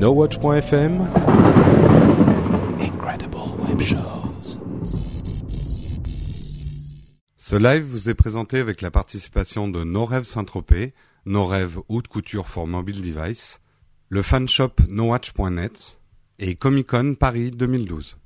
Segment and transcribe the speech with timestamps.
[0.00, 1.06] NoWatch.fm
[2.80, 3.36] Incredible
[3.68, 4.58] Web Shows.
[7.36, 10.94] Ce live vous est présenté avec la participation de No Rêve Saint-Tropez,
[11.26, 13.60] No Rêve Haute Couture for Mobile Device,
[14.08, 15.98] le fanshop NoWatch.net
[16.38, 18.16] et Comic Con Paris 2012.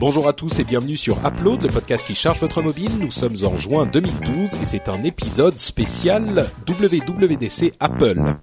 [0.00, 2.90] Bonjour à tous et bienvenue sur Upload, le podcast qui charge votre mobile.
[2.98, 8.34] Nous sommes en juin 2012 et c'est un épisode spécial WWDC Apple.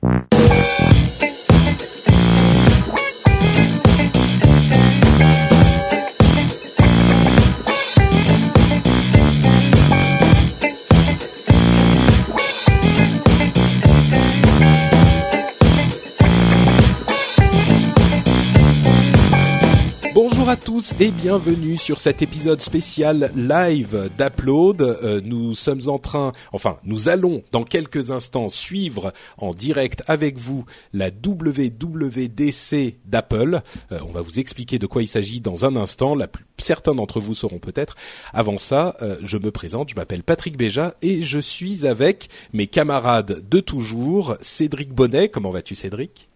[20.64, 24.82] Tous et bienvenue sur cet épisode spécial live d'Upload.
[24.82, 30.38] Euh, nous sommes en train, enfin, nous allons dans quelques instants suivre en direct avec
[30.38, 33.62] vous la WWDC d'Apple.
[33.92, 36.14] Euh, on va vous expliquer de quoi il s'agit dans un instant.
[36.14, 37.96] La plus- certains d'entre vous sauront peut-être.
[38.34, 42.68] Avant ça, euh, je me présente, je m'appelle Patrick Béja et je suis avec mes
[42.68, 45.30] camarades de toujours, Cédric Bonnet.
[45.30, 46.30] Comment vas-tu Cédric?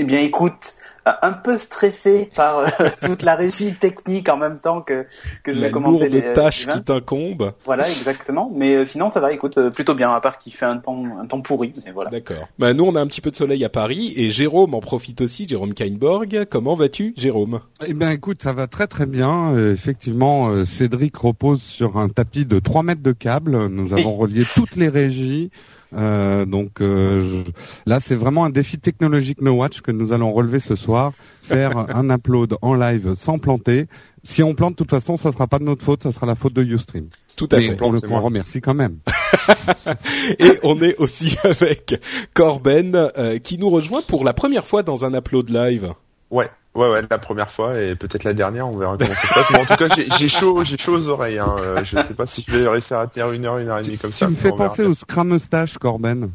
[0.00, 0.74] Eh bien, écoute,
[1.08, 2.68] euh, un peu stressé par euh,
[3.02, 5.06] toute la régie technique en même temps que
[5.42, 6.72] que je La vais commenter les euh, tâche events.
[6.72, 7.52] qui t'incombe.
[7.64, 8.48] Voilà, exactement.
[8.54, 9.32] Mais euh, sinon, ça va.
[9.32, 10.12] Écoute, euh, plutôt bien.
[10.12, 11.72] À part qu'il fait un temps un temps pourri.
[11.84, 12.10] Mais voilà.
[12.10, 12.46] D'accord.
[12.60, 15.20] Bah, nous, on a un petit peu de soleil à Paris et Jérôme en profite
[15.20, 15.48] aussi.
[15.48, 17.60] Jérôme Kainborg, comment vas-tu, Jérôme?
[17.84, 19.56] Eh bien écoute, ça va très très bien.
[19.72, 23.66] Effectivement, Cédric repose sur un tapis de 3 mètres de câble.
[23.66, 25.50] Nous avons relié toutes les régies.
[25.96, 27.50] Euh, donc euh, je-
[27.86, 31.12] là, c'est vraiment un défi technologique No Watch que nous allons relever ce soir.
[31.42, 33.86] Faire un upload en live sans planter.
[34.24, 36.34] Si on plante, de toute façon, ça sera pas de notre faute, ça sera la
[36.34, 37.06] faute de Ustream.
[37.36, 37.70] Tout à Mais fait.
[37.70, 38.20] le coup, on moi.
[38.20, 38.98] remercie quand même.
[40.38, 42.00] Et on est aussi avec
[42.34, 45.92] Corben euh, qui nous rejoint pour la première fois dans un upload live.
[46.30, 49.34] Ouais, ouais, ouais, la première fois et peut-être la dernière, on verra comment ça se
[49.34, 49.50] passe.
[49.50, 51.38] Mais en tout cas, j'ai- chaud, j'ai chaud aux oreilles.
[51.38, 51.54] Hein.
[51.58, 53.82] Euh, Je sais pas si je vais réussir à tenir une heure, une heure et
[53.82, 54.26] demie comme Tu ça.
[54.26, 56.30] me mais fais penser au Scrum Mustache, Corben.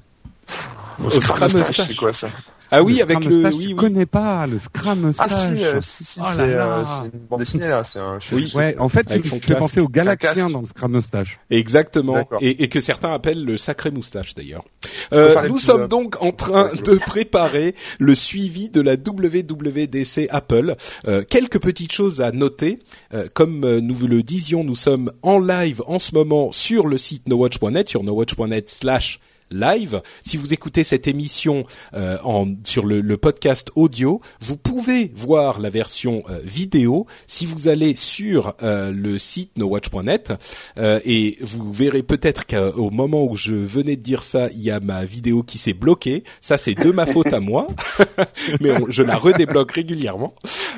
[1.04, 1.88] au au Scrum Mustache.
[1.88, 2.28] C'est quoi ça?
[2.74, 3.76] Ah oui, Le avec le Mustache, oui tu oui.
[3.76, 7.40] connais pas le Scrum Ah si, euh, si, si, Oh c'est euh, c'est une bande
[7.42, 7.84] dessinée là.
[7.84, 8.20] C'est un.
[8.32, 8.52] Oui.
[8.56, 11.40] Ouais, en fait, tu fais penser au Galaxien dans le Scrum Mustache.
[11.50, 12.28] Exactement.
[12.42, 14.64] Et, et que certains appellent le sacré moustache d'ailleurs.
[15.12, 20.76] Euh, nous petits, sommes donc en train de préparer le suivi de la WWDC Apple.
[21.08, 22.80] Euh, quelques petites choses à noter.
[23.14, 26.98] Euh, comme nous vous le disions, nous sommes en live en ce moment sur le
[26.98, 29.20] site nowatch.net, sur nowatch.net slash
[29.54, 30.02] live.
[30.26, 35.60] Si vous écoutez cette émission euh, en, sur le, le podcast audio, vous pouvez voir
[35.60, 40.34] la version euh, vidéo si vous allez sur euh, le site nowatch.net
[40.78, 44.72] euh, et vous verrez peut-être qu'au moment où je venais de dire ça, il y
[44.72, 46.24] a ma vidéo qui s'est bloquée.
[46.42, 47.68] Ça, c'est de ma faute à moi,
[48.62, 50.34] mais je la redébloque régulièrement.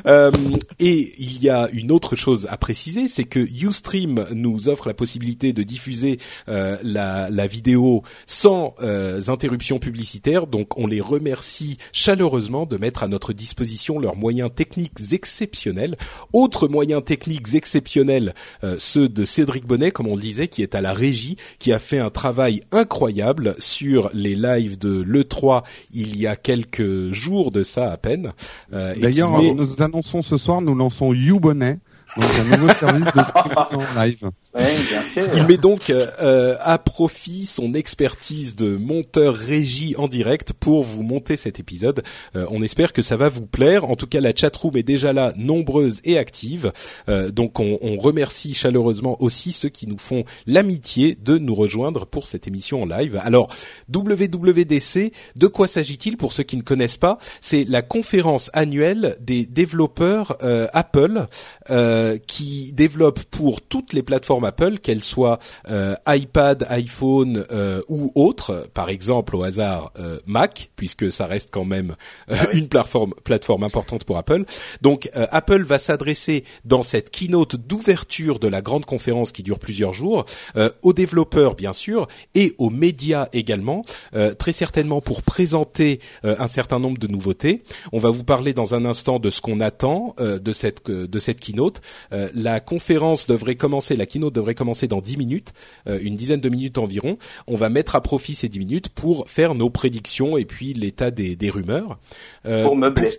[0.08, 0.32] Euh,
[0.80, 4.94] et il y a une autre chose à préciser, c'est que UStream nous offre la
[4.94, 10.48] possibilité de diffuser euh, la, la vidéo sans euh, interruption publicitaire.
[10.48, 15.98] Donc, on les remercie chaleureusement de mettre à notre disposition leurs moyens techniques exceptionnels.
[16.34, 18.34] Autres moyens techniques exceptionnels,
[18.64, 21.72] euh, ceux de Cédric Bonnet, comme on le disait, qui est à la régie, qui
[21.74, 27.52] a fait un travail incroyable sur les lives de l'E3 il y a quelques jours
[27.52, 28.32] de ça à peine.
[28.74, 31.80] Euh, D'ailleurs, met- nous annonçons ce soir, nous lançons YouBonnet,
[32.18, 34.30] donc un nouveau service de live.
[34.58, 41.04] Il met donc euh, à profit son expertise de monteur régie en direct pour vous
[41.04, 42.04] monter cet épisode.
[42.36, 43.86] Euh, on espère que ça va vous plaire.
[43.86, 46.72] En tout cas, la chatroom est déjà là, nombreuse et active.
[47.10, 52.06] Euh, donc, on, on remercie chaleureusement aussi ceux qui nous font l'amitié de nous rejoindre
[52.06, 53.20] pour cette émission en live.
[53.24, 53.50] Alors,
[53.94, 57.18] WWDC, de quoi s'agit-il pour ceux qui ne connaissent pas?
[57.42, 61.26] C'est la conférence annuelle des développeurs euh, Apple
[61.70, 65.40] euh, qui développent pour toutes les plateformes Apple, qu'elles soient
[65.70, 71.50] euh, iPad, iPhone euh, ou autres, par exemple au hasard euh, Mac, puisque ça reste
[71.52, 71.96] quand même
[72.32, 74.46] euh, une plateforme, plateforme importante pour Apple.
[74.82, 79.60] Donc euh, Apple va s'adresser dans cette keynote d'ouverture de la grande conférence qui dure
[79.60, 80.26] plusieurs jours
[80.56, 83.84] euh, aux développeurs bien sûr et aux médias également,
[84.16, 87.64] euh, très certainement pour présenter euh, un certain nombre de nouveautés.
[87.92, 91.08] On va vous parler dans un instant de ce qu'on attend euh, de cette euh,
[91.08, 91.82] de cette keynote.
[92.14, 95.54] Euh, la conférence devrait commencer, la keynote devrait commencer dans 10 minutes,
[95.88, 97.18] euh, une dizaine de minutes environ.
[97.48, 101.10] On va mettre à profit ces 10 minutes pour faire nos prédictions et puis l'état
[101.12, 101.98] des, des rumeurs.
[102.46, 103.10] Euh, Pour meubler.
[103.10, 103.12] pour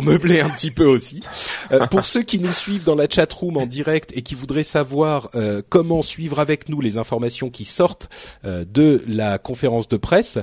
[0.00, 1.22] meubler un petit peu aussi.
[1.72, 4.62] Euh, pour ceux qui nous suivent dans la chat room en direct et qui voudraient
[4.62, 8.08] savoir euh, comment suivre avec nous les informations qui sortent
[8.44, 10.38] euh, de la conférence de presse,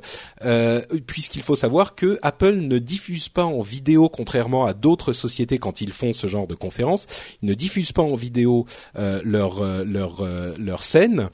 [1.08, 5.82] puisqu'il faut savoir que Apple ne diffuse pas en vidéo, contrairement à d'autres sociétés quand
[5.82, 7.08] ils font ce genre de conférence,
[7.42, 8.66] ils ne diffusent pas en vidéo
[8.96, 10.24] leur leur
[10.58, 11.30] leur scène.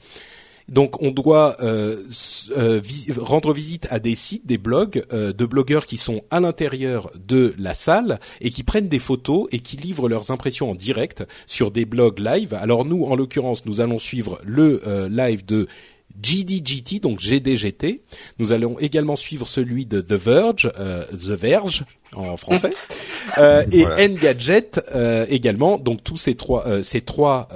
[0.68, 2.02] Donc on doit euh,
[2.56, 2.80] euh,
[3.18, 7.54] rendre visite à des sites, des blogs euh, de blogueurs qui sont à l'intérieur de
[7.58, 11.70] la salle et qui prennent des photos et qui livrent leurs impressions en direct sur
[11.70, 12.54] des blogs live.
[12.54, 15.68] Alors nous, en l'occurrence, nous allons suivre le live de
[16.20, 18.02] GDGT, donc GDGT.
[18.38, 22.70] Nous allons également suivre celui de The Verge, euh, The Verge en français,
[23.38, 25.78] euh, et Engadget euh, également.
[25.78, 27.48] Donc tous ces trois, euh, ces trois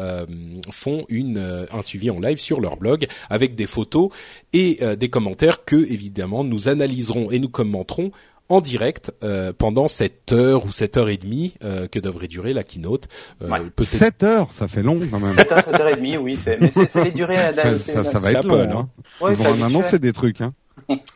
[0.71, 4.11] font une un suivi en live sur leur blog avec des photos
[4.53, 8.13] et des commentaires que évidemment nous analyserons et nous commenterons
[8.51, 12.53] en direct euh, pendant cette heure ou cette heure et demie euh, que devrait durer
[12.53, 13.09] la keynote.
[13.43, 13.61] Euh, ouais.
[13.83, 15.35] 7 heures, ça fait long quand même.
[15.35, 16.39] 7 heures, 7 heures et demie, oui.
[16.61, 17.37] Mais c'est les durées.
[17.55, 18.59] Ça, ça, ça va être long.
[18.61, 18.89] Hein.
[19.21, 20.41] Ouais, Ils vont en annoncer des trucs.
[20.41, 20.53] Hein.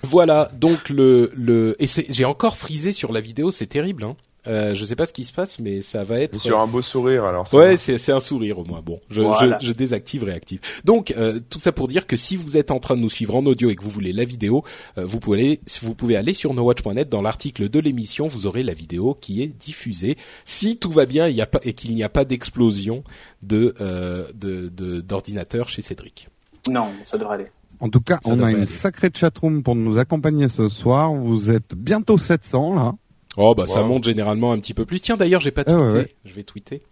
[0.03, 4.05] voilà, donc le le et j'ai encore frisé sur la vidéo, c'est terrible.
[4.05, 4.17] Hein.
[4.47, 6.83] Euh, je sais pas ce qui se passe, mais ça va être sur un beau
[6.83, 7.53] sourire alors.
[7.55, 8.83] Ouais, c'est c'est un sourire au moins.
[8.83, 10.61] Bon, je, je, je, désactive, réactive.
[10.85, 13.37] Donc euh, tout ça pour dire que si vous êtes en train de nous suivre
[13.37, 14.63] en audio et que vous voulez la vidéo,
[14.99, 18.63] euh, vous pouvez aller, vous pouvez aller sur nowatch.net dans l'article de l'émission, vous aurez
[18.63, 20.17] la vidéo qui est diffusée.
[20.45, 23.03] Si tout va bien, il y a pas et qu'il n'y a pas d'explosion
[23.43, 24.69] de euh, de
[25.01, 26.29] d'ordinateur chez Cédric.
[26.69, 27.51] Non, ça devrait aller.
[27.81, 31.13] En tout cas, on a une sacrée chatroom pour nous accompagner ce soir.
[31.13, 32.95] Vous êtes bientôt 700 là.
[33.37, 35.01] Oh bah ça monte généralement un petit peu plus.
[35.01, 36.83] Tiens d'ailleurs j'ai pas ah, tweeté, je vais tweeter.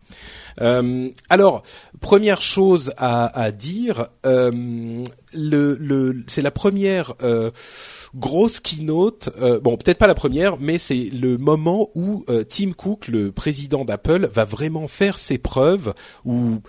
[0.60, 1.62] Euh, alors
[2.00, 5.02] première chose à, à dire, euh,
[5.32, 7.50] le, le c'est la première euh,
[8.14, 9.30] grosse keynote.
[9.40, 13.30] Euh, bon peut-être pas la première, mais c'est le moment où euh, Tim Cook, le
[13.30, 15.94] président d'Apple, va vraiment faire ses preuves
[16.24, 16.60] ou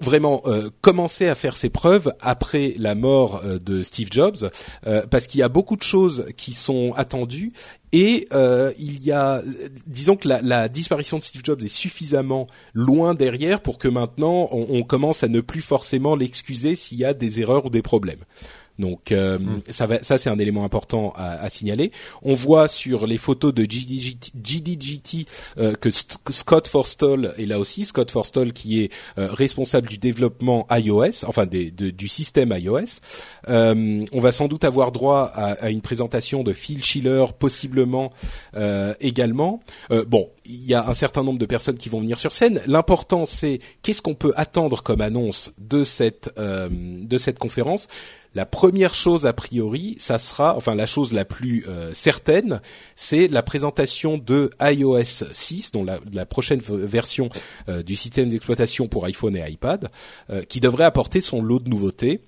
[0.00, 4.50] vraiment euh, commencer à faire ses preuves après la mort euh, de Steve Jobs,
[4.86, 7.52] euh, parce qu'il y a beaucoup de choses qui sont attendues
[7.92, 8.28] et
[8.78, 9.42] il y a,
[9.88, 14.48] disons que la, la, disparition de Steve Jobs est suffisamment loin derrière pour que maintenant
[14.52, 17.82] on, on commence à ne plus forcément l'excuser s'il y a des erreurs ou des
[17.82, 18.20] problèmes.
[18.80, 19.62] Donc euh, mm.
[19.68, 21.92] ça, va, ça c'est un élément important à, à, signaler.
[22.22, 25.26] On voit sur les photos de GDGT, GDGT
[25.58, 27.84] euh, que Scott Forstall est là aussi.
[27.84, 33.00] Scott Forstall qui est euh, responsable du développement iOS, enfin des, de, du système iOS.
[33.46, 38.12] on va sans doute avoir droit à, à, une présentation de Phil Schiller, possiblement
[39.00, 39.60] également.
[40.06, 42.62] bon, il y a un certain nombre de personnes qui vont venir sur scène.
[42.66, 47.88] L'important c'est qu'est-ce qu'on peut attendre comme annonce de cette de cette conférence.
[48.34, 52.60] La première chose a priori, ça sera, enfin la chose la plus euh, certaine,
[52.94, 57.28] c'est la présentation de iOS 6, dont la, prochaine version
[57.68, 59.90] euh, du système d'exploitation pour iPhone et iPad,
[60.30, 62.20] euh, qui devrait apporter son lot de nouveautés.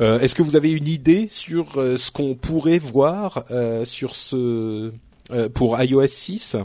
[0.00, 3.44] Est-ce que vous avez une idée sur ce qu'on pourrait voir
[3.84, 4.90] sur ce
[5.54, 6.56] pour iOS 6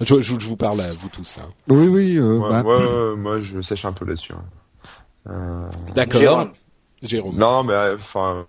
[0.00, 1.48] je, je, vous parle à vous tous là.
[1.68, 2.18] Oui, oui.
[2.18, 2.62] Bah...
[3.14, 4.32] moi, je sèche un peu là-dessus.
[5.26, 5.68] Hein.
[5.94, 6.48] D'accord.
[7.02, 7.36] Jérôme.
[7.36, 8.46] Non, mais enfin.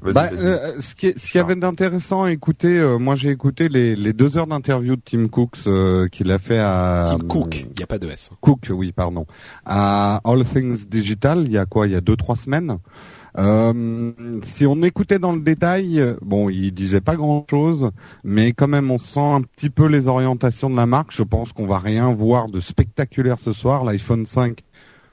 [0.00, 3.96] Bah, euh, ce qui, ce qui avait d'intéressant à écouter, euh, moi j'ai écouté les,
[3.96, 7.74] les, deux heures d'interview de Tim Cook euh, qu'il a fait à Tim Cook, il
[7.76, 8.30] n'y a pas de S.
[8.40, 9.26] Cook, oui, pardon,
[9.66, 12.78] à All Things Digital, il y a quoi, il y a deux trois semaines.
[14.44, 17.90] si on écoutait dans le détail, bon, il disait pas grand-chose,
[18.22, 21.10] mais quand même on sent un petit peu les orientations de la marque.
[21.10, 23.84] Je pense qu'on va rien voir de spectaculaire ce soir.
[23.84, 24.62] L'iPhone 5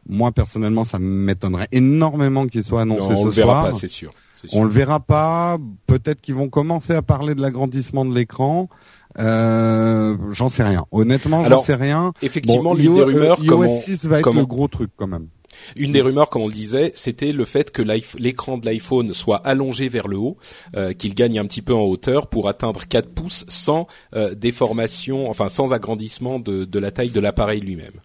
[0.08, 4.14] moi personnellement, ça m'étonnerait énormément qu'il soit annoncé non, on le verra pas, c'est sûr.
[4.54, 5.58] On le verra pas.
[5.88, 8.70] Peut-être qu'ils vont commencer à parler de l'agrandissement de l'écran.
[9.18, 10.86] Euh, j'en sais rien.
[10.92, 12.14] Honnêtement, j'en sais rien.
[12.22, 15.28] Effectivement, l'une des rumeurs, iOS euh, 6 va être le gros truc quand même.
[15.78, 19.38] Une des rumeurs, comme on le disait, c'était le fait que l'écran de l'iPhone soit
[19.38, 20.38] allongé vers le haut,
[20.76, 25.30] euh, qu'il gagne un petit peu en hauteur pour atteindre 4 pouces sans euh, déformation,
[25.30, 28.02] enfin sans agrandissement de, de la taille de l'appareil lui-même.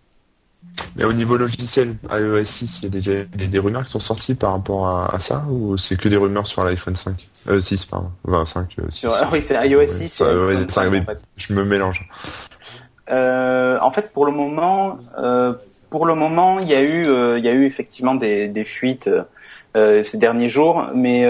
[0.96, 4.34] Mais au niveau logiciel, iOS 6, il y a déjà des, rumeurs qui sont sorties
[4.34, 8.10] par rapport à, ça ou c'est que des rumeurs sur l'iPhone 5 euh, 6, pardon.
[8.46, 8.76] 5.
[8.78, 10.22] Euh, sur, ah oui, c'est iOS 6
[11.36, 12.08] Je me mélange.
[13.10, 15.54] Euh, en fait, pour le moment, euh,
[15.90, 18.64] pour le moment, il y a eu, euh, il y a eu effectivement des, des
[18.64, 19.10] fuites
[19.76, 21.28] euh, ces derniers jours, mais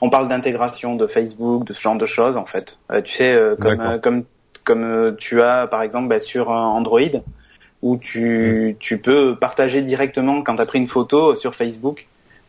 [0.00, 2.78] on parle d'intégration de Facebook, de ce genre de choses, en fait.
[3.04, 4.24] tu sais, comme, comme,
[4.64, 7.00] comme tu as par exemple bah, sur Android
[7.82, 12.06] où tu, tu peux partager directement quand tu as pris une photo sur Facebook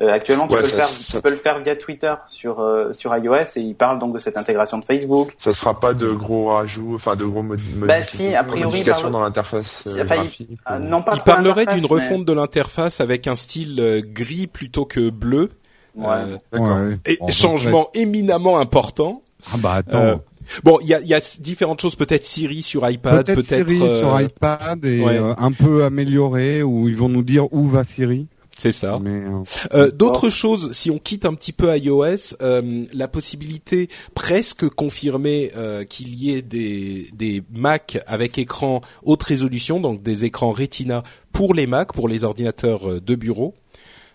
[0.09, 3.59] actuellement, tu, peux le faire, tu peux le faire via Twitter sur sur iOS et
[3.59, 5.35] il parle donc de cette intégration de Facebook.
[5.39, 9.21] Ça sera pas de gros rajouts, enfin de gros modifications bah, si, a priori, dans
[9.21, 10.49] l'interface graphique.
[10.49, 10.57] Il,
[10.87, 15.49] non, pas il parlerait d'une refonte de l'interface avec un style gris plutôt que bleu.
[15.95, 16.07] Ouais.
[16.53, 16.99] ouais.
[17.05, 19.21] Et changement éminemment important.
[19.51, 20.21] Ah bah attends.
[20.63, 24.19] Bon, il y a, y a, différentes choses, peut-être Siri sur iPad, peut-être Siri sur
[24.19, 25.03] iPad et
[25.37, 28.27] un peu amélioré où ils vont nous dire où va Siri.
[28.61, 28.99] C'est ça.
[29.03, 29.43] Euh,
[29.73, 35.51] euh, D'autres choses, si on quitte un petit peu iOS, euh, la possibilité presque confirmée
[35.55, 41.01] euh, qu'il y ait des, des Mac avec écran haute résolution, donc des écrans Retina
[41.31, 43.55] pour les Mac, pour les ordinateurs de bureau.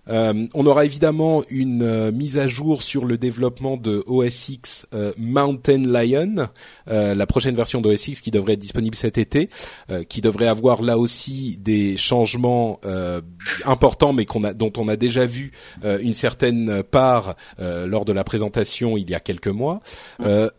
[0.08, 4.86] Euh, on aura évidemment une euh, mise à jour sur le développement de OS X
[4.94, 6.48] euh, Mountain Lion,
[6.86, 9.48] la prochaine version d'OS X qui devrait être disponible cet été,
[10.08, 12.80] qui devrait avoir là aussi des changements
[13.64, 15.52] importants, mais dont on a déjà vu
[15.84, 19.80] une certaine part lors de la présentation il y a quelques mois.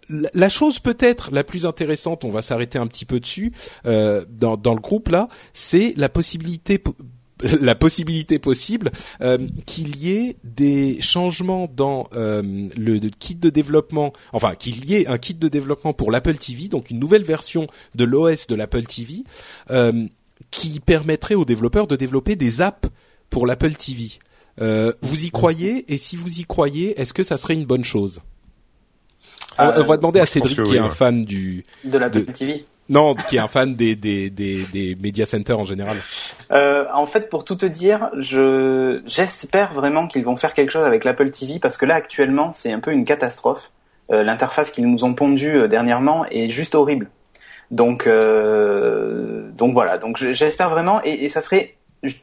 [0.09, 3.51] la chose peut-être la plus intéressante, on va s'arrêter un petit peu dessus
[3.85, 6.81] dans le groupe là, c'est la possibilité
[7.41, 8.91] la possibilité possible
[9.21, 12.41] euh, qu'il y ait des changements dans euh,
[12.75, 16.67] le, kit de développement, enfin qu'il y ait un kit de développement pour l'Apple TV,
[16.67, 19.23] donc une nouvelle version de l'OS de l'Apple TV,
[19.71, 20.05] euh,
[20.51, 22.89] qui permettrait aux développeurs de développer des apps
[23.29, 24.11] pour l'Apple TV.
[24.59, 28.21] vous y croyez Et si vous y croyez, est-ce que ça serait une bonne chose?
[29.59, 32.65] On, va demander à Cédric, qui est un fan du de l'Apple TV.
[32.89, 35.97] Non, qui est un fan des des media centers en général.
[36.51, 40.85] Euh, en fait, pour tout te dire, je j'espère vraiment qu'ils vont faire quelque chose
[40.85, 43.71] avec l'Apple TV parce que là actuellement c'est un peu une catastrophe.
[44.11, 47.09] Euh, L'interface qu'ils nous ont pondue euh, dernièrement est juste horrible.
[47.71, 49.97] Donc voilà.
[49.97, 51.75] Donc j'espère vraiment et, ça serait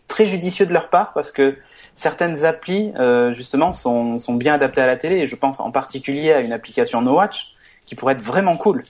[0.09, 1.57] très judicieux de leur part parce que
[1.97, 2.93] certaines applis
[3.35, 7.03] justement sont bien adaptées à la télé et je pense en particulier à une application
[7.03, 7.53] No Watch
[7.85, 8.85] qui pourrait être vraiment cool.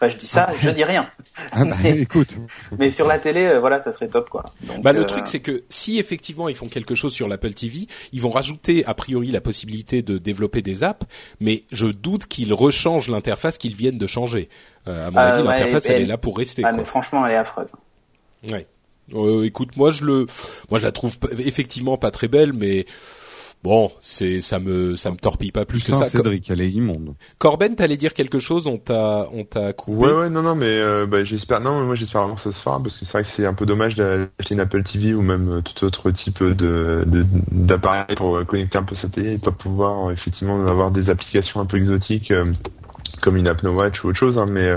[0.00, 1.10] Enfin, je dis ça, je dis rien.
[1.52, 2.30] Ah bah, mais, écoute.
[2.80, 4.44] Mais sur la télé, euh, voilà, ça serait top, quoi.
[4.82, 7.86] bah, le euh, truc, c'est que si effectivement ils font quelque chose sur l'Apple TV,
[8.12, 11.06] ils vont rajouter a priori la possibilité de développer des apps,
[11.38, 14.48] mais je doute qu'ils rechangent l'interface qu'ils viennent de changer.
[14.88, 16.64] Euh, à mon avis, l'interface, elle, est là pour rester.
[16.64, 17.70] Ah, mais franchement, elle est affreuse.
[18.50, 18.66] Ouais.
[19.44, 20.26] écoute, moi je le,
[20.70, 22.84] moi je la trouve effectivement pas très belle, mais
[23.64, 26.06] Bon, c'est ça me ça me torpille pas plus que ça.
[26.06, 27.14] Cédric, elle est immonde.
[27.38, 29.98] Corben, t'allais dire quelque chose On t'a on t'a coupé.
[29.98, 32.52] Ouais ouais non non mais euh, bah, j'espère non mais moi j'espère vraiment que ça
[32.52, 35.12] se fera parce que c'est vrai que c'est un peu dommage d'acheter une Apple TV
[35.12, 37.04] ou même euh, tout autre type de
[37.50, 41.66] d'appareil pour connecter un peu sa télé et pas pouvoir effectivement avoir des applications un
[41.66, 42.30] peu exotiques.
[42.30, 42.52] Euh,
[43.20, 44.72] comme une App No Watch ou autre chose, hein, mais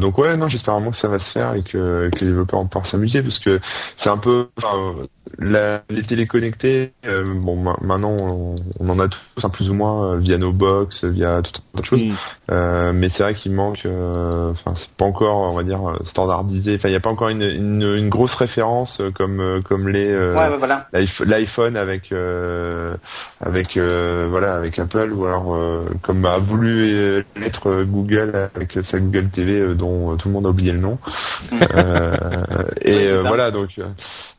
[0.00, 2.60] donc ouais, non, j'espère vraiment que ça va se faire et que, que les développeurs
[2.60, 3.60] vont pouvoir s'amuser parce que
[3.96, 4.48] c'est un peu,
[5.38, 10.16] la, les téléconnectés, euh, bon, maintenant on, en a tous, un plus ou moins euh,
[10.18, 12.02] via nos box, via tout un tas de choses.
[12.02, 12.14] Mm.
[12.52, 16.76] Euh, mais c'est vrai qu'il manque, euh, enfin c'est pas encore, on va dire standardisé.
[16.76, 20.56] Enfin, il n'y a pas encore une, une, une, grosse référence comme comme les ouais,
[20.58, 20.88] voilà.
[20.92, 22.12] l'iPhone avec
[23.40, 25.58] avec voilà avec Apple ou alors
[26.02, 30.72] comme a voulu l'être Google avec sa Google TV dont tout le monde a oublié
[30.72, 30.98] le nom.
[32.82, 33.78] Et voilà donc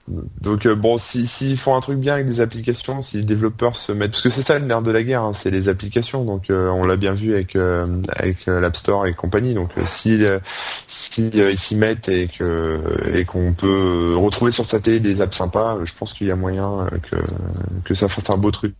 [0.08, 3.76] donc euh, bon, si s'ils font un truc bien avec des applications, si les développeurs
[3.76, 6.24] se mettent, parce que c'est ça le nerf de la guerre, hein, c'est les applications.
[6.24, 9.54] Donc euh, on l'a bien vu avec euh, avec l'App Store et compagnie.
[9.54, 10.24] Donc si
[10.88, 12.80] si ils s'y mettent et que
[13.14, 16.38] et qu'on peut retrouver sur sa télé des apps sympas, je pense qu'il y a
[16.38, 17.18] moyen que
[17.84, 18.76] que ça fasse un beau truc.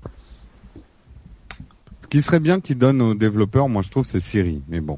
[2.08, 4.62] Ce qui serait bien qu'ils donnent aux développeurs, moi je trouve, c'est Siri.
[4.70, 4.98] Mais bon.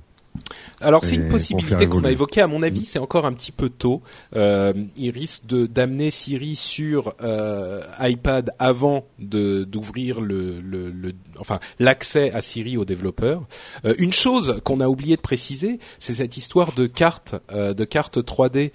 [0.79, 2.39] Alors c'est une possibilité qu'on a évoquée.
[2.39, 4.03] À mon avis, c'est encore un petit peu tôt.
[4.35, 11.13] Euh, ils risquent de d'amener Siri sur euh, iPad avant de d'ouvrir le, le, le,
[11.39, 13.43] enfin l'accès à Siri aux développeurs.
[13.85, 17.85] Euh, une chose qu'on a oublié de préciser, c'est cette histoire de carte euh, de
[17.85, 18.71] carte 3D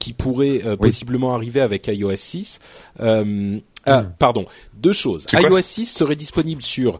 [0.00, 2.58] qui pourrait euh, possiblement arriver avec iOS 6.
[2.98, 3.62] ah, hmm.
[4.18, 5.26] pardon, deux choses.
[5.32, 6.98] iOS 6 serait disponible sur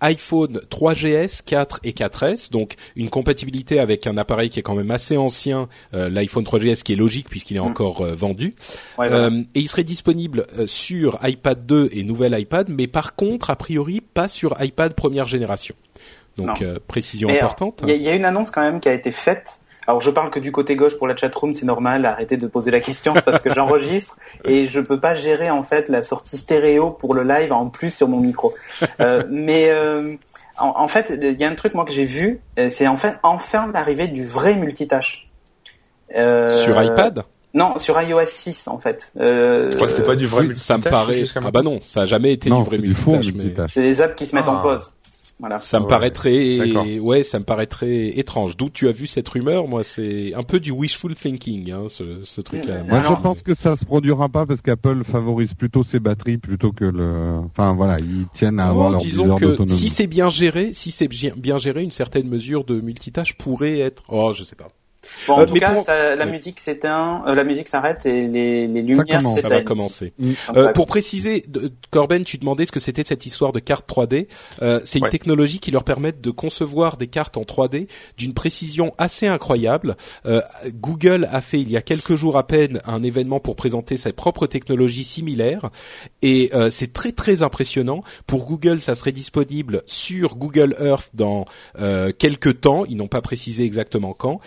[0.00, 4.90] iPhone 3GS, 4 et 4S, donc une compatibilité avec un appareil qui est quand même
[4.90, 7.64] assez ancien, euh, l'iPhone 3GS qui est logique puisqu'il est mm.
[7.64, 8.54] encore euh, vendu.
[8.98, 13.56] Euh, et il serait disponible sur iPad 2 et nouvelle iPad, mais par contre, a
[13.56, 15.74] priori, pas sur iPad première génération.
[16.36, 17.84] Donc précision importante.
[17.86, 20.38] Il y, a une annonce quand même qui a été faite alors je parle que
[20.38, 23.52] du côté gauche pour la chatroom, c'est normal, arrêtez de poser la question parce que
[23.54, 27.68] j'enregistre et je peux pas gérer en fait la sortie stéréo pour le live en
[27.68, 28.54] plus sur mon micro.
[29.00, 30.14] Euh, mais euh,
[30.56, 33.16] en, fait, il y a un truc moi que j'ai vu, euh, c'est en fait
[33.22, 35.28] enfin l'arrivée du vrai multitâche.
[36.10, 37.24] sur iPad?
[37.54, 39.12] Non, sur iOS 6 en fait.
[39.18, 40.66] Euh, je crois que c'était pas du vrai multitâche.
[40.66, 41.24] Ça me paraît.
[41.36, 43.32] Ah bah non, ça a jamais été du vrai multitâche.
[43.34, 43.66] Mais...
[43.72, 44.62] C'est des apps qui se mettent en ah.
[44.62, 44.90] pause.
[45.44, 45.58] Voilà.
[45.58, 48.56] Ça me paraît très, ouais, ça me paraît très étrange.
[48.56, 52.24] D'où tu as vu cette rumeur Moi, c'est un peu du wishful thinking, hein, ce,
[52.24, 52.82] ce truc-là.
[52.84, 56.72] Moi, je pense que ça se produira pas parce qu'Apple favorise plutôt ses batteries plutôt
[56.72, 57.40] que le.
[57.44, 61.08] Enfin, voilà, ils tiennent à avoir leur disons que si c'est bien géré, si c'est
[61.08, 64.02] bien géré, une certaine mesure de multitâche pourrait être.
[64.08, 64.68] Oh, je sais pas.
[65.26, 68.82] Bon, en euh, tout cas, la musique s'éteint, euh, la musique s'arrête et les, les
[68.82, 70.12] lumières ça, ça va commencer.
[70.18, 70.32] Mm.
[70.56, 71.44] Euh, pour préciser,
[71.90, 74.26] Corben, tu demandais ce que c'était cette histoire de carte 3D.
[74.62, 78.94] Euh, c'est une technologie qui leur permet de concevoir des cartes en 3D d'une précision
[78.98, 79.96] assez incroyable.
[80.26, 80.40] Euh,
[80.72, 84.12] Google a fait il y a quelques jours à peine un événement pour présenter sa
[84.12, 85.70] propre technologie similaire
[86.22, 88.02] et c'est très très impressionnant.
[88.26, 91.44] Pour Google, ça serait disponible sur Google Earth dans
[92.18, 92.84] quelques temps.
[92.86, 94.40] Ils n'ont pas précisé exactement quand.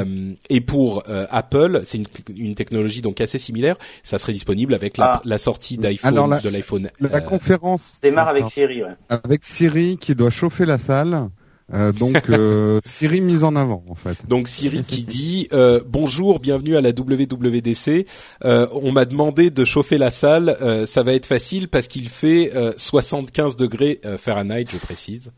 [0.00, 3.76] Euh, et pour euh, Apple, c'est une, une, technologie donc assez similaire.
[4.02, 5.22] Ça serait disponible avec la, ah.
[5.24, 6.90] la sortie d'iPhone, de l'iPhone.
[7.00, 8.82] La, euh, conférence démarre avec Siri.
[8.82, 8.90] Ouais.
[9.08, 11.28] Avec Siri qui doit chauffer la salle.
[11.72, 14.18] Euh, donc euh, Siri mise en avant en fait.
[14.28, 18.06] Donc Siri qui dit euh, bonjour, bienvenue à la WWDC.
[18.42, 20.56] on m'a demandé de chauffer la salle.
[20.86, 25.30] ça va être facile parce qu'il fait 75 degrés Fahrenheit, je précise.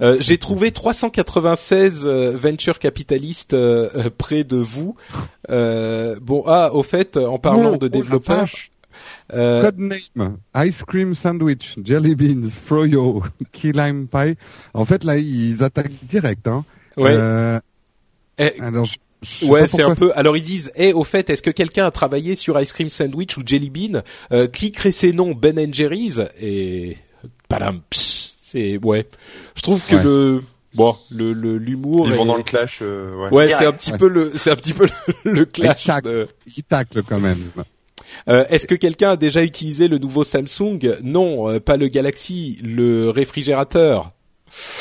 [0.00, 4.96] Euh, j'ai trouvé 396 euh, venture capitalistes euh, près de vous.
[5.48, 8.48] bon, ah, au fait, en parlant de oh, développeurs.
[9.30, 13.22] Codename, Ice Cream Sandwich, Jelly Beans, Froyo,
[13.52, 14.36] Key Lime Pie.
[14.72, 16.46] En fait, là, ils attaquent direct.
[16.46, 16.64] Hein.
[16.96, 17.60] Ouais.
[18.38, 18.88] Eh, alors,
[19.42, 20.12] ouais, c'est un peu.
[20.14, 23.36] Alors ils disent, eh, au fait, est-ce que quelqu'un a travaillé sur Ice Cream Sandwich
[23.36, 24.02] ou Jelly Bean?
[24.32, 26.96] Euh, Cliquerez ces noms Ben Jerry's et
[27.48, 27.80] padam,
[28.54, 29.06] c'est ouais.
[29.56, 30.42] Je trouve que le
[30.74, 34.08] bon le l'humour ils vont dans le clash euh, ouais, ouais c'est un petit peu
[34.08, 34.86] le c'est un petit peu
[35.24, 35.88] le, clash
[36.56, 37.38] il tacle, quand même
[38.28, 40.78] euh, Est-ce que quelqu'un a déjà utilisé le nouveau Samsung?
[41.02, 44.12] Non, euh, pas le Galaxy, le réfrigérateur.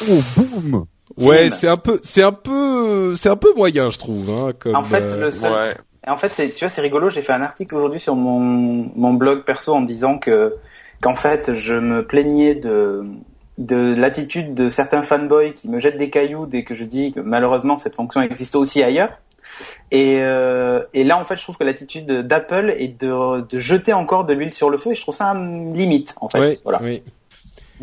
[0.07, 0.85] Oh boum
[1.17, 4.29] Ouais, c'est un peu, c'est un peu, c'est un peu moyen, je trouve.
[4.29, 5.51] Hein, comme, en fait, le seul...
[5.51, 5.77] ouais.
[6.07, 7.09] En fait, tu vois, c'est rigolo.
[7.09, 10.55] J'ai fait un article aujourd'hui sur mon mon blog perso en disant que
[11.01, 13.03] qu'en fait, je me plaignais de
[13.57, 17.19] de l'attitude de certains fanboys qui me jettent des cailloux dès que je dis que
[17.19, 19.19] malheureusement cette fonction existe aussi ailleurs.
[19.91, 23.93] Et, euh, et là, en fait, je trouve que l'attitude d'Apple est de, de, jeter
[23.93, 26.59] encore de l'huile sur le feu et je trouve ça un limite, en fait.
[26.63, 26.79] voilà.
[26.81, 27.03] Oui.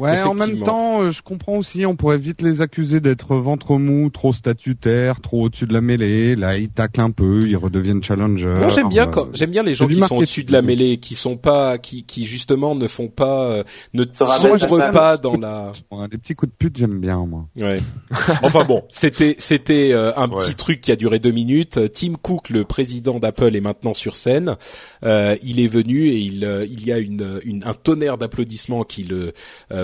[0.00, 3.76] Ouais, en même temps, euh, je comprends aussi, on pourrait vite les accuser d'être ventre
[3.76, 6.36] mou, trop statutaire, trop au-dessus de la mêlée.
[6.36, 8.46] Là, ils taclent un peu, ils redeviennent challenger.
[8.46, 10.96] Moi, j'aime bien euh, quand, j'aime bien les gens qui sont au-dessus de la mêlée,
[10.96, 15.72] qui sont pas, qui, qui justement ne font pas, euh, ne sombrent pas dans la.
[16.10, 17.46] Des petits coups de pute, j'aime bien moi.
[17.60, 17.78] Ouais.
[18.42, 21.78] enfin bon, c'était, c'était un petit truc qui a duré deux minutes.
[21.92, 24.56] Tim Cook, le président d'Apple, est maintenant sur scène.
[25.02, 29.34] il est venu et il, il y a une, une un tonnerre d'applaudissements qui le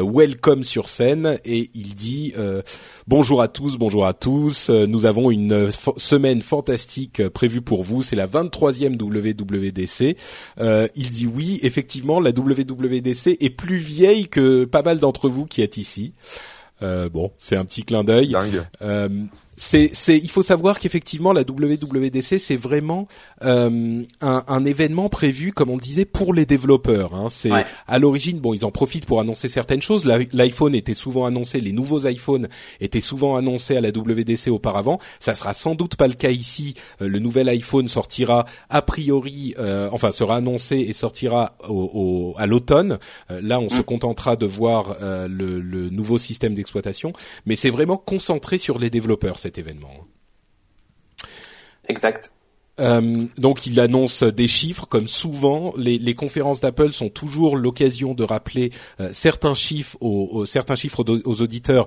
[0.07, 2.63] welcome sur scène et il dit euh,
[3.07, 4.71] bonjour à tous, bonjour à tous.
[4.71, 8.03] Euh, nous avons une semaine fantastique euh, prévue pour vous.
[8.03, 10.17] C'est la 23e WWDC.
[10.95, 15.63] il dit oui, effectivement, la WWDC est plus vieille que pas mal d'entre vous qui
[15.63, 16.15] êtes ici.
[16.81, 18.37] bon, c'est un petit clin d'œil
[19.57, 23.09] c'est, c'est, il faut savoir qu'effectivement la WWDC c'est vraiment
[23.45, 27.15] euh, un, un, événement prévu, comme on disait, pour les développeurs.
[27.15, 27.27] Hein.
[27.29, 27.51] C'est
[27.87, 30.05] à l'origine, bon, ils en profitent pour annoncer certaines choses.
[30.05, 32.49] L'iPhone était souvent annoncé, les nouveaux iPhones
[32.81, 34.99] étaient souvent annoncés à la WWDC auparavant.
[35.21, 36.75] Ça sera sans doute pas le cas ici.
[37.01, 42.35] Euh, le nouvel iPhone sortira a priori, euh, enfin sera annoncé et sortira au, au,
[42.39, 42.99] à l'automne.
[43.31, 43.85] Euh, là, on se mm.
[43.85, 47.13] contentera de voir le, le nouveau système d'exploitation,
[47.47, 49.95] mais c'est vraiment concentré sur les développeurs cet événement.
[51.89, 52.33] Exact.
[52.79, 58.13] Euh, donc il annonce des chiffres, comme souvent les, les conférences d'Apple sont toujours l'occasion
[58.13, 61.87] de rappeler euh, certains chiffres aux, certains chiffres aux, auditeurs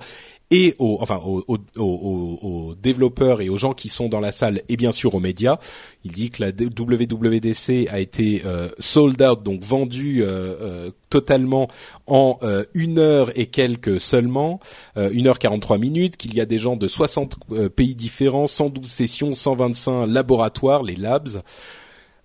[0.52, 1.44] et aux, enfin aux,
[1.78, 5.58] aux, développeurs et aux gens qui sont dans la salle et bien sûr aux médias.
[6.04, 10.28] Il dit que la WWDC a été euh, sold out, donc vendue euh,
[10.62, 11.68] euh, totalement
[12.08, 12.40] en
[12.74, 14.60] une heure et quelques seulement,
[14.96, 17.38] une heure 43 minutes, qu'il y a des gens de 60
[17.76, 21.42] pays différents, 112 sessions, 125 laboratoires, les labs.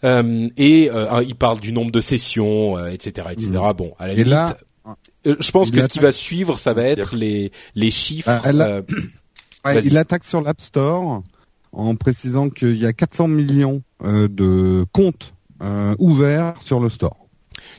[0.04, 0.90] et
[1.26, 3.50] il parle du nombre de sessions, etc., etc.
[3.52, 3.72] Mmh.
[3.72, 4.52] Bon, à la limite, euh,
[5.24, 8.30] je pense que ce qui va suivre, ça va être les les chiffres.
[8.46, 8.82] Euh,
[9.84, 11.22] il attaque sur l'App Store
[11.72, 15.32] en précisant qu'il y a 400 millions euh, de comptes
[15.98, 17.23] ouverts sur le store.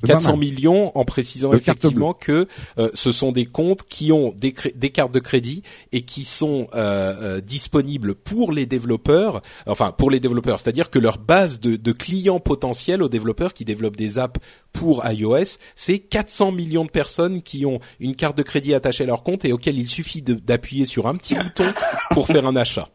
[0.06, 4.90] 400 millions en précisant effectivement que euh, ce sont des comptes qui ont des, des
[4.90, 10.20] cartes de crédit et qui sont euh, euh, disponibles pour les développeurs, enfin pour les
[10.20, 14.40] développeurs, c'est-à-dire que leur base de, de, clients potentiels aux développeurs qui développent des apps
[14.74, 19.08] pour iOS, c'est 400 millions de personnes qui ont une carte de crédit attachée à
[19.08, 21.74] leur compte et auquel il suffit d'appuyer sur un petit bouton
[22.12, 22.90] pour faire un achat.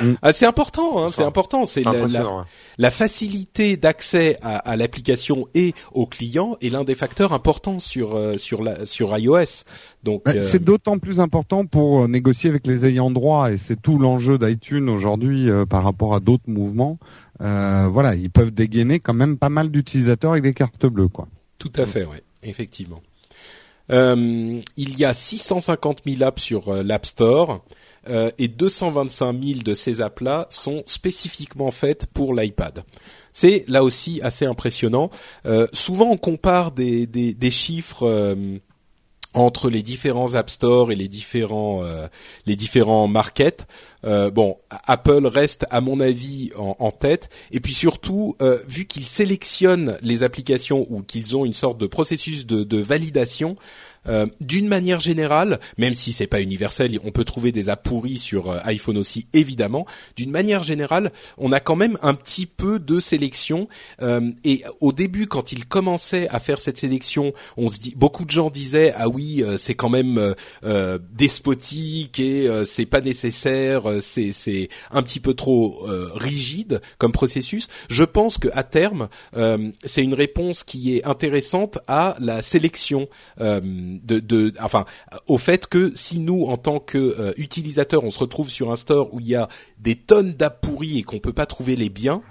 [0.00, 0.12] Mm.
[0.22, 1.64] Ah, c'est important, hein, c'est important.
[1.64, 2.44] C'est la,
[2.78, 8.16] la, facilité d'accès à, à l'application et au client est l'un des facteurs importants sur
[8.16, 9.64] euh, sur la sur iOS.
[10.02, 13.58] Donc bah, euh, c'est d'autant plus important pour euh, négocier avec les ayants droit et
[13.58, 16.98] c'est tout l'enjeu d'iTunes aujourd'hui par rapport à d'autres mouvements.
[17.40, 21.28] voilà, ils peuvent dégainer quand même pas mal d'utilisateurs avec des cartes bleues, quoi.
[21.58, 23.02] Tout à fait, ouais, effectivement.
[23.88, 27.64] il y a 650 000 apps sur l'App Store.
[28.08, 32.84] Euh, et 225 000 de ces apps-là sont spécifiquement faites pour l'iPad.
[33.32, 35.10] C'est là aussi assez impressionnant.
[35.46, 38.58] Euh, souvent, on compare des, des, des chiffres euh,
[39.32, 41.82] entre les différents App Store et les différents
[42.46, 43.66] les différents markets.
[44.04, 47.30] bon, Apple reste à mon avis en, en tête.
[47.50, 48.36] Et puis surtout,
[48.68, 53.56] vu qu'ils sélectionnent les applications ou qu'ils ont une sorte de processus de, de validation,
[54.08, 58.18] euh, d'une manière générale, même si c'est pas universel, on peut trouver des apps pourries
[58.18, 59.86] sur euh, iPhone aussi, évidemment.
[60.16, 63.68] D'une manière générale, on a quand même un petit peu de sélection.
[64.02, 67.32] Euh, et au début, quand ils commençaient à faire cette sélection,
[67.96, 70.34] beaucoup de gens disaient ah oui, c'est quand même
[71.12, 77.68] despotique et c'est pas nécessaire, c'est c'est un petit peu trop rigide comme processus.
[77.88, 79.08] Je pense que à terme,
[79.84, 83.06] c'est une réponse qui est intéressante à la sélection
[84.02, 84.84] de, de, enfin,
[85.26, 89.12] au fait que si nous, en tant qu'utilisateurs, euh, on se retrouve sur un store
[89.12, 92.22] où il y a des tonnes d'apps pourries et qu'on peut pas trouver les biens,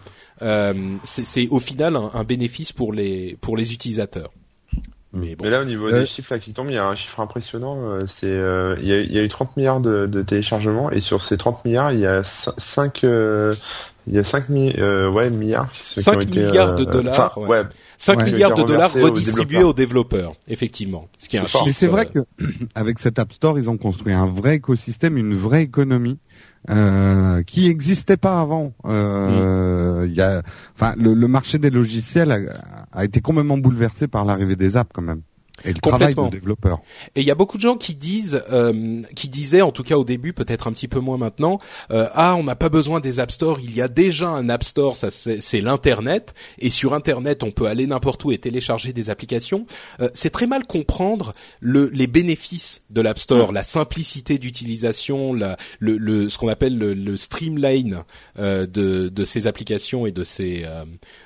[0.41, 0.73] euh,
[1.03, 4.31] c'est au final un, bénéfice pour les pour les utilisateurs.
[5.15, 5.45] Mais, bon.
[5.45, 7.19] Mais là, au niveau des euh, chiffres là, qui tombent, il y a un chiffre
[7.19, 7.99] impressionnant.
[8.07, 11.23] c'est, il, y a, il y a eu 30 milliards de, de, téléchargements et sur
[11.23, 13.03] ces 30 milliards, il y a 5
[14.07, 17.37] il y a 5 euh, ouais, milliards 5 milliards de dollars.
[17.37, 17.63] ouais.
[18.03, 20.33] 5 milliards de dollars redistribués aux développeurs.
[20.47, 21.07] effectivement.
[21.17, 21.69] Ce qui est un chiffre.
[21.75, 22.19] c'est vrai que
[22.75, 26.19] avec cet App Store, ils ont construit un vrai écosystème, une vraie économie.
[26.69, 28.71] Euh, qui n'existait pas avant.
[28.85, 30.43] Euh, il y a,
[30.75, 32.39] enfin, le, marché des logiciels a,
[32.93, 35.23] a été complètement bouleversé par l'arrivée des apps quand même.
[35.65, 36.81] Et le travail de développeur.
[37.15, 39.97] Et il y a beaucoup de gens qui disent, euh, qui disaient, en tout cas
[39.97, 41.59] au début, peut-être un petit peu moins maintenant,
[41.91, 44.63] euh, ah, on n'a pas besoin des App Store, il y a déjà un App
[44.63, 49.09] Store, ça c'est l'internet, et sur internet on peut aller n'importe où et télécharger des
[49.09, 49.65] applications.
[49.99, 55.55] Euh, c'est très mal comprendre le, les bénéfices de l'App Store, la simplicité d'utilisation, le,
[55.79, 58.03] le, ce qu'on appelle le, le streamline
[58.39, 60.83] euh, de, de ces applications et de ces euh,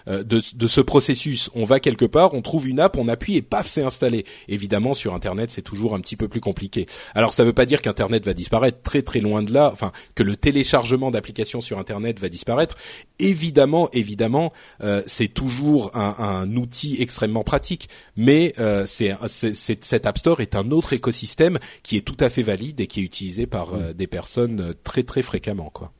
[0.09, 1.49] euh, de, de ce processus.
[1.55, 4.16] On va quelque part, on trouve une app, on appuie et paf, c'est installé.
[4.47, 6.85] Évidemment, sur Internet, c'est toujours un petit peu plus compliqué.
[7.15, 9.69] Alors, ça ne veut pas dire qu'Internet va disparaître, très très loin de là.
[9.71, 12.75] Enfin, que le téléchargement d'applications sur Internet va disparaître.
[13.19, 14.53] Évidemment, évidemment,
[14.83, 20.55] euh, c'est toujours un, un, outil extrêmement pratique, mais euh, c'est, cet App Store est
[20.55, 23.93] un autre écosystème qui est tout à fait valide et qui est utilisé par euh,
[23.93, 25.91] des personnes très très fréquemment, quoi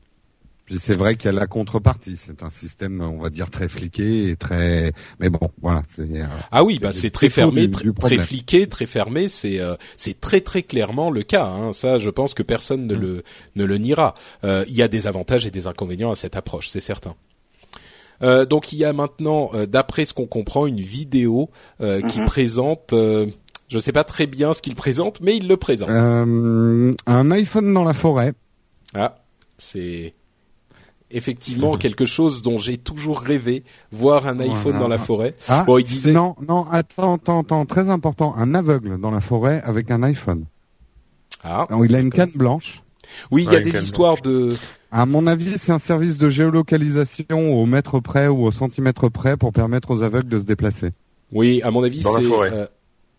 [0.76, 2.16] c'est vrai qu'il y a la contrepartie.
[2.16, 4.92] C'est un système, on va dire, très fliqué et très.
[5.18, 5.82] Mais bon, voilà.
[5.88, 6.02] C'est.
[6.02, 9.28] Euh, ah oui, bah c'est très fermé, très, fliqué, très fermé.
[9.28, 11.46] C'est euh, c'est très très clairement le cas.
[11.46, 11.72] Hein.
[11.72, 13.00] Ça, je pense que personne ne mm.
[13.00, 13.22] le
[13.56, 14.14] ne le niera.
[14.44, 17.14] Euh, il y a des avantages et des inconvénients à cette approche, c'est certain.
[18.20, 22.24] Euh, donc il y a maintenant, d'après ce qu'on comprend, une vidéo qui mm-hmm.
[22.26, 22.88] présente.
[22.90, 25.88] je ne sais pas très bien ce qu'il présente, mais il le présente.
[25.88, 28.34] un iPhone dans la forêt.
[28.94, 29.18] Ah,
[29.58, 30.14] c'est
[31.10, 35.34] effectivement quelque chose dont j'ai toujours rêvé, voir un iPhone dans la forêt.
[35.48, 39.20] Ah, bon, il disait non, non, attends, attends, attends, très important, un aveugle dans la
[39.20, 40.44] forêt avec un iPhone.
[41.44, 41.66] Ah.
[41.84, 42.82] il a une canne blanche.
[43.30, 44.56] Oui, il y a des histoires de.
[44.90, 49.36] À mon avis, c'est un service de géolocalisation au mètre près ou au centimètre près
[49.36, 50.90] pour permettre aux aveugles de se déplacer.
[51.32, 52.24] Oui, à mon avis, c'est.
[52.24, 52.66] Euh,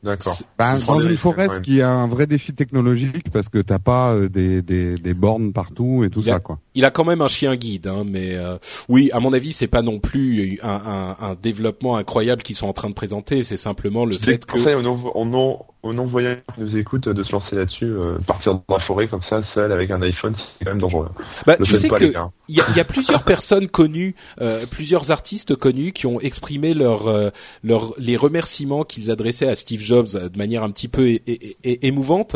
[0.02, 0.38] D'accord.
[0.58, 4.14] Bah, dans une forêt, ce qui est un vrai défi technologique parce que t'as pas
[4.14, 6.60] euh, des, des, des, bornes partout et tout ça, quoi.
[6.76, 9.68] Il a quand même un chien guide, hein, mais euh, oui, à mon avis, c'est
[9.68, 13.44] pas non plus un, un, un, développement incroyable qu'ils sont en train de présenter.
[13.44, 14.58] C'est simplement le fait que.
[14.86, 18.80] on, on, aux non-voyants qui nous écoutent de se lancer là-dessus, euh, partir dans la
[18.80, 21.08] forêt comme ça, seul avec un iPhone, c'est quand même dangereux.
[21.46, 22.04] Bah, tu sais que
[22.50, 26.74] il y a, y a, plusieurs personnes connues, euh, plusieurs artistes connus qui ont exprimé
[26.74, 27.30] leur, euh,
[27.64, 31.18] leur les remerciements qu'ils adressaient à Steve Jobs de manière un petit peu
[31.64, 32.36] émouvante,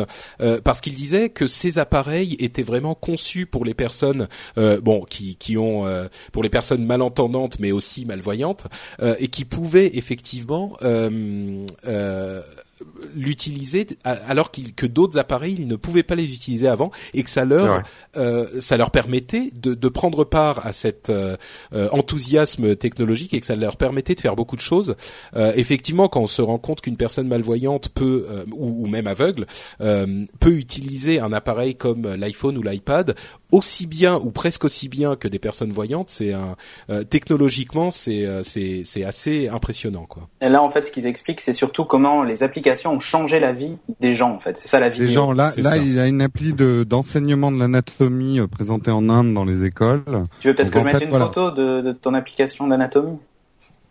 [0.64, 5.58] parce qu'ils disaient que ces appareils étaient vraiment conçus pour les personnes bon, qui, qui
[5.58, 5.86] ont
[6.32, 8.66] pour les personnes malentendantes mais aussi malvoyantes
[9.20, 10.78] et qui pouvaient effectivement
[13.16, 17.46] l'utiliser alors que d'autres appareils ils ne pouvaient pas les utiliser avant et que ça
[17.46, 17.84] leur
[18.16, 21.36] euh, ça leur permettait de, de, prendre part à cet euh,
[21.74, 24.96] euh, enthousiasme technologique et que ça leur permettait de faire beaucoup de choses.
[25.36, 29.46] effectivement, quand on se rend compte qu'une personne malvoyante peut ou, ou, même aveugle
[29.80, 33.16] peut utiliser un appareil comme l'iPhone ou l'iPad
[33.52, 36.56] aussi bien ou presque aussi bien que des personnes voyantes, c'est un
[37.10, 40.30] technologiquement c'est c'est c'est assez impressionnant quoi.
[40.42, 43.52] Et là en fait, ce qu'ils expliquent, c'est surtout comment les applications ont changé la
[43.52, 44.58] vie des gens en fait.
[44.60, 45.00] C'est ça la vie.
[45.00, 48.92] Des gens là là il y a une appli de d'enseignement de l'anatomie euh, présentée
[48.92, 50.04] en Inde dans les écoles.
[50.40, 53.18] Tu veux peut-être que je mette une photo de, de ton application d'anatomie?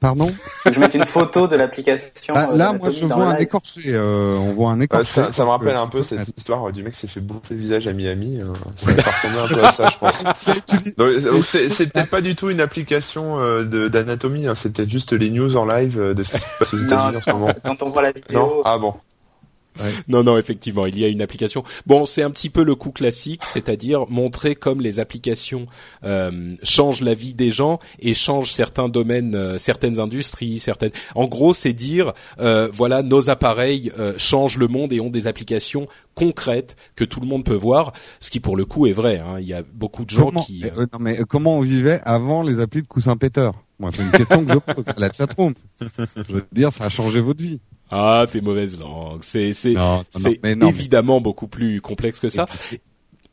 [0.02, 0.34] Pardon
[0.66, 2.34] Je mette une photo de l'application.
[2.34, 3.82] Bah, là, moi, je vois un écorché.
[3.86, 5.04] Euh, on voit un écorché.
[5.04, 7.60] ça, ça, me rappelle un peu cette histoire du mec qui s'est fait bouffer le
[7.60, 8.40] visage à Miami.
[8.40, 11.46] Euh, ça ressemble un peu à ça, je pense.
[11.76, 14.48] c'est peut-être pas du tout une application euh, d'anatomie.
[14.48, 17.18] Hein, c'est peut-être juste les news en live de ce qui se passe aux États-Unis
[17.18, 17.52] en ce moment.
[17.64, 18.40] Quand on voit la vidéo.
[18.40, 18.62] Non?
[18.64, 18.94] Ah bon.
[20.08, 21.64] Non, non, effectivement, il y a une application.
[21.86, 25.66] Bon, c'est un petit peu le coup classique, c'est-à-dire montrer comme les applications
[26.04, 30.92] euh, changent la vie des gens et changent certains domaines, euh, certaines industries, certaines.
[31.14, 35.26] En gros, c'est dire, euh, voilà, nos appareils euh, changent le monde et ont des
[35.26, 39.18] applications concrètes que tout le monde peut voir, ce qui pour le coup est vrai.
[39.18, 39.36] Hein.
[39.40, 40.64] Il y a beaucoup de gens qui.
[40.76, 44.44] non, mais comment on vivait avant les applis de coussin péteur Moi, c'est une question
[44.44, 45.54] que je pose à la chatroom.
[45.80, 47.60] Je veux dire, ça a changé votre vie.
[47.92, 49.20] Ah, t'es mauvaise langue.
[49.22, 49.74] C'est c'est
[50.10, 52.46] c'est évidemment beaucoup plus complexe que ça.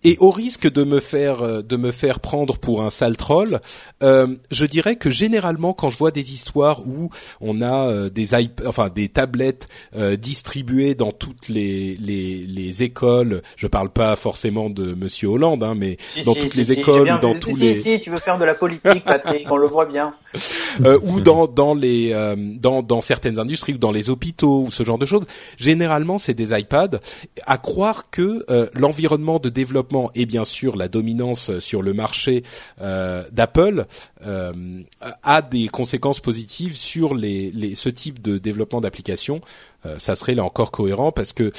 [0.06, 3.60] Et au risque de me faire euh, de me faire prendre pour un sale troll,
[4.02, 7.10] euh, je dirais que généralement quand je vois des histoires où
[7.42, 8.30] on a euh, des
[8.66, 14.70] enfin des tablettes euh, distribuées dans toutes les, les, les écoles, je parle pas forcément
[14.70, 17.82] de Monsieur Hollande, hein, mais dans toutes les écoles, dans tous les.
[17.82, 20.14] Si, tu veux faire de la politique, Patrick, on le voit bien.
[21.04, 22.14] ou dans dans les
[22.58, 25.26] dans dans certaines industries ou dans les hôpitaux ou ce genre de choses.
[25.58, 27.00] Généralement, c'est des iPads.
[27.46, 32.44] À croire que l'environnement de développement et bien sûr la dominance sur le marché
[32.82, 33.86] euh, d'Apple
[34.26, 34.82] euh,
[35.24, 39.42] a des conséquences positives sur les, les ce type de développement d'applications.
[39.86, 41.52] Euh, ça serait là encore cohérent parce que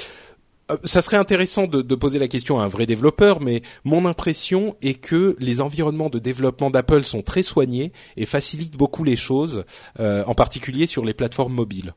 [0.85, 4.77] ça serait intéressant de, de, poser la question à un vrai développeur, mais mon impression
[4.81, 9.65] est que les environnements de développement d'Apple sont très soignés et facilitent beaucoup les choses,
[9.99, 11.93] en particulier sur les plateformes mobiles.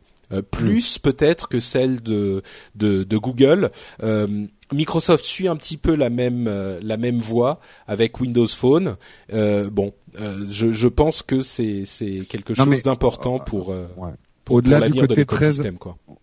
[0.51, 2.43] plus peut-être que celles de,
[2.75, 3.71] de, de Google.
[4.03, 8.97] Euh, Microsoft suit un petit peu la même euh, la même voie avec Windows Phone.
[9.33, 14.11] Euh, bon, euh, je, je, pense que c'est c'est quelque chose d'important pour, ouais.
[14.51, 15.61] Au-delà du côté très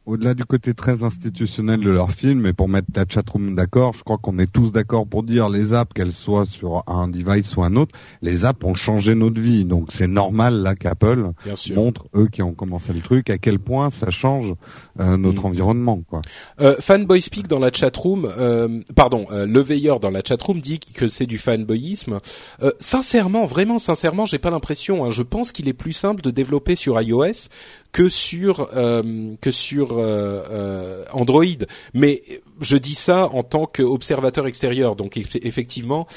[0.05, 4.03] au-delà du côté très institutionnel de leur film, et pour mettre la chatroom d'accord, je
[4.03, 7.63] crois qu'on est tous d'accord pour dire les apps, qu'elles soient sur un device ou
[7.63, 9.63] un autre, les apps ont changé notre vie.
[9.63, 11.31] Donc c'est normal là qu'Apple
[11.75, 14.53] montre, eux qui ont commencé le truc, à quel point ça change
[14.99, 15.45] euh, notre mm.
[15.45, 16.01] environnement.
[16.09, 16.21] Quoi.
[16.61, 20.79] Euh, Fanboy Speak dans la chatroom, euh, pardon, euh, le veilleur dans la chatroom dit
[20.79, 22.19] que c'est du fanboyisme.
[22.63, 25.05] Euh, sincèrement, vraiment sincèrement, j'ai pas l'impression.
[25.05, 27.49] Hein, je pense qu'il est plus simple de développer sur iOS
[27.91, 31.45] que sur euh, que sur euh, euh, Android.
[31.93, 32.21] Mais
[32.59, 34.95] je dis ça en tant qu'observateur extérieur.
[34.95, 36.07] Donc effectivement,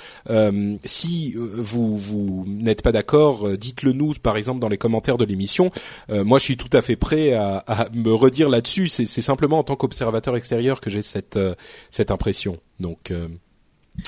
[0.85, 5.71] si vous vous n'êtes pas d'accord, dites-le nous par exemple dans les commentaires de l'émission.
[6.11, 8.89] moi, je suis tout à fait prêt à, à me redire là-dessus.
[8.89, 11.39] C'est simplement en tant qu'observateur extérieur que j'ai cette
[11.91, 12.59] cette impression.
[12.79, 13.13] Donc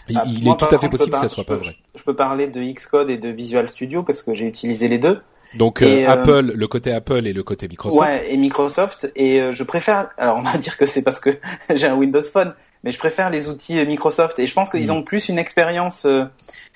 [0.09, 1.77] il, ah, est tout à fait possible que ça soit pas vrai.
[1.95, 5.21] Je peux parler de Xcode et de Visual Studio parce que j'ai utilisé les deux.
[5.57, 8.01] Donc euh, euh, Apple, le côté Apple et le côté Microsoft.
[8.01, 9.11] Ouais, et Microsoft.
[9.17, 10.11] Et euh, je préfère.
[10.19, 11.31] Alors on va dire que c'est parce que
[11.75, 14.39] j'ai un Windows Phone, mais je préfère les outils Microsoft.
[14.39, 14.93] Et je pense qu'ils mm.
[14.93, 16.07] ont plus une expérience,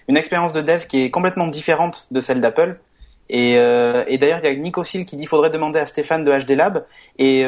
[0.09, 2.79] une expérience de dev qui est complètement différente de celle d'Apple.
[3.33, 6.33] Et, et d'ailleurs, il y a Nick qui dit qu'il faudrait demander à Stéphane de
[6.33, 6.85] HD Lab.
[7.17, 7.45] Et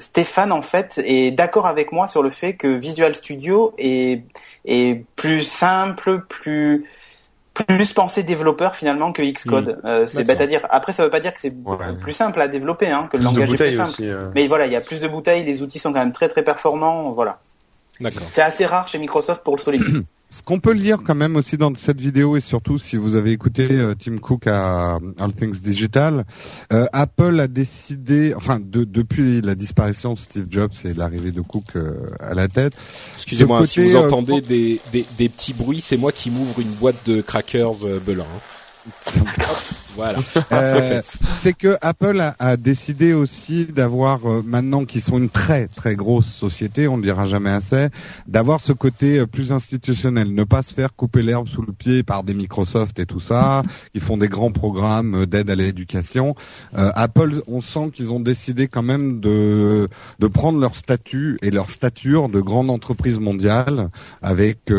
[0.00, 4.22] Stéphane, en fait, est d'accord avec moi sur le fait que Visual Studio est,
[4.66, 6.84] est plus simple, plus
[7.64, 9.80] plus penser développeur finalement que Xcode.
[9.82, 9.86] Hmm.
[9.86, 10.60] Euh, c'est bête à dire.
[10.70, 11.54] Après, ça veut pas dire que c'est
[12.00, 14.00] plus simple à développer, hein, que le langage est plus simple.
[14.02, 14.30] Euh.
[14.34, 16.42] Mais voilà, il y a plus de bouteilles, les outils sont quand même très très
[16.42, 17.38] performants, voilà.
[18.30, 20.02] C'est assez rare chez Microsoft pour le souligner.
[20.30, 23.32] Ce qu'on peut lire quand même aussi dans cette vidéo et surtout si vous avez
[23.32, 26.26] écouté euh, Tim Cook à All Things Digital,
[26.70, 31.40] euh, Apple a décidé, enfin de, depuis la disparition de Steve Jobs et l'arrivée de
[31.40, 32.74] Cook euh, à la tête.
[33.14, 37.06] Excusez-moi, si vous entendez des, des, des, petits bruits, c'est moi qui m'ouvre une boîte
[37.06, 38.24] de crackers Belin.
[38.24, 39.22] Hein.
[39.98, 40.20] Voilà.
[40.50, 41.02] Euh,
[41.40, 45.94] c'est que Apple a, a décidé aussi d'avoir euh, maintenant qu'ils sont une très très
[45.94, 47.88] grosse société, on ne dira jamais assez,
[48.26, 52.02] d'avoir ce côté euh, plus institutionnel, ne pas se faire couper l'herbe sous le pied
[52.02, 56.34] par des Microsoft et tout ça, qui font des grands programmes d'aide à l'éducation.
[56.74, 61.68] Apple, on sent qu'ils ont décidé quand même de de prendre leur statut et leur
[61.70, 63.90] stature de grande entreprise mondiale
[64.22, 64.72] avec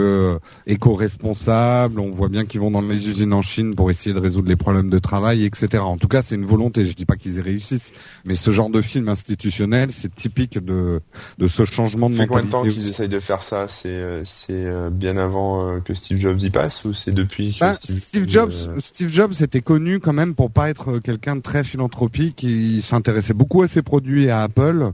[0.65, 1.99] éco-responsable.
[1.99, 4.55] On voit bien qu'ils vont dans les usines en Chine pour essayer de résoudre les
[4.55, 5.81] problèmes de travail, etc.
[5.83, 6.85] En tout cas, c'est une volonté.
[6.85, 7.91] Je dis pas qu'ils y réussissent,
[8.25, 11.01] mais ce genre de film institutionnel, c'est typique de
[11.39, 12.29] de ce changement de mentalité.
[12.29, 13.67] Combien de temps qu'ils essayent de faire ça?
[13.67, 17.55] C'est euh, c'est euh, bien avant euh, que Steve Jobs y passe ou c'est depuis
[17.55, 21.41] que bah, Steve, Jobs Steve Jobs était connu quand même pour pas être quelqu'un de
[21.41, 22.43] très philanthropique.
[22.43, 24.91] Il s'intéressait beaucoup à ses produits et à Apple.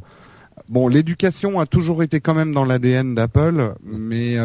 [0.70, 4.38] Bon, l'éducation a toujours été quand même dans l'ADN d'Apple, mais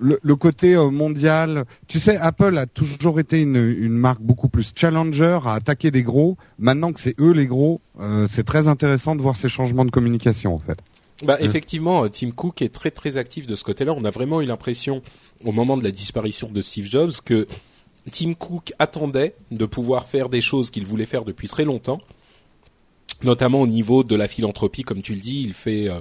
[0.00, 4.72] le, côté euh, mondial, tu sais, Apple a toujours été une, une, marque beaucoup plus
[4.74, 6.36] challenger à attaquer des gros.
[6.58, 9.90] Maintenant que c'est eux les gros, euh, c'est très intéressant de voir ces changements de
[9.90, 10.78] communication en fait.
[11.22, 13.92] Bah effectivement, euh, Tim Cook est très très actif de ce côté-là.
[13.96, 15.02] On a vraiment eu l'impression
[15.44, 17.48] au moment de la disparition de Steve Jobs que
[18.12, 22.00] Tim Cook attendait de pouvoir faire des choses qu'il voulait faire depuis très longtemps
[23.22, 26.00] notamment au niveau de la philanthropie, comme tu le dis, il fait euh,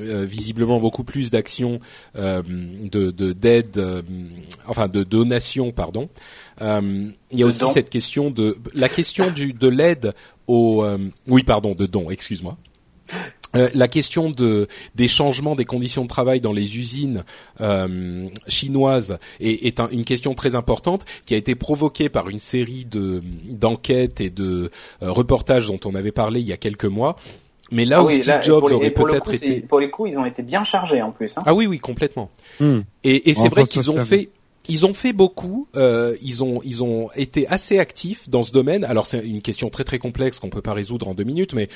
[0.00, 1.80] euh, visiblement beaucoup plus d'actions
[2.16, 4.04] euh, de d'aide,
[4.66, 6.08] enfin de donation, pardon.
[6.60, 10.14] il y a aussi cette question de la question du de l'aide
[10.46, 10.84] au,
[11.26, 12.56] oui pardon, de don, excuse-moi.
[13.56, 17.24] Euh, la question de des changements des conditions de travail dans les usines
[17.60, 22.84] euh, chinoises est, est une question très importante qui a été provoquée par une série
[22.84, 24.70] de d'enquêtes et de
[25.02, 27.16] euh, reportages dont on avait parlé il y a quelques mois.
[27.70, 30.42] Mais là ah où Steve Jobs aurait peut-être été pour les coups, ils ont été
[30.42, 31.36] bien chargés en plus.
[31.36, 31.42] Hein.
[31.44, 32.30] Ah oui, oui, complètement.
[32.60, 32.80] Hmm.
[33.04, 34.30] Et, et c'est vrai qu'ils ont fait
[34.68, 35.66] ils ont fait beaucoup.
[35.76, 38.84] Euh, ils ont ils ont été assez actifs dans ce domaine.
[38.84, 41.68] Alors c'est une question très très complexe qu'on peut pas résoudre en deux minutes, mais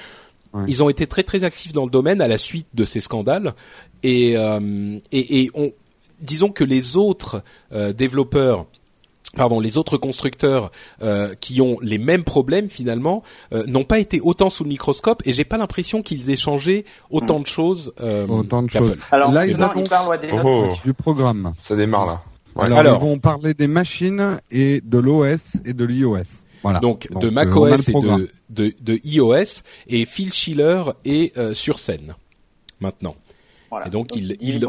[0.67, 3.55] ils ont été très très actifs dans le domaine à la suite de ces scandales
[4.03, 5.73] et euh, et, et on,
[6.21, 8.67] disons que les autres euh, développeurs
[9.37, 10.71] pardon, les autres constructeurs
[11.03, 15.23] euh, qui ont les mêmes problèmes finalement euh, n'ont pas été autant sous le microscope
[15.25, 17.93] et j'ai pas l'impression qu'ils aient changé autant de choses.
[18.01, 18.99] Euh, autant de choses.
[19.11, 21.55] Alors là, ils, ils parlent oh, du programme.
[21.59, 22.23] Ça démarre là.
[22.59, 26.45] Alors, Alors, ils vont parler des machines et de l'OS et de l'iOS.
[26.81, 32.15] Donc, de macOS et de, de, de, iOS et Phil Schiller est euh, sur scène
[32.81, 33.17] maintenant.
[33.87, 34.69] Et donc, il, il, il,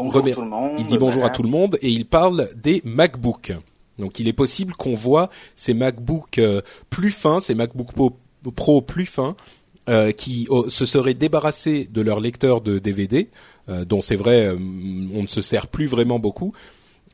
[0.78, 3.52] il dit bonjour à tout le monde et il parle des MacBooks.
[3.98, 7.90] Donc il est possible qu'on voit ces MacBooks euh, plus fins, ces MacBook
[8.56, 9.36] Pro, plus fins,
[9.88, 13.28] euh, qui oh, se seraient débarrassés de leur lecteur de DVD,
[13.86, 16.52] dont c'est vrai, on ne se sert plus vraiment beaucoup,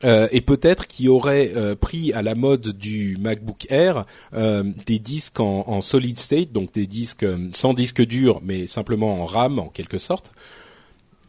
[0.03, 4.99] euh, et peut-être qui aurait euh, pris à la mode du MacBook Air euh, des
[4.99, 9.59] disques en, en, solid state, donc des disques sans disque dur, mais simplement en RAM
[9.59, 10.31] en quelque sorte,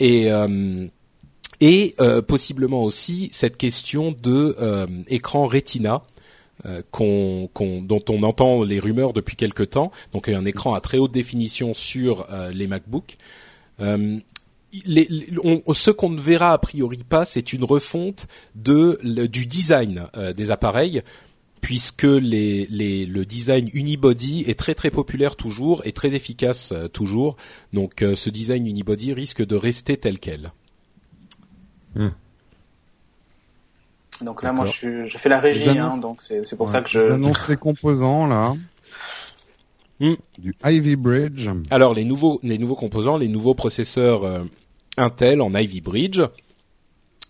[0.00, 0.28] et
[1.60, 1.94] et
[2.26, 4.56] possiblement aussi cette question de
[5.08, 6.02] écran Retina.
[6.92, 11.10] Qu'on, dont on entend les rumeurs depuis quelque temps, donc un écran à très haute
[11.10, 13.16] définition sur les MacBooks
[14.72, 20.50] ce qu'on ne verra a priori pas, c'est une refonte de du design euh, des
[20.50, 21.02] appareils,
[21.60, 27.36] puisque les, le design unibody est très très populaire toujours et très efficace euh, toujours.
[27.72, 30.52] Donc euh, ce design unibody risque de rester tel quel.
[31.94, 32.08] Hmm.
[34.22, 37.08] Donc là, moi, je, fais la régie, hein, donc c'est pour ça que je.
[37.08, 38.54] J'annonce les composants là.
[40.00, 40.14] Hmm.
[40.38, 41.50] Du Ivy Bridge.
[41.70, 44.46] Alors les nouveaux les nouveaux composants, les nouveaux processeurs
[44.96, 46.20] Intel en Ivy Bridge.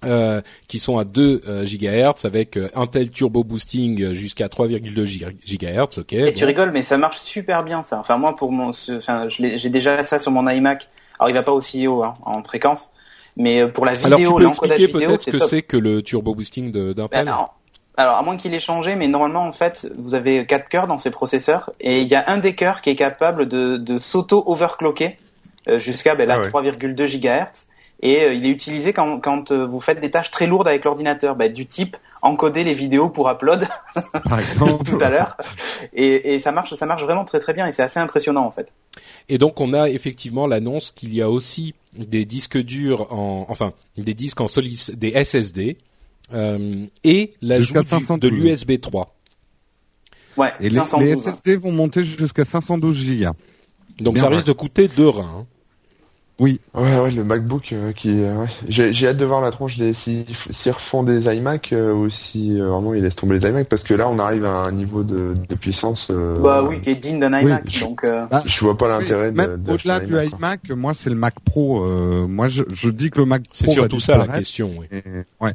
[0.04, 5.04] Euh, qui sont à 2 euh, GHz avec euh, Intel Turbo Boosting jusqu'à 3,2
[5.46, 6.00] GHz.
[6.00, 6.12] Ok.
[6.12, 8.00] Et tu rigoles, mais ça marche super bien ça.
[8.00, 10.88] Enfin moi pour mon, enfin j'ai déjà ça sur mon iMac.
[11.20, 12.90] Alors il va pas aussi haut hein, en fréquence,
[13.36, 16.34] mais pour la vidéo, alors tu peux expliquer peut-être ce que c'est que le Turbo
[16.34, 17.26] Boosting d'Intel.
[17.26, 17.48] Ben,
[17.96, 20.98] alors, à moins qu'il ait changé, mais normalement en fait vous avez quatre cœurs dans
[20.98, 24.42] ces processeurs et il y a un des cœurs qui est capable de, de s'auto
[24.46, 25.16] overclocker
[25.78, 27.66] jusqu'à ben, 3,2 ah GHz.
[28.02, 30.84] Et euh, il est utilisé quand, quand euh, vous faites des tâches très lourdes avec
[30.84, 33.68] l'ordinateur, ben, du type encoder les vidéos pour upload,
[34.24, 35.36] par exemple, tout à l'heure.
[35.92, 38.50] Et, et, ça marche, ça marche vraiment très très bien et c'est assez impressionnant en
[38.50, 38.72] fait.
[39.28, 43.72] Et donc on a effectivement l'annonce qu'il y a aussi des disques durs en, enfin
[43.96, 45.78] des disques en solide, des SSD
[46.32, 49.14] euh, et l'ajout de l'USB 3.
[50.36, 50.80] Ouais, et les,
[51.16, 53.30] SSD vont monter jusqu'à 512 Go.
[53.98, 55.40] Donc ça risque de coûter deux reins.
[55.40, 55.46] Hein.
[56.38, 56.60] Oui.
[56.74, 58.48] Ouais, ouais, le MacBook euh, qui, euh, ouais.
[58.66, 62.10] j'ai, j'ai hâte de voir la tronche des si s'ils refont des iMac euh, ou
[62.10, 64.72] si euh, vraiment ils laissent tomber les iMac parce que là on arrive à un
[64.72, 66.08] niveau de, de puissance.
[66.10, 67.64] euh, Bah oui, qui est digne d'un iMac.
[67.68, 69.36] je- donc, euh, Bah, Je vois pas l'intérêt oui, de.
[69.36, 71.84] même au-delà du iMac, moi c'est le Mac Pro.
[71.84, 74.72] euh, moi je, je dis que le Mac C'est Pro va surtout ça la question.
[74.78, 74.86] Oui.
[74.90, 75.02] et-
[75.44, 75.52] ouais.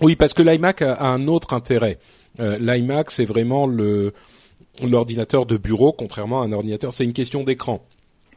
[0.00, 1.98] Oui, parce que l'iMac a, a un autre intérêt.
[2.40, 4.12] Euh, L'iMac, c'est vraiment le
[4.82, 6.92] l'ordinateur de bureau, contrairement à un ordinateur.
[6.92, 7.80] C'est une question d'écran.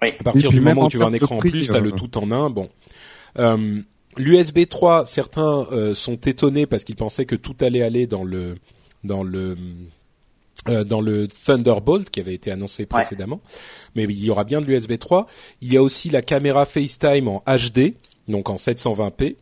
[0.02, 0.10] Oui.
[0.20, 1.92] À partir du moment en où tu veux un écran en plus, t'as euh, le
[1.92, 2.50] tout en un.
[2.50, 2.70] Bon.
[3.40, 3.82] Euh,
[4.18, 8.56] L'USB 3, certains euh, sont étonnés parce qu'ils pensaient que tout allait aller dans le
[9.04, 9.56] dans le
[10.70, 13.42] euh, dans le Thunderbolt qui avait été annoncé précédemment.
[13.96, 15.28] Mais il y aura bien de l'USB 3.
[15.62, 17.94] Il y a aussi la caméra FaceTime en HD,
[18.28, 19.36] donc en 720p.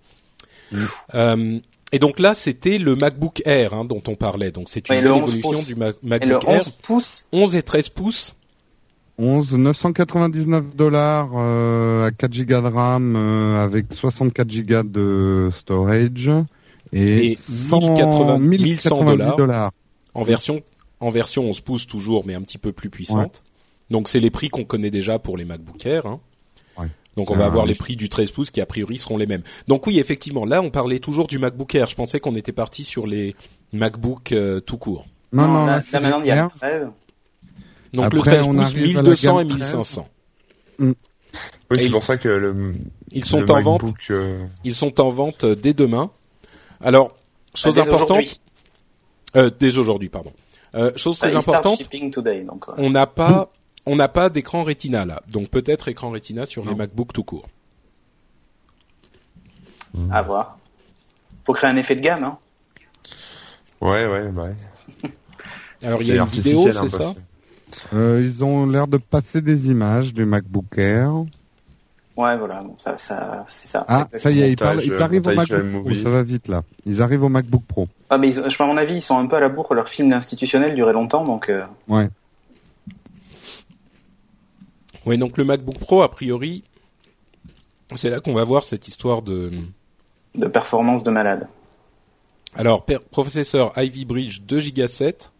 [1.13, 1.59] Euh,
[1.91, 4.51] et donc là, c'était le MacBook Air hein, dont on parlait.
[4.51, 5.65] Donc c'est une Oui, le nouvelle 11 évolution pouces.
[5.67, 6.71] du Ma- et le MacBook 11 Air.
[6.81, 8.35] pouces, 11 et 13 pouces.
[9.17, 16.29] 11 999 dollars euh, à 4 gigas de RAM euh, avec 64 gigas de storage
[16.91, 17.37] et, Et
[17.71, 19.71] 1080 1100 dollars.
[20.13, 20.61] en version
[20.99, 23.43] en version 11 pouces toujours, mais un petit peu plus puissante.
[23.89, 26.05] Donc c'est les prix qu'on connaît déjà pour les MacBook Air.
[26.05, 26.19] hein.
[26.77, 26.87] Ouais.
[27.15, 27.69] Donc on va avoir oui.
[27.69, 29.43] les prix du 13 pouces qui a priori seront les mêmes.
[29.67, 31.89] Donc oui, effectivement, là on parlait toujours du MacBook Air.
[31.89, 33.35] Je pensais qu'on était parti sur les
[33.73, 35.05] MacBook euh, tout court.
[35.31, 36.87] Non, non, là, là, c'est là, maintenant il y a le 13.
[37.95, 40.07] Donc Après, le 13 on pouces, arrive à la 1200 et gamme 1500.
[40.79, 40.87] Oui,
[41.71, 42.75] Et c'est il- pour ça que le.
[43.11, 43.93] Ils sont le en vente.
[44.11, 46.11] Euh, Ils sont en vente euh, dès demain.
[46.81, 47.15] Alors,
[47.55, 48.39] chose dès importante, aujourd'hui.
[49.37, 50.33] euh, dès aujourd'hui, pardon.
[50.75, 52.73] Euh, chose Ça, très importante, shipping today, donc, ouais.
[52.77, 53.49] on n'a pas,
[53.85, 56.75] on n'a pas d'écran Retina là, donc peut-être écran Retina sur les.
[56.75, 57.47] MacBook tout court.
[60.11, 60.57] à voir.
[61.45, 62.37] Faut créer un effet de gamme, hein.
[63.81, 65.09] Ouais, ouais, ouais.
[65.83, 67.15] Alors il y a C'est une vidéo, artificiel, c'est hein, ça
[67.93, 71.13] Euh, ils ont l'air de passer des images du MacBook Air.
[72.17, 73.83] Ouais, voilà, bon, ça, ça, c'est ça.
[73.89, 75.93] Ah, ça y est, ils, parlent, ils arrivent au MacBook Pro.
[75.93, 76.63] Ça va vite là.
[76.85, 77.87] Ils arrivent au MacBook Pro.
[78.09, 79.73] Ah, mais ils, je, à mon avis, ils sont un peu à la bourre.
[79.73, 82.07] Leur film institutionnel durait longtemps, donc euh, Ouais.
[85.05, 86.63] Oui, donc le MacBook Pro, a priori,
[87.93, 89.51] c'est là qu'on va voir cette histoire de.
[90.35, 91.47] de performance de malade.
[92.55, 95.31] Alors, per- processeur Ivy Bridge 2 Go 7,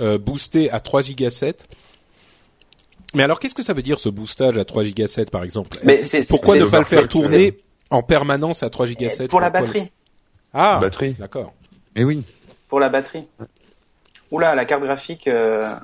[0.00, 1.66] euh, boosté à 3 Go 7.
[3.14, 5.78] Mais alors, qu'est-ce que ça veut dire ce boostage à 3 Go 7 par exemple?
[5.84, 7.58] Mais Pourquoi ne pas le faire tourner
[7.90, 9.90] en permanence à 3 Go 7 Pour la batterie.
[10.52, 11.14] Ah, Batterie.
[11.18, 11.52] d'accord.
[11.96, 12.24] Et oui.
[12.68, 13.26] Pour la batterie.
[14.30, 15.82] Oula, la carte graphique euh, a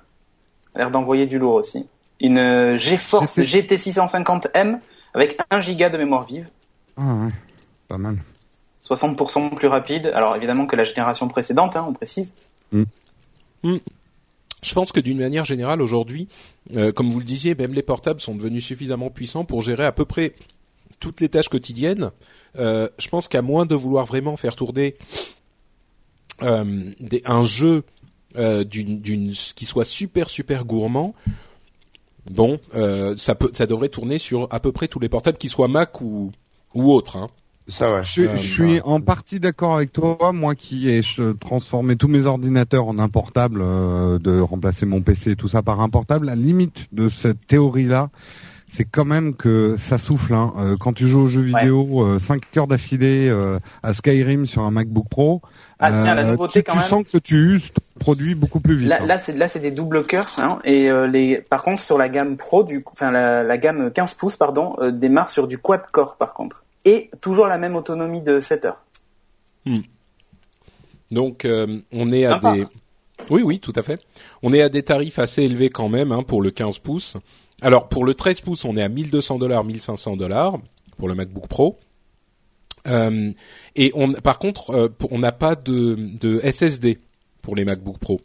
[0.77, 1.87] l'air d'envoyer du lourd aussi.
[2.21, 3.77] Une euh, GeForce GT.
[3.77, 4.81] GT650M
[5.15, 6.49] avec 1 giga de mémoire vive,
[6.97, 7.31] Ah, ouais.
[7.89, 8.19] Pas mal.
[8.87, 10.13] 60% plus rapide.
[10.15, 12.33] Alors évidemment que la génération précédente, hein, on précise.
[14.65, 16.27] Je pense que d'une manière générale aujourd'hui,
[16.75, 19.93] euh, comme vous le disiez, même les portables sont devenus suffisamment puissants pour gérer à
[19.93, 20.35] peu près
[21.01, 22.11] toutes les tâches quotidiennes.
[22.57, 24.97] Euh, je pense qu'à moins de vouloir vraiment faire tourner
[26.43, 26.91] euh,
[27.27, 27.85] un jeu
[28.35, 31.15] d'une, qui soit super super gourmand,
[32.29, 32.59] bon,
[33.17, 36.33] ça devrait tourner sur à peu près tous les portables, qu'ils soient Mac ou
[36.73, 37.17] ou autres.
[37.17, 37.29] Hein.
[37.69, 38.05] Ça, ouais.
[38.05, 41.97] Je, suis- Euh, je suis en partie d'accord avec toi, moi qui ai je- transformé
[41.97, 45.81] tous mes ordinateurs en un portable, euh, de remplacer mon PC et tout ça par
[45.81, 46.27] un portable.
[46.27, 48.11] La limite de cette théorie-là,
[48.69, 50.35] c'est quand même que ça souffle.
[50.35, 50.53] Hein.
[50.59, 54.71] Euh, quand tu joues aux jeux vidéo 5 heures d'affilée euh, à Skyrim sur un
[54.71, 55.41] MacBook Pro,
[55.79, 56.89] Ah tiens, la euh, nouveauté tu, quand tu même.
[56.89, 58.89] sens que tu uses ton produit beaucoup plus vite.
[58.89, 59.07] Là, hein.
[59.07, 60.31] là, c'est là, c'est des double cœurs.
[60.39, 63.57] Hein, et euh, les, par contre, sur la gamme Pro, du, coup- enfin la, la
[63.59, 67.59] gamme 15 pouces, pardon, euh, démarre sur du quad core par contre, et toujours la
[67.59, 68.83] même autonomie de 7 heures.
[71.11, 72.55] Donc euh, on est à Sympa.
[72.55, 72.67] des
[73.31, 74.01] Oui oui, tout à fait.
[74.43, 77.17] On est à des tarifs assez élevés quand même hein, pour le 15 pouces.
[77.63, 80.59] Alors pour le 13 pouces, on est à 1200 dollars, 1500 dollars
[80.99, 81.79] pour le MacBook Pro.
[82.87, 83.33] Euh,
[83.77, 86.99] et on par contre, euh, on n'a pas de, de SSD
[87.41, 88.21] pour les MacBook Pro.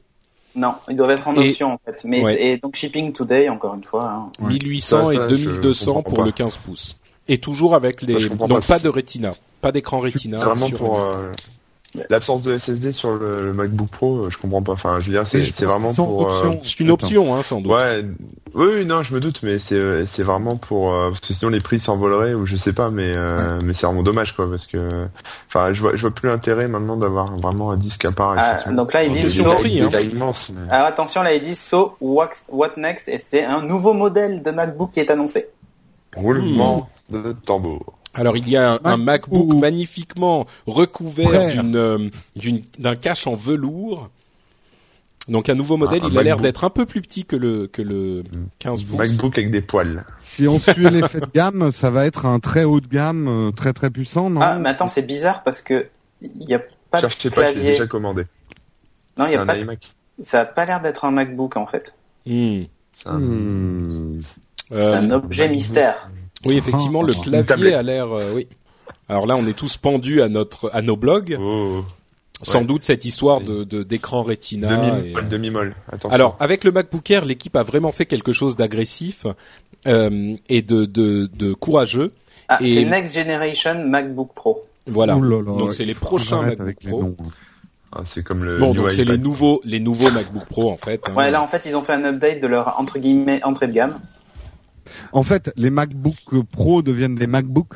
[0.55, 2.01] Non, ils doivent être en Et- option en fait.
[2.03, 2.41] Mais Ouais.
[2.43, 4.10] et donc shipping today encore une fois.
[4.10, 4.32] hein.
[4.41, 4.53] Ouais.
[4.53, 6.26] 1800 Ça, et ça, je 2200 comprends pour pas.
[6.26, 6.97] le 15 pouces.
[7.30, 8.75] Et toujours avec les Ça, je comprends donc pas.
[8.75, 10.39] pas de Retina, pas d'écran Retina.
[10.39, 11.32] C'est vraiment sur pour euh,
[12.09, 14.71] l'absence de SSD sur le, le MacBook Pro, euh, je comprends pas.
[14.73, 16.30] Enfin, je veux dire, c'est vraiment pour.
[16.32, 16.59] euh, option.
[16.63, 17.71] C'est une option hein, sans doute.
[17.71, 18.03] Ouais,
[18.55, 21.59] oui, non, je me doute, mais c'est c'est vraiment pour euh, parce que sinon les
[21.59, 24.89] prix s'envoleraient ou je sais pas, mais euh, mais c'est vraiment dommage quoi parce que
[25.49, 28.34] enfin je vois je vois plus l'intérêt maintenant d'avoir vraiment un disque à part.
[28.39, 30.09] Ah, donc là, ils disent sur- détails- hein.
[30.11, 33.93] immenses, mais- Alors attention, là ils disent so what, what next et c'est un nouveau
[33.93, 35.47] modèle de MacBook qui est annoncé.
[36.15, 37.93] Roulement de tambour.
[38.14, 42.10] Alors il y a un, un Mac MacBook ou- magnifiquement recouvert d'une euh,
[42.80, 44.10] d'un cache en velours
[45.28, 47.36] Donc un nouveau modèle, Un- un il a l'air d'être un peu plus petit que
[47.36, 48.24] le que le
[48.57, 48.97] 15 pouces.
[48.97, 50.03] MacBook avec des poils.
[50.20, 53.51] Si on suit l'effet de gamme, ça va être un très haut de gamme, euh,
[53.51, 55.88] très très puissant, non Ah, mais attends, c'est bizarre parce que
[56.22, 57.72] il n'y a pas Cherchez de pas, clavier.
[57.74, 58.24] déjà commandé.
[59.18, 59.55] Non, il y a un pas.
[59.57, 59.80] iMac.
[60.24, 61.93] Ça a pas l'air d'être un MacBook en fait.
[62.26, 62.64] Hmm.
[62.93, 64.20] C'est un-.
[64.70, 66.10] C'est Euh, un objet mystère.
[66.45, 67.73] Oui, effectivement, le Une clavier tablette.
[67.75, 68.11] a l'air.
[68.11, 68.47] euh, oui.
[69.07, 71.37] Alors là, on est tous pendus à notre à nos blogs.
[71.39, 71.83] Oh.
[72.41, 72.65] Sans Ouais.
[72.65, 74.67] doute cette histoire de de- d'écran Retina.
[74.71, 75.75] et, Demi-molle, euh, demi-molle.
[75.91, 76.09] Attention.
[76.11, 79.25] Alors, avec le MacBook Air, l'équipe a vraiment fait quelque chose d'agressif
[79.87, 82.13] euh, et de, de, de courageux.
[82.47, 84.63] Ah, Et- c'est Next Generation MacBook Pro.
[84.87, 85.17] Voilà.
[85.17, 87.15] Ouh là là, donc c'est les prochains MacBook Pro.
[87.91, 88.57] Ah, c'est comme le.
[88.59, 91.01] Bon, New donc c'est les nouveaux les nouveaux MacBook Pro en fait.
[91.09, 91.13] hein.
[91.15, 93.73] Ouais, là en fait, ils ont fait un update de leur entre guillemets entrée de
[93.73, 93.99] gamme.
[95.11, 96.15] En fait, les MacBook
[96.51, 97.75] Pro deviennent des MacBook.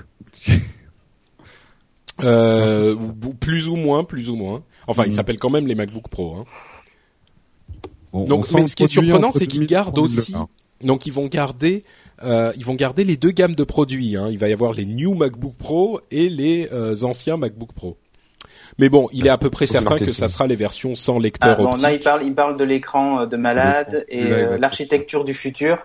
[2.23, 2.95] Euh,
[3.39, 4.63] plus ou moins, plus ou moins.
[4.87, 5.15] Enfin, ils Mhm.
[5.15, 6.35] s'appellent quand même les MacBook Pro.
[6.35, 6.45] Hein.
[8.27, 10.31] Donc, mais ce qui est surprenant, c'est qu'ils 2000 gardent 3000 aussi.
[10.33, 10.47] dollars.
[10.83, 11.83] Donc, ils vont garder,
[12.23, 14.15] euh, ils vont garder les deux gammes de produits.
[14.15, 14.27] Hein.
[14.29, 17.97] Il va y avoir les New MacBook Pro et les euh, anciens MacBook Pro.
[18.77, 21.21] Mais bon, il est à peu près certain que ça sera les versions sans Ah,
[21.21, 21.81] lecteur bon, optique.
[21.83, 25.77] là, ils parlent, ils parlent de l'écran de malade et il euh, l'architecture du futur.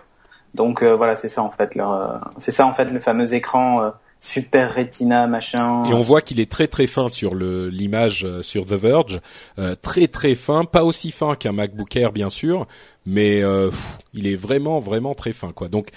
[0.53, 1.75] Donc euh, voilà, c'est ça en fait.
[1.75, 3.89] Leur, euh, c'est ça en fait le fameux écran euh,
[4.19, 5.85] super Retina machin.
[5.85, 9.21] Et on voit qu'il est très très fin sur le l'image euh, sur The Verge,
[9.57, 12.67] Euh, très très fin, pas aussi fin qu'un MacBook Air bien sûr,
[13.05, 15.69] mais euh, pff, il est vraiment vraiment très fin quoi.
[15.69, 15.89] Donc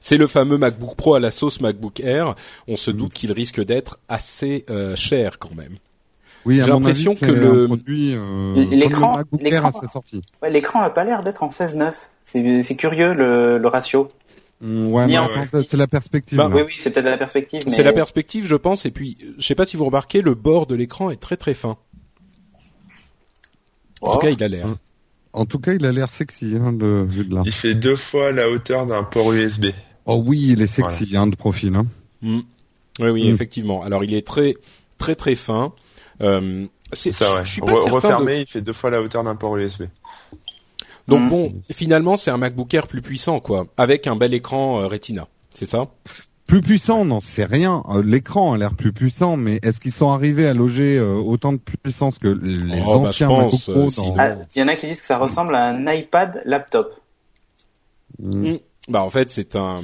[0.00, 2.34] c'est le fameux MacBook Pro à la sauce MacBook Air.
[2.66, 5.76] On se doute qu'il risque d'être assez euh, euh, quand même.
[6.46, 10.22] Oui, J'ai l'impression que le- euh, L'écran- le l'écran- sa sortie.
[10.42, 11.92] Ouais, l'écran a pas l'air d'être en 16-9.
[12.24, 14.10] C'est, c'est curieux le, le ratio.
[14.62, 15.16] Mm, Ouais, mais
[15.68, 16.38] c'est la perspective.
[16.38, 16.50] Bah.
[16.52, 17.60] Oui, oui, c'est peut-être la perspective.
[17.66, 17.72] Mais...
[17.72, 18.86] C'est la perspective, je pense.
[18.86, 21.54] Et puis, je sais pas si vous remarquez, le bord de l'écran est très très
[21.54, 21.76] fin.
[24.02, 24.12] En Oh.
[24.14, 24.66] tout cas, il a l'air.
[25.32, 27.42] En tout cas, il a l'air sexy hein, de là.
[27.44, 29.66] Il fait deux fois la hauteur d'un port USB.
[30.06, 31.76] Oh oui, il est sexy hein, de profil.
[31.76, 31.86] Hein.
[32.22, 32.40] Mm.
[33.00, 33.34] Oui, oui, Mm.
[33.34, 33.82] effectivement.
[33.82, 34.56] Alors, il est très
[34.98, 35.72] très très fin.
[36.22, 37.44] Euh, c'est, ça, ouais.
[37.44, 39.56] je suis pas Re- certain de- refermé, il fait deux fois la hauteur d'un port
[39.56, 39.84] USB.
[41.08, 44.86] Donc bon, finalement, c'est un MacBook Air plus puissant, quoi, avec un bel écran euh,
[44.86, 45.26] Retina.
[45.54, 45.88] C'est ça?
[46.46, 47.82] Plus puissant, non, c'est rien.
[47.90, 51.52] Euh, L'écran a l'air plus puissant, mais est-ce qu'ils sont arrivés à loger euh, autant
[51.52, 54.76] de puissance que les Oh, bah, anciens MacBook Pro dans- Ah, Il y en a
[54.76, 56.92] qui disent que ça ressemble à un iPad laptop.
[58.20, 58.54] Mm.
[58.88, 59.82] Bah, en fait, c'est un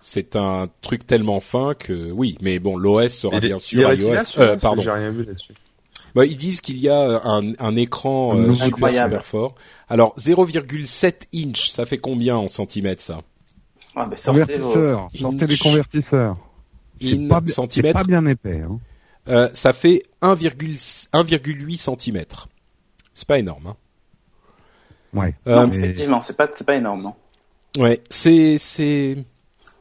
[0.00, 4.14] c'est un truc tellement fin que oui, mais bon, l'OS sera bien sûr iOS.
[4.38, 4.82] Euh, pardon.
[4.82, 5.52] J'ai rien vu là-dessus.
[6.14, 9.54] Bah, ils disent qu'il y a un, un écran euh, super super fort.
[9.88, 13.20] Alors 0,7 inch, ça fait combien en centimètres ça?
[13.96, 15.62] Ouais, bah, sortez vos- Convertisseurs, sortez les Inch.
[15.62, 16.36] convertisseurs.
[17.00, 18.60] C'est In pas, centimètres, pas bien épais.
[18.62, 18.78] Hein.
[19.28, 22.48] euh, ça fait 1,1 1,8 centimètres.
[23.14, 23.66] C'est pas énorme.
[23.68, 23.76] Hein.
[25.14, 25.34] Ouais.
[25.46, 27.14] Euh, Non, mais- effectivement, c'est pas, c'est pas énorme, non.
[27.78, 29.18] Ouais, c'est c'est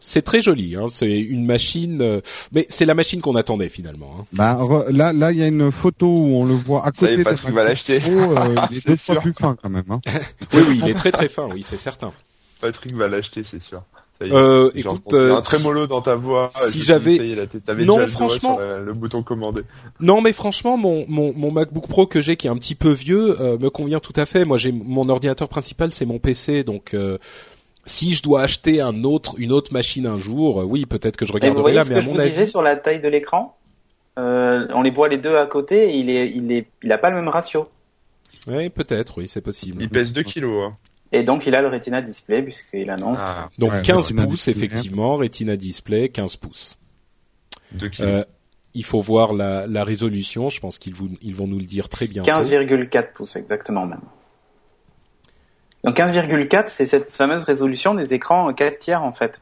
[0.10, 0.76] c'est très joli.
[0.76, 0.86] Hein.
[0.89, 2.22] C'est une machine, euh,
[2.53, 4.16] mais c'est la machine qu'on attendait finalement.
[4.20, 4.24] Hein.
[4.34, 6.89] Bah, re- là, là, il y a une photo où on le voit à Ça
[6.91, 7.14] y côté.
[7.14, 8.01] est, de Patrick va l'acheter.
[8.08, 9.22] Euh, il est C'est deux fois sûr.
[9.22, 9.84] plus fin quand même.
[9.89, 9.99] Hein.
[10.53, 11.47] Oui, oui, il est très très fin.
[11.53, 12.14] Oui, c'est certain.
[12.62, 13.82] Patrick va l'acheter, c'est sûr.
[14.20, 14.32] Est.
[14.32, 16.49] Euh, écoute, euh, un trémolo dans ta voix.
[16.72, 19.62] si j'avais- est, Non, déjà le doigt franchement- le bouton commander.
[19.99, 22.89] Non, mais franchement, mon, mon, mon MacBook Pro que j'ai, qui est un petit peu
[22.91, 24.43] vieux, euh, me convient tout à fait.
[24.43, 27.20] Moi, j'ai mon ordinateur principal, c'est mon PC, donc euh,
[27.88, 31.25] si je dois acheter un autre, une autre machine un jour, euh, oui, peut-être que
[31.25, 32.99] je regarderai là, ce mais que à je mon vous disais avis, sur la taille
[33.01, 33.57] de l'écran?
[34.19, 36.97] Euh, On les voit les deux à côté, et il est, il est, il a
[36.99, 37.69] pas le même ratio.
[38.47, 39.81] ouais, peut-être, oui, c'est possible.
[39.81, 40.65] Il pèse 2 kilos.
[40.67, 40.77] Hein.
[41.13, 43.19] Et donc il a le Retina Display puisqu'il annonce.
[43.21, 44.65] Ah, Donc Ouais, 15 Retina pouces, Display.
[44.65, 46.77] effectivement, Retina Display, 15 pouces.
[47.71, 48.11] 2 kilos.
[48.11, 48.23] Euh,
[48.73, 50.49] il faut voir la, la résolution.
[50.49, 52.29] Je pense qu'ils vous, ils vont nous le dire très bientôt.
[52.29, 54.01] 15,4 pouces exactement même.
[55.88, 59.39] Donc 15,4 c'est cette fameuse résolution des écrans 4 tiers en fait.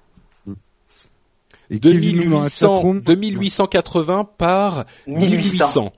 [1.71, 5.91] Et Kevin nous dans la 2800, chatroom- 2880 par 1800.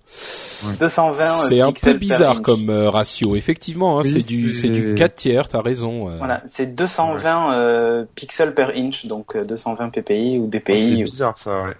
[0.64, 0.76] 1800.
[0.80, 3.36] 220 C'est un peu bizarre comme euh, ratio.
[3.36, 5.50] Effectivement, hein, Oui, c'est du, c'est- c'est du 4 tiers.
[5.50, 6.08] T'as raison.
[6.10, 6.14] euh.
[6.20, 11.04] Voilà, c'est 220 euh, pixels per inch, donc euh, 220 ppi ou Oh, c'est dpi.
[11.04, 11.74] bizarre ça, ouais.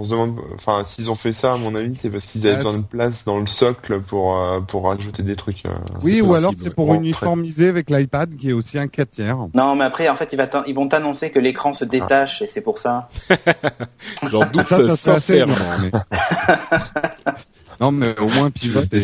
[0.00, 2.54] On se demande, enfin, s'ils ont fait ça, à mon avis, c'est parce qu'ils avaient
[2.60, 5.66] Ah, besoin de place dans le socle pour euh, pour rajouter des trucs.
[5.66, 5.70] euh.
[6.04, 6.98] Oui, ou alors c'est pour ouais.
[6.98, 9.36] uniformiser avec l'iPad qui est aussi un 4 tiers.
[9.54, 12.42] Non, mais après, en fait, il va t'an- ils vont t'annoncer que l'écran se détache
[12.42, 13.08] et c'est pour ça.
[14.30, 14.96] J'en doute Ça, ça assez
[15.40, 15.54] sincèrement.
[15.82, 15.90] mais-
[17.80, 19.02] non, mais au moins pivoter.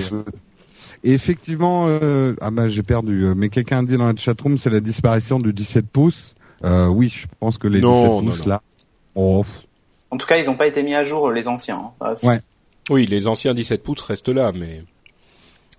[1.02, 3.26] Et effectivement, euh, ah bah j'ai perdu.
[3.36, 6.34] Mais quelqu'un a dit dans la chatroom, c'est la disparition du 17 pouces.
[6.64, 8.48] Euh, oui, je pense que les Non, 17 non, pouces non.
[8.50, 8.62] là.
[9.16, 9.44] Oh,
[10.14, 11.90] En tout cas, ils n'ont pas été mis à jour les anciens.
[12.00, 12.14] hein.
[12.22, 12.40] Ouais.
[12.88, 14.84] Oui, les anciens 17 pouces restent là, mais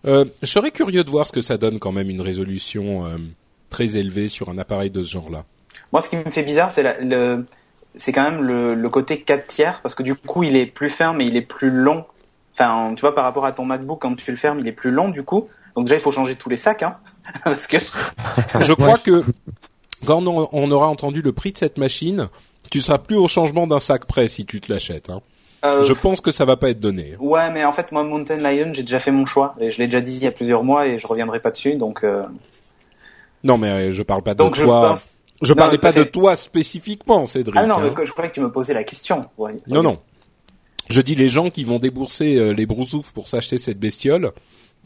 [0.06, 3.18] Euh, je serais curieux de voir ce que ça donne quand même une résolution euh,
[3.70, 5.46] très élevée sur un appareil de ce genre-là.
[5.94, 7.46] Moi, ce qui me fait bizarre, c'est le,
[7.96, 10.90] c'est quand même le, le côté 4 tiers, parce que du coup, il est plus
[10.90, 12.06] ferme et il est plus long.
[12.54, 14.92] Enfin, tu vois, par rapport à ton MacBook, quand tu le fermes, il est plus
[14.92, 15.48] long du coup.
[15.76, 16.98] Donc déjà, il faut changer tous les sacs, hein,
[17.44, 17.78] parce que
[18.60, 19.24] Je crois que
[20.06, 22.28] quand on aura entendu le prix de cette machine,
[22.72, 25.10] tu seras plus au changement d'un sac près si tu te l'achètes.
[25.10, 25.22] Hein.
[25.66, 27.16] euh, Je pense que ça va pas être donné.
[27.20, 29.86] ouais, mais en fait, moi, Mountain Lion, j'ai déjà fait mon choix et je l'ai
[29.86, 31.76] déjà dit il y a plusieurs mois et je reviendrai pas dessus.
[31.76, 32.24] Donc, euh,
[33.44, 34.90] Non, mais euh, je parle pas de donc je toi.
[34.90, 35.10] pense.
[35.42, 37.56] Je Non, parlais pas de toi spécifiquement, Cédric.
[37.58, 37.94] Ah non, hein.
[37.98, 39.26] mais je croyais que tu me posais la question.
[39.38, 39.56] Ouais.
[39.68, 40.00] Non, non.
[40.90, 44.32] Je dis les gens qui vont débourser les brousoufs pour s'acheter cette bestiole.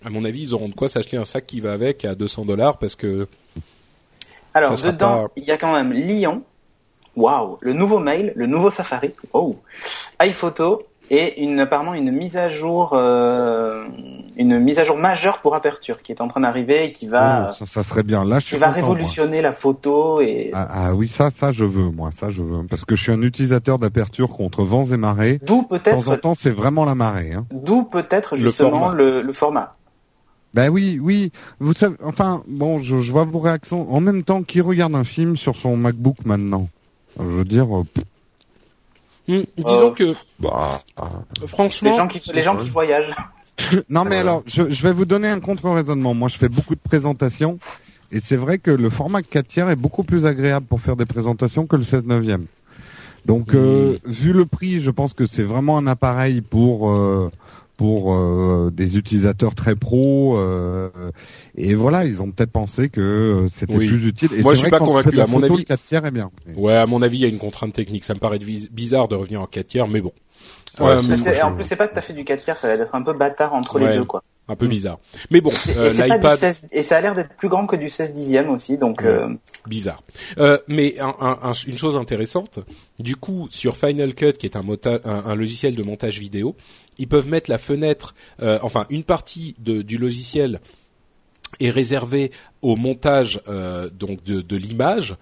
[0.03, 2.45] À mon avis, ils auront de quoi s'acheter un sac qui va avec à 200
[2.45, 3.27] dollars parce que
[4.53, 6.41] Alors, dedans, pas- il y a quand même Lyon.
[7.19, 9.11] Waouh, le nouveau mail, le nouveau Safari.
[9.33, 9.57] Oh,
[10.21, 13.85] iPhoto et une apparemment une mise à jour, euh,
[14.37, 17.49] une mise à jour majeure pour Aperture qui est en train d'arriver et qui va,
[17.49, 18.23] Oh, ça, ça serait bien.
[18.23, 18.89] Là, je suis qui va content, moi.
[18.89, 22.63] révolutionner la photo et Ah, ah oui, ça, ça, je veux, moi, ça, je veux,
[22.67, 25.39] parce que je suis un utilisateur d'aperture contre vents et marées.
[25.43, 27.33] d'où De temps en peut-être, temps, c'est vraiment la marée.
[27.33, 27.45] Hein.
[27.51, 28.93] d'où peut-être Le justement format.
[28.93, 29.75] le, le format.
[30.53, 31.31] Ben oui, oui.
[31.59, 33.91] Vous savez, enfin, bon, je, je vois vos réactions.
[33.91, 36.67] En même temps, qui regarde un film sur son MacBook maintenant
[37.19, 37.83] Je veux dire, euh,
[39.27, 41.09] Hmm, disons Euh, que Bah, ah,
[41.45, 43.13] franchement, Les gens qui, les gens qui voyagent.
[43.89, 44.19] non mais Voilà.
[44.21, 46.13] alors, je, je vais vous donner un contre-raisonnement.
[46.15, 47.59] Moi, je fais beaucoup de présentations,
[48.11, 51.05] et c'est vrai que le format 4 tiers est beaucoup plus agréable pour faire des
[51.05, 52.45] présentations que le 16 neuvième.
[53.25, 57.29] Donc, euh, vu le prix, je pense que c'est vraiment un appareil pour euh,
[57.79, 60.37] pour euh, des utilisateurs très pros.
[60.37, 60.89] euh,
[61.55, 63.87] et voilà, ils ont peut-être pensé que c'était Oui.
[63.87, 64.29] plus utile.
[64.37, 65.17] Et Moi, je suis pas convaincu.
[65.21, 66.29] À mon photo, avis- le 4 tiers est bien.
[66.57, 68.03] ouais, à mon avis, il y a une contrainte technique.
[68.03, 70.11] Ça me paraît bizarre de revenir en 4 tiers, mais bon,
[70.79, 72.73] Ouais, Euh, Mais en plus, c'est pas tout à fait du 4 tiers, ça va
[72.81, 73.91] être un peu bâtard entre Ouais.
[73.91, 74.23] les deux, quoi.
[74.51, 74.97] un peu bizarre.
[75.29, 78.13] Mais bon, euh, l'iPad 16 et ça a l'air d'être plus grand que du 16
[78.15, 79.27] dixième aussi, donc, euh,
[79.67, 80.01] bizarre.
[80.39, 82.57] Euh, mais un- un- un- une chose intéressante,
[82.97, 86.55] du coup, sur Final Cut, qui est un, mota- un, un logiciel de montage vidéo,
[86.99, 90.59] ils peuvent mettre la fenêtre, euh, enfin une partie de- du logiciel
[91.59, 92.31] est réservée
[92.61, 95.15] au montage euh, donc de, de l'image.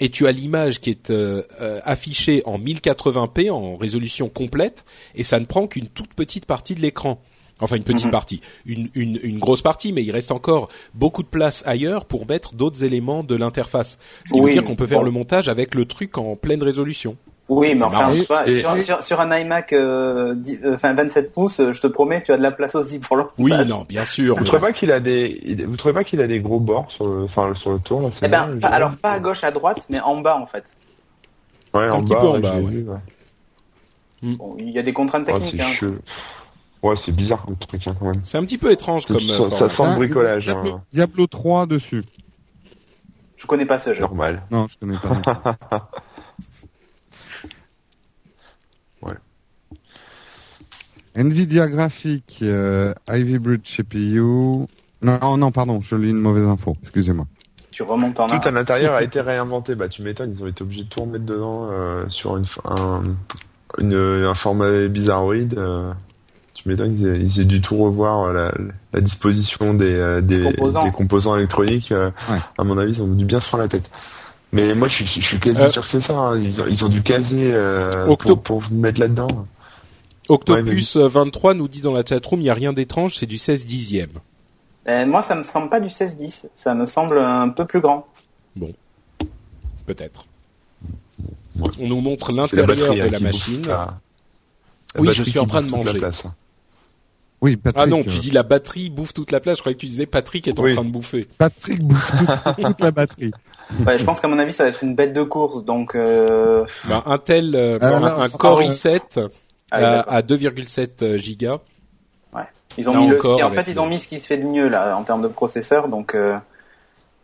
[0.00, 1.42] Et tu as l'image qui est euh,
[1.84, 6.80] affichée en 1080p en résolution complète, et ça ne prend qu'une toute petite partie de
[6.80, 7.20] l'écran.
[7.60, 8.10] Enfin, une petite Mhm.
[8.12, 12.26] partie, une, une, une grosse partie, mais il reste encore beaucoup de place ailleurs pour
[12.28, 13.98] mettre d'autres éléments de l'interface.
[14.26, 15.06] Ce qui veut dire qu'on peut faire bon.
[15.06, 17.16] le montage avec le truc en pleine résolution.
[17.48, 21.32] Oui, mais enfin, pas, Et- sur, sur, sur un iMac, euh, dix- euh, enfin 27
[21.32, 23.24] pouces, euh, je te promets, tu as de la place aussi pour le.
[23.38, 24.34] Oui, non, bien sûr.
[24.34, 26.58] Vous mais- trouvez pas qu'il a des, il- vous trouvez pas qu'il a des gros
[26.58, 29.20] bords sur le, enfin, sur le tour là c'est Eh ben, pas- alors pas à
[29.20, 30.64] gauche, à droite, mais en bas en fait.
[31.74, 32.62] ouais, un en petit bas, peu en bas, ouais.
[32.62, 32.98] vu, ouais.
[34.36, 35.62] Bon, il y a des contraintes Ouais, techniques.
[35.78, 35.94] c'est hein.
[36.82, 38.24] Ouais, c'est bizarre comme truc hein, quand même.
[38.24, 39.18] C'est un petit peu étrange comme.
[39.18, 40.82] euh, ça, ça sent le bricolage, Diablo, hein.
[40.92, 42.02] Diablo 3 dessus.
[43.36, 44.00] Je connais pas ce jeu.
[44.00, 44.42] normal.
[44.50, 45.56] Non, je connais pas.
[49.02, 49.12] Ouais.
[51.16, 54.20] Nvidia graphique, euh, Ivy Bridge CPU.
[54.20, 54.66] Non,
[55.20, 56.76] non, non, pardon, je lis une mauvaise info.
[56.82, 57.26] Excusez-moi.
[57.70, 59.74] Tu remontes en Tout à l'intérieur a été réinventé.
[59.74, 63.02] Bah, tu m'étonnes, ils ont été obligés de tout remettre dedans euh, sur une, un,
[63.78, 65.54] une, un format bizarroïde.
[65.58, 65.92] euh,
[66.54, 68.52] tu m'étonnes, ils, aient- ils aient dû tout revoir euh, la,
[68.94, 70.84] la disposition des, euh, des, Des composants.
[70.84, 71.92] des composants électroniques.
[71.92, 72.38] euh, Ouais.
[72.56, 73.90] À mon avis, ils ont dû bien se faire la tête.
[74.52, 76.14] Mais moi, je, suis- je suis quasi Euh, sûr que c'est ça.
[76.16, 76.38] hein.
[76.38, 79.46] Ils, ont, ils ont dû caser euh, pour, pour mettre là-dedans.
[80.28, 83.38] Octopus euh, 23 nous dit dans la chatroom, il n'y a rien d'étrange, c'est du
[83.38, 84.10] 16 dixième.
[84.88, 86.44] Euh, moi, ça me semble pas du 16-10.
[86.54, 88.06] Ça me semble un peu plus grand.
[89.86, 90.26] Peut-être.
[91.58, 91.70] Ouais.
[91.80, 93.66] On nous montre l'intérieur de la machine.
[93.66, 93.94] la-
[94.94, 95.98] la Oui, je suis en train de manger.
[95.98, 96.22] place.
[97.42, 97.82] Oui, Patrick.
[97.82, 99.58] Ah non, euh, tu dis la batterie bouffe toute la place.
[99.58, 100.74] Je croyais que tu disais Patrick est en Oui.
[100.74, 101.26] train de bouffer.
[101.38, 103.30] Patrick bouffe toute, toute la batterie.
[103.86, 105.64] Ouais, je pense qu'à mon avis, ça va être une bête de course.
[105.64, 106.64] Donc, euh...
[106.88, 108.68] Ben, Intel, euh, Alors, un, un ah, Core oui.
[108.68, 109.28] i7
[109.70, 110.12] ah, à, d'accord.
[110.12, 111.58] à 2,7 gigas.
[112.78, 114.44] ils ont là mis le, en fait, ils ont mis ce qui se fait de
[114.44, 115.88] mieux là en termes de processeur.
[115.88, 116.36] Donc, euh,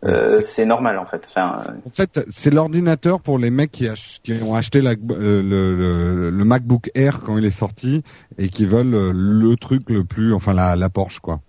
[0.05, 1.21] euh, c'est normal en fait.
[1.29, 5.41] Enfin, En fait, c'est l'ordinateur pour les mecs qui, ach- qui ont acheté la- euh,
[5.41, 8.03] le, le- le MacBook Air quand il est sorti
[8.37, 11.39] et qui veulent euh, le truc le plus, enfin la, la Porsche quoi.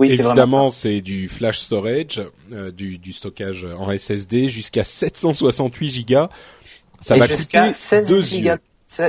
[0.00, 0.10] oui.
[0.12, 2.20] Évidemment, c'est du flash storage,
[2.52, 6.28] euh, du, du stockage en SSD jusqu'à 768 gigas.
[7.02, 8.60] Ça et va jusqu'à coûter 16 deux gigas, yeux.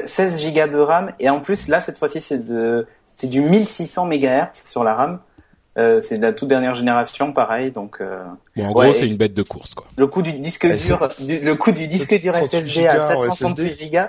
[0.06, 1.14] 16 gigas de RAM.
[1.20, 5.20] Et en plus, là, cette fois-ci, c'est de, c'est du 1600 MHz sur la RAM.
[5.78, 7.72] Euh, c'est de la toute dernière génération, pareil.
[7.72, 8.24] Donc, euh,
[8.56, 9.86] Bon, en Ouais, gros, c'est une bête de course, quoi.
[9.96, 13.06] le coût du disque dur, du- le coût du disque dur 38 SSD à gigas
[13.16, 14.08] en 768 gigas.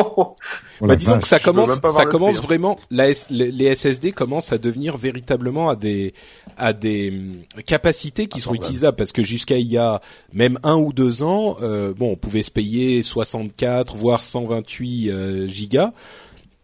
[0.00, 0.36] Oh
[0.80, 2.46] bah, disons que ça commence, ça commence prix, hein.
[2.46, 2.78] vraiment.
[2.92, 6.14] La S- les les SSD commencent à devenir véritablement à des
[6.56, 10.00] à des hum, capacités qui sont Attends, utilisables parce que jusqu'à il y a
[10.32, 15.46] même un ou deux ans, euh, bon, on pouvait se payer 64 voire 128 euh,
[15.48, 15.90] gigas.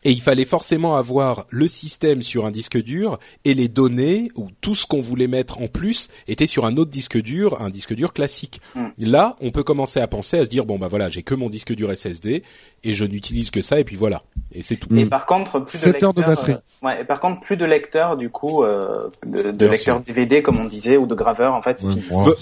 [0.04, 4.48] Et il fallait forcément avoir le système sur un disque dur et les données ou
[4.60, 7.94] tout ce qu'on voulait mettre en plus était sur un autre disque dur, un disque
[7.94, 8.60] dur classique.
[8.74, 8.88] Hmm.
[8.98, 11.48] Là, on peut commencer à penser à se dire bon bah voilà, j'ai que mon
[11.48, 12.42] disque dur SSD
[12.84, 14.22] et je n'utilise que ça et puis voilà.
[14.52, 14.88] Et c'est tout.
[14.94, 15.08] Et Mm.
[15.08, 16.52] par contre, plus de Sept heures de lecteurs, batterie.
[16.52, 20.42] euh, ouais, et par contre, plus de lecteurs, du coup, euh, de, de lecteurs DVD,
[20.42, 21.82] comme on disait, ou de graveurs, en fait.
[21.82, 21.94] Ouais,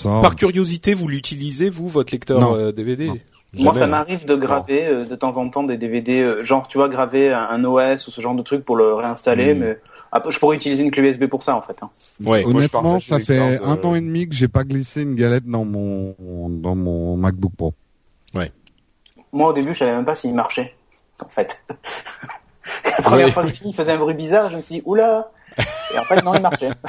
[0.02, 2.56] ça, Par curiosité, vous l'utilisez vous votre lecteur Non.
[2.56, 3.18] euh, DVD Non.
[3.54, 3.86] Moi, ça hein.
[3.88, 7.32] m'arrive de graver euh, de temps en temps des DVD, euh, genre, tu vois, graver
[7.32, 9.58] un, un OS ou ce genre de truc pour le réinstaller, Mm.
[9.58, 9.78] mais
[10.10, 11.76] après, je pourrais utiliser une clé USB pour ça, en fait.
[11.82, 11.90] hein.
[12.24, 12.44] Ouais.
[12.46, 15.64] Honnêtement, ça fait de- un an et demi que j'ai pas glissé une galette dans
[15.66, 16.14] mon
[16.48, 17.74] dans mon MacBook Pro.
[19.34, 20.74] Moi, au début, je savais même pas s'il marchait,
[21.24, 21.62] en fait.
[22.98, 23.32] La première Ouais.
[23.32, 25.30] fois que j'ai vu, il faisait un bruit bizarre, je me suis dit, oula!
[25.94, 26.70] Et en fait, non, il marchait.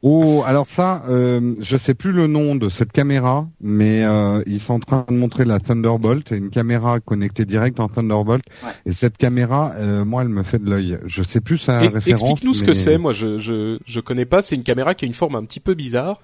[0.00, 4.60] Oh, alors ça, euh, je sais plus le nom de cette caméra, mais euh, ils
[4.60, 8.44] sont en train de montrer la Thunderbolt, une caméra connectée direct en Thunderbolt.
[8.64, 8.70] Ouais.
[8.86, 11.00] Et cette caméra, euh, moi, elle me fait de l'œil.
[11.04, 12.22] Je sais plus sa Et- référence.
[12.30, 12.96] Explique-nous ce mais- que c'est.
[12.96, 14.40] Moi, je, je je connais pas.
[14.40, 16.20] C'est une caméra qui a une forme un petit peu bizarre.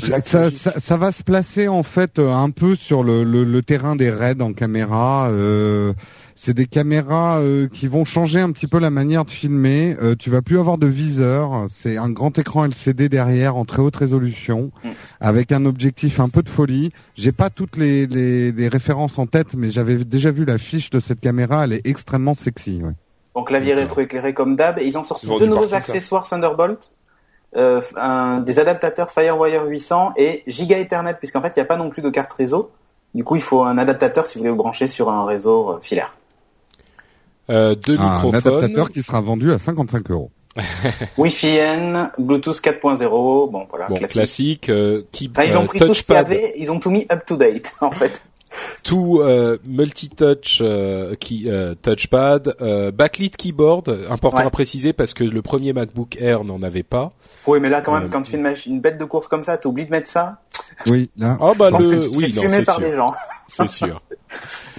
[0.00, 3.44] Ça, ça, ça- ça va se placer en fait euh, un peu sur le, le,
[3.44, 5.28] le terrain des raids en caméra.
[5.28, 5.92] euh,
[6.42, 9.94] c'est des caméras euh, qui vont changer un petit peu la manière de filmer.
[10.00, 11.66] Euh, tu vas plus avoir de viseur.
[11.70, 14.88] C'est un grand écran LCD derrière en très haute résolution, Mm.
[15.20, 16.92] avec un objectif un peu de folie.
[17.14, 20.88] J'ai pas toutes les, les, les références en tête, mais j'avais déjà vu la fiche
[20.88, 21.64] de cette caméra.
[21.64, 22.80] Elle est extrêmement sexy.
[22.82, 22.92] Ouais.
[23.36, 24.78] Donc clavier rétroéclairé comme d'hab.
[24.78, 25.76] Et ils ont sorti deux nouveaux ça.
[25.76, 26.90] accessoires Thunderbolt,
[27.56, 31.76] euh, un- des adaptateurs Firewire 800 et Giga Ethernet, puisqu'en fait il n'y a pas
[31.76, 32.70] non plus de carte réseau.
[33.14, 35.78] Du coup, il faut un adaptateur si vous voulez vous brancher sur un réseau euh,
[35.82, 36.14] filaire.
[37.50, 38.34] Euh, deux Un microphones.
[38.36, 40.30] adaptateur qui sera vendu à 55 euros.
[41.18, 44.12] Wi-Fi N, Bluetooth 4.0, bon voilà, Bon, classique.
[44.12, 44.68] classique.
[44.68, 46.78] euh, qui, Enfin, ils ont euh, pris tout ce qu'il y touchpad, avait, ils ont
[46.80, 48.20] tout mis up to date en fait.
[48.82, 53.96] tout euh, multi-touch, euh, qui euh, touchpad, euh, backlit keyboard.
[54.10, 54.44] Important Ouais.
[54.44, 57.10] à préciser parce que le premier MacBook Air n'en avait pas.
[57.46, 59.56] Oui, mais là quand même, Euh, quand tu fais une, bête de course comme ça,
[59.56, 60.38] t'oublies de mettre ça.
[60.88, 61.38] Oui, là.
[61.40, 62.84] Oh bah Je pense le, que tu te oui, fais non, fumer c'est par sûr.
[62.90, 63.12] des gens.
[63.50, 64.00] C'est sûr.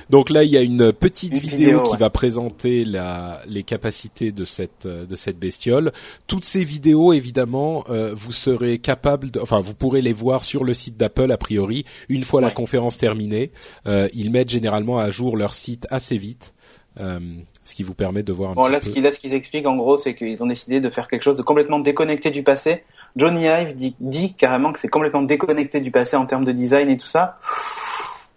[0.10, 1.98] Donc là, il y a une petite Une vidéo, vidéo, qui ouais.
[1.98, 5.92] va présenter la, les capacités de cette euh, de cette bestiole.
[6.28, 10.64] Toutes ces vidéos, évidemment, euh, vous serez capable, de, enfin, vous pourrez les voir sur
[10.64, 13.52] le site d'Apple a priori une fois la conférence terminée.
[13.88, 16.54] Euh, ils mettent généralement à jour leur site assez vite,
[17.00, 17.20] euh,
[17.64, 18.86] ce qui vous permet de voir un Bon, petit là, peu.
[18.86, 21.24] ce qu'ils là, ce qu'ils expliquent, en gros, c'est qu'ils ont décidé de faire quelque
[21.24, 22.84] chose de complètement déconnecté du passé.
[23.18, 26.90] Johnny Ive dit, dit carrément que c'est complètement déconnecté du passé en termes de design
[26.90, 27.38] et tout ça.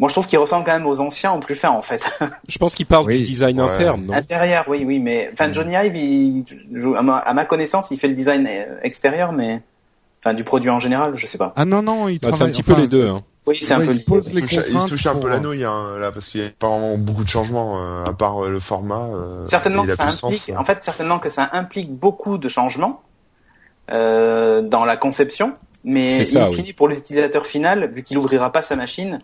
[0.05, 2.02] Moi, je trouve qu'il ressemble quand même aux anciens en plus fin, en fait.
[2.48, 3.16] Je pense qu'ils parlent Oui.
[3.20, 3.70] du design Ouais.
[3.70, 4.12] interne, non?
[4.12, 5.55] Intérieur, oui, oui, mais enfin, Mm.
[5.55, 6.44] Johnny Ive, il,
[6.94, 9.62] à, ma, à ma connaissance, il fait le design euh, extérieur, mais
[10.20, 11.55] enfin du produit en général, je sais pas.
[11.57, 13.09] Ah non non, il Bah, C'est un petit peu les deux.
[13.09, 13.22] Hein.
[13.46, 13.92] Oui, c'est un peu.
[13.94, 16.12] il pose Il les touche, il se contraintes touche un peu la nouille hein, là
[16.12, 19.00] parce qu'il n'y a pas vraiment beaucoup de changements euh, à part euh, le format.
[19.14, 20.24] euh, Certainement et que ça puissance.
[20.34, 23.00] implique, en fait, certainement que ça implique beaucoup de changements
[23.90, 25.52] euh, dans la conception,
[25.85, 26.57] mais C'est ça, in oui.
[26.64, 29.18] fine, pour l'utilisateur final, vu qu'il ouvrira pas sa machine,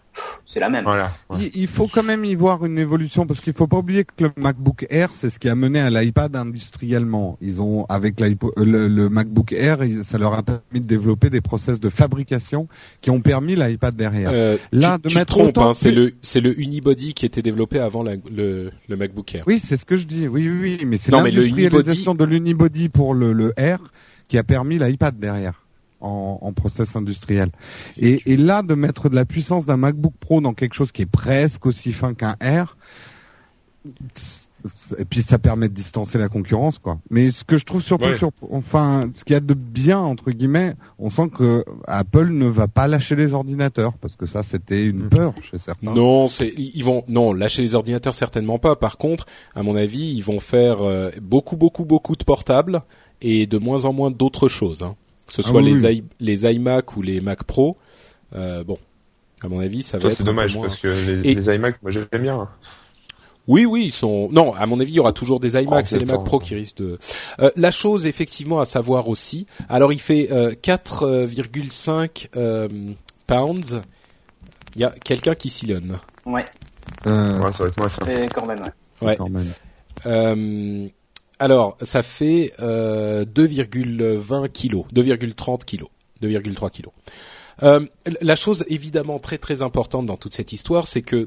[0.46, 0.84] c'est la même.
[0.84, 1.11] Voilà.
[1.30, 1.38] ouais.
[1.54, 4.24] Il, il faut quand même y voir une évolution parce qu'il faut pas oublier que
[4.24, 7.38] le MacBook Air, c'est ce qui a mené à l'iPad industriellement.
[7.40, 11.40] Ils ont avec l'iPo- le, le MacBook Air, ça leur a permis de développer des
[11.40, 12.68] process de fabrication
[13.00, 14.30] qui ont permis l'iPad derrière.
[14.32, 17.14] Euh, Là, tu, de tu te mettre trompes, autant hein, c'est le c'est le unibody
[17.14, 19.44] qui était développé avant la- le, le MacBook Air.
[19.46, 20.28] Oui, c'est ce que je dis.
[20.28, 23.78] Oui, oui, oui, mais c'est l'industrialisation de l'unibody pour le, le Air
[24.28, 25.62] qui a permis l'iPad derrière
[26.01, 27.51] en, en process industriel.
[27.98, 31.03] Et, et là, de mettre de la puissance d'un MacBook Pro dans quelque chose qui
[31.03, 32.76] est presque aussi fin qu'un Air,
[34.98, 36.98] et puis ça permet de distancer la concurrence, quoi.
[37.09, 38.18] Mais ce que je trouve surtout, Ouais.
[38.18, 42.46] sur, enfin, ce qu'il y a de bien entre guillemets, on sent que Apple ne
[42.46, 45.09] va pas lâcher les ordinateurs parce que ça, c'était une Mm.
[45.09, 45.94] peur chez certains.
[45.94, 48.76] Non, c'est ils vont non lâcher les ordinateurs certainement pas.
[48.76, 49.24] Par contre,
[49.55, 52.82] à mon avis, ils vont faire euh, beaucoup beaucoup beaucoup de portables
[53.22, 54.82] et de moins en moins d'autres choses.
[54.82, 54.94] Hein.
[55.30, 55.96] Que ce Ah soit oui, les oui.
[55.98, 57.76] i- les iMac ou les Mac Pro.
[58.34, 58.78] Euh, bon,
[59.42, 61.54] à mon avis, ça va Ça, être c'est dommage moins- parce que les, Et- les
[61.54, 62.48] iMac, moi j'aime bien.
[63.46, 64.28] Oui, oui, ils sont.
[64.32, 66.24] Non, à mon avis, il y aura toujours des iMac, Oh, c'est les c'est Mac
[66.24, 66.98] Pro qui risquent de.
[67.40, 69.46] Euh, la chose effectivement à savoir aussi.
[69.68, 72.68] Alors, il fait euh, 4,5 euh,
[73.26, 73.82] pounds.
[74.74, 75.98] Il y a quelqu'un qui sillonne.
[76.26, 76.44] Ouais,
[77.06, 77.98] Euh, Ouais, ça va être moi ça.
[78.04, 79.06] c'est Corben, ouais.
[79.08, 79.16] Ouais.
[79.16, 79.50] quand même.
[80.06, 80.86] Euh,
[81.41, 85.88] alors, ça fait euh, 2,20 kilos, 2,30 kilos,
[86.22, 86.93] 2,3 kilos.
[87.62, 87.84] Euh,
[88.20, 91.26] la chose évidemment très très importante dans toute cette histoire, c'est que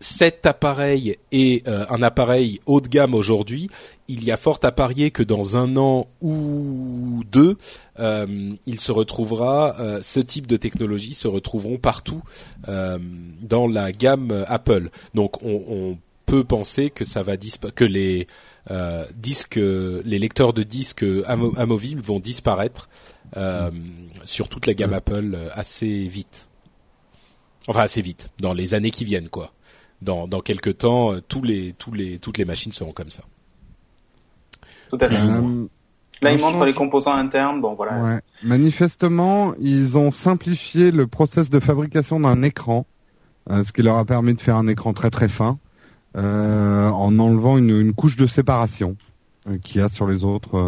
[0.00, 3.68] cet appareil est euh, un appareil haut de gamme aujourd'hui,
[4.06, 7.56] il y a fort à parier que dans un an ou deux,
[7.98, 12.22] euh, il se retrouvera, euh, ce type de technologie se retrouveront partout
[12.66, 14.90] dans la gamme Apple.
[15.14, 18.26] Donc on, on peut penser que ça va que les
[19.14, 22.88] disques, les lecteurs de disques amovibles vont disparaître
[24.24, 26.48] sur toute la gamme Apple assez vite.
[27.66, 29.52] Enfin assez vite, dans les années qui viennent, quoi
[30.02, 33.22] dans, dans quelques temps, euh, tous les, tous les, toutes les machines seront comme ça.
[34.90, 35.26] Tout à fait.
[35.28, 35.66] Euh,
[36.20, 37.60] Là, ils montrent les composants internes.
[37.60, 38.02] Bon, voilà.
[38.02, 38.20] Ouais.
[38.42, 42.86] Manifestement, ils ont simplifié le process de fabrication d'un écran,
[43.50, 45.58] euh, ce qui leur a permis de faire un écran très très fin,
[46.16, 48.96] euh, en enlevant une, une, couche de séparation
[49.48, 50.58] euh, qu'il y a sur les autres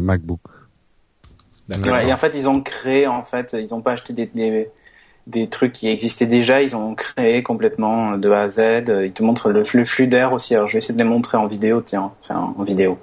[0.00, 0.40] MacBook.
[1.68, 4.68] et en fait, ils ont créé, en fait, ils n'ont pas acheté des, des,
[5.26, 8.58] des trucs qui existaient déjà, ils ont créé complètement de A à Z.
[9.04, 10.54] Ils te montrent le, flux d'air aussi.
[10.54, 12.98] Alors je vais essayer de les montrer en vidéo, tiens, enfin en vidéo.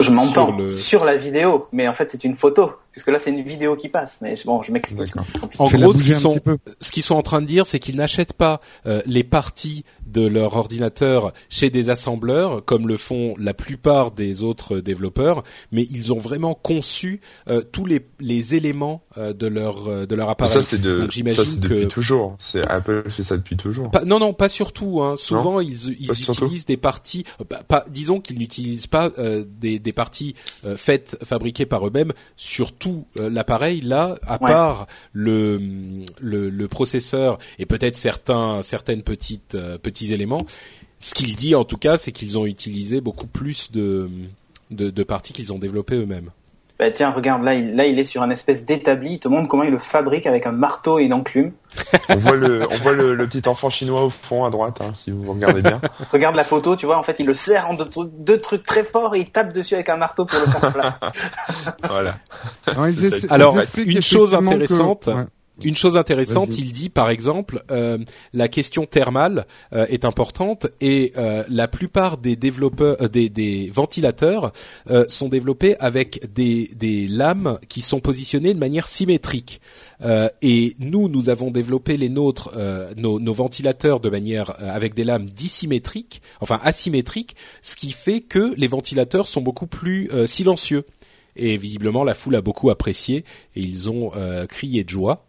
[0.00, 3.42] Je m'entends sur, la vidéo, mais en fait c'est une photo, puisque là c'est une
[3.42, 4.18] vidéo qui passe.
[4.22, 5.12] Mais bon, je m'explique.
[5.58, 6.40] En gros, ce qu'ils sont,
[6.80, 10.26] ce qu'ils sont en train de dire, c'est qu'ils n'achètent pas euh, les parties de
[10.26, 15.42] leur ordinateur chez des assembleurs, comme le font la plupart des autres développeurs,
[15.72, 20.14] mais ils ont vraiment conçu euh, tous les, les éléments euh, de leur euh, de
[20.14, 20.62] leur appareil.
[20.62, 22.36] Ça c'est de, j'imagine depuis toujours.
[22.38, 23.90] C'est Apple fait ça depuis toujours.
[24.06, 25.02] non non, pas surtout.
[25.02, 25.16] Hein.
[25.16, 27.24] Souvent ils, ils utilisent des parties.
[27.68, 29.10] Pas, disons qu'ils n'utilisent pas
[29.46, 30.34] des, des parties
[30.76, 33.80] faites fabriquées par eux-mêmes sur tout l'appareil.
[33.80, 35.60] Là, à part le,
[36.20, 40.42] le, le processeur et peut-être certains certaines petites petites éléments.
[41.00, 44.08] Ce qu'il dit en tout cas, c'est qu'ils ont utilisé beaucoup plus de,
[44.70, 46.30] de, parties qu'ils ont développées eux-mêmes.
[46.76, 49.46] Bah tiens, regarde, là il, là il est sur un espèce d'établi, il te montre
[49.46, 51.52] comment il le fabrique avec un marteau et une enclume.
[52.08, 55.12] on voit le, on voit le, petit enfant chinois au fond à droite, hein, si
[55.12, 55.80] vous regardez bien.
[56.12, 59.14] Regarde la photo, tu vois, en fait il le serre en deux, trucs très forts
[59.14, 60.98] et il tape dessus avec un marteau pour le faire plat.
[61.88, 62.16] voilà.
[63.30, 65.08] Alors, une chose intéressante,
[65.62, 67.98] une chose intéressante, il dit par exemple, euh,
[68.32, 74.52] la question thermale euh, est importante et euh, la plupart des développeurs, des, des, ventilateurs
[75.08, 79.60] sont développés avec des, des, lames qui sont positionnées de manière symétrique.
[80.42, 82.50] et nous, nous avons développé les nôtres,
[82.96, 88.54] nos, nos, ventilateurs de manière avec des lames dissymétriques, enfin asymétriques, ce qui fait que
[88.56, 90.84] les ventilateurs sont beaucoup plus silencieux
[91.36, 93.24] et visiblement la foule a beaucoup apprécié
[93.56, 95.24] et ils ont euh, crié de joie.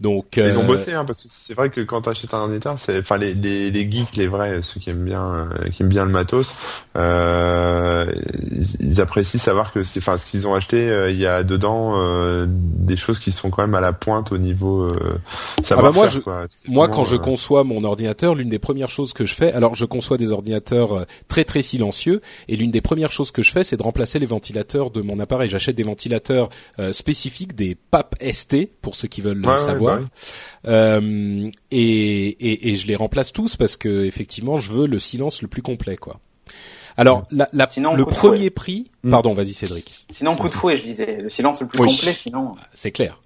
[0.00, 2.38] Donc, ils ont euh, bossé hein, parce que c'est vrai que quand tu achètes un
[2.38, 5.82] ordinateur, c'est enfin les, les, les geeks, les vrais, ceux qui aiment bien euh, qui
[5.82, 6.52] aiment bien le matos,
[6.94, 11.94] ils, apprécient savoir que enfin ce qu'ils ont acheté, euh, il y a dedans
[12.46, 14.92] des choses qui sont quand même à la pointe au niveau
[15.70, 16.08] ah bah moi,
[16.68, 19.84] moi quand je conçois mon ordinateur, l'une des premières choses que je fais, alors je
[19.84, 23.76] conçois des ordinateurs très très silencieux et l'une des premières choses que je fais, c'est
[23.76, 25.48] de remplacer les ventilateurs de mon appareil.
[25.48, 26.48] J'achète des ventilateurs
[26.92, 30.00] spécifiques, des PAP ST pour ceux qui veulent le savoir.
[30.66, 35.48] Euh, et, et, je les remplace tous parce que effectivement, je veux le silence le
[35.48, 36.20] plus complet, quoi.
[36.96, 39.10] Alors, la, la, le premier prix, hmm.
[39.10, 40.06] pardon, vas-y Cédric.
[40.12, 42.54] Sinon, coup de fouet, je disais, le silence le plus complet, sinon.
[42.74, 43.20] C'est clair.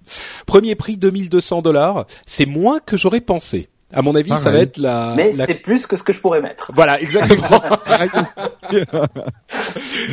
[0.45, 3.69] Premier prix 2200 dollars, c'est moins que j'aurais pensé.
[3.93, 5.13] À mon avis, ça va être la.
[5.15, 6.71] Mais c'est plus que ce que je pourrais mettre.
[6.73, 7.61] Voilà, exactement.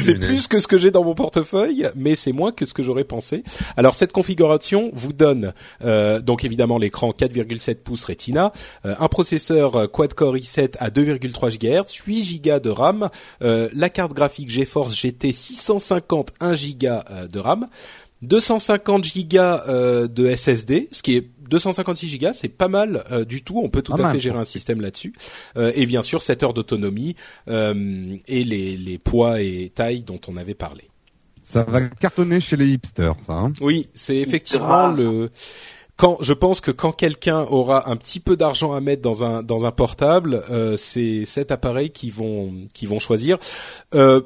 [0.00, 2.84] c'est plus que ce que j'ai dans mon portefeuille, mais c'est moins que ce que
[2.84, 3.42] j'aurais pensé.
[3.76, 5.54] Alors cette configuration vous donne
[5.84, 8.52] euh, donc évidemment l'écran 4,7 pouces Retina,
[8.86, 13.08] euh, un processeur quad-core i7 à 2,3 GHz, 8 Go de RAM,
[13.42, 17.68] euh, la carte graphique GeForce GT 650 1 Go de RAM.
[18.22, 23.60] 250 Go de SSD, ce qui est 256 Go, c'est pas mal euh, du tout.
[23.62, 25.12] On peut tout à fait gérer un système là-dessus.
[25.56, 27.16] Euh, et bien sûr, 7 heures d'autonomie
[27.48, 30.88] euh, et les, les poids et tailles dont on avait parlé.
[31.42, 33.34] Ça va cartonner chez les hipsters, ça.
[33.34, 35.30] Hein oui, c'est effectivement le.
[35.96, 39.42] Quand je pense que quand quelqu'un aura un petit peu d'argent à mettre dans un
[39.42, 40.42] dans un portable,
[40.76, 43.38] c'est cet appareil qu'ils vont qui vont choisir.
[43.92, 44.22] je,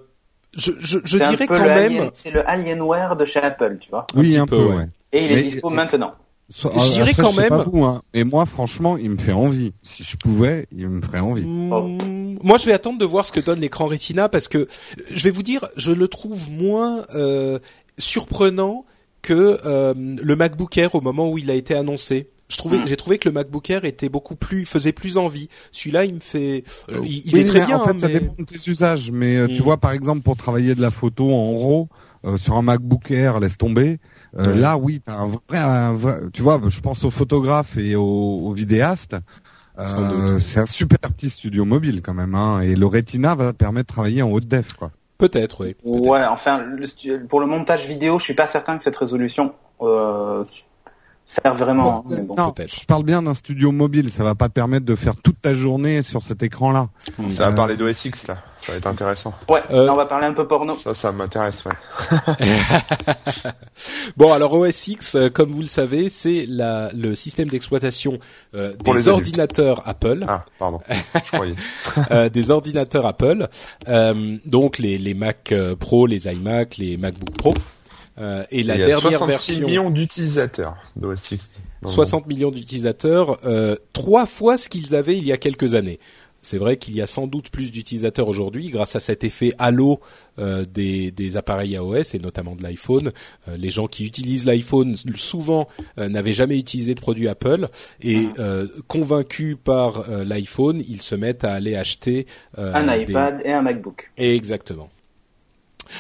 [0.54, 2.10] je, je dirais quand même.
[2.14, 4.06] C'est le Alienware de chez Apple, tu vois.
[4.14, 4.88] Oui, un, peu, ouais.
[5.12, 6.14] Et il est dispo maintenant.
[6.50, 7.50] Je dirais quand même.
[7.50, 8.02] Pas vous, hein.
[8.14, 9.74] Et moi, franchement, il me fait envie.
[9.82, 11.44] Si je pouvais, il me ferait envie.
[11.44, 14.66] Mmh, moi, je vais attendre de voir ce que donne l'écran Retina parce que
[15.10, 17.58] je vais vous dire, je le trouve moins euh,
[17.98, 18.86] surprenant
[19.20, 22.30] que euh, le MacBook Air au moment où il a été annoncé.
[22.48, 22.86] Je trouvais, mmh.
[22.86, 25.50] j'ai trouvé que le MacBook Air était beaucoup plus, faisait plus envie.
[25.70, 27.78] Celui-là, il me fait, euh, il, est très bien.
[27.78, 29.10] En fait, ça dépend de tes usages.
[29.12, 29.64] Mais euh, tu mmh.
[29.64, 31.88] vois, par exemple, pour travailler de la photo en RAW
[32.38, 33.98] sur un MacBook Air, laisse tomber.
[34.38, 37.96] Euh, là, oui, t'as un vrai, un vrai, tu vois, je pense aux photographes et
[37.96, 39.16] aux, vidéastes.
[39.78, 43.88] Euh, c'est un super petit studio mobile quand même, hein, et le Retina va permettre
[43.88, 44.90] de travailler en haute def, quoi.
[45.18, 45.76] Peut-être, oui.
[45.84, 46.64] ouais, enfin,
[47.28, 50.44] pour le montage vidéo, je suis pas certain que cette résolution euh,
[51.26, 52.04] sert vraiment.
[52.08, 54.10] Hein, non, je parle bien d'un studio mobile.
[54.10, 56.88] Ça va pas te permettre de faire toute ta journée sur cet écran-là.
[57.30, 58.38] Ça va parler d'OSX là.
[58.66, 59.32] Ça va être intéressant.
[59.48, 60.76] Ouais, euh, on va parler un peu porno.
[60.82, 62.46] Ça, ça m'intéresse, ouais.
[64.16, 68.18] bon, alors OS X, euh, comme vous le savez, c'est la, le système d'exploitation
[68.54, 70.24] euh, des ordinateurs Apple.
[70.28, 70.80] Ah, pardon.
[72.10, 73.48] euh, des ordinateurs Apple,
[73.88, 77.54] euh, donc les, les Mac Pro, les iMac, les MacBook Pro.
[78.50, 79.66] et la dernière version.
[79.66, 81.50] millions d'utilisateurs d'OS X.
[81.86, 83.38] 60 millions d'utilisateurs,
[83.92, 86.00] trois fois ce qu'ils avaient il y a quelques années.
[86.42, 90.00] C'est vrai qu'il y a sans doute plus d'utilisateurs aujourd'hui grâce à cet effet halo
[90.38, 93.12] euh, des, des, appareils iOS et notamment de l'iPhone.
[93.48, 95.66] Euh, les gens qui utilisent l'iPhone souvent
[95.98, 97.68] euh, n'avaient jamais utilisé de produit Apple
[98.02, 98.62] et ah.
[98.86, 102.26] convaincus par l'iPhone, ils se mettent à aller acheter
[102.56, 104.10] un iPad et un MacBook.
[104.16, 104.90] Exactement.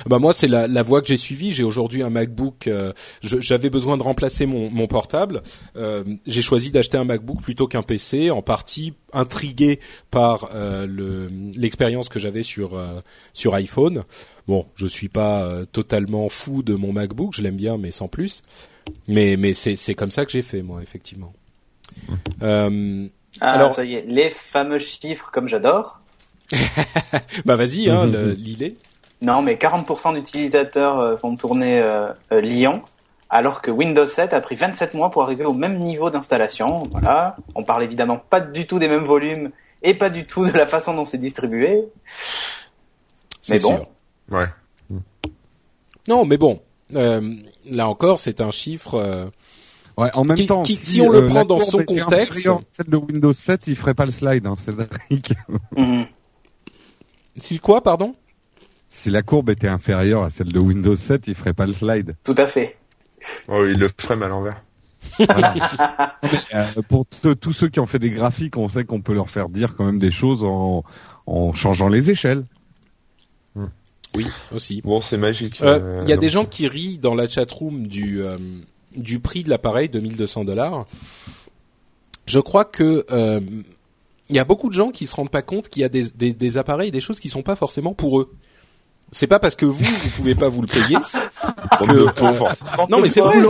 [0.06, 1.50] Bah moi c'est la, la voie que j'ai suivie.
[1.50, 2.66] J'ai aujourd'hui un MacBook.
[2.66, 5.42] Euh, J'avais besoin de remplacer mon, mon portable.
[5.76, 9.80] Euh, j'ai choisi d'acheter un MacBook plutôt qu'un PC, en partie intrigué
[10.10, 12.78] par euh, l'expérience que j'avais sur
[13.32, 14.04] sur iPhone.
[14.46, 17.34] Bon, je suis pas totalement fou de mon MacBook.
[17.34, 18.42] Je l'aime bien, mais sans plus.
[19.06, 21.32] Mais mais c'est comme ça que j'ai fait moi effectivement.
[23.40, 26.00] Ah, alors ça y est, les fameux chiffres comme j'adore.
[27.44, 28.76] bah vas-y, hein, lis-les.
[29.20, 32.82] Non, mais 40% d'utilisateurs euh, font tourner euh, euh, Lyon,
[33.30, 36.84] alors que Windows 7 a pris 27 mois pour arriver au même niveau d'installation.
[36.92, 37.36] Voilà.
[37.54, 39.50] On parle évidemment pas du tout des mêmes volumes
[39.82, 41.84] et pas du tout de la façon dont c'est distribué.
[43.48, 43.86] Mais bon.
[44.30, 44.46] Ouais.
[46.06, 46.60] Non, mais bon.
[46.90, 49.30] là encore, c'est un chiffre.
[49.96, 53.66] Ouais, en même temps, si, on le prend dans son contexte, celle de Windows 7,
[53.66, 55.32] il ferait pas le slide, hein, Cédric.
[55.76, 56.04] Mm
[57.36, 58.14] Si quoi, pardon?
[58.98, 62.16] Si la courbe était inférieure à celle de Windows 7, il ferait pas le slide.
[62.24, 62.76] Tout à fait.
[63.46, 64.62] Oh, il le ferait à l'envers.
[66.54, 69.48] Euh, pour tous ceux qui ont fait des graphiques, on sait qu'on peut leur faire
[69.48, 70.82] dire quand même des choses en,
[71.54, 72.44] changeant les échelles.
[74.14, 74.82] Oui, aussi.
[74.82, 75.60] Bon, c'est magique.
[75.60, 78.22] Euh, euh, il y a des gens qui rient dans la chatroom du
[78.96, 80.86] du prix de l'appareil, 2200 dollars.
[82.26, 83.04] Je crois que
[84.28, 86.10] il y a beaucoup de gens qui se rendent pas compte qu'il y a des,
[86.10, 88.34] des, des appareils, des choses qui sont pas forcément pour eux
[89.10, 90.96] c'est pas parce que vous vous pouvez pas vous le payer
[91.84, 93.40] que non mais c'est vrai.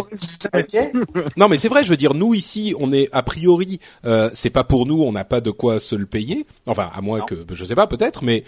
[1.36, 4.51] non mais c'est vrai je veux dire nous ici on est a priori euh, c'est
[4.51, 6.47] pas pour nous on n'a pas de quoi se le payer.
[6.66, 8.45] Enfin à moins que je sais pas peut-être mais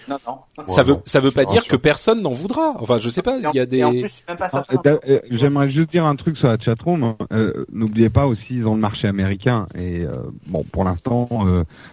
[0.69, 2.75] ça veut ça veut pas dire que personne n'en voudra.
[2.79, 6.37] Enfin je sais pas il y a des ah, euh, j'aimerais juste dire un truc
[6.37, 7.15] sur la chatroom.
[7.33, 9.67] Euh, n'oubliez pas aussi ils ont le marché américain.
[9.75, 10.15] Et euh,
[10.49, 11.29] bon pour l'instant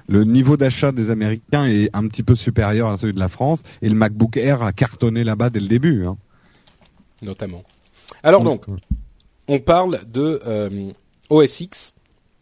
[0.07, 3.61] le niveau d'achat des américains est un petit peu supérieur à celui de la France.
[3.81, 6.05] Et le MacBook Air a cartonné là-bas dès le début.
[6.05, 6.17] Hein.
[7.21, 7.63] Notamment.
[8.23, 8.65] Alors donc,
[9.47, 10.91] on parle de euh,
[11.29, 11.93] OS X.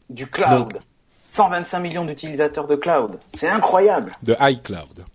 [0.10, 0.80] Du cloud.
[1.30, 3.18] 125 millions d'utilisateurs de cloud.
[3.34, 4.12] C'est incroyable.
[4.24, 5.06] De iCloud.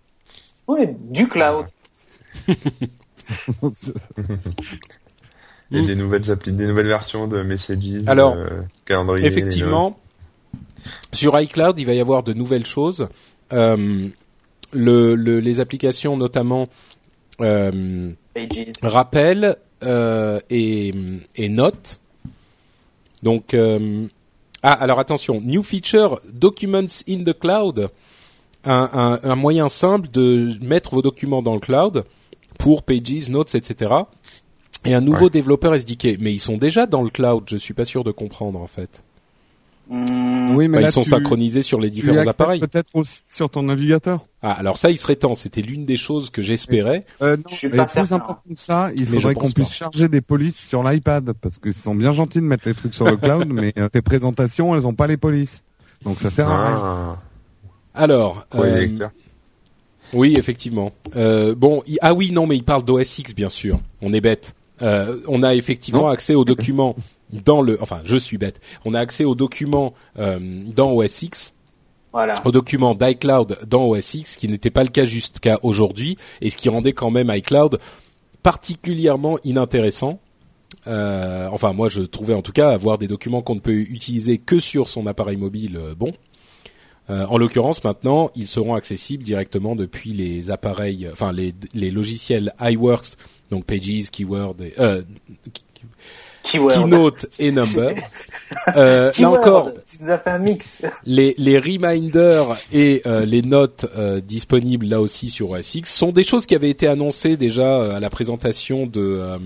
[0.67, 1.65] Oui, du cloud.
[5.73, 8.35] Et des nouvelles applis, des nouvelles versions de Messages, Alors,
[9.19, 9.97] Effectivement,
[11.13, 13.07] sur iCloud, il va y avoir de nouvelles choses.
[13.53, 14.09] Euh,
[14.73, 16.67] le, les applications, notamment
[17.41, 18.11] euh,
[18.81, 20.93] rappel euh, et,
[21.35, 21.99] et note.
[23.23, 24.07] Donc, euh,
[24.63, 27.89] ah, alors attention, new feature, documents in the cloud,
[28.65, 32.03] un, un, un, moyen simple de mettre vos documents dans le cloud
[32.59, 33.91] pour Pages, Notes, etc.
[34.85, 37.43] Et un nouveau développeur SDK, mais ils sont déjà dans le cloud.
[37.47, 39.03] Je suis pas sûr de comprendre en fait.
[39.91, 40.55] Hmm.
[40.55, 42.61] Oui, mais ils sont synchronisés sur les différents appareils.
[42.61, 44.23] Peut-être aussi sur ton navigateur.
[44.41, 45.35] Ah, alors ça, il serait temps.
[45.35, 47.05] C'était l'une des choses que j'espérais.
[47.21, 50.21] Euh, non, Je suis pas plus important que ça, il faudrait qu'on puisse charger des
[50.21, 53.47] polices sur l'iPad parce qu'ils sont bien gentils de mettre les trucs sur le cloud,
[53.51, 55.61] mais euh, tes présentations, elles ont pas les polices.
[56.05, 56.81] Donc ça sert à rien.
[56.81, 57.15] Ah.
[57.93, 58.45] Alors.
[58.55, 58.87] Euh,
[60.13, 60.93] oui, effectivement.
[61.15, 63.79] Euh, bon, ah oui, non, mais il parle d'OS X, bien sûr.
[64.01, 64.55] On est bête.
[64.81, 66.95] Euh, on a effectivement accès aux documents
[67.31, 68.59] dans le, enfin, je suis bête.
[68.85, 71.53] On a accès aux documents euh, dans OS X.
[72.13, 72.33] Voilà.
[72.43, 76.57] aux documents d'iCloud dans OS X, qui n'était pas le cas jusqu'à aujourd'hui, et ce
[76.57, 77.79] qui rendait quand même iCloud
[78.43, 80.19] particulièrement inintéressant.
[80.87, 84.37] Euh, enfin, moi, je trouvais en tout cas avoir des documents qu'on ne peut utiliser
[84.37, 85.77] que sur son appareil mobile.
[85.77, 86.11] Euh, bon,
[87.09, 92.53] euh, en l'occurrence, maintenant, ils seront accessibles directement depuis les appareils, enfin les, les logiciels
[92.59, 93.17] iWorks,
[93.49, 95.01] donc Pages, Keyword, et, euh,
[96.43, 97.95] Keynote et Number.
[98.75, 100.81] Euh, là encore, tu nous as fait un mix.
[101.05, 106.11] les, les reminders et euh, les notes euh, disponibles là aussi sur OS X sont
[106.11, 109.39] des choses qui avaient été annoncées déjà euh, à la présentation de euh,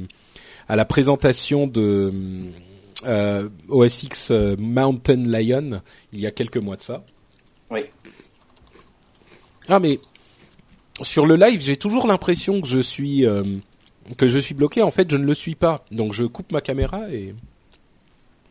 [0.68, 2.12] à la présentation de
[3.06, 5.82] euh, OS X Mountain Lion
[6.12, 7.04] il y a quelques mois de ça.
[7.70, 7.82] Oui.
[9.70, 10.00] Ah mais
[11.02, 13.44] sur le live, j'ai toujours l'impression que je suis euh,
[14.18, 14.82] que je suis bloqué.
[14.82, 15.86] En fait, je ne le suis pas.
[15.92, 17.34] Donc je coupe ma caméra et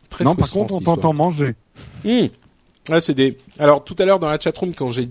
[0.09, 1.55] très non, par contre, on t'entend manger.
[2.03, 2.27] Hmm.
[2.89, 3.37] Ouais, c'est des.
[3.59, 5.09] Alors tout à l'heure dans la chatroom quand j'ai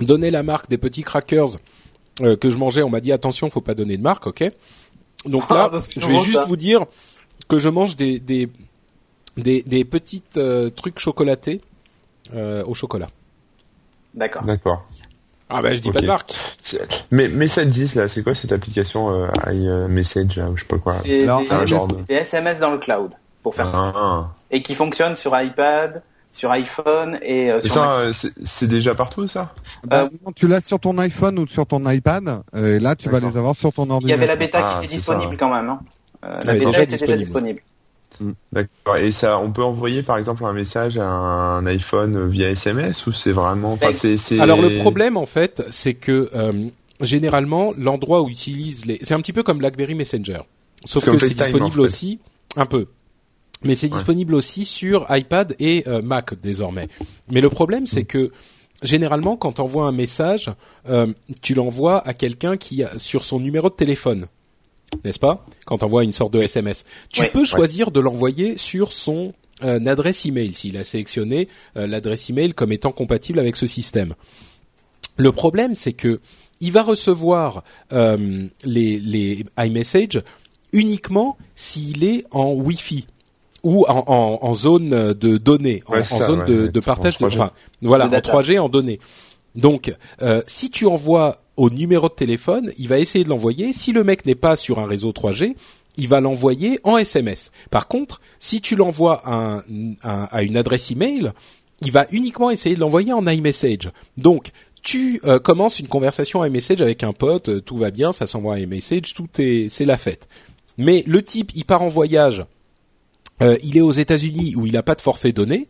[0.00, 1.58] donné la marque des petits crackers
[2.22, 4.50] euh, que je mangeais, on m'a dit attention, faut pas donner de marque, ok?
[5.26, 6.44] Donc Ah, là, je vais juste ça.
[6.46, 6.86] vous dire
[7.48, 8.48] que je mange des des
[9.36, 11.60] des, des petites euh, trucs chocolatés
[12.34, 13.10] euh, au chocolat.
[14.14, 14.42] D'accord.
[14.44, 14.84] D'accord.
[15.50, 16.32] Ah bah je dis pas de marque.
[17.10, 20.94] Mais Messages là, c'est quoi cette application euh, iMessage là, ou je sais pas quoi
[20.94, 23.10] C'est des, c'est un genre de- des SMS dans le cloud
[23.42, 23.92] pour faire ça.
[23.96, 24.28] Ah.
[24.50, 28.12] Et qui fonctionnent sur iPad, sur iPhone et euh, Et sur ça, euh,
[28.44, 29.52] c'est- déjà partout ça?
[29.84, 32.94] Bah, Euh, non, tu l'as sur ton iPhone ou sur ton iPad, euh, et là
[32.94, 34.18] tu vas les avoir sur ton Il y ordinateur.
[34.22, 35.36] avait la bêta Ah, qui était c'est disponible ça.
[35.38, 35.68] quand même.
[35.70, 35.80] Hein.
[36.24, 37.60] Euh, la Ouais, bêta était déjà disponible.
[38.10, 38.36] Disponible.
[38.52, 38.96] D'accord.
[38.96, 43.12] Et ça, on peut envoyer par exemple un message à un iPhone via SMS ou
[43.12, 46.68] c'est vraiment, enfin Ben, Alors le problème en fait, c'est que euh,
[47.00, 50.40] généralement l'endroit où utilise les, c'est un petit peu comme BlackBerry Messenger,
[50.84, 51.80] sauf que c'est disponible en fait.
[51.80, 52.18] aussi
[52.56, 52.86] un peu.
[53.62, 53.96] Mais c'est Ouais.
[53.96, 56.88] disponible aussi sur iPad et euh, Mac désormais.
[57.30, 58.30] Mais le problème, c'est que
[58.82, 60.50] généralement, quand tu envoies un message,
[60.88, 64.28] euh, tu l'envoies à quelqu'un qui a sur son numéro de téléphone,
[65.04, 68.92] n'est-ce pas Quand tu envoies une sorte de SMS, tu peux choisir de l'envoyer sur
[68.92, 69.32] son
[69.62, 74.14] euh, adresse email s'il a sélectionné euh, l'adresse email comme étant compatible avec ce système.
[75.16, 76.20] Le problème, c'est que
[76.60, 80.22] il va recevoir euh, les, les iMessage
[80.72, 83.06] uniquement s'il est en Wi-Fi
[83.62, 87.28] ou en, en, en zone de données, en, Ouais, en zone de, partage de, en
[87.28, 87.34] 3G.
[87.34, 87.50] enfin,
[87.82, 88.32] voilà, en data.
[88.32, 89.00] 3G en données.
[89.54, 93.74] Donc, euh, si tu envoies au numéro de téléphone, il va essayer de l'envoyer.
[93.74, 95.56] Si le mec n'est pas sur un réseau 3G,
[95.98, 97.50] il va l'envoyer en SMS.
[97.70, 99.62] Par contre, si tu l'envoies à,
[100.02, 101.32] à une adresse email,
[101.82, 103.90] il va uniquement essayer de l'envoyer en iMessage.
[104.16, 104.52] Donc,
[104.82, 108.54] tu euh, commences une conversation iMessage avec un pote, euh, tout va bien, ça s'envoie
[108.54, 110.28] en iMessage, tout est, c'est la fête.
[110.78, 112.42] Mais le type, il part en voyage,
[113.42, 115.68] euh, il est aux États-Unis où il n'a pas de forfait donné.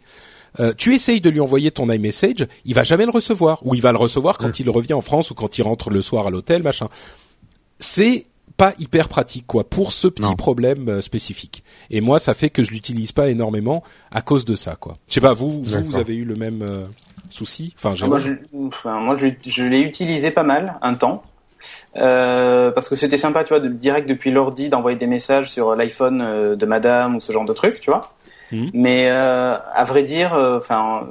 [0.59, 3.83] Euh, tu essayes de lui envoyer ton iMessage, il va jamais le recevoir, ou il
[3.83, 6.31] va le recevoir quand il revient en France ou quand il rentre le soir à
[6.31, 6.89] l'hôtel, machin.
[7.79, 8.27] C'est
[8.57, 10.35] pas hyper pratique quoi pour ce petit Non.
[10.35, 11.63] problème euh, spécifique.
[11.91, 14.99] Et moi, ça fait que je l'utilise pas énormément à cause de ça quoi.
[15.09, 16.85] Je sais pas, vous, vous, avez eu le même euh,
[17.31, 17.73] souci?
[17.77, 21.23] Enfin, Ah, moi, Jérôme je, enfin, moi, je, je l'ai utilisé pas mal un temps.
[21.97, 25.75] Euh, parce que c'était sympa, tu vois, de, direct depuis l'ordi d'envoyer des messages sur
[25.77, 28.13] l'iPhone euh, de madame ou ce genre de truc, tu vois.
[28.53, 28.71] Mhm.
[28.75, 31.09] Mais euh, à vrai dire, euh, enfin,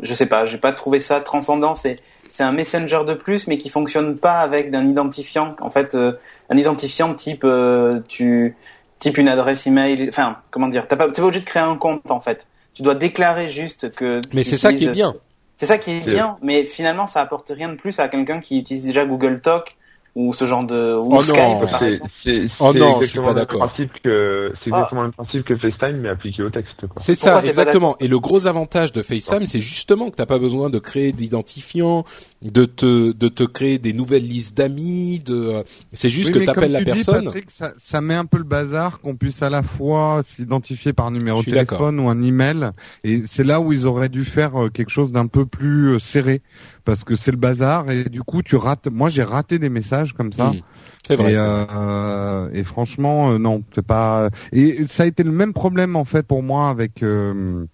[0.00, 1.74] je sais pas, j'ai pas trouvé ça transcendant.
[1.74, 2.00] C'est
[2.36, 5.56] c'est un messenger de plus, mais qui fonctionne pas avec un identifiant.
[5.62, 6.12] En fait, euh,
[6.50, 8.56] un identifiant type euh, tu
[8.98, 10.06] type une adresse email.
[10.10, 12.46] Enfin, comment dire T'as pas, t'es pas obligé de créer un compte en fait.
[12.74, 14.20] Tu dois déclarer juste que.
[14.34, 15.14] Mais c'est ça qui est bien.
[15.56, 18.58] c'est ça qui est bien, mais finalement ça apporte rien de plus à quelqu'un qui
[18.58, 19.76] utilise déjà Google Talk
[20.16, 21.60] ou ce genre de ou Oh Skype non.
[21.66, 22.10] par C'est, exemple.
[22.24, 24.76] c'est, Oh exactement pas le principe que, c'est Ah.
[24.78, 26.88] exactement le même principe que FaceTime mais appliqué au texte quoi.
[27.02, 27.96] C'est ça, exactement.
[28.00, 32.04] Et le gros avantage de FaceTime, c'est justement que t'as pas besoin de créer d'identifiant,
[32.42, 35.20] de te de te créer des nouvelles listes d'amis.
[35.24, 37.24] De, c'est juste Oui, que t'appelles la dis, personne.
[37.24, 41.10] Patrick, ça, ça met un peu le bazar qu'on puisse à la fois s'identifier par
[41.10, 42.70] numéro Je de téléphone ou un email.
[43.04, 45.98] Et c'est là où ils auraient dû faire euh, quelque chose d'un peu plus euh,
[45.98, 46.42] serré,
[46.84, 47.90] parce que c'est le bazar.
[47.90, 48.88] Et du coup, tu rates.
[48.88, 50.50] Moi, j'ai raté des messages comme ça.
[50.50, 50.60] Mm.
[51.06, 51.32] C'est vrai.
[51.32, 54.28] et, euh, et franchement, euh, non, c'est pas.
[54.52, 57.64] Et ça a été le même problème en fait pour moi avec euh,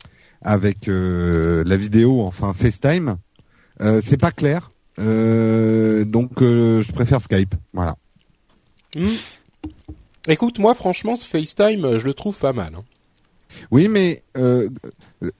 [0.43, 3.17] avec euh, la vidéo, enfin FaceTime.
[3.83, 4.71] Euh, c'est pas clair.
[4.99, 7.55] Euh, donc euh, je préfère Skype.
[7.73, 7.97] Voilà.
[8.95, 9.17] Mm.
[10.29, 12.75] Écoute, moi, franchement, ce FaceTime, je le trouve pas mal.
[12.77, 12.83] hein.
[13.71, 14.69] Oui, mais euh,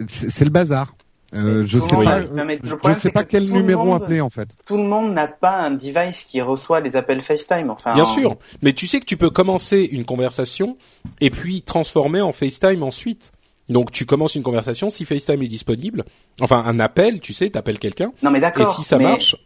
[0.09, 0.95] c'est le bazar.
[1.35, 3.45] Euh, je sais monde pas, a- non, mais le je problème, sais pas que quel
[3.51, 4.49] numéro monde- appeler en fait.
[4.67, 7.71] Tout le monde n'a pas un device qui reçoit des appels FaceTime.
[7.71, 10.77] Enfin, Bien sûr, mais tu sais que tu peux commencer une conversation
[11.23, 13.32] et puis transformer en FaceTime ensuite.
[13.69, 16.05] Donc tu commences une conversation si FaceTime est disponible,
[16.41, 18.75] enfin un appel, tu sais, t'appelles quelqu'un Non mais et d'accord.
[18.75, 19.37] si ça mais, marche,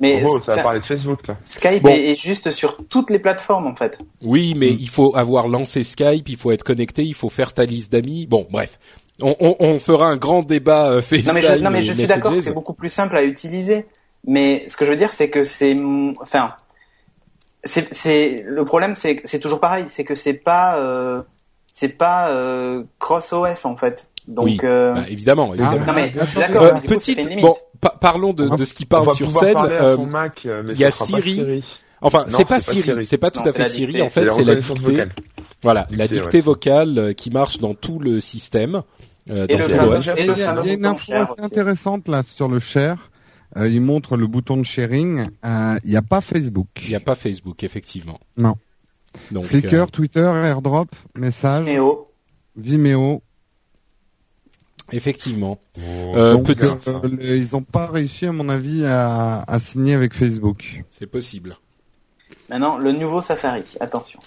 [0.00, 1.36] mais gros, ça va parler de Facebook là.
[1.44, 1.88] Skype Bon.
[1.90, 3.98] est, est juste sur toutes les plateformes en fait.
[4.22, 4.76] oui, mais Mm.
[4.80, 8.26] il faut avoir lancé Skype, il faut être connecté, il faut faire ta liste d'amis.
[8.26, 8.78] Bon, bref,
[9.22, 11.28] on, on, on fera un grand débat euh, FaceTime.
[11.28, 13.86] Non mais je, non, mais et je suis d'accord c'est beaucoup plus simple à utiliser.
[14.28, 15.76] Mais ce que je veux dire, c'est que c'est,
[16.20, 16.52] enfin,
[17.64, 21.22] c'est, le problème, c'est toujours pareil, c'est que c'est pas, euh,
[21.78, 24.08] c'est pas euh, cross OS en fait.
[24.26, 24.58] Donc Oui.
[24.64, 25.86] euh, Bah, évidemment, évidemment.
[25.86, 26.62] non mais Ah, d'accord.
[26.62, 29.56] Euh, mais du coup, petite, bon, pa- parlons de, de ce qui parle sur scène.
[29.56, 31.62] Euh, Mac, euh, il y a Siri.
[32.00, 33.86] Enfin, Non, c'est pas Siri, c'est pas tout Non, à fait Siri.
[33.92, 34.02] dictée.
[34.02, 34.74] En fait, c'est la dictée.
[34.92, 35.14] vocale.
[35.62, 36.42] Voilà, la Dictée, ouais.
[36.42, 38.82] vocale euh, qui marche dans tout le système,
[39.30, 41.40] euh, Et dans le Il y le a, il y a fameux une info assez
[41.40, 43.10] intéressante là sur le share.
[43.56, 45.28] Euh, il montre le bouton de sharing.
[45.44, 46.66] Euh, Il n'y a pas Facebook.
[46.82, 48.18] Il n'y a pas Facebook, effectivement.
[48.36, 48.54] Non.
[49.30, 52.10] Donc, Flickr, euh, Twitter, AirDrop, message, Néo.
[52.56, 53.22] Vimeo.
[54.92, 55.58] effectivement.
[55.78, 55.80] Oh.
[56.16, 60.84] Euh, Donc, euh, ils n'ont pas réussi, à mon avis, à, à signer avec Facebook.
[60.88, 61.56] C'est possible.
[62.48, 63.64] Maintenant, le nouveau Safari.
[63.80, 64.20] Attention.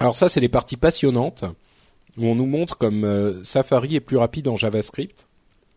[0.00, 1.44] Alors ça, c'est les parties passionnantes
[2.16, 5.26] où on nous montre comme euh, Safari est plus rapide en JavaScript.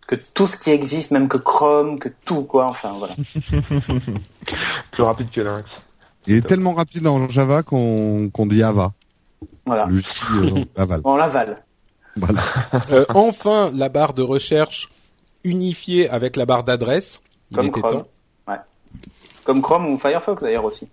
[0.08, 2.66] Que tout ce qui existe, même que Chrome, que tout quoi.
[2.68, 3.16] Enfin voilà.
[4.92, 5.66] Plus rapide que Lynx.
[6.28, 8.94] Il est tellement rapide en Java qu'on qu'on dit Ava.
[9.66, 9.88] Voilà.
[9.92, 11.02] J, euh, Laval.
[11.04, 11.64] On l'avale.
[12.18, 12.42] Voilà.
[12.92, 14.90] Euh, enfin, la barre de recherche
[15.44, 17.22] unifiée avec la barre d'adresse.
[17.52, 17.92] Il Comme était Chrome.
[17.94, 18.08] temps.
[18.48, 18.58] Ouais.
[19.44, 20.88] Comme Chrome ou Firefox d'ailleurs aussi.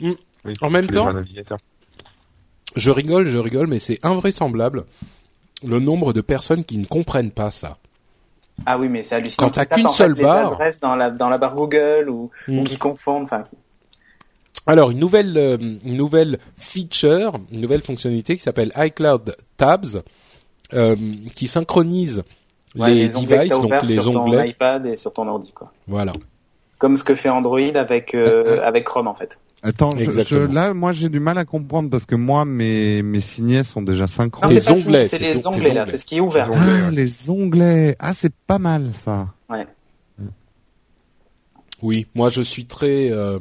[0.00, 0.16] Oui,
[0.60, 1.12] En même temps-.
[2.76, 4.84] Je rigole, je rigole, mais c'est invraisemblable
[5.66, 7.78] le nombre de personnes qui ne comprennent pas ça.
[8.66, 9.48] Ah oui, mais c'est hallucinant.
[9.48, 12.30] Quand t'as qu'une en fait, seule les barre- dans la dans la barre Google ou,
[12.46, 12.58] Mm.
[12.58, 13.24] ou qui confondent.
[13.24, 13.42] Enfin,
[14.68, 20.02] Alors une nouvelle, euh, une nouvelle feature, une nouvelle fonctionnalité qui s'appelle iCloud Tabs,
[20.74, 20.94] euh,
[21.34, 22.22] qui synchronise
[22.76, 24.50] ouais, les, onglets t'as devices, donc les sur ton onglets.
[24.50, 25.72] iPad et sur ton ordi quoi.
[25.86, 26.12] Voilà.
[26.78, 29.38] Comme ce que fait Android avec euh, avec Chrome en fait.
[29.60, 33.64] Attends, je- là, moi, j'ai du mal à comprendre parce que moi, mes, mes signets
[33.64, 34.42] sont déjà synchro.
[34.44, 35.90] Non, Tes c'est pas onglets, c'est les onglets là, onglets.
[35.90, 36.48] c'est ce qui est ouvert.
[36.48, 36.90] Les Ah, onglets, ouais.
[36.92, 37.96] les onglets.
[37.98, 39.26] Ah, c'est pas mal, ça.
[39.50, 39.66] Ouais.
[41.82, 43.38] Oui, moi je suis très, euh,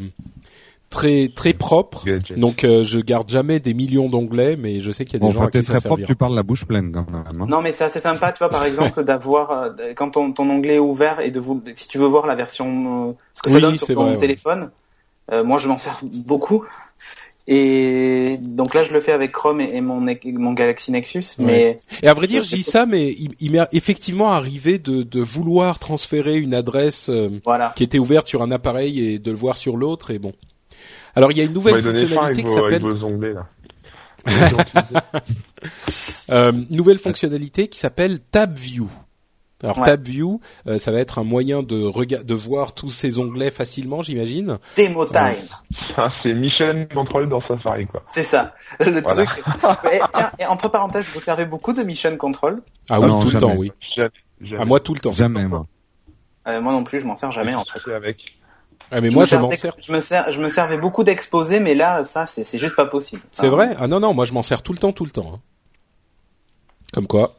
[0.89, 2.05] très, très propre.
[2.37, 5.27] Donc euh, je garde jamais des millions d'onglets, mais je sais qu'il y a Bon,
[5.27, 6.07] des gens enfin, à qui ça très propre, servira.
[6.07, 7.41] tu parles la bouche pleine quand même.
[7.41, 7.47] hein.
[7.49, 10.75] Non, mais c'est assez sympa, tu vois, par exemple, d'avoir euh, quand ton, ton onglet
[10.75, 13.55] est ouvert et de vous, si tu veux voir la version, euh, ce que ça
[13.55, 14.19] Oui, donne c'est sur ton vrai, ouais.
[14.19, 14.71] téléphone.
[15.31, 16.65] euh, moi, je m'en sers beaucoup.
[17.49, 21.23] Et donc là, je le fais avec Chrome et, et mon, mon Galaxy Nexus.
[21.39, 25.01] Mais Et à vrai dire, je dis ça, mais il, il m'est effectivement arrivé de,
[25.03, 27.71] de vouloir transférer une adresse euh, voilà.
[27.75, 30.33] qui était ouverte sur un appareil et de le voir sur l'autre, et bon.
[31.17, 33.47] Alors il y a une nouvelle fonctionnalité qui s'appelle vos onglets, là.
[36.29, 38.89] euh, nouvelle fonctionnalité qui s'appelle Tab View.
[39.63, 39.85] Alors Ouais.
[39.85, 43.49] Tab View, euh, ça va être un moyen de rega- de voir tous ces onglets
[43.49, 44.59] facilement, j'imagine.
[44.75, 45.47] Demo time.
[45.95, 48.03] Ah, c'est Mission Control dans Safari, quoi.
[48.13, 48.53] C'est ça.
[48.79, 49.25] Le Voilà.
[49.25, 49.43] truc.
[49.91, 52.61] Eh, tiens, et entre parenthèses, vous servez beaucoup de Mission Control.
[52.89, 53.71] Ah oui, non, tout le temps, oui.
[53.95, 54.09] Jamais,
[54.41, 54.61] jamais.
[54.61, 55.11] À moi tout le temps.
[55.11, 55.65] Jamais, moi.
[56.47, 57.79] Euh, moi non plus, je m'en sers jamais en fait.
[57.79, 57.93] fait.
[57.95, 58.17] Avec.
[58.91, 59.75] Ah mais Je moi me je m'en sers.
[59.79, 62.85] Je me sers, je me servais beaucoup d'exposés, mais là, ça, c'est c'est juste pas
[62.85, 63.21] possible.
[63.31, 63.75] C'est vrai?
[63.79, 65.33] Ah non non, moi je m'en sers tout le temps, tout le temps.
[65.35, 65.39] hein.
[66.93, 67.35] Comme quoi.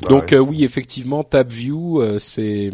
[0.00, 0.34] Bah, Donc ouais.
[0.34, 2.72] euh, oui, effectivement, TabView, euh, c'est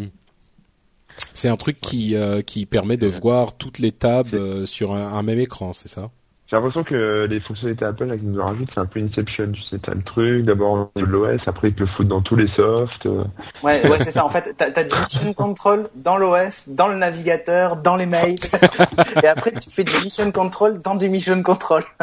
[1.33, 5.13] c'est un truc qui euh, qui permet de voir toutes les tabs euh, sur un,
[5.13, 6.09] un même écran, c'est ça?
[6.49, 9.51] J'ai l'impression que les fonctionnalités Apple là, qu'ils nous rajoutent, c'est un peu Inception.
[9.51, 12.35] Tu sais, t'as le truc, d'abord de l'OS, après ils te le foutent dans tous
[12.35, 13.05] les softs.
[13.05, 13.23] euh.
[13.61, 14.25] Ouais, ouais, c'est ça.
[14.25, 18.39] En fait, t'as as du mission control dans l'OS, dans le navigateur, dans les mails,
[19.23, 21.83] et après tu fais du mission control dans du mission control.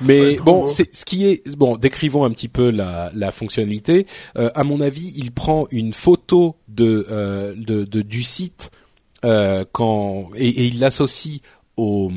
[0.00, 1.76] Mais Ouais, bon, c'est ce qui est bon.
[1.76, 4.06] Décrivons un petit peu la, la fonctionnalité.
[4.36, 8.70] Euh, à mon avis, il prend une photo de, euh, de, de- du site
[9.24, 11.40] euh, quand et, et il l'associe
[11.76, 12.10] au,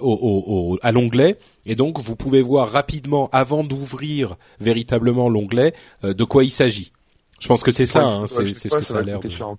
[0.00, 1.38] au, au- au- à l'onglet.
[1.66, 5.74] Et donc, vous pouvez voir rapidement avant d'ouvrir véritablement l'onglet
[6.04, 6.92] euh, de quoi il s'agit.
[7.40, 8.04] Je pense que c'est ça.
[8.04, 9.20] Hein, ouais, c'est ce que ça a l'air.
[9.20, 9.56] de- en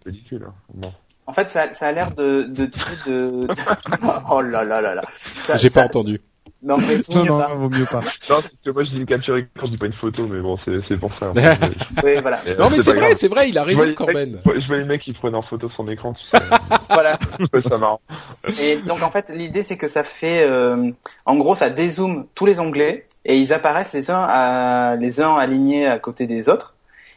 [0.88, 0.92] hein.
[1.26, 2.68] En fait, ça, ça a l'air de, de, de,
[3.08, 3.48] de-
[4.32, 5.04] Oh là là là là.
[5.46, 6.22] Ça- J'ai pas entendu.
[6.64, 7.48] Non, Non, mieux non, pas.
[7.56, 8.00] vaut mieux pas.
[8.02, 10.40] Non, parce que moi je dis une capture écran, je dis pas une photo, mais
[10.40, 11.30] bon, c'est c'est pour ça.
[11.32, 11.58] en fait.
[12.04, 12.40] Oui, voilà.
[12.46, 13.18] Mais, Non, euh, mais c'est vrai, grave.
[13.18, 13.50] c'est vrai.
[13.50, 14.40] Il a raison, Corben.
[14.46, 16.44] Je vois les mecs qui prennent en photo son écran, tu sais.
[16.90, 17.18] voilà.
[17.70, 18.00] Ça marrant.
[18.62, 20.90] Et donc en fait, l'idée c'est que ça fait, euh,
[21.26, 25.36] en gros, ça dézoome tous les onglets et ils apparaissent les uns à, les uns
[25.36, 26.74] alignés à côté des autres.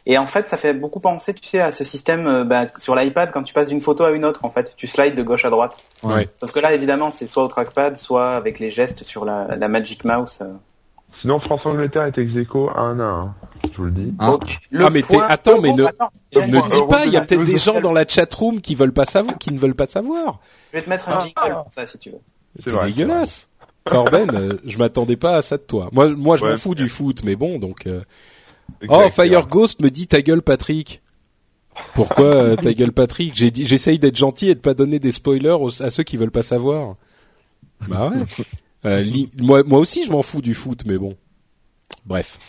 [0.09, 2.95] Et en fait, ça fait beaucoup penser, tu sais, à ce système euh, bah, sur
[2.95, 4.39] l'iPad quand tu passes d'une photo à une autre.
[4.43, 5.73] En fait, tu slides de gauche à droite.
[6.01, 6.29] Ouais.
[6.39, 9.67] Sauf que là, évidemment, c'est soit au trackpad, soit avec les gestes sur la, la
[9.67, 10.39] Magic Mouse.
[10.41, 10.53] euh.
[11.21, 13.35] Sinon, France-Angleterre est ex aequo 1 à 1.
[13.71, 14.13] Je vous le dis.
[14.19, 14.35] Ah.
[14.69, 17.57] Le Ah, mais attends, mais ne- attends, Ne dis pas, il y a peut-être des
[17.57, 20.39] gens dans la chatroom qui veulent pas savoir, qui ne veulent pas savoir.
[20.71, 22.19] Je vais te mettre un jingle pour ça si tu veux.
[22.65, 23.49] C'est dégueulasse.
[23.83, 25.89] Corben, euh, je m'attendais pas à ça de toi.
[25.91, 26.51] Moi, moi, je Ouais.
[26.51, 27.87] m'en fous du foot, mais bon, donc.
[27.87, 28.01] euh,
[28.89, 29.09] Oh.
[29.09, 31.01] Fire Ghost me dit ta gueule, Patrick.
[31.93, 33.35] Pourquoi euh, ta gueule, Patrick?
[33.35, 36.17] J'ai dit, j'essaye d'être gentil et de pas donner des spoilers aux- à ceux qui
[36.17, 36.95] veulent pas savoir.
[37.87, 38.45] Bah ouais.
[38.85, 41.15] Euh, li- moi, moi aussi, je m'en fous du foot, mais bon.
[42.05, 42.39] Bref.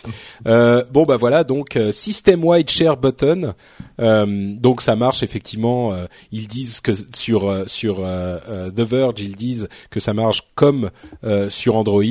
[0.47, 3.53] Euh, bon bah voilà donc euh, system wide share button.
[3.99, 4.25] Euh,
[4.55, 5.93] donc ça marche effectivement.
[6.31, 10.91] ils disent que sur sur The Verge ils disent que ça marche comme
[11.49, 12.03] sur Android.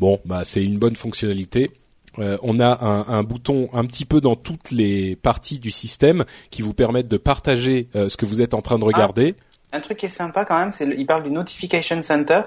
[0.00, 1.70] Bon bah c'est une bonne fonctionnalité.
[2.18, 6.24] Euh, on a un, un bouton un petit peu dans toutes les parties du système
[6.50, 9.34] qui vous permettent de partager euh, ce que vous êtes en train de regarder.
[9.72, 12.42] Un truc qui est sympa quand même, c'est il parle du Notification Center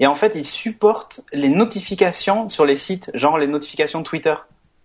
[0.00, 4.34] et en fait il supporte les notifications sur les sites, genre les notifications Twitter.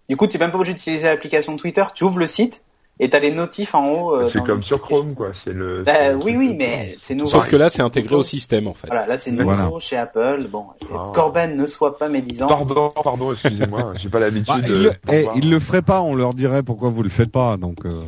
[0.10, 2.62] Du coup, tu n'es même pas obligé d'utiliser l'application Twitter, tu ouvres le site
[3.00, 4.16] et t'as les notifs en haut.
[4.16, 5.30] euh, c'est comme le- sur Chrome, quoi.
[5.44, 5.84] C'est le.
[5.84, 7.30] Bah, oui, oui, mais c'est nouveau.
[7.30, 8.88] Sauf que là c'est intégré au système en fait.
[8.88, 9.70] Voilà, là c'est nouveau Voilà.
[9.80, 10.48] chez Apple.
[10.52, 11.12] Bon, Ah.
[11.14, 12.48] Corben ne soit pas médisant.
[12.48, 14.46] Pardon, pardon, excusez-moi, j'ai pas l'habitude.
[14.48, 17.58] Bah, le, eh, ils le feraient pas, on leur dirait pourquoi vous le faites pas.
[17.58, 18.04] Donc euh,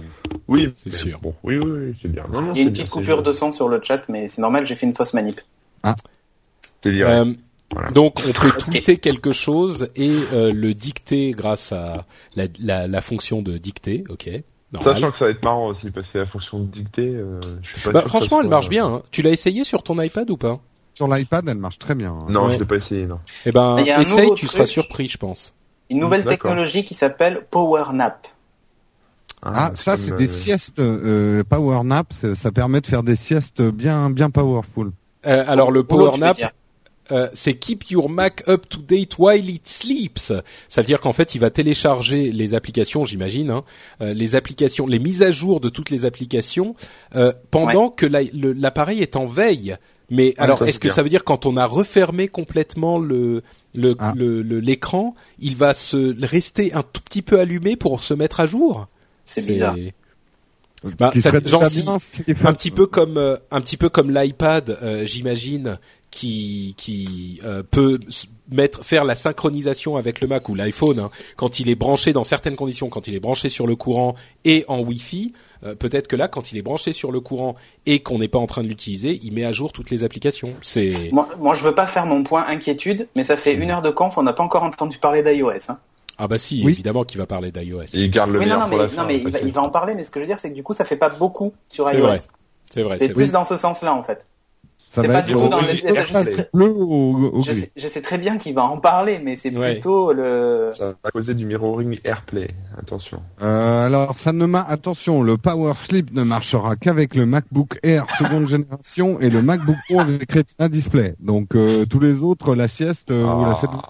[0.48, 1.20] Oui, C'est sûr.
[1.22, 2.24] Bon, oui, oui, oui, c'est bien.
[2.32, 4.30] Non, non, Il y a une petite bien, coupure de son sur le chat, mais
[4.30, 5.42] c'est normal, j'ai fait une fausse manip.
[5.86, 5.92] Je
[6.82, 7.12] te dirais.
[7.20, 7.34] Euh,
[7.72, 7.92] Voilà.
[7.92, 12.06] Donc on peut tweeter quelque chose et euh, le dicter grâce à
[12.36, 14.04] la, la, la fonction de dicter.
[14.10, 14.28] Ok.
[14.72, 14.94] Normal.
[14.96, 17.72] Sachant que ça va être marrant aussi, parce que la fonction de dictée, euh, je
[17.74, 18.86] suis pas Bah, sûr franchement, ça elle marche bien.
[18.88, 19.02] hein.
[19.12, 20.60] Tu l'as essayé sur ton iPad ou pas?
[20.94, 22.12] Sur l'iPad, elle marche très bien.
[22.12, 22.26] hein.
[22.30, 22.56] Non, Ouais.
[22.56, 23.20] je l'ai pas essayé, non.
[23.46, 25.54] Eh ben, essaye, tu seras surpris, je pense.
[25.90, 28.28] Une nouvelle technologie qui s'appelle Power Nap.
[29.42, 33.16] Ah, ça comme, c'est euh, des siestes euh, power nap, ça permet de faire des
[33.16, 34.92] siestes bien bien powerful.
[35.26, 36.38] Euh, alors le Power Nap.
[37.12, 40.32] Euh, c'est keep your Mac up to date while it sleeps.
[40.68, 43.64] Ça veut dire qu'en fait, il va télécharger les applications, j'imagine, hein,
[44.02, 46.76] euh, les applications, les mises à jour de toutes les applications
[47.16, 49.76] euh, pendant que la- l'appareil est en veille.
[50.12, 50.96] Mais alors, est-ce que bien.
[50.96, 53.44] ça veut dire quand on a refermé complètement le
[53.76, 54.14] le Ah.
[54.16, 58.40] le- le- l'écran, il va se rester un tout petit peu allumé pour se mettre
[58.40, 58.88] à jour?
[59.26, 59.76] C'est bizarre.
[60.98, 64.78] Bah, ça- genre si- c'est- un petit peu comme euh, un petit peu comme l'iPad,
[64.82, 65.78] euh, j'imagine,
[66.12, 68.00] qui qui euh, peut
[68.52, 72.24] mettre faire la synchronisation avec le Mac ou l'iPhone hein, quand il est branché dans
[72.24, 74.16] certaines conditions, quand il est branché sur le courant
[74.46, 75.34] et en Wi-Fi.
[75.64, 77.54] euh, Peut-être que là, quand il est branché sur le courant
[77.86, 80.54] et qu'on n'est pas en train de l'utiliser, il met à jour toutes les applications.
[80.64, 83.84] C'est Moi, moi, je veux pas faire mon point inquiétude, mais ça fait une heure
[83.84, 85.52] de conf, on n'a pas encore entendu parler d'iOS.
[85.70, 85.78] Hein.
[86.18, 86.72] ah bah si, Oui.
[86.72, 87.84] évidemment qu'il va parler d'iOS.
[87.94, 89.06] Il garde le Mais non, meilleur non, pour mais, la non, fin.
[89.06, 89.48] mais il, va, t'inquiète.
[89.48, 90.86] il va en parler, mais ce que je veux dire, c'est que du coup, ça
[90.86, 92.02] fait pas beaucoup sur C'est iOS.
[92.02, 92.22] vrai.
[92.72, 92.98] C'est vrai.
[92.98, 93.34] C'est c'est plus vrai.
[93.34, 94.26] dans ce sens-là, en fait.
[94.90, 97.52] Ça va pas être du tout dans au- je sais très- bleu au, au Je
[97.52, 97.62] gris.
[97.62, 99.74] sais, je sais très bien qu'il va en parler, mais c'est Ouais.
[99.74, 100.72] plutôt le...
[100.78, 102.50] Ça va causer du mirroring AirPlay.
[102.78, 103.22] Attention.
[103.42, 108.06] Euh, alors ça ne m'a attention, le Power Sleep ne marchera qu'avec le MacBook Air
[108.18, 111.16] seconde génération et le MacBook Pro avec Retina Display.
[111.20, 113.70] Donc euh, tous les autres, la sieste, euh, vous la faites.
[113.74, 113.90] Ah,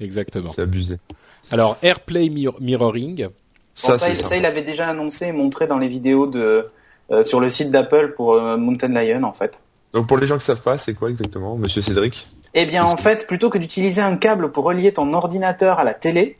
[0.00, 0.50] Exactement.
[0.54, 0.96] c'est abusé.
[1.50, 3.26] Alors AirPlay mir- mirroring.
[3.26, 3.30] Bon,
[3.74, 6.68] Ça, ça, il, ça, il avait déjà annoncé et montré dans les vidéos de
[7.10, 9.52] euh, sur le site d'Apple pour euh, Mountain Lion, en fait.
[9.94, 12.28] Donc pour les gens qui savent pas, c'est quoi exactement, Monsieur Cédric?
[12.52, 15.94] Eh bien, en fait, plutôt que d'utiliser un câble pour relier ton ordinateur à la
[15.94, 16.36] télé,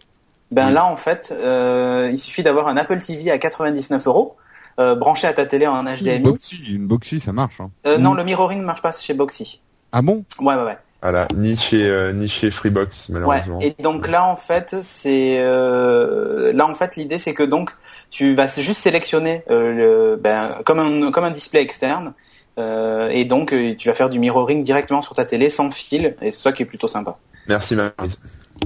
[0.51, 0.73] ben Oui.
[0.75, 4.37] là, en fait, euh, il suffit d'avoir un Apple TV à 99 euros,
[4.81, 6.19] euh, branché à ta télé en Une HDMI.
[6.21, 7.61] Boxy, une Boxy, ça marche.
[7.61, 7.71] Hein.
[7.87, 8.17] Euh, non, Mm.
[8.19, 9.61] le mirroring ne marche pas chez Boxy.
[9.93, 10.25] Ah bon?
[10.41, 10.79] Ouais, ouais, ouais.
[11.03, 13.15] Voilà, ni chez euh, ni chez Freebox Ouais.
[13.21, 13.61] malheureusement.
[13.61, 17.71] Et donc là, en fait, c'est euh, là, en fait, l'idée, c'est que donc
[18.11, 22.15] tu vas juste sélectionner euh, le, ben, comme un comme un display externe.
[22.59, 26.15] Euh, et donc, euh, tu vas faire du mirroring directement sur ta télé sans fil,
[26.23, 27.19] et c'est ça qui est plutôt sympa.
[27.49, 28.19] Merci Marise.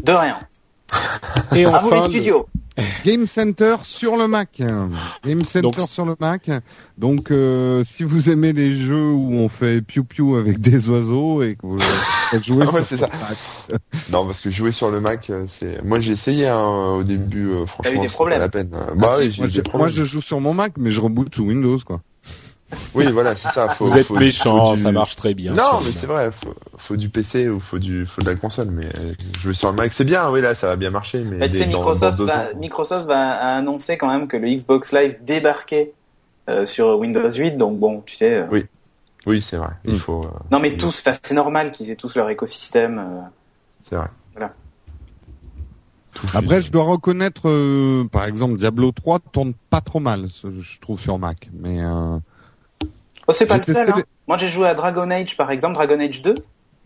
[0.02, 0.38] De rien.
[1.54, 2.46] Et à vous les enfin, le- studios.
[3.04, 4.62] Game Center sur le Mac.
[5.24, 6.48] Game Center Donc- sur le Mac.
[6.96, 11.42] Donc, euh, si vous aimez les jeux où on fait piou piou avec des oiseaux
[11.42, 11.78] et que vous
[12.30, 13.08] faites jouer Ah ouais, sur c'est le ça.
[13.08, 13.80] Mac.
[14.12, 15.82] Non, parce que jouer sur le Mac, c'est.
[15.84, 17.50] Moi, j'ai essayé hein, au début.
[17.50, 18.70] euh, franchement, eu des problèmes pas la peine.
[18.96, 21.42] Bah Ah, oui, j'ai moi, moi, je joue sur mon Mac, mais je reboot sous
[21.44, 22.00] Windows, quoi.
[22.94, 23.68] Oui, voilà, c'est ça.
[23.70, 25.52] Faut, vous êtes faut- méchant, faut du- ça marche très bien.
[25.54, 26.30] Non, mais c'est vrai.
[26.42, 28.68] Faut, faut du PC ou faut du, faut de la console.
[28.70, 30.28] Mais euh, jouer sur le Mac, c'est bien.
[30.30, 31.20] Oui, là, ça va bien marcher.
[31.24, 34.08] Mais Bah, tu sais, dans- Microsoft, dans deux va, ans- Microsoft va a annoncé quand
[34.08, 35.92] même que le Xbox Live débarquait
[36.50, 38.34] euh, sur Windows 8, donc bon, tu sais.
[38.38, 38.64] euh, Oui.
[39.26, 39.70] Oui, c'est vrai.
[39.84, 39.98] Il Mm.
[39.98, 40.24] faut.
[40.24, 42.98] euh, Non, mais tous, c'est normal qu'ils aient tous leur écosystème.
[42.98, 43.20] euh.
[43.88, 44.08] C'est vrai.
[44.34, 44.52] Voilà.
[46.34, 50.98] Après, je dois reconnaître, euh, par exemple, Diablo 3 tourne pas trop mal, je trouve,
[50.98, 51.48] sur Mac.
[51.52, 52.18] Mais euh,
[53.28, 53.88] Oh, c'est pas le seul.
[53.90, 53.94] Hein.
[53.98, 56.34] les- Moi, j'ai joué à Dragon Age, par exemple, Dragon Age 2.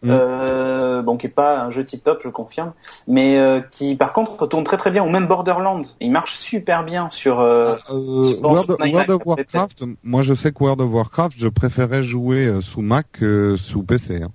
[0.05, 0.11] Mm.
[0.11, 2.73] Euh, bon, qui est pas un jeu tip top, je confirme,
[3.07, 5.05] mais euh, qui, par contre, tourne très très bien.
[5.05, 7.39] Ou même Borderlands, il marche super bien sur.
[7.39, 12.03] euh, Euh, Support World, of Warcraft, moi je sais que World of Warcraft, je préférais
[12.03, 14.23] jouer euh, sous Mac que sous PC.
[14.25, 14.31] hein.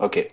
[0.00, 0.28] Ok.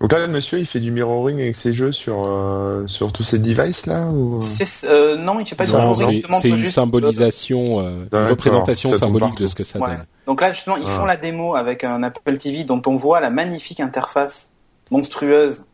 [0.00, 3.38] Donc là, monsieur, il fait du mirroring avec ses jeux sur euh, sur tous ces
[3.38, 4.40] devices là ou...
[4.84, 6.22] euh, Non, il fait pas du mirroring.
[6.40, 9.88] C'est une symbolisation, euh, une représentation symbolique de ce que ça ouais.
[9.88, 10.04] donne.
[10.26, 13.30] Donc là, justement, ils font la démo avec un Apple TV dont on voit la
[13.30, 14.50] magnifique interface
[14.90, 15.64] monstrueuse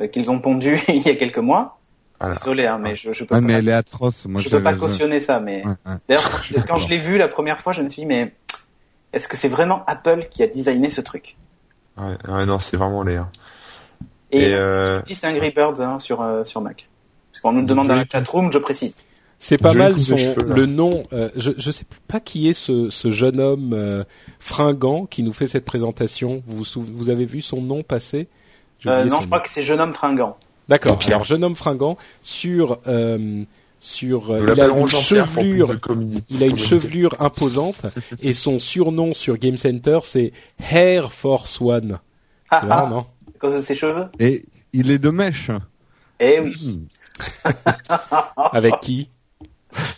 [0.00, 1.78] euh, qu'ils ont pondue il y a quelques mois.
[2.20, 3.40] Désolé, hein, mais je, je peux ah, pas.
[3.40, 4.26] mais elle est atroce.
[4.26, 5.96] Moi, je peux pas cautionner ça, mais ouais, ouais.
[6.08, 8.34] d'ailleurs, quand, quand je l'ai vu la première fois, je me suis dit, mais
[9.12, 11.36] est-ce que c'est vraiment Apple qui a designé ce truc?
[11.98, 13.16] Ouais, ouais, non, c'est vraiment laid.
[13.16, 13.28] Hein.
[14.30, 15.00] Et, Et euh...
[15.06, 16.88] c'est Angry Birds hein, sur euh, sur Mac.
[17.32, 18.96] Parce qu'on nous demande dans la chatroom, je précise.
[19.38, 21.04] C'est pas mal son cheveux, le nom.
[21.12, 24.02] Euh, je je sais pas qui est ce ce jeune homme euh,
[24.40, 26.42] fringant qui nous fait cette présentation.
[26.46, 28.28] Vous vous avez vu son nom passer?
[28.86, 30.36] Euh, Non, je crois que c'est jeune homme fringant.
[30.68, 30.98] D'accord.
[31.06, 33.44] Alors jeune homme fringant sur euh,
[33.80, 35.76] sur euh, il a une chevelure
[36.28, 37.86] il a une chevelure imposante
[38.20, 40.32] et son surnom sur Game Center c'est
[40.70, 41.98] Hair Force One.
[42.50, 45.50] Ah, ah, non À cause de ses cheveux Et il est de mèche.
[46.18, 46.88] Eh oui.
[48.52, 49.08] Avec qui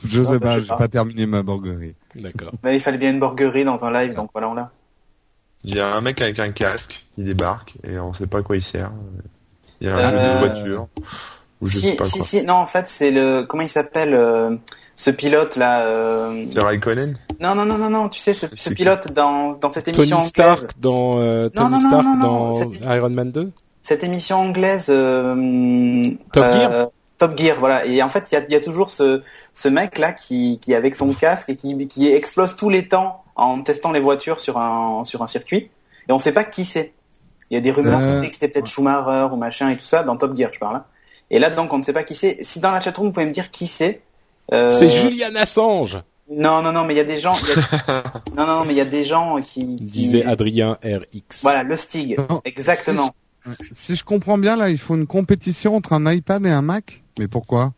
[0.04, 1.94] Je sais pas, j'ai pas terminé ma burgerie.
[2.14, 2.52] D'accord.
[2.62, 4.70] Mais il fallait bien une burgerie dans un live, donc voilà, on l'a.
[5.62, 8.42] Il y a un mec avec un casque qui débarque et on sait pas à
[8.42, 8.90] quoi il sert.
[9.80, 10.26] Il y a un euh...
[10.26, 10.88] jeu de voiture.
[11.60, 12.26] Ou je si, sais pas si, quoi.
[12.26, 14.56] si, non, en fait, c'est le, comment il s'appelle, euh,
[14.96, 16.44] ce pilote là, euh...
[16.52, 17.18] C'est Raikkonen?
[17.38, 20.28] Non, non, non, non, non, tu sais, ce, ce pilote dans, dans cette émission Tony
[20.28, 22.80] Stark dans, euh, Tony non, non, Stark non, dans cette...
[22.82, 23.52] Iron Man 2?
[23.82, 26.88] Cette émission anglaise, euh, Top Gear?
[27.18, 27.84] Top Gear, voilà.
[27.84, 29.22] Et en fait, il y a, y a, toujours ce,
[29.52, 33.24] ce mec là qui, qui avec son casque et qui, qui explose tous les temps
[33.36, 35.70] en testant les voitures sur un, sur un circuit.
[36.08, 36.94] Et on sait pas qui c'est.
[37.50, 38.06] Il y a des rumeurs euh...
[38.06, 40.58] qui disaient que c'était peut-être Schumacher ou machin et tout ça dans Top Gear, je
[40.58, 40.76] parle.
[40.76, 40.84] Hein.
[41.30, 42.38] Et là, donc, on ne sait pas qui c'est.
[42.42, 44.00] Si dans la chatroom, vous pouvez me dire qui c'est.
[44.52, 44.72] Euh...
[44.72, 45.98] C'est Julian Assange.
[46.32, 47.34] Non, non, non, mais il y a des gens.
[47.34, 47.52] Y
[47.88, 48.02] a...
[48.36, 49.84] non, non, mais il y a des gens qui, qui...
[49.84, 51.42] disait Adrien RX.
[51.42, 52.40] Voilà, le Stig, non.
[52.44, 53.14] exactement.
[53.72, 57.02] Si je comprends bien, là, il faut une compétition entre un iPad et un Mac.
[57.18, 57.72] Mais pourquoi?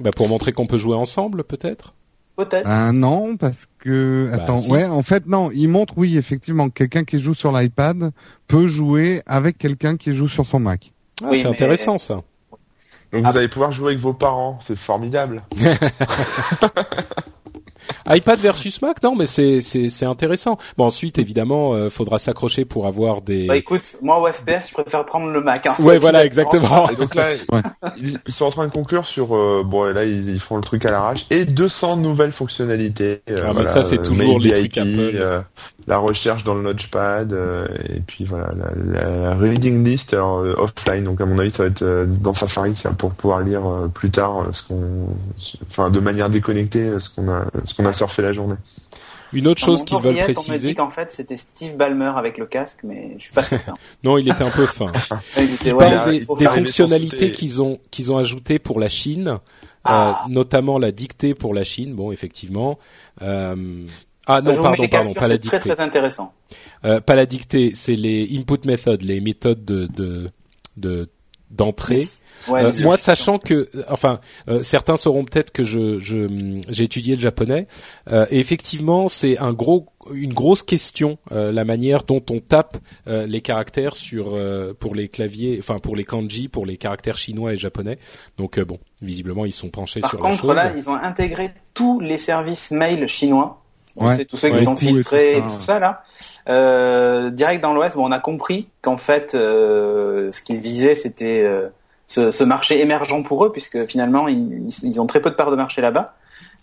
[0.00, 1.94] Bah pour montrer qu'on peut jouer ensemble, peut-être.
[2.36, 2.66] Peut-être.
[2.68, 4.70] Ah non, parce que Bah, attends, si.
[4.70, 8.10] ouais, en fait non, il montre oui effectivement que quelqu'un qui joue sur l'iPad
[8.46, 10.92] peut jouer avec quelqu'un qui joue sur son Mac.
[11.22, 12.22] Ah, Oui, c'est mais- intéressant ça.
[13.12, 13.30] Donc Ah.
[13.32, 15.42] vous allez pouvoir jouer avec vos parents, c'est formidable.
[18.08, 20.58] iPad versus Mac, non, mais c'est c'est c'est intéressant.
[20.76, 23.46] Bon ensuite évidemment, euh, faudra s'accrocher pour avoir des.
[23.46, 25.66] Bah écoute, moi au FPS, je préfère prendre le Mac.
[25.66, 25.76] Hein.
[25.78, 26.88] ouais, voilà, exactement.
[26.90, 27.28] Et donc là,
[27.96, 30.56] ils, ils sont en train de conclure sur euh, bon et là ils, ils font
[30.56, 33.22] le truc à l'arrache et 200 nouvelles fonctionnalités.
[33.30, 35.44] euh, Ah, mais voilà, ça, c'est euh, toujours les VIP, trucs Apple.
[35.88, 38.52] La recherche dans le Notepad euh, et puis voilà
[38.84, 41.04] la, la reading list alors, euh, offline.
[41.04, 43.88] Donc à mon avis ça va être euh, dans Safari ça pour pouvoir lire euh,
[43.88, 45.08] plus tard euh, ce qu'on,
[45.70, 48.56] enfin de manière déconnectée euh, ce qu'on a ce qu'on a surfé la journée.
[49.32, 50.74] Une autre chose qu'ils veulent dit préciser.
[50.76, 53.74] qu'en fait, c'était Steve Ballmer avec le casque, mais je suis pas certain.
[54.04, 54.92] Non, il était un peu fin.
[55.36, 59.38] Il était, ouais, des, des fonctionnalités qu'ils ont qu'ils ont ajoutées pour la Chine,
[59.84, 60.22] Ah.
[60.26, 61.94] euh, notamment la dictée pour la Chine.
[61.94, 62.78] Bon, effectivement.
[63.20, 63.56] Euh,
[64.26, 65.74] ah non, pardon, pardon, pas la c'est très dictée.
[65.74, 66.32] très intéressant.
[66.84, 70.30] Euh, pas la dictée, c'est les input methods, les méthodes de de
[70.76, 71.06] de-
[71.50, 72.06] d'entrée.
[72.48, 76.84] Ouais, Euh, moi, sachant que, euh, enfin, euh, certains sauront peut-être que je je- j'ai
[76.84, 77.66] étudié le japonais.
[78.10, 82.78] Euh, et effectivement, c'est un gros, une grosse question, euh, la manière dont on tape
[83.06, 87.16] euh, les caractères sur euh, pour les claviers, enfin pour les kanji, pour les caractères
[87.16, 87.98] chinois et japonais.
[88.38, 90.54] Donc bon, visiblement, ils sont penchés Par sur la contre, chose.
[90.56, 93.62] là, ils ont intégré tous les services mail chinois.
[93.96, 94.16] Ouais.
[94.16, 96.04] c'est tous ceux Ouais, qui sont tout et tout filtrés et tout ça, là.
[96.48, 101.42] Euh, direct dans l'Ouest, bon, on a compris qu'en fait, euh, ce qu'ils visaient, c'était
[101.44, 101.68] euh,
[102.06, 105.50] ce, ce marché émergent pour eux, puisque finalement, ils, ils ont très peu de parts
[105.50, 106.14] de marché là-bas.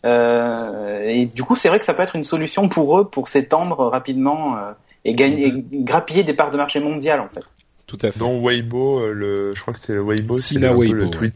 [0.05, 3.29] Euh, et du coup, c'est vrai que ça peut être une solution pour eux pour
[3.29, 4.71] s'étendre rapidement euh,
[5.05, 7.43] et gagner, et grappiller des parts de marché mondiales, en fait.
[7.87, 8.19] Tout à fait.
[8.19, 11.31] Dont Weibo, euh, le, je crois que c'est le Weibo, c'est Weibo, le ouais.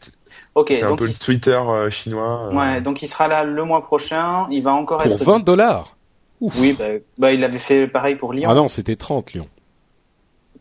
[0.57, 2.49] Ok, c'est un donc peu il, le Twitter euh, chinois.
[2.51, 4.47] euh, ouais, donc il sera là le mois prochain.
[4.49, 5.95] Il va encore Pour être 20 dollars.
[6.41, 6.85] Oui, bah,
[7.17, 8.49] bah, il avait fait pareil pour Lyon.
[8.51, 9.47] Ah non, c'était 30 Lyon.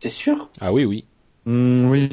[0.01, 0.49] T'es sûr?
[0.61, 1.05] Ah oui, oui.
[1.47, 2.11] Hmm, oui.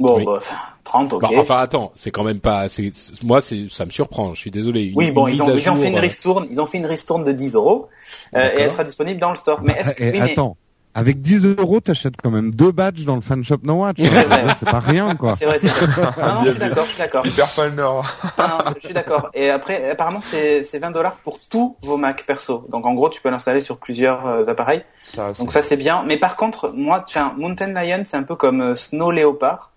[0.00, 0.24] Bon, Oui.
[0.26, 1.22] bah, enfin, 30, ok.
[1.22, 2.68] Bah, enfin, attends, c'est quand même pas.
[2.68, 4.34] c'est- c'est- Moi, c'est ça me surprend.
[4.34, 4.86] Je suis désolé.
[4.86, 6.86] Une- oui, bon, ils ont, ils ont fait une euh, ristourne, ils ont fait une
[6.86, 7.88] ristourne de 10 euros,
[8.36, 9.60] euh, et elle sera disponible dans le store.
[9.62, 10.56] Mais est-ce que, Eh, oui, mais- attends,
[10.94, 13.96] avec 10 euros, t'achètes quand même deux badges dans le fan shop No Watch.
[14.02, 14.46] C'est vrai.
[14.58, 15.34] c'est pas rien quoi.
[15.36, 15.86] c'est vrai, c'est vrai.
[16.22, 17.24] Non, non, je suis d'accord, je suis d'accord.
[17.56, 18.06] Pas le nord.
[18.38, 19.30] Non, non, je suis d'accord.
[19.34, 22.66] Et après, apparemment, c'est c'est 20 dollars pour tous vos Mac perso.
[22.70, 24.84] Donc, en gros, tu peux l'installer sur plusieurs euh, appareils.
[25.14, 28.36] Ça, Donc ça c'est bien, mais par contre, moi, tiens, Mountain Lion, c'est un peu
[28.36, 29.72] comme euh, Snow Leopard.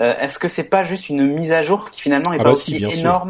[0.00, 2.50] Euh, Est-ce que c'est pas juste une mise à jour qui finalement est Ah pas
[2.50, 3.26] bah si, aussi sûr.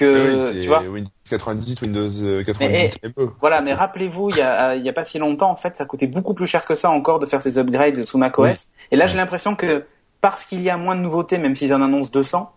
[0.00, 0.80] Que Oui, tu vois.
[0.80, 3.30] Windows 98, Windows 98 Mais, ME.
[3.40, 5.84] Voilà, mais rappelez-vous, il y a, il y a pas si longtemps, en fait, ça
[5.84, 8.68] coûtait beaucoup plus cher que ça encore de faire ces upgrades sous macOS.
[8.90, 9.84] Et là, j'ai l'impression que
[10.20, 12.52] parce qu'il y a moins de nouveautés, même s'ils en annoncent 200,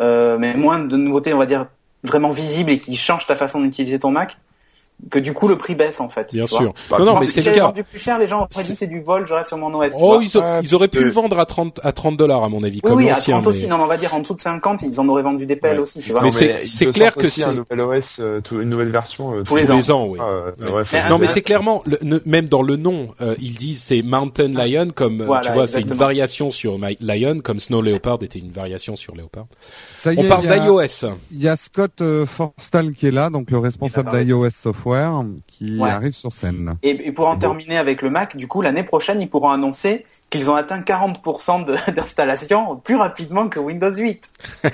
[0.00, 1.66] euh, mais moins de nouveautés, on va dire,
[2.04, 4.36] vraiment visibles et qui changent ta façon d'utiliser ton Mac,
[5.10, 6.28] que du coup le prix baisse en fait.
[6.32, 6.72] Bien sûr.
[6.90, 7.66] Bah, non, non, mais c'est le j'avais cas.
[7.66, 9.72] vendu plus cher, les gens auraient dit C'est- c'est du vol, je reste sur mon
[9.72, 9.92] OS.
[9.98, 12.42] Oh, ils, a- Ouais, ils auraient pu euh, le vendre à 30 à 30 dollars
[12.44, 13.36] à mon avis, Oui, comme oui, à l'ancien.
[13.36, 13.62] 30 aussi.
[13.62, 15.56] mais- Non, mais on va dire en dessous de 50, ils en auraient vendu des
[15.56, 15.82] pelles Ouais.
[15.82, 16.20] aussi, tu vois.
[16.22, 18.90] Mais Non, c'est- c'est clair que aussi un c'est- nouvel OS, euh, tout- une nouvelle
[18.90, 19.76] version euh, Tous les tous ans.
[19.76, 20.18] les ans, oui.
[20.20, 20.70] euh, Ouais.
[20.72, 23.54] ouais, Mais Non, mais Euh, c'est clairement le- ne- même dans le nom, euh, ils
[23.56, 27.38] disent c'est Mountain Lion comme euh, Voilà, tu vois, c'est une variation sur My- Lion
[27.42, 29.46] comme Snow Leopard était une variation sur Leopard.
[30.00, 31.08] Ça y On parle d'iOS.
[31.32, 35.76] Il y a Scott euh, Forstall qui est là, donc le responsable d'iOS Software, qui
[35.78, 35.90] Ouais.
[35.90, 36.76] arrive sur scène.
[36.84, 37.40] Et, et pour en Bon.
[37.40, 41.64] terminer avec le Mac, du coup, l'année prochaine, ils pourront annoncer qu'ils ont atteint 40%
[41.64, 44.22] de- d'installation plus rapidement que Windows 8.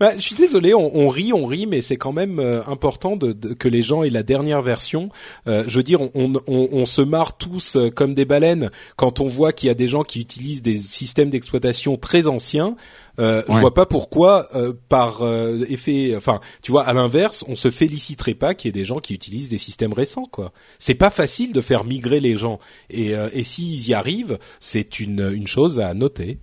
[0.00, 3.16] Bah, je suis désolé, on, on rit, on rit, mais c'est quand même euh, important
[3.16, 5.08] de, de- que les gens aient la dernière version.
[5.48, 8.70] Euh, je veux dire, on, on, on- on se marre tous euh, comme des baleines
[8.96, 12.76] quand on voit qu'il y a des gens qui utilisent des systèmes d'exploitation très anciens.
[13.18, 17.56] Euh, Je vois pas pourquoi, euh, par euh, effet, enfin, tu vois, à l'inverse, on
[17.56, 20.52] se féliciterait pas qu'il y ait des gens qui utilisent des systèmes récents, quoi.
[20.78, 22.58] C'est pas facile de faire migrer les gens,
[22.90, 26.38] et, euh, et s'ils y arrivent, c'est une une chose à noter.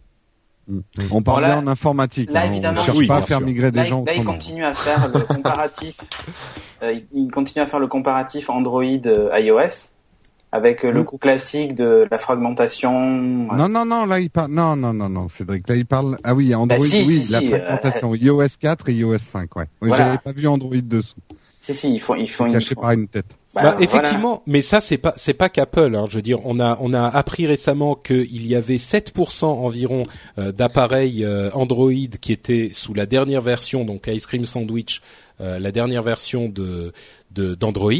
[1.11, 2.31] On parle Bon, là- bien en informatique.
[2.31, 3.45] là, hein, évidemment- on cherche Oui, pas à faire sûr.
[3.45, 4.03] migrer des Là, gens.
[4.03, 5.95] là, il continue à faire le comparatif.
[6.81, 9.91] euh, il- continue à faire le comparatif Android euh, iOS
[10.55, 12.91] avec euh, le coup classique de la fragmentation.
[13.53, 14.51] Non, non, non, là il parle.
[14.51, 15.67] Non, non, non, non, Cédric.
[15.67, 16.17] Là il parle.
[16.23, 18.15] Ah oui, Android, Bah, si, oui, si, la si, fragmentation.
[18.15, 19.65] iOS 4 et iOS 5, ouais.
[19.81, 20.05] Oui, Voilà.
[20.05, 21.15] J'avais pas vu Android dessous,
[21.61, 23.25] Si, si, ils font, ils font, ils caché par une tête.
[23.53, 23.81] Bah, Bah, voilà.
[23.85, 25.95] effectivement, mais ça c'est pas c'est pas qu'Apple.
[25.95, 30.03] Hein, je veux dire, on a on a appris récemment qu'il y avait 7% environ
[30.37, 35.01] euh, d'appareils euh, Android qui étaient sous la dernière version, donc Ice Cream Sandwich,
[35.39, 36.91] euh, la dernière version de
[37.35, 37.91] de- d'Android.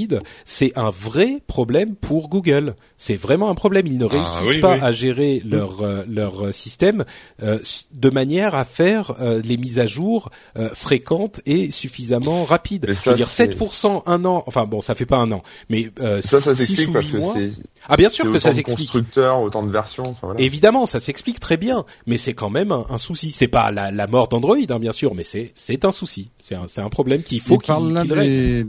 [0.46, 2.76] C'est un vrai problème pour Google.
[2.98, 3.86] C'est vraiment un problème.
[3.88, 4.80] Ils ne Ah, réussissent oui, pas oui.
[4.82, 7.06] à gérer leur euh, leur système
[7.44, 7.60] euh,
[7.94, 12.88] de manière à faire euh, les mises à jour euh, fréquentes et suffisamment rapides.
[13.04, 14.44] Je veux dire, c'est- 7% un an.
[14.48, 17.06] Enfin bon, ça fait pas un an, mais euh, Ça, ça 6 s'explique ou parce
[17.08, 17.34] 8 que mois.
[17.38, 17.52] c'est
[17.88, 18.88] Ah bien sûr que autant ça de s'explique.
[18.92, 20.04] constructeurs, autant de versions.
[20.10, 20.42] Enfin, voilà.
[20.42, 23.32] Évidemment, ça s'explique très bien, mais c'est quand même un, un souci.
[23.32, 26.30] C'est pas la, la mort d'Android, hein, bien sûr, mais c'est c'est un souci.
[26.38, 28.68] C'est un c'est un problème qu'il faut qu'il règle.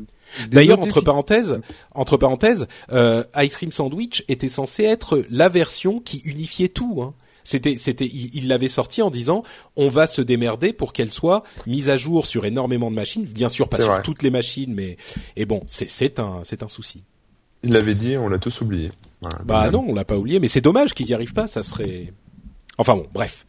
[0.51, 1.61] D'ailleurs, entre parenthèses,
[1.93, 7.03] entre parenthèses, euh, Ice Cream Sandwich était censé être la version qui unifiait tout.
[7.03, 7.15] Hein.
[7.45, 9.45] C'était, c'était, il l'avait sorti en disant,
[9.77, 13.49] on va se démerder pour qu'elle soit mise à jour sur énormément de machines, bien
[13.49, 14.03] sûr pas sur vrai.
[14.03, 14.97] toutes les machines, mais
[15.37, 17.05] et bon, c'est, c'est un, c'est un souci.
[17.63, 18.91] Il l'avait dit, on l'a tous oublié.
[19.21, 19.39] Voilà.
[19.45, 22.13] Bah non, on l'a pas oublié, mais c'est dommage qu'ils y arrivent pas, ça serait.
[22.79, 23.47] Enfin bon, bref.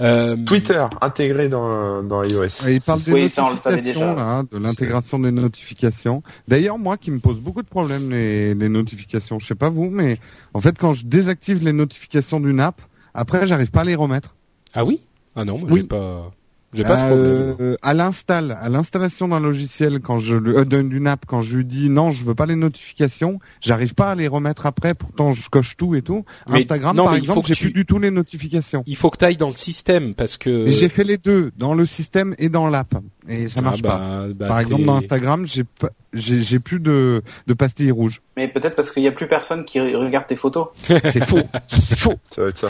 [0.00, 2.66] Euh, Twitter intégré dans, dans iOS.
[2.66, 4.22] Et il parle des Oui, ça, on le savait notifications, déjà.
[4.22, 6.22] là, de l'intégration des notifications.
[6.46, 9.38] D'ailleurs, moi, qui me pose beaucoup de problèmes les, les notifications.
[9.38, 10.18] Je sais pas vous, mais
[10.52, 12.80] en fait, quand je désactive les notifications d'une app,
[13.14, 14.34] après, j'arrive pas à les remettre.
[14.74, 15.00] Ah oui?
[15.34, 15.80] Ah non, moi Oui.
[15.80, 16.30] j'ai pas,
[16.76, 17.56] j'ai pas ce problème.
[17.60, 21.56] Euh, à l'install, à l'installation d'un logiciel, quand je le- euh, d'une app, quand je
[21.56, 24.94] lui dis non, je veux pas les notifications, j'arrive pas à les remettre après.
[24.94, 26.24] Pourtant, je coche tout et tout.
[26.48, 28.82] Mais Instagram, non, par exemple, j'ai tu- plus du tout les notifications.
[28.86, 30.68] Il faut que tu ailles dans le système parce que.
[30.68, 32.94] J'ai fait les deux, dans le système et dans l'app,
[33.28, 33.98] et ça marche Ah pas.
[33.98, 38.22] bah, bah, Par exemple, dans Instagram, j'ai pas- j'ai j'ai plus de, de pastilles rouges.
[38.36, 40.68] Mais peut-être parce qu'il y a plus personne qui re- regarde tes photos.
[40.84, 41.40] C'est faux.
[41.68, 42.14] C'est faux.
[42.34, 42.68] Ça va être ça.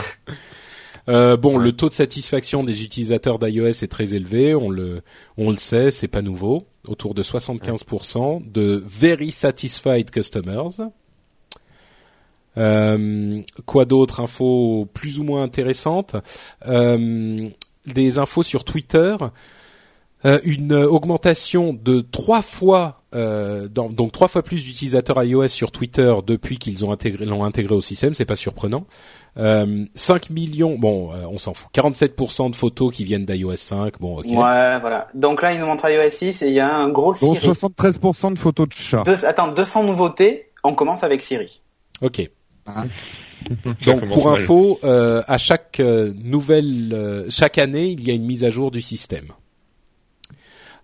[1.09, 1.63] Euh, bon, Ouais.
[1.63, 5.01] le taux de satisfaction des utilisateurs d'iOS est très élevé, on le,
[5.37, 10.89] on le sait, c'est pas nouveau, autour de 75% de very satisfied customers.
[12.57, 16.15] Euh, quoi d'autre Infos plus ou moins intéressantes?
[16.67, 17.49] Euh,
[17.85, 19.15] des infos sur Twitter.
[20.25, 25.71] Euh, une augmentation de trois fois, euh, dans- donc trois fois plus d'utilisateurs iOS sur
[25.71, 28.85] Twitter depuis qu'ils ont intégré, l'ont intégré au système, c'est pas surprenant.
[29.37, 31.67] Euh, 5 millions, bon, euh, on s'en fout.
[31.73, 34.25] 47% de photos qui viennent d'iOS 5, bon, ok.
[34.25, 35.07] Ouais, voilà.
[35.13, 37.47] Donc là, il nous montre iOS 6 et il y a un gros Dont Siri.
[37.53, 39.03] 73% de photos de chats.
[39.05, 40.49] Deux- attends, 200 nouveautés.
[40.63, 41.61] On commence avec Siri.
[42.01, 42.29] Ok.
[42.65, 42.85] Ah.
[43.85, 48.25] Donc pour info, euh, à chaque euh, nouvelle, euh, chaque année, il y a une
[48.25, 49.27] mise à jour du système.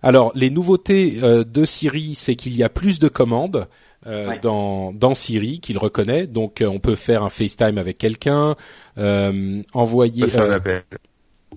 [0.04, 3.66] Alors les nouveautés euh, de Siri, c'est qu'il y a plus de commandes
[4.06, 4.38] euh, Ouais.
[4.40, 6.26] dans dans Siri qu'il reconnaît.
[6.26, 8.54] Donc euh, on peut faire un FaceTime avec quelqu'un,
[8.98, 10.24] euh, envoyer.
[10.36, 10.82] Un appel.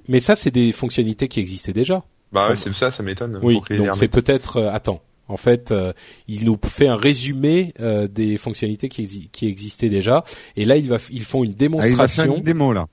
[0.08, 2.04] mais ça, c'est des fonctionnalités qui existaient déjà.
[2.32, 3.40] Bah ouais, c'est ça, ça m'étonne.
[3.44, 4.58] Oui, donc c'est peut-être.
[4.58, 5.92] euh, attends, en fait, euh,
[6.28, 10.24] il nous fait un résumé euh, des fonctionnalités qui, exi- qui existaient déjà,
[10.56, 12.88] et là, il va, ils font une Ah, il va faire démonstration, une démo là.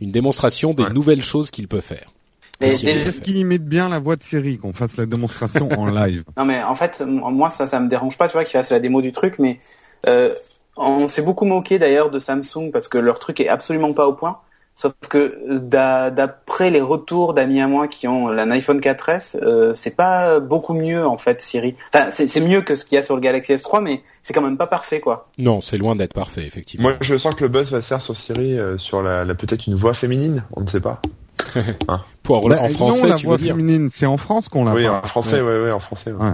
[0.00, 0.92] une démonstration des Ouais.
[0.92, 2.12] nouvelles choses qu'il peut faire.
[2.60, 6.24] Déjà- Qu'est-ce qui imite bien la voix de Siri qu'on fasse la démonstration en live
[6.36, 8.80] Non mais en fait, moi ça, ça me dérange pas, tu vois, qu'ils fassent la
[8.80, 9.60] démo du truc, mais
[10.08, 10.32] euh,
[10.76, 14.14] on s'est beaucoup moqué d'ailleurs de Samsung parce que leur truc est absolument pas au
[14.14, 14.38] point.
[14.74, 19.74] Sauf que d'a- d'après les retours d'amis à moi qui ont un iPhone 4S, euh,
[19.74, 21.74] c'est pas beaucoup mieux en fait Siri.
[21.92, 24.32] Enfin, c'est c'est mieux que ce qu'il y a sur le Galaxy S3, mais c'est
[24.32, 25.26] quand même pas parfait quoi.
[25.36, 26.90] Non, c'est loin d'être parfait, effectivement.
[26.90, 29.34] Moi, je sens que le buzz va se faire sur Siri, euh, sur la, la
[29.34, 31.02] peut-être une voix féminine, on ne sait pas.
[32.22, 34.64] Pour Bah, en non, français, la tu voix veux dire féminine, c'est en France qu'on
[34.64, 36.12] l'a oui, en français, ouais, ouais, en français.
[36.12, 36.24] ouais.
[36.26, 36.32] Ouais.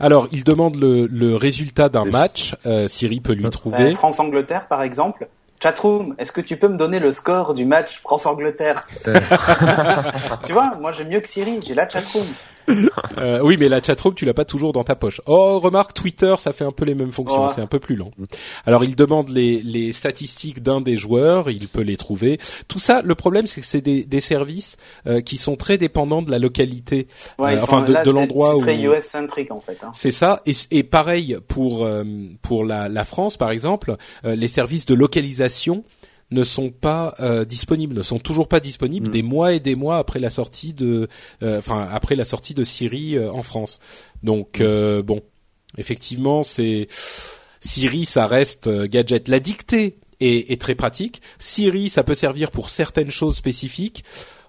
[0.00, 2.54] Alors, il demande le, le résultat d'un match.
[2.66, 3.92] Euh, Siri peut lui Euh, trouver.
[3.92, 5.28] Euh, France-Angleterre par exemple.
[5.60, 8.86] Chatroom, est-ce que tu peux me donner le score du match France-Angleterre?
[10.46, 12.24] Tu vois, moi j'aime mieux que Siri, j'ai la chatroom.
[13.18, 15.20] Euh, oui, mais la chatroom, tu l'as pas toujours dans ta poche.
[15.26, 18.10] Oh, remarque, Twitter, ça fait un peu les mêmes fonctions, c'est un peu plus lent.
[18.64, 22.38] Alors, il demande les, les statistiques d'un des joueurs, il peut les trouver.
[22.68, 24.76] Tout ça, le problème, c'est que c'est des, des services
[25.08, 27.08] euh, qui sont très dépendants de la localité.
[27.40, 29.78] Ouais, Euh, enfin, sont- de- de l'endroit c'est très où- US centrique en fait.
[29.82, 29.90] Hein.
[29.94, 30.40] C'est ça.
[30.46, 32.04] Et, et pareil pour euh,
[32.42, 35.82] pour la, la France, par exemple, euh, les services de localisation
[36.30, 39.12] ne sont pas euh, disponibles, ne sont toujours pas disponibles Mm.
[39.12, 41.08] des mois et des mois après la sortie de,
[41.42, 43.78] euh, enfin après la sortie de Siri euh, en France.
[44.22, 45.22] Donc euh, bon,
[45.78, 46.88] effectivement, c'est
[47.60, 49.28] Siri, ça reste euh, gadget.
[49.28, 51.20] La dictée est, est très pratique.
[51.38, 54.04] Siri, ça peut servir pour certaines choses spécifiques.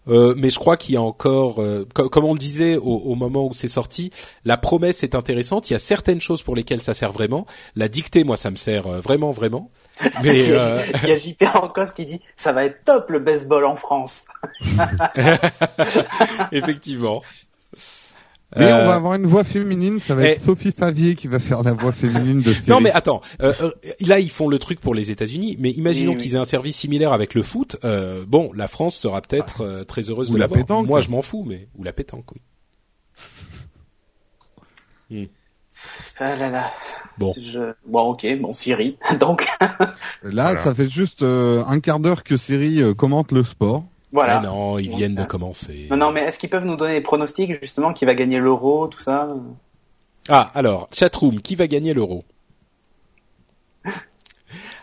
[0.08, 2.82] Euh, mais je crois qu'il y a encore, euh, co- comme on le disait au,
[2.96, 4.12] au moment où c'est sorti,
[4.44, 5.70] la promesse est intéressante.
[5.70, 7.46] Il y a certaines choses pour lesquelles ça sert vraiment.
[7.76, 9.70] La dictée, moi, ça me sert vraiment, vraiment.
[10.24, 12.84] Mais il, y a, euh, il y a JP Rancos qui dit ça va être
[12.86, 14.24] top le baseball en France.
[16.52, 17.22] effectivement.
[18.56, 21.28] Mais Euh, on va avoir une voix féminine, ça va et- être Sophie Favier qui
[21.28, 22.68] va faire la voix féminine de Siri.
[22.68, 23.70] Non mais attends, euh, euh,
[24.00, 26.24] là ils font le truc pour les États-Unis, mais imaginons Oui, oui.
[26.24, 27.78] qu'ils aient un service similaire avec le foot.
[27.84, 30.88] Euh, bon, la France sera peut-être euh, très heureuse Ou de la pétanque.
[30.88, 32.26] Moi je m'en fous, mais ou la pétanque,
[35.12, 35.30] oui.
[36.20, 36.72] Ah là là.
[37.18, 37.34] Bon.
[37.38, 37.74] Je...
[37.86, 38.98] Bon ok, bon Siri.
[39.20, 39.94] Donc Là,
[40.24, 40.62] Voilà.
[40.62, 43.84] ça fait juste euh, un quart d'heure que Siri euh, commente le sport.
[44.12, 44.38] voilà.
[44.40, 45.88] Ah non, ils viennent de euh, commencer.
[45.92, 48.88] Non non mais est-ce qu'ils peuvent nous donner des pronostics justement qui va gagner l'euro
[48.88, 49.30] tout ça?
[50.30, 52.24] Ah, alors, chatroom, qui va gagner l'euro?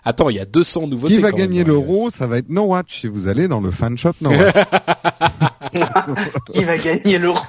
[0.04, 1.16] Attends, il y a 200 nouveautés.
[1.16, 3.70] Qui va gagner dans l'euro Ça va être No Watch si vous allez dans le
[3.72, 4.54] fan shop No Watch.
[6.52, 7.40] Qui va gagner l'euro?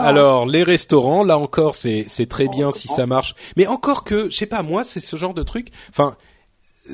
[0.00, 3.34] Alors, les restaurants, là encore, c'est c'est très bien Oh, si comment ça marche.
[3.56, 5.68] Mais encore que, je sais pas, moi, c'est ce genre de truc.
[5.90, 6.16] Enfin,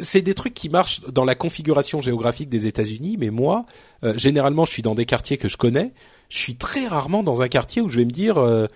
[0.03, 3.17] c'est des trucs qui marchent dans la configuration géographique des États-Unis.
[3.19, 3.67] Mais moi,
[4.05, 5.93] euh, généralement, je suis dans des quartiers que je connais.
[6.29, 8.39] Je suis très rarement dans un quartier où je vais me dire.
[8.39, 8.67] euh,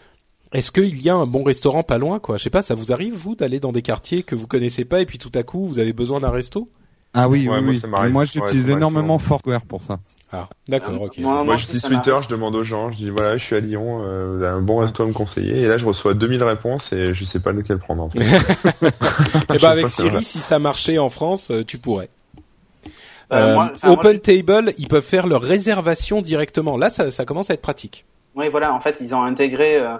[0.53, 2.93] est-ce qu'il y a un bon restaurant pas loin, quoi Je sais pas, ça vous
[2.93, 5.67] arrive vous d'aller dans des quartiers que vous connaissez pas et puis tout à coup
[5.67, 6.71] vous avez besoin d'un resto?
[7.17, 8.07] Ah oui, Ouais, oui, moi, oui.
[8.07, 9.99] Et moi, j'utilise énormément Foursquare pour ça.
[10.33, 11.19] Ah, d'accord, ok.
[11.19, 13.57] Moi, Moi, moi, j'utilise ça Twitter, je demande aux gens, je dis voilà, je suis
[13.57, 16.15] à Lyon, euh, vous avez un bon resto à me conseiller, et là je reçois
[16.15, 18.19] 2000 réponses et je sais pas lequel prendre en fait.
[18.25, 22.11] Eh Je sais ben avec Siri, si ça marchait en France, euh, tu pourrais.
[23.33, 26.77] Euh, Euh, moi, Open Table, ils peuvent faire leur réservation directement.
[26.77, 28.05] Là, ça, ça commence à être pratique.
[28.35, 29.79] Oui, voilà, en fait, ils ont intégré.
[29.79, 29.97] euh,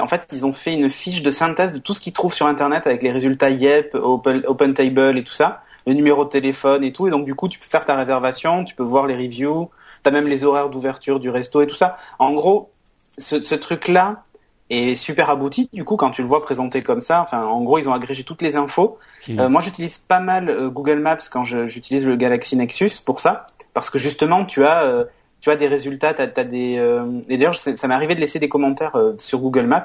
[0.00, 2.46] en fait, ils ont fait une fiche de synthèse de tout ce qu'ils trouvent sur
[2.46, 6.84] Internet avec les résultats Yep, Open, Open Table et tout ça, le numéro de téléphone
[6.84, 7.06] et tout.
[7.06, 9.70] Et donc, du coup, tu peux faire ta réservation, tu peux voir les reviews,
[10.02, 11.98] t'as même les horaires d'ouverture du resto et tout ça.
[12.18, 12.70] En gros,
[13.18, 14.24] ce, ce truc-là
[14.70, 15.68] est super abouti.
[15.72, 18.24] Du coup, quand tu le vois présenté comme ça, enfin, en gros, ils ont agrégé
[18.24, 18.98] toutes les infos.
[19.38, 23.46] Euh, moi, j'utilise pas mal euh, Google Maps quand j'utilise le Galaxy Nexus pour ça,
[23.74, 25.04] parce que justement, tu as, euh,
[25.42, 26.76] tu as des résultats, t'as, t'as des.
[26.78, 29.84] euh, et d'ailleurs, ça ça m'est arrivé de laisser des commentaires euh, sur Google Maps.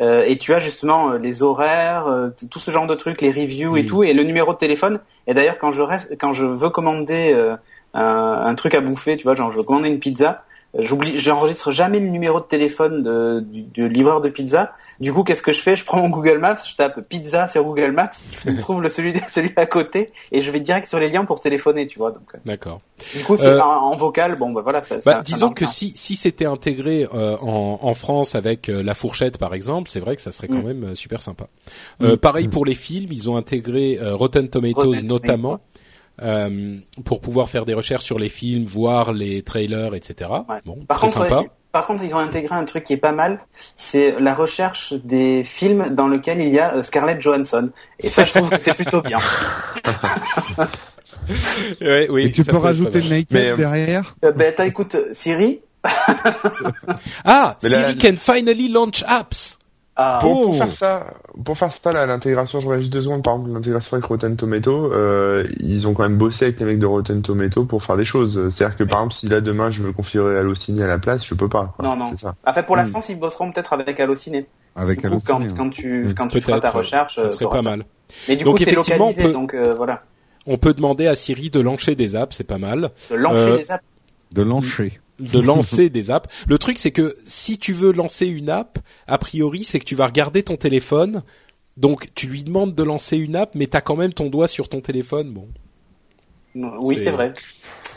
[0.00, 3.30] Euh, et tu as justement euh, les horaires, euh, tout ce genre de trucs, les
[3.30, 5.00] reviews et tout, et le numéro de téléphone.
[5.26, 7.56] Et d'ailleurs, quand je reste, quand je veux commander euh,
[7.94, 10.44] un, un truc à bouffer, tu vois, genre je veux commander une pizza,
[10.78, 14.72] j'oublie, j'enregistre jamais le numéro de téléphone de, du, du livreur de pizza.
[15.00, 15.74] Du coup, qu'est-ce que je fais?
[15.74, 18.10] Je prends mon Google Maps, je tape pizza sur Google Maps,
[18.46, 21.40] je trouve le celui celui à côté et je vais direct sur les liens pour
[21.40, 22.12] téléphoner, tu vois.
[22.12, 22.80] Donc, euh, D'accord.
[23.12, 24.36] du coup, c'est Euh, en, en vocal.
[24.38, 24.84] Bon, bah voilà.
[24.84, 28.82] Ça, Bah, ça- disons que si si c'était intégré euh, en, en France avec euh,
[28.84, 30.66] la fourchette par exemple, c'est vrai que ça serait quand Mm.
[30.66, 31.46] même euh, super sympa.
[32.02, 35.58] Euh, Pareil pour les films, ils ont intégré euh, Rotten Tomatoes Rotten notamment
[36.22, 40.30] euh, pour pouvoir faire des recherches sur les films, voir les trailers, etc.
[40.48, 40.56] Ouais.
[40.64, 41.40] Bon, Par très contre, sympa.
[41.40, 43.40] ouais, par contre, ils ont intégré un truc qui est pas mal,
[43.74, 47.70] c'est la recherche des films dans lesquels il y a euh, Scarlett Johansson.
[47.98, 49.18] Et ça, je trouve que c'est plutôt bien.
[51.80, 53.00] Ouais, oui, Et tu peux rajouter.
[53.00, 54.14] Naked Mais, euh, derrière?
[54.24, 55.60] Euh, ben, t'as écoute, Siri,
[57.24, 59.58] Ah, Mais Siri la- can finally launch apps.
[59.96, 60.54] Ah, Pour, pour Oh.
[60.54, 61.06] faire ça,
[61.44, 64.34] pour faire ça, là, l'intégration, je reviens juste deux secondes, par exemple, l'intégration avec Rotten
[64.36, 67.96] Tomato, euh, ils ont quand même bossé avec les mecs de Rotten Tomato pour faire
[67.96, 68.50] des choses.
[68.50, 71.34] C'est-à-dire que, par exemple, si là, demain, je veux configurer Allociné à la place, je
[71.34, 71.72] peux pas.
[71.76, 71.84] quoi.
[71.84, 72.10] Non, non.
[72.10, 72.34] C'est ça.
[72.44, 72.88] En fait, pour la Hmm.
[72.90, 74.46] France, ils bosseront peut-être avec Allociné.
[74.74, 75.54] Avec coup, quand, Allociné, hein.
[75.56, 77.62] quand tu, Oui, quand tu feras ta recherche, ça euh, serait pas ça.
[77.62, 77.84] mal.
[78.28, 80.02] Mais du Donc, coup, c'est localisé, peut- donc euh, voilà.
[80.48, 82.90] On peut demander à Siri de lancer des apps, c'est pas mal.
[83.10, 83.84] De lancer Euh, des apps.
[84.32, 85.00] de lancer.
[85.20, 86.28] De lancer des apps.
[86.46, 89.94] Le truc, c'est que si tu veux lancer une app, a priori, c'est que tu
[89.94, 91.22] vas regarder ton téléphone.
[91.76, 94.68] Donc, tu lui demandes de lancer une app, mais t'as quand même ton doigt sur
[94.68, 95.32] ton téléphone.
[95.32, 95.48] Bon.
[96.82, 97.32] Oui, c'est- vrai.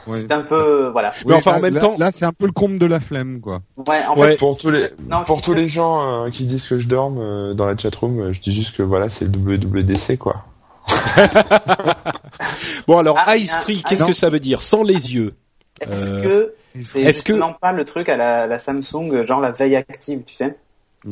[0.07, 0.21] Ouais.
[0.21, 1.13] C'est un peu, voilà.
[1.25, 2.99] Mais enfin, là- en même là- temps- là c'est un peu le comble de la
[3.01, 3.61] flemme, quoi.
[3.87, 4.31] Ouais, en Ouais.
[4.31, 7.17] fait, Pour tous les, non, pour tous les gens euh, qui disent que je dorme
[7.19, 10.45] euh, dans la chatroom, euh, je dis juste que voilà, c'est le WWDC, quoi.
[12.87, 14.07] Bon, alors, Ah, Eyes ah, Free, ah, qu'est-ce non.
[14.07, 14.61] que ça veut dire?
[14.61, 15.33] Sans les yeux.
[15.81, 19.51] Est-ce Euh, que est-ce que- justement pas le truc à la, la Samsung, genre la
[19.51, 20.55] veille active, tu sais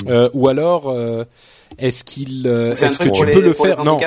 [0.08, 1.24] Euh, ou alors, euh,
[1.78, 4.00] est-ce qu'il, euh, est-ce que tu peux le les faire Non,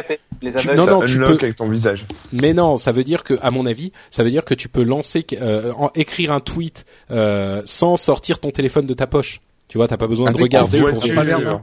[0.43, 2.05] les Tu- non, non, tu peux- avec ton visage.
[2.33, 4.83] mais non, ça veut dire que, à mon avis, ça veut dire que tu peux
[4.83, 9.41] lancer, euh, en- écrire un tweet euh, sans sortir ton téléphone de ta poche.
[9.69, 11.15] Tu vois, t'as pas besoin de Avec regarder pour voiture.
[11.15, 11.61] pas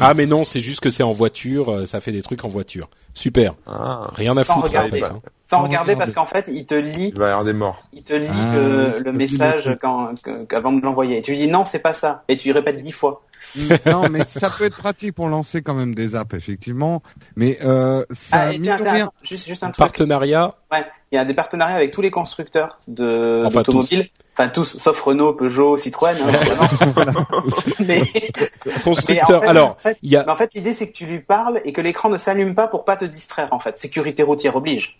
[0.00, 2.48] Ah mais non, c'est juste que c'est en voiture, euh, ça fait des trucs en
[2.48, 2.88] voiture.
[3.14, 4.76] Super, Ah, rien à Sans foutre.
[4.76, 5.20] en fait, hein.
[5.50, 6.12] Sans Sans regarder regarder.
[6.12, 7.82] parce qu'en fait, il te lit, il va y avoir des morts.
[7.92, 10.10] il te lit Ah, le, oui, le message quand,
[10.48, 11.18] qu'avant de l'envoyer.
[11.18, 12.22] Et tu lui dis non, c'est pas ça.
[12.28, 13.22] Et tu lui répètes dix fois.
[13.86, 17.02] non, mais ça peut être pratique pour lancer quand même des apps, effectivement.
[17.34, 19.78] Mais euh, ça, Ah, tiens, tiens, juste, juste un truc.
[19.78, 24.10] Partenariat, Ouais, il y a des partenariats avec tous les constructeurs de Enfin, d'automobiles.
[24.34, 26.14] Enfin tous, sauf Renault, Peugeot, Citroën.
[26.20, 26.74] hein,
[27.80, 28.02] mais,
[28.84, 29.26] constructeur.
[29.28, 30.92] mais en fait, Alors, en fait, il y a, mais en fait, l'idée c'est que
[30.92, 33.48] tu lui parles et que l'écran ne s'allume pas pour pas te distraire.
[33.50, 34.98] En fait, sécurité routière oblige.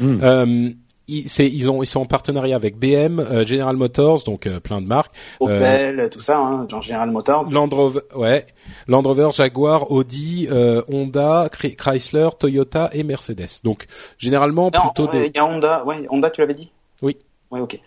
[0.00, 0.70] Euh,
[1.08, 4.60] ils, c'est- ils ont, ils sont en partenariat avec BM, euh, General Motors, donc euh,
[4.60, 7.50] plein de marques, Opel, tout ça, hein, genre General Motors.
[7.50, 8.46] Land Rover, ouais,
[8.86, 13.60] Land Rover, Jaguar, Audi, euh, Honda, Chr- Chrysler, Toyota et Mercedes.
[13.64, 13.86] Donc
[14.18, 15.26] généralement Non, plutôt des.
[15.26, 15.84] il y a Honda.
[15.84, 16.70] Ouais, Honda, tu l'avais dit?
[17.02, 17.16] Oui.
[17.50, 17.80] Ouais, ok.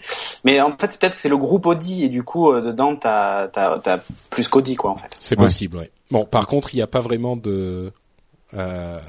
[0.44, 3.48] Mais en fait, peut-être que c'est le groupe Audi et du coup euh, dedans t'as
[3.48, 4.00] t'as
[4.30, 5.16] plus qu'Audi quoi en fait.
[5.20, 5.46] C'est Ouais.
[5.46, 5.92] possible, ouais.
[6.12, 7.94] Bon, par contre, il n'y a pas vraiment de.
[8.54, 9.00] Euh,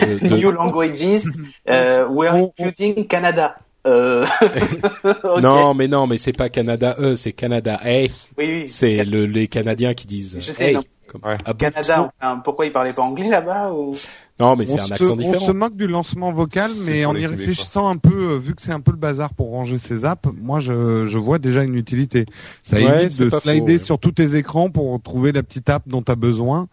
[0.00, 1.22] de- de- New languages,
[1.68, 3.56] euh, we're On- on- including Canada.
[3.86, 4.26] Euh...
[5.42, 8.02] Non, mais non, mais c'est pas Canada E, c'est Canada A.
[8.02, 8.08] Oui,
[8.38, 8.64] oui.
[8.68, 10.36] C'est le, les Canadiens qui disent.
[10.40, 10.82] Je sais, hey, non.
[11.06, 11.36] comme- Ouais.
[11.44, 12.12] ah bon Canada.
[12.20, 13.94] enfin, pourquoi ils parlaient pas anglais là-bas ou...
[14.38, 15.44] Non, mais c'est on, un se, accent on différent.
[15.46, 18.72] se moque du lancement vocal, mais en y réfléchissant un peu, euh, vu que c'est
[18.72, 22.24] un peu le bazar pour ranger ses apps, moi je, je vois déjà une utilité.
[22.62, 23.78] Ça Ouais, évite de slider faux, ouais.
[23.78, 26.68] sur tous tes écrans pour trouver la petite app dont tu as besoin.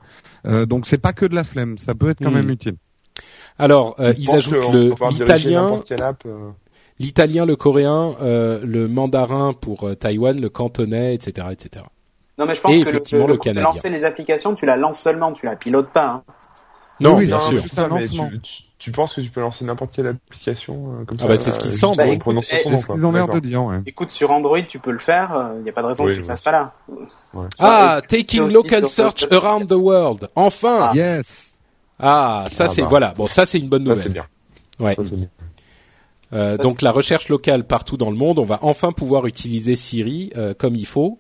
[0.45, 2.35] Euh, donc c'est pas que de la flemme, ça peut être quand Hmm.
[2.35, 2.75] même utile.
[3.59, 5.81] Alors, euh, ils ajoutent le l'italien,
[6.25, 6.49] euh,
[6.99, 11.85] l'italien, le coréen, euh, le mandarin pour euh, Taïwan, le cantonais, etc., etc.
[12.37, 13.73] Non, mais je pense Et que le, effectivement, le, le de Canadien.
[13.73, 16.07] lancer les applications, tu la lances seulement, tu la pilotes pas.
[16.07, 16.23] Hein.
[16.99, 17.63] Non, Oui, bien non, sûr.
[17.75, 21.17] ça, mais tu, tu, tu penses que tu peux lancer n'importe quelle application euh, comme
[21.19, 22.01] Ah ça bah, c'est ce euh, qu'il juste semble.
[22.01, 22.95] en Bah, écoute, eh, son C'est nom, ce quoi.
[22.95, 23.79] qu'ils ont l'air de dire, ouais.
[23.87, 25.51] Écoute, sur Android, tu peux le faire.
[25.57, 26.27] Il n'y a pas de raison Oui, que tu le oui.
[26.27, 26.73] fasses pas là.
[27.59, 30.29] Ah, taking local search around the world.
[30.35, 30.89] Enfin.
[30.91, 30.95] Ah.
[30.95, 31.46] Yes.
[31.99, 32.87] Ah, ça Ah c'est bah.
[32.89, 33.13] voilà.
[33.17, 34.11] Bon, ça c'est une bonne Ça, nouvelle.
[34.11, 34.25] bien.
[34.79, 34.95] Ouais.
[34.95, 35.27] Ça, c'est bien.
[36.33, 40.31] Euh, donc la recherche locale partout dans le monde, on va enfin pouvoir utiliser Siri
[40.37, 41.19] euh, comme il faut.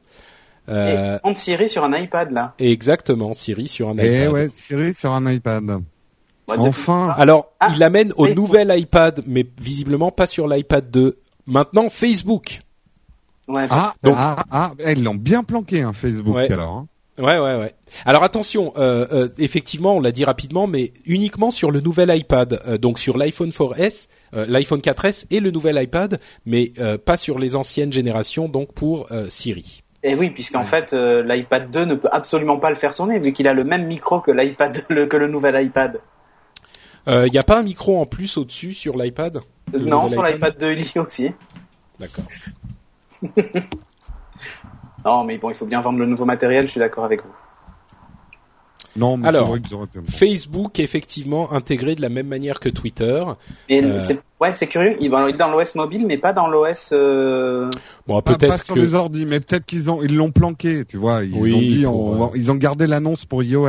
[0.69, 2.53] Euh, Et on te Siri sur un iPad là.
[2.59, 4.33] exactement Siri sur un Et iPad.
[4.33, 5.81] ouais, Siri sur un iPad.
[6.57, 7.13] Enfin.
[7.17, 8.35] Alors, Ah, il l'amène au Facebook.
[8.35, 11.17] nouvel iPad, mais visiblement pas sur l'iPad 2.
[11.45, 12.61] Maintenant, Facebook.
[13.47, 16.51] Ouais, Ah, Donc- ah, ah, eh, ils l'ont bien planqué, hein, Facebook, Ouais.
[16.51, 16.75] alors.
[16.75, 16.87] hein.
[17.17, 17.73] Ouais, ouais, ouais.
[18.05, 22.61] Alors attention, euh, euh, effectivement, on l'a dit rapidement, mais uniquement sur le nouvel iPad,
[22.67, 26.71] euh, donc sur l'iPhone 4S, euh, l'iPhone 4S et le nouvel iPad, mais
[27.05, 29.83] pas sur les anciennes générations, donc pour Siri.
[30.03, 33.47] Et oui, puisqu'en fait, l'iPad 2 ne peut absolument pas le faire tourner, vu qu'il
[33.47, 35.99] a le même micro que l'iPad, le, que le nouvel iPad.
[37.07, 39.41] Il n'y a pas un micro en plus au-dessus sur l'iPad
[39.73, 40.33] non, sur iPad?
[40.33, 41.31] l'iPad 2, il y a aussi.
[41.99, 42.25] D'accord.
[45.05, 47.33] Non, mais bon, il faut bien vendre le nouveau matériel, je suis d'accord avec vous.
[48.97, 49.99] Non, mais Alors, vrai qu'ils auraient pu.
[50.11, 53.23] Facebook effectivement intégré de la même manière que Twitter.
[53.69, 54.01] Et Euh.
[54.01, 57.69] c'est, ouais, c'est curieux, il va être dans l'OS mobile, mais pas dans l'OS, euh...
[58.07, 60.83] Bon, Pas, pas peut-être sur que les ordi, mais peut-être qu'ils ont, ils l'ont planqué,
[60.85, 61.23] tu vois.
[61.23, 63.67] Ils Oui, ont dit, pour, on- euh, ils ont gardé l'annonce pour iOS.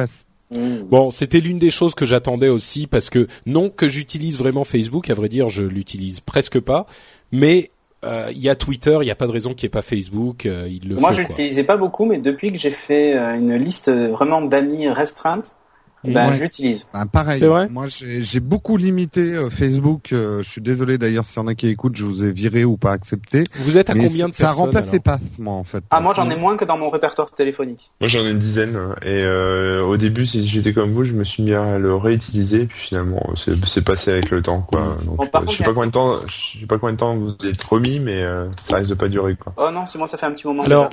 [0.54, 0.78] hmm.
[0.90, 5.10] Bon, c'était l'une des choses que j'attendais aussi parce que non que j'utilise vraiment Facebook,
[5.10, 6.86] à vrai dire, je l'utilise presque pas,
[7.32, 7.70] mais
[8.04, 9.82] euh, il y a Twitter, il n'y a pas de raison qu'il n'y ait pas
[9.82, 13.34] Facebook, euh, il le Moi, je l'utilisais pas beaucoup, mais depuis que j'ai fait euh,
[13.34, 15.56] une liste vraiment d'amis restreinte,
[16.04, 16.38] Ben, Ouais.
[16.38, 16.86] l'utilise.
[16.92, 17.38] Bah, pareil.
[17.40, 17.68] C'est vrai?
[17.68, 20.12] Moi, j'ai j'ai beaucoup limité euh, Facebook.
[20.12, 22.64] euh, je suis désolé d'ailleurs s'il y en a qui écoutent, je vous ai viré
[22.64, 23.42] ou pas accepté.
[23.56, 24.92] Vous êtes à Mais combien de ça personnes remplace alors?
[24.94, 25.82] les passes, moi, en fait.
[25.90, 27.90] Ah, moi, j'en ai moins que dans mon répertoire téléphonique.
[28.00, 28.94] Moi j'en ai une dizaine hein.
[29.02, 32.66] et euh, au début si j'étais comme vous je me suis mis à le réutiliser
[32.66, 34.96] puis finalement c'est c'est passé avec le temps quoi.
[35.04, 36.98] Donc, Bon, euh, contre, je sais pas combien de temps je sais pas combien de
[36.98, 39.52] temps vous êtes remis mais euh, ça risque de pas durer quoi.
[39.56, 40.62] Oh non, c'est moi, ça fait un petit moment.
[40.62, 40.90] Alors,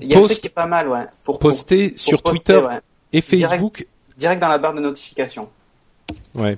[0.00, 1.06] il y a un post- truc qui est pas mal, ouais.
[1.24, 2.80] Pour, Poster pour sur poster, Twitter ouais.
[3.12, 3.20] et.
[3.20, 3.74] Facebook.
[3.76, 5.48] Direct dans la barre de notification.
[6.34, 6.56] Ouais.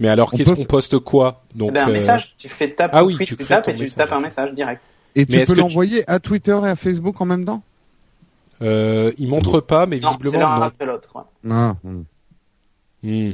[0.00, 1.42] Mais alors, qu'est-ce peut- qu'on poste quoi?
[1.54, 3.74] Donc, Eh ben, un euh, message, tu fais tape, ah oui, tweet, tu tapes et
[3.74, 3.96] tu message.
[3.96, 4.82] tapes un message direct.
[5.14, 7.62] Et Mais tu peux tu- l'envoyer à Twitter et à Facebook en même temps?
[8.62, 10.62] Euh, il montre pas, mais Non, c'est visiblement l'un non.
[10.62, 11.10] après l'autre.
[11.14, 11.50] ouais.
[11.50, 11.74] Ah.
[13.02, 13.32] Hmm.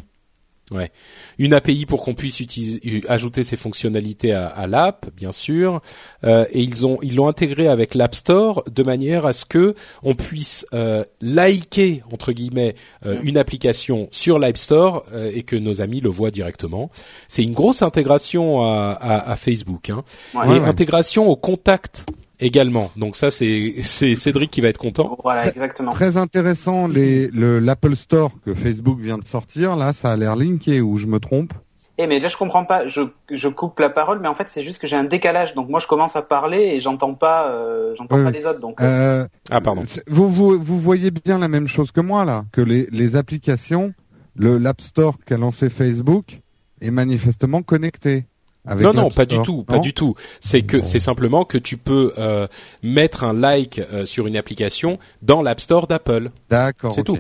[0.71, 0.91] Ouais.
[1.39, 5.81] Une API pour qu'on puisse utiliser, euh, ajouter ces fonctionnalités à, à l'app, bien sûr.
[6.25, 9.75] Euh, et ils ont ils l'ont intégré avec l'App Store de manière à ce que
[10.03, 12.75] on puisse euh, liker entre guillemets
[13.07, 16.91] euh, une application sur l'App Store euh, et que nos amis le voient directement.
[17.29, 19.91] C'est une grosse intégration à, à, à Facebook.
[19.91, 20.05] Hein.
[20.35, 20.47] Ouais.
[20.47, 20.67] et ouais.
[20.67, 22.07] intégration au contact
[22.41, 22.91] également.
[22.97, 25.19] Donc ça c'est c'est Cédric qui va être content.
[25.23, 25.93] Voilà, exactement.
[25.93, 30.37] Très intéressant, les, le, l'Apple Store que Facebook vient de sortir, là, ça a l'air
[30.37, 31.53] linké, ou je me trompe?
[32.01, 34.63] Eh mais là je comprends pas, je, je coupe la parole, mais en fait c'est
[34.63, 37.95] juste que j'ai un décalage, donc moi je commence à parler et j'entends pas, euh,
[37.99, 38.81] j'entends pas les autres, donc.
[38.81, 39.83] euh, Ah pardon.
[40.07, 43.95] vous, vous, vous voyez bien la même chose que moi, là, que les, les applications,
[44.37, 46.41] le, l'App Store qu'a lancé Facebook
[46.81, 48.27] est manifestement connecté.
[48.69, 50.15] Avec non, non, pas du tout, pas non du tout.
[50.41, 52.47] C'est que c'est simplement que tu peux euh,
[52.83, 56.31] mettre un like euh, sur une application dans l'App Store d'Apple.
[56.51, 56.93] D'accord.
[56.95, 57.19] C'est tout.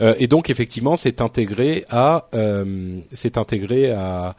[0.00, 4.36] Euh, et donc effectivement, c'est intégré à, euh, c'est intégré à,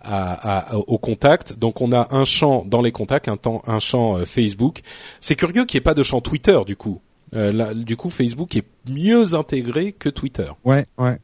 [0.00, 1.58] à, à- au contact.
[1.58, 4.80] Donc on a un champ dans les contacts, un, temps, un champ Facebook.
[5.20, 7.00] C'est curieux qu'il n'y ait pas de champ Twitter du coup.
[7.34, 10.48] Euh, là, du coup, Facebook est mieux intégré que Twitter.
[10.64, 11.18] Ouais, ouais.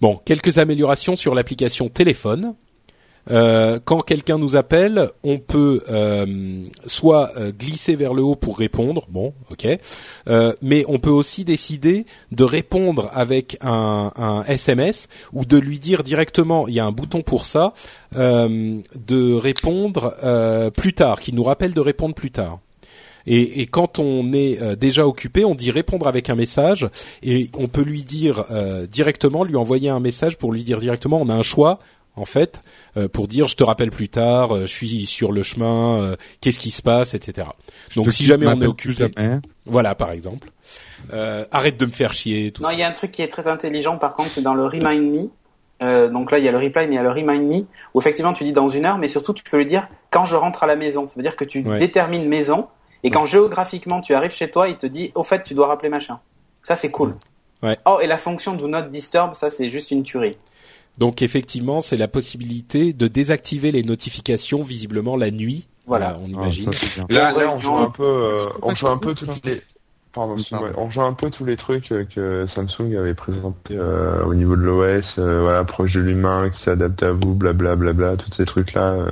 [0.00, 2.54] Bon, quelques améliorations sur l'application téléphone.
[3.30, 8.58] Euh, quand quelqu'un nous appelle, on peut euh, soit euh, glisser vers le haut pour
[8.58, 9.66] répondre, bon, ok,
[10.28, 15.78] Euh, mais on peut aussi décider de répondre avec un, un SMS ou de lui
[15.78, 17.72] dire directement, il y a un bouton pour ça,
[18.16, 20.14] euh, de répondre
[20.74, 22.58] plus tard, qui nous rappelle de répondre plus tard.
[23.26, 26.88] Et, et quand on est déjà occupé, on dit répondre avec un message
[27.22, 31.20] et on peut lui dire euh, directement, lui envoyer un message pour lui dire directement,
[31.20, 31.78] on a un choix
[32.20, 32.60] en fait
[32.96, 36.16] euh, pour dire je te rappelle plus tard, euh, je suis sur le chemin, euh,
[36.40, 37.48] qu'est-ce qui se passe, etc.
[37.96, 39.38] Donc si jamais on est occupé, jamais.
[39.66, 40.50] voilà par exemple,
[41.12, 43.28] euh, arrête de me faire chier, tout Non, il y a un truc qui est
[43.28, 45.28] très intelligent par contre, c'est dans le Remind Me.
[45.80, 47.64] Euh, donc là, il y a le reply, mais il y a le Remind Me,
[47.94, 50.34] où effectivement tu dis dans une heure, mais surtout tu peux le dire quand je
[50.34, 51.06] rentre à la maison.
[51.06, 51.78] Ça veut dire que tu Ouais.
[51.78, 52.66] détermines maison,
[53.04, 55.88] et quand géographiquement tu arrives chez toi, il te dit au fait tu dois rappeler
[55.88, 56.18] machin.
[56.64, 57.14] Ça c'est cool.
[57.62, 57.76] Ouais.
[57.86, 60.36] Oh, et la fonction Do Not Disturb, ça c'est juste une tuerie.
[60.96, 65.68] Donc effectivement, c'est la possibilité de désactiver les notifications visiblement la nuit.
[65.86, 66.18] Voilà.
[66.22, 66.70] on Ah, imagine.
[67.08, 69.62] Là, on joue un peu, euh, on joue un peu toutes les,
[70.12, 70.36] pardon,
[70.76, 74.54] on joue un peu tous les trucs euh, que Samsung avait présenté euh, au niveau
[74.56, 78.30] de l'OS, euh, voilà, proche de l'humain, qui s'adapte à vous, blablabla, bla, bla, tous
[78.36, 79.10] ces trucs-là, euh,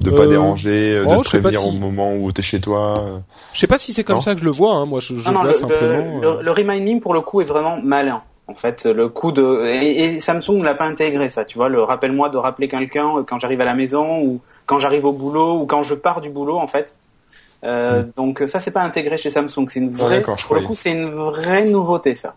[0.00, 2.98] de pas déranger, euh, oh, de pas prévenir si- au moment où t'es chez toi.
[2.98, 3.18] euh.
[3.52, 4.20] Je sais pas si c'est comme Non.
[4.22, 4.72] ça que je le vois.
[4.74, 4.86] Hein.
[4.86, 6.20] Moi, je, je non, non, vois le, simplement.
[6.20, 8.20] le, euh, le, le Remind Me pour le coup est vraiment malin.
[8.48, 11.68] En fait, le coup de et, et Samsung ne l'a pas intégré ça, tu vois,
[11.68, 15.12] le rappelle-moi de rappeler quelqu'un euh, quand j'arrive à la maison ou quand j'arrive au
[15.12, 16.92] boulot ou quand je pars du boulot en fait.
[17.64, 20.22] Euh, Donc ça c'est pas intégré chez Samsung, c'est une Ah, vraie.
[20.22, 22.36] pour le coup, c'est une vraie nouveauté ça.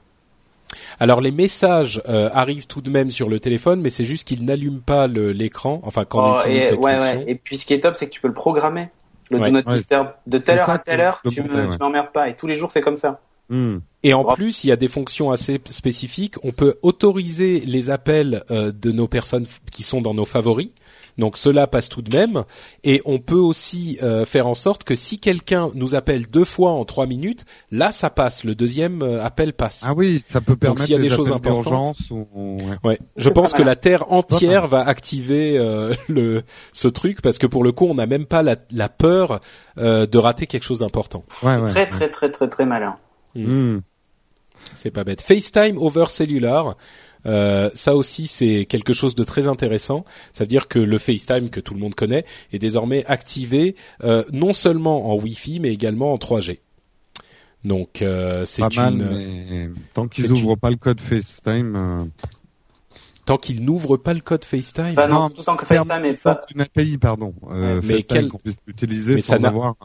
[0.99, 4.44] Alors les messages euh, arrivent tout de même sur le téléphone, mais c'est juste qu'ils
[4.45, 5.80] n'allument pas l'écran.
[5.84, 7.18] Enfin, quand on Oh, utilise et, cette ouais, fonction.
[7.19, 7.23] ouais.
[7.27, 8.90] et puis ce qui est top, c'est que tu peux le programmer.
[9.30, 9.52] Le Ouais.
[9.52, 9.77] Do Not Ouais.
[9.77, 11.69] Disturb de telle heure à telle heure, tu me- ouais.
[11.72, 12.30] tu m'emmerdes pas.
[12.30, 13.19] Et tous les jours, c'est comme ça.
[13.49, 13.77] Hmm.
[14.03, 16.35] Et en plus, il y a des fonctions assez spécifiques.
[16.43, 20.69] On peut autoriser les appels euh, de nos personnes qui sont dans nos favoris.
[21.17, 22.45] Donc cela passe tout de même.
[22.85, 26.71] Et on peut aussi euh, faire en sorte que si quelqu'un nous appelle deux fois
[26.71, 28.45] en trois minutes, là ça passe.
[28.45, 29.84] Le deuxième euh, appel passe.
[29.85, 32.77] Ah oui, ça peut permettre s'il y a des les choses importantes- ou, ou- ouais.
[32.85, 37.38] Ouais, je C'est pense que la Terre entière va activer euh, le ce truc parce
[37.38, 39.41] que pour le coup, on n'a même pas la, la peur
[39.77, 41.26] euh, de rater quelque chose d'important.
[41.43, 41.69] Ouais, ouais.
[41.71, 42.95] Très, très, très, très, très malin.
[43.35, 43.80] Hmm.
[44.76, 45.22] C'est pas bête.
[45.22, 46.76] FaceTime over cellular.
[47.26, 50.06] Euh, ça aussi c'est quelque chose de très intéressant.
[50.34, 52.23] Ça veut dire que le FaceTime que tout le monde connaît
[52.53, 56.60] est désormais activé euh, non seulement en Wi-Fi mais également en 3G.
[57.65, 62.06] Donc euh, c'est mal, une mais tant qu'ils c'est ouvrent pas le code FaceTime, euh,
[63.26, 64.85] tant qu'ils n'ouvrent pas le code FaceTime?
[64.91, 66.45] Enfin, non, temps que FaceTime est ça pas.
[66.56, 69.76] une API, pardon, euh, Mais FaceTime quel- qu'on puisse l'utiliser mais ça sans n'a- avoir.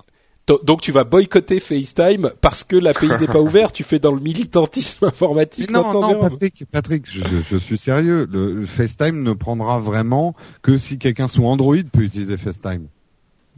[0.46, 3.72] Donc tu vas boycotter FaceTime parce que l'API n'est pas ouvert.
[3.72, 5.70] Tu fais dans le militantisme informatique.
[5.70, 8.28] non, non, Patrick, Patrick, je, je, suis sérieux.
[8.30, 12.88] Le FaceTime ne prendra vraiment que si quelqu'un sous Android peut utiliser FaceTime.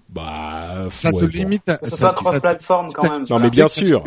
[0.09, 3.25] Bah, ça te limite à, ça, cross-platform quand même.
[3.29, 4.03] Non mais bien sûr,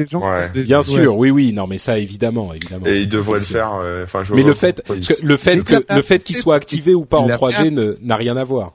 [0.53, 2.85] bien sûr, oui oui, non mais ça évidemment, évidemment.
[2.85, 3.73] Et il devrait le faire.
[3.76, 4.81] Euh, enfin, mais le fait,
[5.22, 8.43] le fait que le fait qu'il soit activé ou pas en 3G n'a rien à
[8.43, 8.73] voir.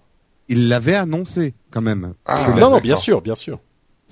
[0.48, 2.12] Il l'avait annoncé quand même.
[2.26, 2.50] Ah.
[2.58, 3.58] non non, bien sûr, bien sûr.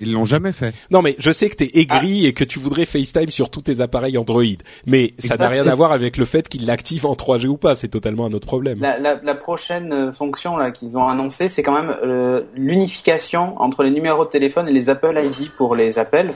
[0.03, 0.73] Ils l'ont jamais fait.
[0.91, 2.29] Non, mais je sais que t'es aigri ah.
[2.29, 4.43] et que tu voudrais FaceTime sur tous tes appareils Android,
[4.85, 7.75] mais ça n'a rien à voir avec le fait qu'ils l'activent en 3G ou pas.
[7.75, 8.79] C'est totalement un autre problème.
[8.81, 13.59] La, la, la prochaine euh, fonction là qu'ils ont annoncé, c'est quand même euh, l'unification
[13.61, 16.33] entre les numéros de téléphone et les Apple ID pour les appels.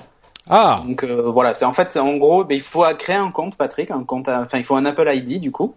[0.49, 0.81] Ah.
[0.85, 3.91] Donc euh, voilà, c'est en fait en gros, ben, il faut créer un compte, Patrick,
[3.91, 5.75] un compte, enfin il faut un Apple ID du coup.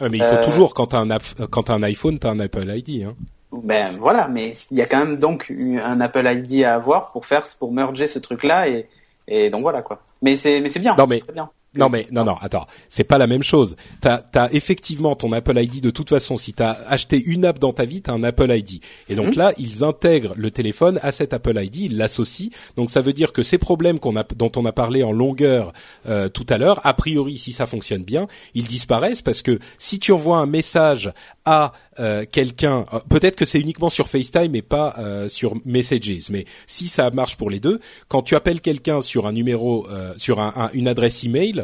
[0.00, 1.08] mais il faut toujours quand t'as un
[1.50, 3.04] quand as un iPhone, t'as un Apple ID.
[3.04, 3.14] Hein.
[3.52, 7.26] Ben voilà, mais il y a quand même donc un Apple ID à avoir pour
[7.26, 8.88] faire pour merger ce truc là et,
[9.28, 10.00] et donc voilà quoi.
[10.22, 10.94] Mais c'est mais c'est bien.
[10.96, 11.50] Non mais très bien.
[11.74, 13.76] Non mais non non attends c'est pas la même chose.
[14.00, 17.72] T'as as effectivement ton Apple ID de toute façon si t'as acheté une app dans
[17.72, 19.38] ta vie t'as un Apple ID et donc mhm.
[19.38, 23.32] là ils intègrent le téléphone à cet Apple ID ils l'associent donc ça veut dire
[23.32, 25.72] que ces problèmes qu'on a dont on a parlé en longueur
[26.06, 29.98] euh, tout à l'heure a priori si ça fonctionne bien ils disparaissent parce que si
[29.98, 31.12] tu envoies un message
[31.44, 36.30] à euh, quelqu'un, euh, peut-être que c'est uniquement sur FaceTime et pas euh, sur Messages,
[36.30, 39.86] mais si ça marche pour les deux, quand tu appelles quelqu'un sur un numéro,
[40.16, 41.61] sur un, une adresse email,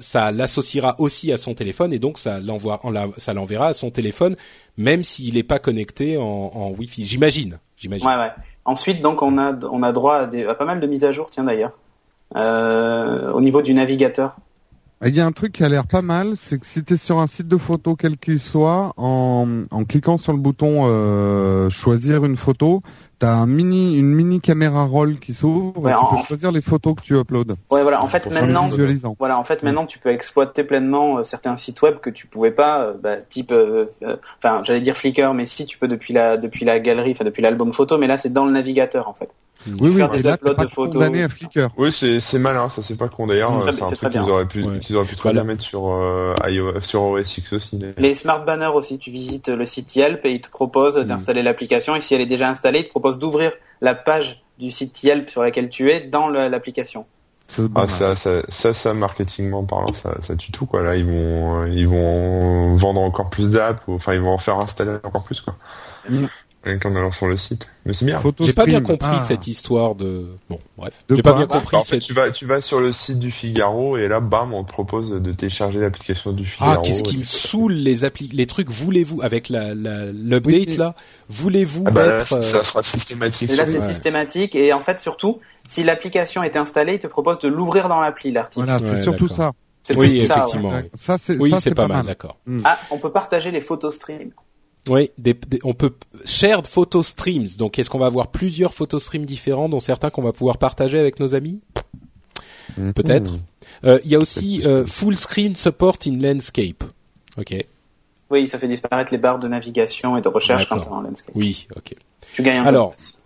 [0.00, 2.80] ça l'associera aussi à son téléphone et donc ça l'envoie,
[3.16, 4.36] ça l'enverra à son téléphone,
[4.76, 7.04] même s'il n'est pas connecté en, en Wi-Fi.
[7.04, 7.58] J'imagine.
[7.76, 8.06] J'imagine.
[8.06, 8.32] Ouais, ouais.
[8.64, 11.12] Ensuite, donc on a on a droit à, des, à pas mal de mises à
[11.12, 11.72] jour, tiens d'ailleurs,
[12.34, 14.36] au niveau du navigateur.
[15.04, 16.96] Il y a un truc qui a l'air pas mal, c'est que si tu es
[16.96, 21.68] sur un site de photo quel qu'il soit, en, en cliquant sur le bouton euh,
[21.70, 22.82] choisir une photo,
[23.22, 26.60] tu as un mini, une mini caméra roll qui s'ouvre et tu peux choisir les
[26.60, 27.54] photos que tu uploads.
[27.70, 28.02] Ouais, voilà.
[28.02, 28.68] En fait, maintenant,
[29.18, 32.50] voilà, en fait, maintenant, tu peux exploiter pleinement euh, certains sites web que tu pouvais
[32.50, 33.54] pas, euh, bah, type,
[34.38, 37.42] enfin, j'allais dire Flickr, mais si tu peux depuis la, depuis la galerie, enfin, depuis
[37.42, 39.30] l'album photo, mais là, c'est dans le navigateur, en fait.
[39.66, 41.68] Oui, oui, mais là, t'es pas condamné à Flickr.
[41.76, 43.52] Oui, c'est, c'est malin, ça c'est pas con d'ailleurs.
[43.64, 46.80] C'est un truc qu'ils auraient pu, qu'ils auraient pu très bien mettre sur, euh, iOS,
[46.80, 47.80] sur OS X aussi.
[47.96, 51.04] Les smart banners aussi, tu visites le site Yelp et il te propose mm.
[51.04, 54.70] d'installer l'application et si elle est déjà installée, il te propose d'ouvrir la page du
[54.70, 57.06] site Yelp sur laquelle tu es dans l'application.
[57.74, 60.82] Ah, ça, ça, ça, ça, marketingment parlant, ça, ça tue tout, quoi.
[60.82, 64.92] Là, ils vont, ils vont vendre encore plus d'apps, enfin, ils vont en faire installer
[65.02, 65.56] encore plus, quoi.
[66.64, 66.68] Mm.
[66.68, 67.68] Rien qu'en allant sur le site.
[67.84, 68.22] Mais c'est bien.
[68.40, 69.20] J'ai pas bien compris ah.
[69.20, 70.26] cette histoire de.
[70.48, 71.04] Bon, bref.
[71.10, 71.76] J'ai pas bien compris.
[71.76, 74.62] En fait, tu vas, tu vas sur le site du Figaro et là, bam, on
[74.62, 76.72] te propose de télécharger l'application du Figaro.
[76.78, 78.70] Ah, qu'est-ce qui me saoule les appli les trucs.
[78.70, 80.94] Voulez-vous avec la l'update là,
[81.28, 83.50] voulez-vous ah bah, mettre là, ça euh, sera systématique.
[83.50, 87.38] Et là, c'est systématique et en fait, surtout, si l'application est installée, il te propose
[87.40, 88.66] de l'ouvrir dans l'appli l'article.
[88.66, 89.52] Voilà, c'est surtout ça.
[89.96, 90.72] Oui, effectivement.
[91.00, 92.36] Ça, oui, c'est pas, mal, d'accord.
[92.64, 94.30] Ah, on peut partager les photos stream.
[94.88, 95.94] Oui, des, on peut
[96.24, 97.46] shared photo streams.
[97.56, 100.98] Donc, est-ce qu'on va avoir plusieurs photo streams différents, dont certains qu'on va pouvoir partager
[100.98, 101.60] avec nos amis?
[102.76, 102.92] Mhm.
[102.92, 103.32] Peut-être.
[103.84, 106.84] Euh, il y a aussi euh, full screen support in landscape.
[107.36, 107.54] Ok.
[108.30, 111.34] Oui, ça fait disparaître les barres de navigation et de recherche quand en landscape.
[111.34, 111.94] Oui, ok.
[112.34, 113.21] Tu gagnes un Alors, photo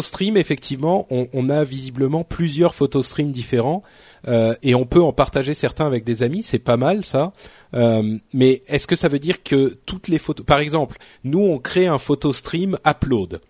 [0.00, 3.82] stream, effectivement, on, on, a visiblement plusieurs photo streams différents
[4.26, 6.42] euh, et on peut en partager certains avec des amis.
[6.42, 7.32] C'est pas mal ça.
[7.74, 11.58] Euh, mais est-ce que ça veut dire que toutes les photos, par exemple, nous on
[11.58, 13.40] crée un photo stream upload.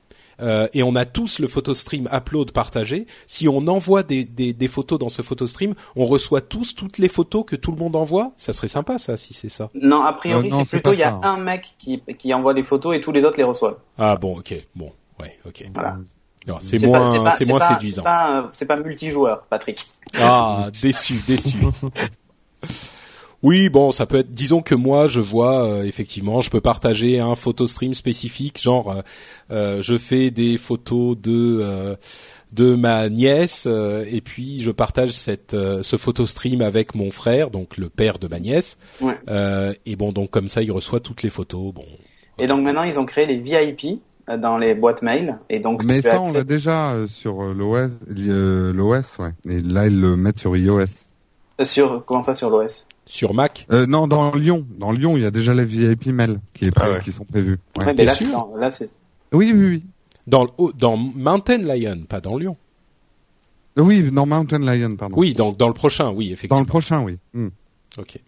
[0.41, 3.07] Euh, et on a tous le photo stream upload partagé.
[3.27, 6.99] Si on envoie des, des, des, photos dans ce photo stream, on reçoit tous toutes
[6.99, 8.33] les photos que tout le monde envoie.
[8.37, 9.71] Ça serait sympa, ça, si c'est ça.
[9.75, 12.63] Non, a priori, euh, c'est plutôt il y a un mec qui, qui envoie des
[12.63, 13.79] photos et tous les autres les reçoivent.
[13.99, 15.65] Ah bon, ok, bon, ouais, ok.
[15.75, 15.99] Voilà.
[16.61, 18.05] C'est moins, c'est moins séduisant.
[18.53, 19.87] C'est pas, pas multijoueur, Patrick.
[20.19, 21.59] Ah, déçu, déçu.
[23.43, 24.35] Oui, bon, ça peut être.
[24.35, 28.91] Disons que moi, je vois euh, effectivement, je peux partager un photo stream spécifique, genre
[28.91, 29.03] euh,
[29.53, 31.97] euh, je fais des photos de
[32.53, 37.77] de ma nièce et puis je partage cette ce photo stream avec mon frère, donc
[37.77, 38.77] le père de ma nièce.
[39.87, 41.73] et bon, donc comme ça, il reçoit toutes les photos.
[41.73, 41.85] Bon.
[42.39, 44.01] Et donc maintenant, ils ont créé les VIP
[44.37, 45.85] dans les boîtes mail et donc.
[45.85, 49.31] Mais ça, on l'a déjà sur l'OS, l'OS, ouais.
[49.49, 50.85] Et là, ils le mettent sur iOS.
[51.65, 53.67] Sur comment ça sur l'OS sur Mac?
[53.73, 54.67] Euh, Non, dans Lyon.
[54.79, 57.59] Dans Lyon, il y a déjà les VIP mail qui, est ah qui sont prévus.
[57.77, 57.93] Ouais.
[57.95, 58.51] mais là, sûr?
[58.57, 58.91] là, c'est.
[59.33, 59.85] Oui, oui, oui.
[60.27, 60.47] Dans,
[60.77, 62.57] dans Mountain Lion, pas dans Lyon.
[63.77, 65.17] Oui, dans Mountain Lion, pardon.
[65.17, 66.57] Oui, dans, dans le prochain, oui, effectivement.
[66.57, 67.19] Dans le prochain, oui.
[67.33, 67.49] Hmm.
[67.97, 68.21] Ok.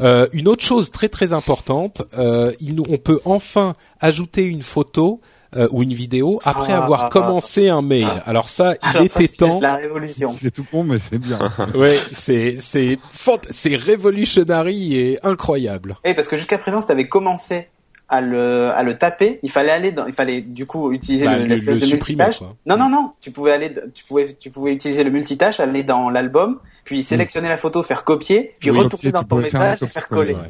[0.00, 5.20] Euh, une autre chose très très importante, euh, il, on peut enfin ajouter une photo
[5.56, 8.08] euh, ou une vidéo après Ah, avoir ah, commencé un mail.
[8.10, 8.22] ah.
[8.26, 9.60] Alors ça, il ça, était c'est temps.
[9.60, 10.32] la révolution.
[10.36, 11.38] C'est tout con, mais c'est bien.
[11.74, 15.96] Ouais, c'est c'est fant- c'est révolutionary et incroyable.
[16.04, 17.68] Eh, parce que jusqu'à présent, si t'avais commencé
[18.08, 21.36] à le, à le taper, il fallait aller dans, il fallait du coup utiliser Bah,
[21.38, 22.38] le, le- l'espèce le de supprimer, multitâche.
[22.46, 22.56] quoi.
[22.66, 26.10] Non, non, non, tu pouvais aller, tu pouvais, tu pouvais utiliser le multitâche, aller dans
[26.10, 29.86] l'album, puis sélectionner la photo, faire copier, puis Oui, retourner copier, dans ton message et
[29.86, 30.34] faire coller.
[30.34, 30.40] Ouais.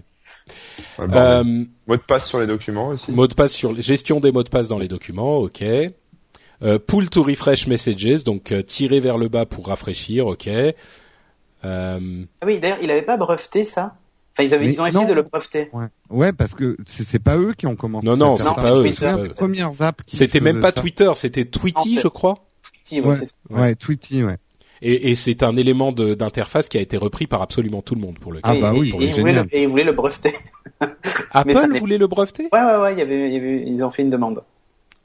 [0.98, 1.16] Ouais, bordel.
[1.16, 3.10] Euh, Mot de passe sur les documents aussi.
[3.12, 5.62] mot de passe sur gestion des mots de passe dans les documents, ok.
[6.62, 10.48] Euh, pull to refresh messages, donc euh, tirer vers le bas pour rafraîchir, ok.
[10.48, 10.74] Euh,
[11.64, 13.96] Ah oui, d'ailleurs, il avait pas breveté ça?
[14.36, 15.08] Enfin, ils avaient, ils ont essayé non.
[15.08, 15.70] de le breveter.
[15.72, 18.06] Ouais, ouais parce que c'est pas eux qui ont commencé.
[18.06, 19.28] Non, non, à faire c'est pas eux, C'est c'est la pas eux.
[19.28, 20.02] première zap.
[20.04, 20.80] qui C'était même pas ça.
[20.80, 22.00] Twitter, c'était Tweety, En fait.
[22.02, 22.38] je crois.
[22.84, 23.16] Si, ouais, Ouais.
[23.20, 23.34] c'est ça.
[23.50, 24.36] Ouais, Tweety, ouais.
[24.86, 28.18] Et, et c'est un élément d'interface qui a été repris par absolument tout le monde
[28.18, 29.46] pour le Ah Et- bah et- oui, et pour ils le voulaient génial.
[29.50, 30.34] le, et ils voulaient le breveter.
[31.32, 32.48] Apple voulait le breveter?
[32.52, 34.42] Ouais, ouais, ouais, il y avait, il y avait, ils ont fait une demande.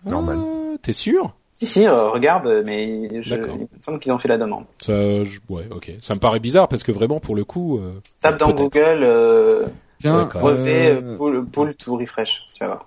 [0.05, 0.37] Normal.
[0.39, 1.33] Ah, T'es sûr?
[1.59, 4.65] Si, si, euh, regarde, mais je, il me semble qu'ils ont fait la demande.
[4.81, 5.91] Ça, je- ouais, ok.
[6.01, 8.51] Ça me paraît bizarre parce que vraiment, pour le coup, euh, Tape dans.
[8.51, 9.67] Google, euh,
[10.01, 12.85] Tiens, brevet, euh, pull, pull to refresh, tu vas voir.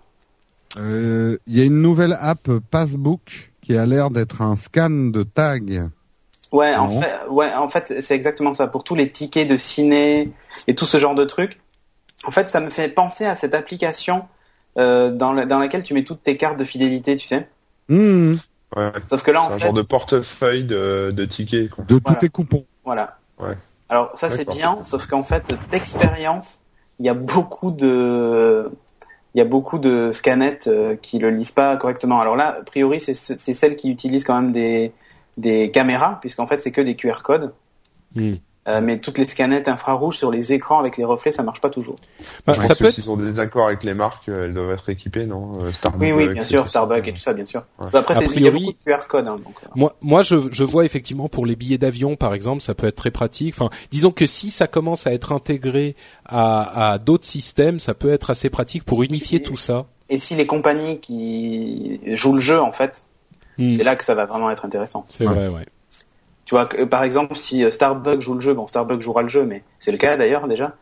[0.79, 5.23] euh, il y a une nouvelle app Passbook qui a l'air d'être un scan de
[5.23, 5.89] tag.
[6.53, 8.67] Ouais, en fait, ouais, en fait, c'est exactement ça.
[8.67, 10.31] Pour tous les tickets de ciné
[10.67, 11.61] et tout ce genre de trucs.
[12.25, 14.27] En fait, ça me fait penser à cette application
[14.79, 17.49] euh, dans, la- dans laquelle tu mets toutes tes cartes de fidélité, tu sais.
[17.89, 18.37] Hmm,
[18.77, 18.91] Ouais.
[19.11, 21.69] Sauf que là, C'est en un fait, genre de portefeuille de, de tickets.
[21.71, 21.85] quoi.
[21.87, 22.65] de tous tes coupons.
[22.85, 23.19] voilà.
[23.39, 23.55] Ouais.
[23.91, 26.61] Alors ça, c'est bien, sauf qu'en fait, d'expérience,
[26.99, 28.71] il y a beaucoup de,
[29.35, 32.21] il y a beaucoup de scanettes euh, qui le lisent pas correctement.
[32.21, 34.93] Alors là, a priori, c'est ce- c'est celles qui utilisent quand même des
[35.37, 37.53] des caméras, puisqu'en fait, c'est que des QR codes.
[38.15, 38.35] hmm.
[38.69, 41.69] Euh, mais toutes les scanettes infrarouges sur les écrans avec les reflets, ça marche pas
[41.69, 41.97] toujours.
[42.47, 42.95] Bah, Je pense ça que peut être.
[42.95, 46.01] S'ils ont des accords avec les marques, euh, elles doivent être équipées, non Euh, Starbucks.
[46.01, 47.65] Oui, oui, bien sûr, Starbucks et tout ça, bien sûr.
[47.81, 47.89] Ouais.
[47.99, 49.27] Après, A c'est- il y a priori- beaucoup de QR codes.
[49.27, 49.55] Hein, donc.
[49.75, 52.95] Moi, moi, je, je vois effectivement pour les billets d'avion, par exemple, ça peut être
[52.95, 53.53] très pratique.
[53.59, 58.13] Enfin, disons que si ça commence à être intégré à, à d'autres systèmes, ça peut
[58.13, 59.87] être assez pratique pour unifier Et- tout ça.
[60.09, 63.03] Et si les compagnies qui jouent le jeu, en fait,
[63.59, 63.73] Hmm.
[63.73, 65.05] c'est là que ça va vraiment être intéressant.
[65.09, 65.35] C'est Ouais.
[65.35, 65.67] vrai, ouais.
[66.45, 69.29] Tu vois, que, par exemple, si euh, Starbucks joue le jeu, bon, Starbucks jouera le
[69.29, 70.75] jeu, mais c'est le cas d'ailleurs déjà.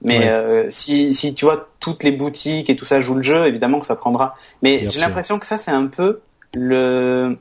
[0.00, 0.28] Mais Ouais.
[0.28, 3.80] euh, si, si tu vois toutes les boutiques et tout ça jouent le jeu, évidemment
[3.80, 4.36] que ça prendra.
[4.62, 6.20] Mais j'ai l'impression que ça, c'est un peu
[6.54, 7.36] le,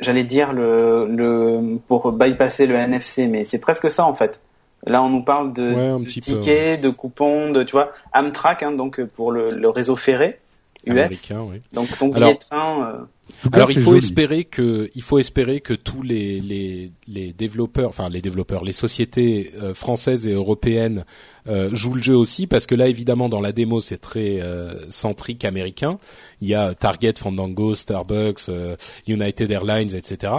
[0.00, 4.40] j'allais dire le, le pour bypasser le NFC, mais c'est presque ça en fait.
[4.86, 7.72] Là, on nous parle de, Ouais, un de petit peu, tickets, de coupons, de tu
[7.72, 10.38] vois, Amtrak, hein, donc euh, pour le, le réseau ferré
[10.86, 10.90] US.
[10.92, 11.62] Américain, oui.
[11.72, 12.82] Donc ton billet Alors- de train.
[12.92, 12.98] euh,
[13.50, 13.98] cas, Alors il faut joli.
[13.98, 18.72] espérer que il faut espérer que tous les les les développeurs, enfin les développeurs, les
[18.72, 21.04] sociétés euh, françaises et européennes
[21.46, 24.90] euh, jouent le jeu aussi parce que là évidemment dans la démo c'est très euh,
[24.90, 25.98] centrique américain.
[26.40, 28.76] Il y a Target, Fandango, Starbucks, euh,
[29.06, 30.32] United Airlines, etc.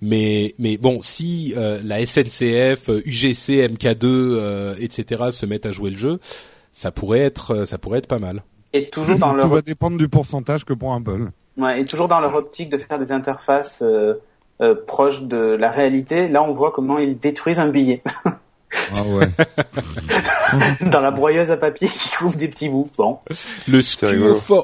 [0.00, 5.24] Mais mais bon si euh, la SNCF, UGC, MK2, euh, etc.
[5.30, 6.20] se mettent à jouer le jeu,
[6.72, 8.42] ça pourrait être ça pourrait être pas mal.
[8.72, 11.30] et toujours dans Tout leur va dépendre du pourcentage que pour Apple.
[11.56, 14.14] Ouais, et toujours dans leur optique de faire des interfaces euh,
[14.60, 18.02] euh, proches de la réalité, là on voit comment ils détruisent un billet
[18.96, 19.28] Ah ouais.
[20.90, 22.88] dans la broyeuse à papier qui couvre des petits bouts.
[22.98, 23.18] Bon,
[23.68, 23.80] Le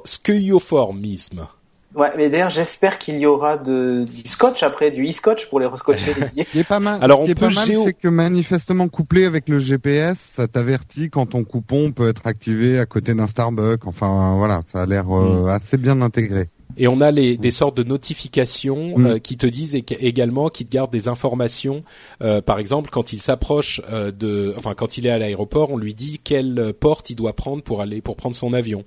[0.05, 1.47] skeuoformisme.
[1.95, 5.67] ouais, mais d'ailleurs j'espère qu'il y aura de, du scotch après, du e-scotch pour les
[5.67, 6.45] rescotcher les billets.
[6.45, 7.93] Ce qui est pas mal, Alors, ce on qui est peut pas mal, géo- c'est
[7.95, 12.87] que manifestement couplé avec le GPS, ça t'avertit quand ton coupon peut être activé à
[12.87, 13.87] côté d'un Starbucks.
[13.87, 16.49] Enfin, voilà, ça a l'air euh, assez bien intégré.
[16.77, 19.07] Et on a les, des sortes de notifications Mm.
[19.07, 21.83] euh, qui te disent ég- également, qui te gardent des informations.
[22.23, 25.77] Euh, par exemple, quand il s'approche euh, de, enfin quand il est à l'aéroport, on
[25.77, 28.85] lui dit quelle porte il doit prendre pour aller pour prendre son avion.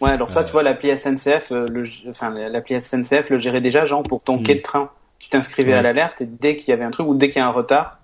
[0.00, 0.44] Ouais, alors ça Euh.
[0.44, 4.38] tu vois l'appli SNCF, euh, le, enfin l'appli SNCF le gérait déjà, genre pour ton
[4.38, 4.42] Hmm.
[4.42, 5.78] quai de train, tu t'inscrivais Ouais.
[5.78, 7.52] à l'alerte et dès qu'il y avait un truc ou dès qu'il y a un
[7.52, 7.98] retard,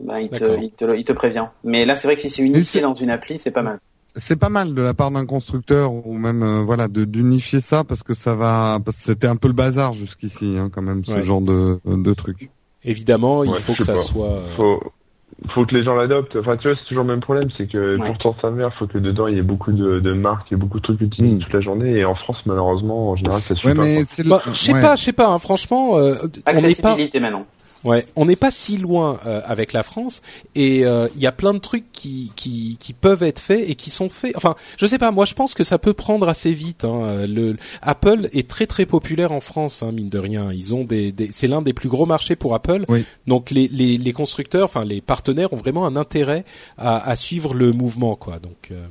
[0.00, 1.46] ben, il, te, il, te, il te prévient.
[1.62, 3.78] Mais là c'est vrai que si c'est unifié dans une appli, c'est pas mal.
[4.16, 7.82] C'est pas mal de la part d'un constructeur ou même euh, voilà de d'unifier ça
[7.82, 11.04] parce que ça va parce que c'était un peu le bazar jusqu'ici hein, quand même
[11.04, 11.24] ce Ouais.
[11.24, 12.48] genre de de truc.
[12.84, 13.98] Évidemment, il Ouais, faut que ça pas.
[13.98, 14.30] soit.
[14.30, 14.82] euh, Faut,
[15.48, 16.36] faut que les gens l'adoptent.
[16.36, 18.06] Enfin, tu vois, c'est toujours le même problème, c'est que Ouais.
[18.06, 20.78] pour t'en servir, faut que dedans il y ait beaucoup de, de marques et beaucoup
[20.78, 21.38] de trucs utilisés Mm.
[21.40, 21.96] toute la journée.
[21.98, 23.82] Et en France, malheureusement, en général, ça suffit Ouais pas.
[23.82, 24.04] mais quoi.
[24.08, 24.80] c'est le- bah, je sais ouais.
[24.80, 25.28] pas, je sais pas.
[25.28, 26.50] hein, franchement, euh, on n'est pas.
[26.52, 27.46] Accessibilité maintenant.
[27.84, 30.22] Ouais, on n'est pas si loin euh, avec la France
[30.54, 33.74] et euh, il y a plein de trucs qui, qui qui peuvent être faits et
[33.74, 34.34] qui sont faits.
[34.36, 35.10] Enfin, je sais pas.
[35.10, 36.84] Moi, je pense que ça peut prendre assez vite.
[36.84, 37.26] Hein.
[37.28, 40.52] Le Apple est très très populaire en France, hein, mine de rien.
[40.52, 42.84] Ils ont des, des c'est l'un des plus gros marchés pour Apple.
[42.88, 43.04] Oui.
[43.26, 46.44] Donc les, les les constructeurs, enfin les partenaires ont vraiment un intérêt
[46.78, 48.38] à, à suivre le mouvement, quoi.
[48.38, 48.86] Donc euh,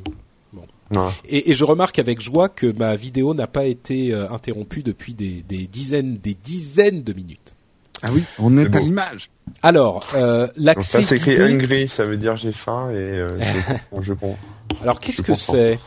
[1.26, 5.14] Et, et, je remarque avec joie que ma vidéo n'a pas été euh, interrompue depuis
[5.14, 7.56] des, des, dizaines, des dizaines de minutes.
[8.04, 9.32] Ah oui, on est, à l'image.
[9.62, 13.40] Alors, euh, l'accès Ça s'écrit hungry, ça veut dire j'ai faim et euh,
[14.02, 14.14] je, je,
[14.82, 15.80] Alors qu'est-ce que c'est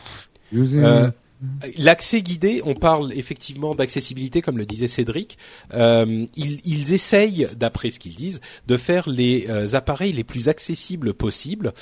[1.77, 5.37] L'accès guidé, on parle effectivement d'accessibilité, comme le disait Cédric.
[5.73, 10.49] Euh, ils, ils, essayent, d'après ce qu'ils disent, de faire les euh, appareils les plus
[10.49, 11.73] accessibles possibles.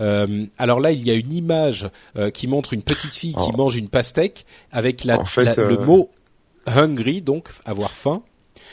[0.00, 3.50] Euh, alors là, il y a une image euh, qui montre une petite fille qui
[3.52, 3.56] oh.
[3.56, 6.10] mange une pastèque avec la, le mot
[6.66, 8.22] hungry, donc avoir faim.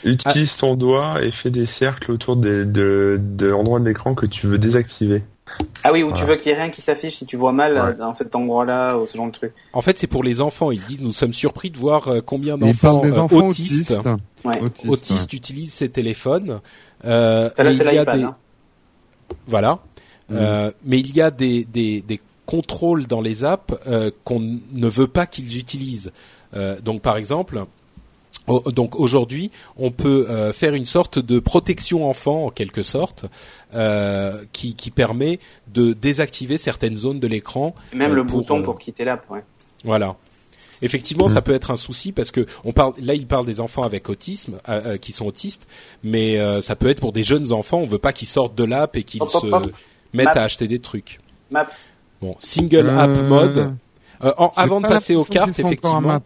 [0.04, 4.26] Utilise ton doigt et fais des cercles autour de, de, de l'endroit de l'écran que
[4.26, 5.22] tu veux désactiver.
[5.84, 7.76] Ah oui, ou tu veux qu'il y ait rien qui s'affiche si tu vois mal
[7.76, 9.52] euh, dans cet endroit-là ou ce genre de truc.
[9.72, 10.70] En fait, c'est pour les enfants.
[10.70, 13.94] Ils disent nous sommes surpris de voir euh, combien d'enfants euh, autistes,
[14.86, 16.60] autistes, utilisent ces téléphones.
[17.04, 18.22] Euh, là, il y a des...
[18.22, 18.36] Hein.
[19.46, 19.80] Voilà.
[20.28, 20.70] Mm.
[20.84, 23.74] mais il y a des, des, des contrôles dans les apps
[24.24, 26.12] qu'on ne veut pas qu'ils utilisent.
[26.82, 27.64] donc, par exemple,
[28.46, 33.26] donc aujourd'hui, on peut euh, faire une sorte de protection enfant en quelque sorte,
[33.74, 35.38] euh, qui, qui, permet
[35.72, 37.74] de désactiver certaines zones de l'écran.
[37.92, 39.28] Même euh, le bouton pour quitter l'app.
[39.30, 39.44] Ouais.
[39.84, 40.16] Voilà.
[40.84, 43.84] Effectivement, ça peut être un souci parce que on parle là, il parle des enfants
[43.84, 44.58] avec autisme,
[45.00, 45.68] qui sont autistes,
[46.02, 47.78] mais ça peut être pour des jeunes enfants.
[47.78, 49.46] On veut pas qu'ils sortent de l'app et qu'ils se
[50.12, 51.20] mettent à acheter des trucs.
[51.52, 51.68] Maps.
[52.20, 53.76] Bon, single app mode.
[54.20, 56.20] avant de passer aux cartes, effectivement.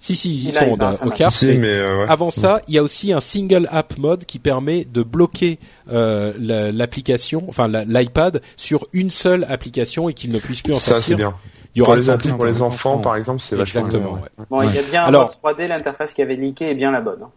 [0.00, 1.42] Si, si, ils y sont au cartes.
[1.42, 5.58] Euh, avant ça, il y a aussi un single app mode qui permet de bloquer
[5.92, 6.32] euh,
[6.72, 11.18] l'application, enfin l'iPad, sur une seule application et qu'il ne puisse plus en ça, sortir.
[11.18, 11.34] Bien.
[11.74, 14.14] Il y aura pour les, pour les enfants, par exemple, c'est vachement Exactement.
[14.14, 14.46] Ouais.
[14.48, 17.02] Bon, il y a bien un mode 3D, l'interface qui avait leaké est bien la
[17.02, 17.22] bonne.
[17.22, 17.30] Hein.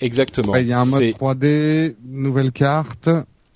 [0.00, 0.56] Exactement.
[0.56, 3.08] il y a un mode 3D, nouvelle carte.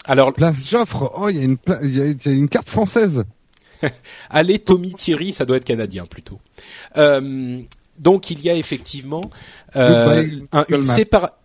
[0.05, 1.13] Alors, place Joffre.
[1.17, 3.25] Oh, il y a une, il y a une carte française.
[4.31, 6.39] Allez, Tommy Thierry, ça doit être canadien plutôt.
[6.97, 7.61] Euh,
[7.99, 9.31] donc il y a effectivement
[9.77, 10.25] euh,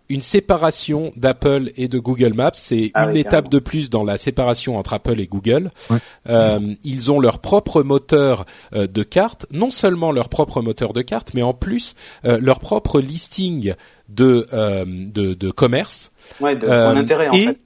[0.08, 2.50] une, séparation d'Apple et de Google Maps.
[2.54, 5.70] C'est ah une étape de plus dans la séparation entre Apple et Google.
[6.28, 11.02] Euh, ils ont leur propre moteur euh, de cartes, non seulement leur propre moteur de
[11.02, 11.94] cartes, mais en plus
[12.24, 13.74] leur propre listing
[14.08, 14.48] de
[14.84, 16.12] de, de commerce.
[16.40, 17.58] Ouais, de, intérêt en fait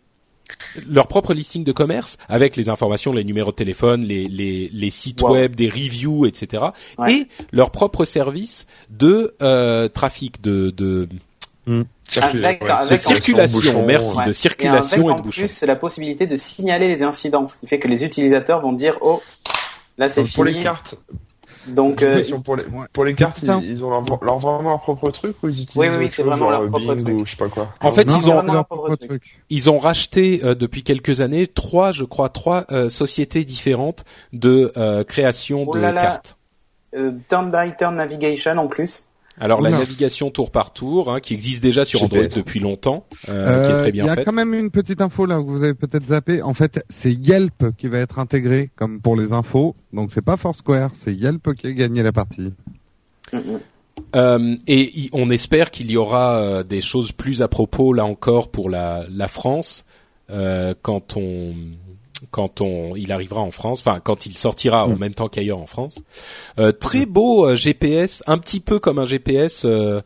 [0.89, 4.91] leur propre listing de commerce avec les informations, les numéros de téléphone, les, les, les
[4.91, 6.65] sites web, des reviews, etc.
[7.09, 11.09] Et leur propre service de euh, trafic de, de
[11.67, 11.83] hmm.
[12.17, 12.63] avec,
[12.97, 15.43] circulation, merci, de circulation et, de bouchons.
[15.43, 18.61] En plus, c'est la possibilité de signaler les incidents, ce qui fait que les utilisateurs
[18.61, 19.23] vont dire oh
[19.99, 20.35] là c'est fini.
[20.35, 20.95] Pour les cartes,
[21.67, 25.37] donc euh, pour les pour les cartes, ils, ont leur, leur, vraiment leur propre truc
[25.43, 27.09] ou ils utilisent Oui oui, c'est vraiment leur propre truc.
[27.09, 27.69] Ou je sais pas quoi.
[27.81, 29.23] En fait, ils ont leur propre truc.
[29.51, 34.73] Ils ont racheté euh, depuis quelques années trois, je crois, trois euh, sociétés différentes de
[34.77, 36.37] euh, création oh de cartes.
[37.29, 39.09] turn by turn navigation en plus.
[39.41, 43.65] Alors la navigation tour par tour, hein, qui existe déjà sur Android depuis longtemps, euh,
[43.65, 45.63] qui est très bien Il y a quand même une petite info là que vous
[45.63, 46.43] avez peut-être zappé.
[46.43, 49.75] En fait, c'est Yelp qui va être intégré comme pour les infos.
[49.93, 52.53] Donc c'est pas Foursquare, c'est Yelp qui a gagné la partie.
[54.15, 58.51] Euh, et on espère qu'il y aura euh, des choses plus à propos là encore
[58.51, 59.85] pour la, la France
[60.83, 61.53] quand on
[62.31, 64.99] quand on, il arrivera en France, enfin quand il sortira en mm.
[64.99, 66.03] même temps qu'ailleurs en France.
[66.59, 70.01] Euh, très beau euh, GPS, un petit peu comme un GPS euh,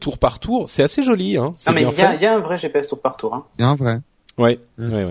[0.00, 0.68] tour par tour.
[0.68, 1.36] C'est assez joli.
[1.36, 3.34] Hein, non mais il y, a, y a, un vrai GPS tour par tour.
[3.34, 3.44] Hein.
[3.58, 4.00] Il y a un vrai.
[4.38, 4.92] Ouais, mm.
[4.92, 5.04] ouais,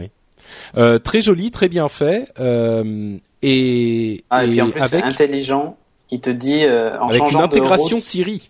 [0.75, 0.99] ouais.
[0.99, 2.31] très joli, très bien fait.
[3.41, 5.77] et, ah, et, puis en plus, avec intelligent,
[6.11, 8.49] il te dit en avec une intégration Siri.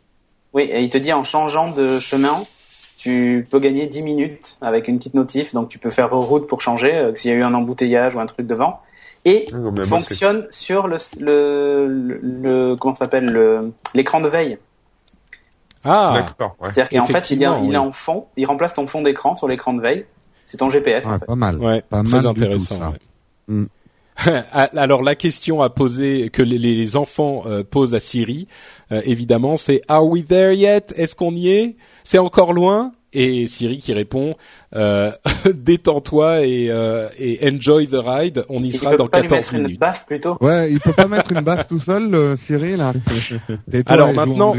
[0.53, 2.41] Oui, et il te dit en changeant de chemin,
[2.99, 6.59] tu peux gagner 10 minutes avec une petite notif, donc tu peux faire route pour
[6.59, 8.81] changer euh, s'il y a eu un embouteillage ou un truc devant.
[9.23, 14.57] Et ah, fonctionne sur le, le, le, comment s'appelle le l'écran de veille.
[15.85, 16.35] Ah,
[16.73, 19.47] C'est-à-dire qu'en fait, il est, il est en fond, il remplace ton fond d'écran sur
[19.47, 20.05] l'écran de veille.
[20.45, 21.05] C'est ton GPS.
[21.05, 21.25] en fait.
[21.25, 21.57] Pas mal.
[21.57, 22.79] Ouais, pas très intéressant.
[23.47, 23.65] Mm.
[24.75, 28.47] Alors la question à poser que les, enfants euh, posent à Siri,
[28.91, 30.93] euh, évidemment, c'est Are we there yet?
[30.95, 31.75] Est-ce qu'on y est?
[32.03, 32.91] C'est encore loin?
[33.11, 34.35] Et Siri qui répond
[34.75, 35.11] euh,
[35.51, 36.65] Détends-toi et,
[37.17, 38.45] et enjoy the ride.
[38.49, 39.69] On y sera dans pas 14 minutes.
[39.71, 40.37] Une baffe plutôt?
[40.41, 42.93] Ouais, il peut pas mettre une baffe tout seul, Siri là.
[43.87, 44.53] Alors maintenant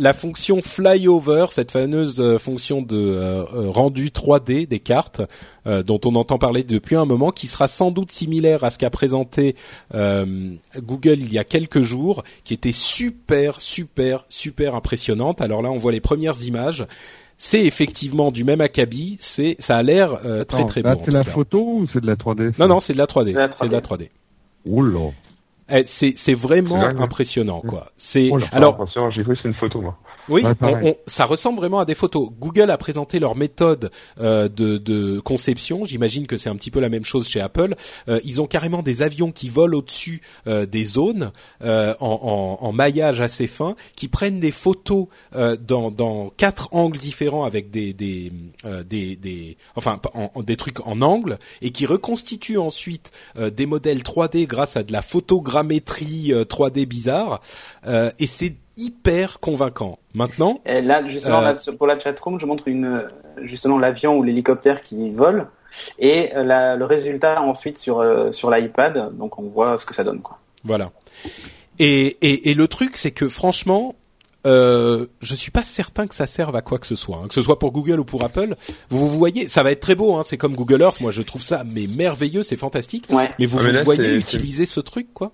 [0.00, 5.20] la fonction flyover, cette fameuse euh, fonction de euh, euh, rendu 3D des cartes
[5.84, 8.88] dont on entend parler depuis un moment, qui sera sans doute similaire à ce qu'a
[8.88, 9.54] présenté
[9.92, 15.42] Google il y a quelques jours, qui était super, super, super impressionnante.
[15.42, 16.86] Alors là, on voit les premières images.
[17.36, 19.18] C'est effectivement du même acabit.
[19.20, 20.18] C'est, ça a l'air
[20.48, 22.98] très très là, C'est la photo ou c'est de la 3D Non, non, c'est de
[22.98, 23.50] la 3D.
[23.52, 24.08] C'est de la 3D.
[24.64, 25.10] Oula.
[25.70, 27.86] Eh, c'est c'est vraiment impressionnant quoi.
[27.96, 29.98] C'est alors j'ai cru c'est une photo moi.
[30.30, 32.30] Oui, Ouais, on- on- ça ressemble vraiment à des photos.
[32.40, 33.90] Google a présenté leur méthode
[34.20, 35.84] euh, de, de conception.
[35.84, 37.74] J'imagine que c'est un petit peu la même chose chez Apple.
[38.08, 41.32] Euh, ils ont carrément des avions qui volent au-dessus euh, des zones
[41.62, 46.68] euh, en, en- en maillage assez fin, qui prennent des photos euh, dans, dans quatre
[46.72, 48.32] angles différents avec des des,
[48.64, 53.66] euh, des, des enfin en- des trucs en angle et qui reconstituent ensuite euh, des
[53.66, 57.40] modèles 3D grâce à de la photogrammétrie euh, 3D bizarre.
[57.86, 59.98] Euh, et c'est hyper convaincant.
[60.14, 63.04] Maintenant, Et là, justement, Euh, là, pour la chatroom, je montre une,
[63.42, 65.46] justement l'avion ou l'hélicoptère qui vole
[65.98, 69.16] et euh, la- le résultat ensuite sur, euh, sur l'iPad.
[69.16, 70.20] Donc on voit ce que ça donne.
[70.20, 70.38] Quoi.
[70.64, 70.90] Voilà.
[71.78, 73.94] Et, et, et le truc, c'est que franchement,
[74.46, 77.34] euh, je suis pas certain que ça serve à quoi que ce soit, hein, que
[77.34, 78.56] ce soit pour Google ou pour Apple.
[78.88, 81.00] Vous, vous voyez, ça va être très beau, hein, c'est comme Google Earth.
[81.00, 83.06] Moi, je trouve ça mais merveilleux, c'est fantastique.
[83.10, 83.30] Ouais.
[83.38, 85.32] Mais vous, Ah, mais vous voyez utiliser ce truc, quoi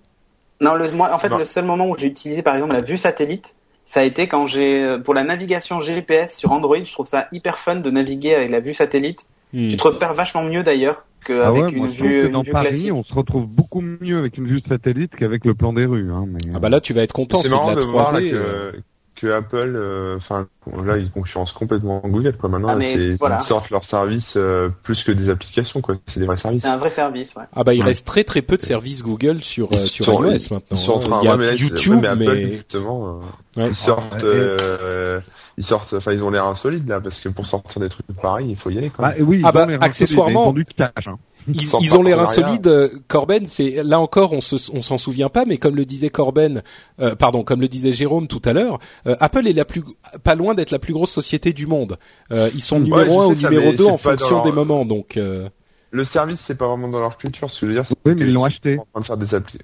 [0.60, 2.98] Non, le, moi, en fait, le seul moment où j'ai utilisé, par exemple, la vue
[2.98, 3.54] satellite,
[3.84, 7.28] ça a été quand j'ai, euh, pour la navigation GPS sur Android, je trouve ça
[7.32, 9.20] hyper fun de naviguer avec la vue satellite.
[9.52, 9.68] Hmm.
[9.68, 12.42] Tu te repères vachement mieux d'ailleurs qu'avec Ah ouais, une moi, vue, que une dans
[12.42, 12.92] vue Paris, classique.
[12.92, 16.10] on se retrouve beaucoup mieux avec une vue satellite qu'avec le plan des rues.
[16.12, 17.42] Hein, mais, Ah bah là, tu vas être content.
[17.42, 17.90] C'est marrant la de 3D.
[17.90, 18.72] voir là, euh.
[19.16, 20.46] Que, Apple, euh, enfin
[20.84, 22.48] là ils concurrencent complètement Google quoi.
[22.48, 23.38] Maintenant Ah, mais c'est voilà.
[23.40, 25.96] ils sortent leurs services euh, plus que des applications quoi.
[26.06, 26.62] C'est des vrais services.
[26.62, 27.42] C'est un vrai service, ouais.
[27.54, 27.86] Ah bah il Ouais.
[27.86, 30.58] reste très très peu de services Google sur euh, Ils sur sont- iOS ils- maintenant.
[30.70, 31.00] Ils sont en hein.
[31.00, 33.20] train, Il y a ouais, YouTube, mais Apple mais justement,
[33.56, 33.68] euh, Ouais.
[33.70, 35.20] ils sortent, Ouais, et- euh,
[35.58, 38.50] ils sortent, enfin ils ont l'air insolides là parce que pour sortir des trucs pareils,
[38.50, 39.08] il faut y aller quoi.
[39.08, 40.90] Ah, et oui, Ah bah, accessoirement- du cash.
[41.06, 41.18] Hein.
[41.48, 42.66] Ils, ils ont l'air insolides.
[42.66, 46.10] euh, Corben, c'est là encore, on se, on s'en souvient pas, mais comme le disait
[46.10, 46.62] Corben,
[47.00, 49.82] euh, pardon, comme le disait Jérôme tout à l'heure, euh, Apple est la plus,
[50.24, 51.98] pas loin d'être la plus grosse société du monde.
[52.32, 54.18] Euh, ils sont Ouais, numéro un ou ça, numéro mais deux c'est en pas dans
[54.18, 55.16] fonction leur- des moments, donc.
[55.16, 55.48] euh,
[55.90, 57.50] Le service c'est pas vraiment dans leur culture.
[57.50, 58.78] Ce que je veux dire, c'est Oui, mais ils l'ont acheté.
[58.78, 59.58] En train de faire des applis.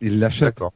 [0.00, 0.42] Ils l'achètent.
[0.42, 0.72] D'accord.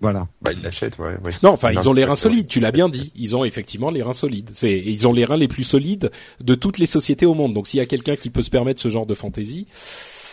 [0.00, 0.26] Voilà.
[0.42, 1.16] Bah ils l'achètent, ouais.
[1.24, 1.32] ouais.
[1.42, 2.48] Non, enfin, ils ont les reins solides.
[2.48, 3.12] Tu l'as bien dit.
[3.16, 4.50] Ils ont effectivement les reins solides.
[4.52, 6.10] C'est, ils ont les reins les plus solides
[6.40, 7.54] de toutes les sociétés au monde.
[7.54, 9.66] Donc, s'il y a quelqu'un qui peut se permettre ce genre de fantaisie,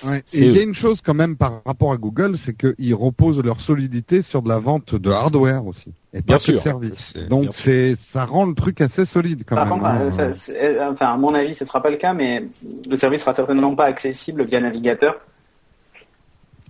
[0.04, 0.24] Ouais.
[0.34, 3.38] Et il y a une chose quand même par rapport à Google, c'est qu'ils reposent
[3.38, 6.64] leur solidité sur de la vente de hardware aussi, et Bien pas sûr.
[6.80, 6.92] de.
[6.98, 9.76] C'est- Donc c'est, ça rend le truc assez solide quand Par même.
[9.76, 10.00] contre, hein.
[10.20, 12.44] euh, ça- euh, enfin, à mon avis, ce sera pas le cas, mais
[12.90, 15.20] le service sera certainement pas accessible via navigateur,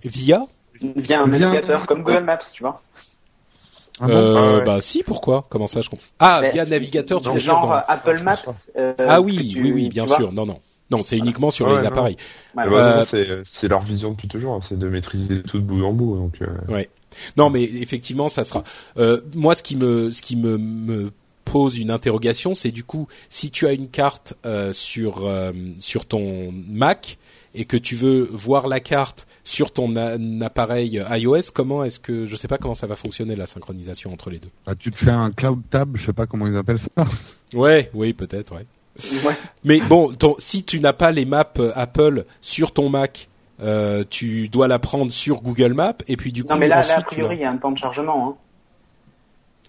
[0.04, 0.46] via,
[0.96, 2.82] via un navigateur comme Google Maps, tu vois.
[4.00, 4.64] Ah bon euh, Ah ouais.
[4.64, 5.44] bah si, pourquoi?
[5.48, 6.06] Comment ça, je comprends?
[6.18, 8.36] Ah, Mais- via navigateur, tu veux dire genre dans- euh, Apple je Maps.
[8.76, 10.32] euh, Ah oui, tu- oui, oui, bien sûr.
[10.32, 10.58] Non, non,
[10.90, 11.88] non, c'est uniquement sur Ouais, les non.
[11.88, 12.16] appareils.
[12.56, 12.70] Ouais, Ah ouais.
[12.70, 15.92] bah, Euh, c'est leur vision depuis toujours, hein, c'est de maîtriser tout de bout en
[15.92, 16.16] bout.
[16.16, 16.84] Donc euh,
[17.36, 18.64] Non, mais effectivement, ça sera.
[18.96, 21.12] Euh, moi, ce qui me, ce qui me, me
[21.44, 26.06] pose une interrogation, c'est du coup, si tu as une carte euh, sur euh, sur
[26.06, 27.18] ton Mac
[27.54, 29.94] et que tu veux voir la carte sur ton
[30.40, 34.30] appareil iOS, comment est-ce que je sais pas comment ça va fonctionner la synchronisation entre
[34.30, 34.50] les deux.
[34.66, 37.06] Bah, tu te fais un cloud tab, je sais pas comment ils appellent ça.
[37.54, 38.66] Ouais, oui, peut-être, ouais.
[39.24, 39.34] Ouais.
[39.64, 43.28] Mais bon, ton, si tu n'as pas les maps euh, Apple sur ton Mac,
[43.62, 46.80] euh, tu dois la prendre sur Google Maps et puis du coup Non, mais là,
[46.96, 48.36] a priori, il y a un temps de chargement.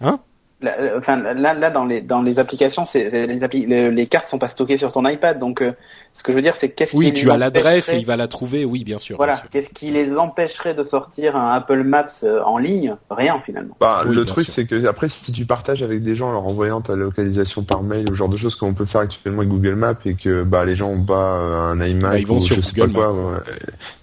[0.02, 0.06] Hein.
[0.06, 0.20] Hein?
[0.60, 4.06] Là, euh, Enfin, là, là, dans les dans les applications, c'est les, appli- les, les
[4.06, 5.72] cartes sont pas stockées sur ton iPad, donc euh,
[6.16, 8.00] ce que je veux dire, c'est qu'est-ce Oui, qui tu les as l'adresse et empêcherait-
[8.00, 8.64] il va la trouver.
[8.64, 9.16] Oui, bien sûr.
[9.16, 9.50] Voilà, bien sûr.
[9.50, 12.94] qu'est-ce qui les empêcherait de sortir un Apple Maps euh, en ligne?
[13.10, 13.76] Rien finalement.
[13.80, 14.54] Bah, Oui, le truc, sûr.
[14.54, 17.82] c'est que après, si tu partages avec des gens en leur envoyant ta localisation par
[17.82, 20.44] mail, ou ce genre de choses qu'on peut faire actuellement avec Google Maps, et que
[20.44, 22.72] bah les gens ont pas euh, un iMac Bah, ils vont ou sur je sais
[22.74, 23.38] Google pas quoi, ouais,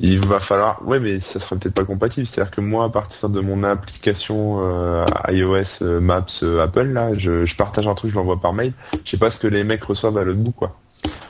[0.01, 0.81] il va falloir.
[0.85, 2.27] Ouais, mais ça sera peut-être pas compatible.
[2.27, 7.11] C'est-à-dire que moi, à partir de mon application euh, iOS euh, Maps euh, Apple, là,
[7.17, 8.73] je, je partage un truc, je l'envoie par mail.
[9.05, 10.75] Je sais pas ce que les mecs reçoivent à l'autre bout, quoi.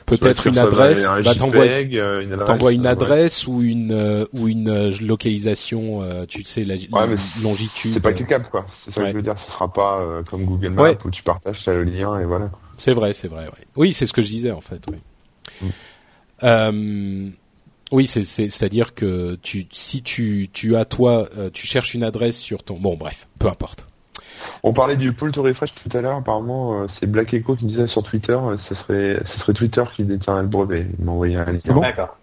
[0.06, 1.06] Peut-être une adresse.
[1.06, 2.88] un Bah, t'envoies, euh, une adresse, t'envoies une euh, ouais.
[2.90, 6.02] adresse ou une euh, ou une euh, localisation.
[6.02, 7.94] euh, tu sais la, Ouais, longitude.
[7.94, 8.66] C'est pas cliquable, quoi.
[8.84, 9.06] C'est ça Ouais.
[9.06, 9.36] que je veux dire.
[9.38, 12.50] Ce sera pas euh, comme Google Maps où tu partages, t'as le lien et voilà.
[12.76, 13.48] C'est vrai, c'est vrai.
[13.76, 14.84] Oui, c'est ce que je disais en fait.
[14.90, 14.96] Oui.
[15.62, 15.66] Mm.
[16.44, 17.28] Euh,
[17.92, 21.66] oui, c'est c'est c'est à dire que tu si tu tu as toi euh, tu
[21.66, 23.86] cherches une adresse sur ton bon bref peu importe.
[24.62, 26.16] On parlait du pull to refresh tout à l'heure.
[26.18, 29.82] Apparemment, euh, c'est Black Echo qui disait sur Twitter, euh, ça serait, ce serait Twitter
[29.96, 30.86] qui détient le brevet.
[30.98, 31.58] Il m'a envoyé un lien.
[31.66, 32.16] bon D'accord.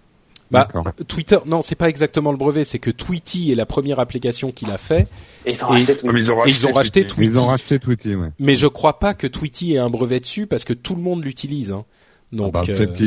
[0.51, 0.67] Bah.
[1.07, 4.71] Twitter, non, c'est pas exactement le brevet, c'est que Tweety est la première application qu'il
[4.71, 5.07] a fait,
[5.45, 7.15] Et ils ont Et- racheté Ah, mais ils ont et ils ont racheté Tweety.
[7.15, 7.31] Tweety.
[7.31, 8.29] Ils ont racheté Tweety, ouais.
[8.39, 11.23] Mais je crois pas que Tweety ait un brevet dessus parce que tout le monde
[11.23, 11.71] l'utilise.
[11.71, 11.85] Hein.
[12.31, 13.03] Donc, bah, euh, Il y a, petit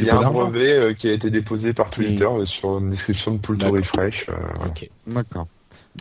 [0.00, 2.78] il y peu a un brevet euh, qui a été déposé par Twitter euh, sur
[2.78, 4.26] une description de pull to refresh.
[4.28, 4.72] euh, voilà.
[5.08, 5.46] D'accord.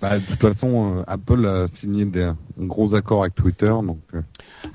[0.02, 4.00] Bah, de toute façon, euh, Apple a signé des, un gros accord avec Twitter, donc
[4.14, 4.22] euh,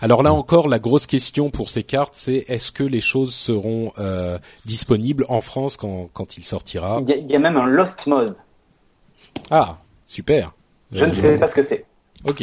[0.00, 3.92] Alors là encore, la grosse question pour ces cartes, c'est est-ce que les choses seront
[3.98, 7.00] euh, disponibles en France quand, quand il sortira?
[7.02, 8.34] Il y, a, il y a même un Lost Mode.
[9.50, 10.52] Ah, super.
[10.92, 11.84] Je ne Euh, sais pas ce que c'est.
[12.24, 12.40] Ok.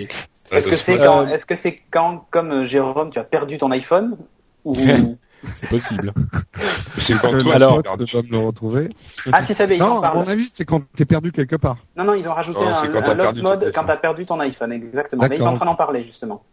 [0.52, 3.58] Est-ce que c'est Euh, quand, est-ce que c'est quand, comme euh, Jérôme, tu as perdu
[3.58, 4.18] ton iPhone
[4.64, 4.76] ou
[5.56, 6.14] C'est possible.
[7.00, 8.90] C'est quand Euh, toi, alors- tu perds pote va me le retrouver.
[9.32, 11.78] ah si ça en Non, à mon avis, c'est quand t'es perdu quelque part.
[11.96, 13.98] Non non, ils ont rajouté Non, un, un t'as lost perdu ton mode quand t'as
[13.98, 15.26] perdu ton iPhone, exactement.
[15.30, 16.44] Mais ils sont en train d'en parler justement.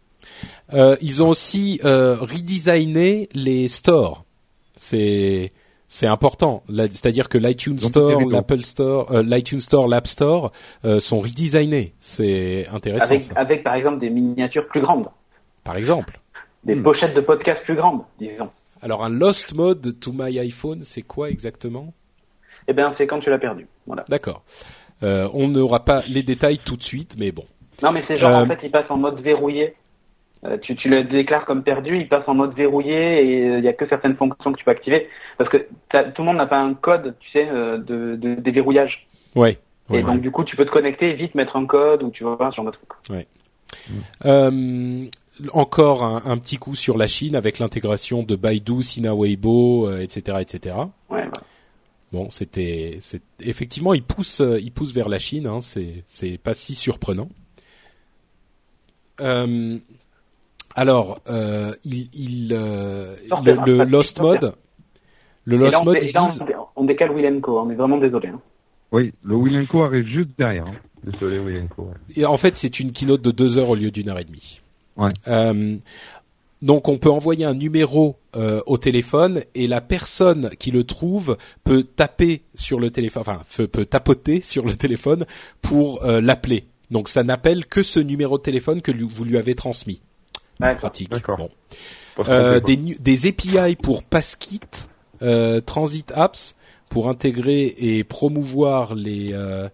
[0.73, 4.23] Euh, ils ont aussi euh, redesigné les stores.
[4.75, 5.51] C'est
[5.87, 6.63] c'est important.
[6.69, 10.51] C'est-à-dire que l'iTunes Store, l'Apple Store, euh, l'iTunes Store, l'App Store
[10.83, 11.93] euh, sont redesignés.
[11.99, 13.05] C'est intéressant.
[13.05, 13.33] Avec ça.
[13.35, 15.07] avec par exemple des miniatures plus grandes,
[15.63, 16.19] Par exemple.
[16.63, 16.81] des Hmm.
[16.83, 18.49] pochettes de podcast plus grandes, disons.
[18.81, 21.93] Alors un Lost Mode to my iPhone, c'est quoi exactement?
[22.67, 23.67] Eh bien, c'est quand tu l'as perdu.
[23.85, 24.03] Voilà.
[24.09, 24.43] D'accord.
[25.03, 27.45] Euh, on n'aura pas les détails tout de suite, mais bon.
[27.83, 29.75] Non, mais c'est genre, Euh, en fait, il passe en mode verrouillé.
[30.45, 33.67] Euh, tu, tu le déclares comme perdu, il passe en mode verrouillé et il y
[33.67, 35.09] a que certaines fonctions que tu peux activer.
[35.37, 39.07] Parce que tout le monde n'a pas un code, tu sais, de, de déverrouillage.
[39.35, 39.57] Ouais.
[39.89, 42.11] ouais, et donc, du coup, tu peux te connecter et vite mettre un code ou
[42.11, 42.89] tu vois, ce genre de truc.
[44.25, 45.05] Euh,
[45.53, 49.99] encore un, un petit coup sur la Chine avec l'intégration de Baidu, Sina Weibo, euh,
[49.99, 50.75] etc., etc.
[51.09, 51.25] Ouais.
[52.11, 55.47] Bon, c'était, c'est effectivement, il pousse, euh, il pousse vers la Chine.
[55.47, 57.29] Hein, c'est, c'est pas si surprenant.
[59.21, 59.77] Euh,
[60.75, 64.53] alors, euh, il, il, euh, le, le Lost Mode,
[65.45, 66.29] le là, Lost on, Mode, dé- ils là,
[66.75, 67.59] on, décale Will Co.
[67.59, 68.29] On est vraiment désolé.
[68.29, 68.41] hein.
[68.91, 70.67] Oui, le Will Co arrive juste derrière.
[70.67, 70.75] hein.
[71.03, 71.83] Désolé, William Co.
[71.83, 71.93] ouais.
[72.15, 74.61] Et en fait, c'est une keynote de deux heures au lieu d'une heure et demie.
[74.97, 75.09] Ouais.
[75.27, 75.77] Euh,
[76.61, 81.37] donc, on peut envoyer un numéro euh, au téléphone et la personne qui le trouve
[81.63, 85.25] peut taper sur le téléphone, enfin, peut, tapoter sur le téléphone
[85.61, 86.65] pour euh, l'appeler.
[86.91, 90.01] Donc, ça n'appelle que ce numéro de téléphone que lui- vous lui avez transmis.
[90.59, 90.79] D'accord.
[90.89, 91.09] Pratique.
[91.09, 91.37] D'accord.
[91.37, 91.49] Bon.
[92.27, 94.61] Euh, des, des API pour Passkit,
[95.21, 96.55] euh, Transit Apps
[96.89, 99.67] pour intégrer et promouvoir les euh,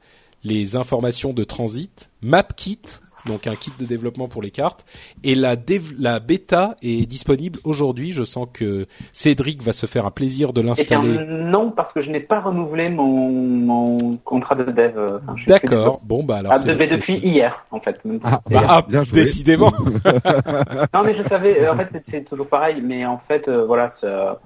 [0.44, 2.80] les informations de transit, MapKit
[3.26, 4.86] donc un kit de développement pour les cartes
[5.24, 8.12] et la dév- la bêta est disponible aujourd'hui.
[8.12, 11.26] Je sens que Cédric va se faire un plaisir de bien, l'installer.
[11.28, 14.92] non, parce que je n'ai pas renouvelé mon, mon contrat de dev.
[15.28, 16.00] enfin, D'accord.
[16.04, 18.00] Bon bah alors Ah, de- depuis hier, en fait.
[18.24, 19.24] Ah, bah, ah, Bien joué.
[19.24, 19.72] décidément.
[20.94, 23.66] Non, mais je savais, euh, en fait, c'est- c'est toujours pareil, mais en fait, euh,
[23.66, 24.40] voilà, ça,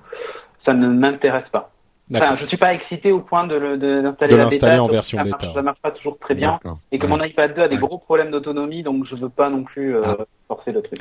[0.65, 1.71] ça ne m'intéresse pas.
[2.13, 4.83] Enfin, je suis pas excité au point de le- de- d'installer De la l'installer bêta,
[4.83, 5.37] en version ça bêta.
[5.41, 6.77] Marche, ça marche pas toujours très bien, D'accord.
[6.91, 7.09] et que Ouais.
[7.09, 7.81] mon iPad 2 a des Ouais.
[7.81, 10.13] gros problèmes d'autonomie, donc je veux pas non plus euh,
[10.47, 10.99] forcer le truc.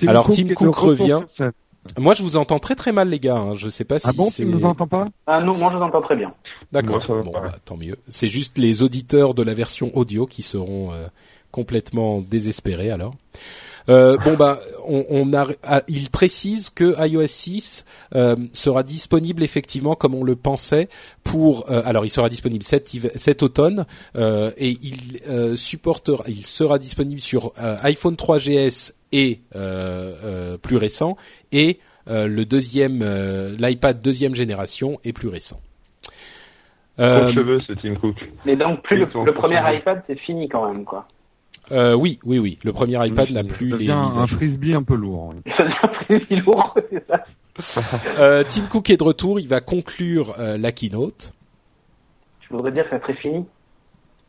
[0.00, 1.20] Tim Alors, Cook Tim de Cook revient.
[1.98, 3.36] Moi je vous entends très très mal les gars.
[3.36, 3.54] hein.
[3.54, 4.42] Je sais pas si Ah bon, c'est.
[4.42, 5.06] tu ne nous entends pas?
[5.26, 6.34] Ah non, moi je vous entends très bien.
[6.72, 7.02] D'accord.
[7.08, 7.96] Moi, Bon, bah, tant mieux.
[8.08, 11.06] C'est juste les auditeurs de la version audio qui seront euh,
[11.52, 13.14] complètement désespérés alors.
[13.90, 17.84] Euh, bon bah, on, on a, ah, il précise que iOS 6
[18.14, 20.88] euh, sera disponible effectivement comme on le pensait
[21.24, 21.70] pour.
[21.70, 23.84] euh, alors, il sera disponible cet, cet automne
[24.16, 30.56] euh, et il euh, supportera, il sera disponible sur euh, iPhone 3GS et euh, euh,
[30.56, 31.16] plus récent
[31.52, 35.60] et euh, le deuxième, euh, l'iPad deuxième génération et plus récent.
[36.96, 38.30] Trop Euh, de cheveux, ce Tim Cook.
[38.44, 41.06] Mais donc, plus le, premier iPad, c'est fini quand même, quoi.
[41.72, 42.58] Euh, oui, oui, oui.
[42.64, 44.38] Le premier iPad n'a plus les devient mises à un jour.
[44.38, 45.34] frisbee un peu lourd.
[46.08, 46.74] devient plus lourd,
[47.58, 47.82] c'est.
[48.18, 49.40] Euh, Tim Cook est de retour.
[49.40, 51.32] Il va conclure euh, la keynote.
[52.40, 53.44] Je voudrais dire que ça serait fini?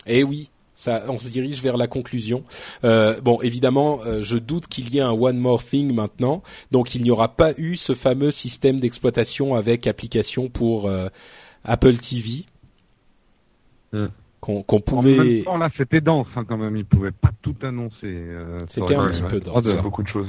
[0.05, 2.43] Et oui, ça, on se dirige vers la conclusion.
[2.83, 6.43] Euh, bon, évidemment, euh, je doute qu'il y ait un one more thing maintenant.
[6.71, 11.07] Donc, il n'y aura pas eu ce fameux système d'exploitation avec application pour euh,
[11.63, 12.45] Apple TV
[13.93, 14.07] Hmm.
[14.41, 15.15] Qu'on qu'on En pouvait.
[15.15, 16.75] même temps, là, c'était dense hein, quand même.
[16.75, 17.93] Ils pouvaient pas tout annoncer.
[18.03, 19.63] euh, C'était un petit peu dense.
[19.63, 19.83] C'est heures.
[19.83, 20.27] beaucoup de choses.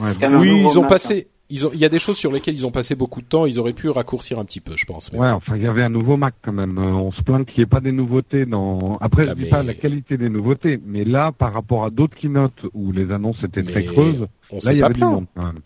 [0.00, 1.26] Ouais, Oui, ils ont passé.
[1.48, 3.46] Ils ont, il y a des choses sur lesquelles ils ont passé beaucoup de temps.
[3.46, 5.12] Ils auraient pu raccourcir un petit peu, je pense.
[5.12, 6.76] mais- Ouais, enfin, il y avait un nouveau Mac quand même.
[6.76, 8.98] Euh, On se plaint qu'il n'y ait pas des nouveautés dans.
[9.00, 11.90] Après, Ah, je dis mais- pas la qualité des nouveautés, mais là, par rapport à
[11.90, 14.94] d'autres keynotes où les annonces étaient très creuses, On là, s'est il y pas avait
[14.94, 15.60] du monde même.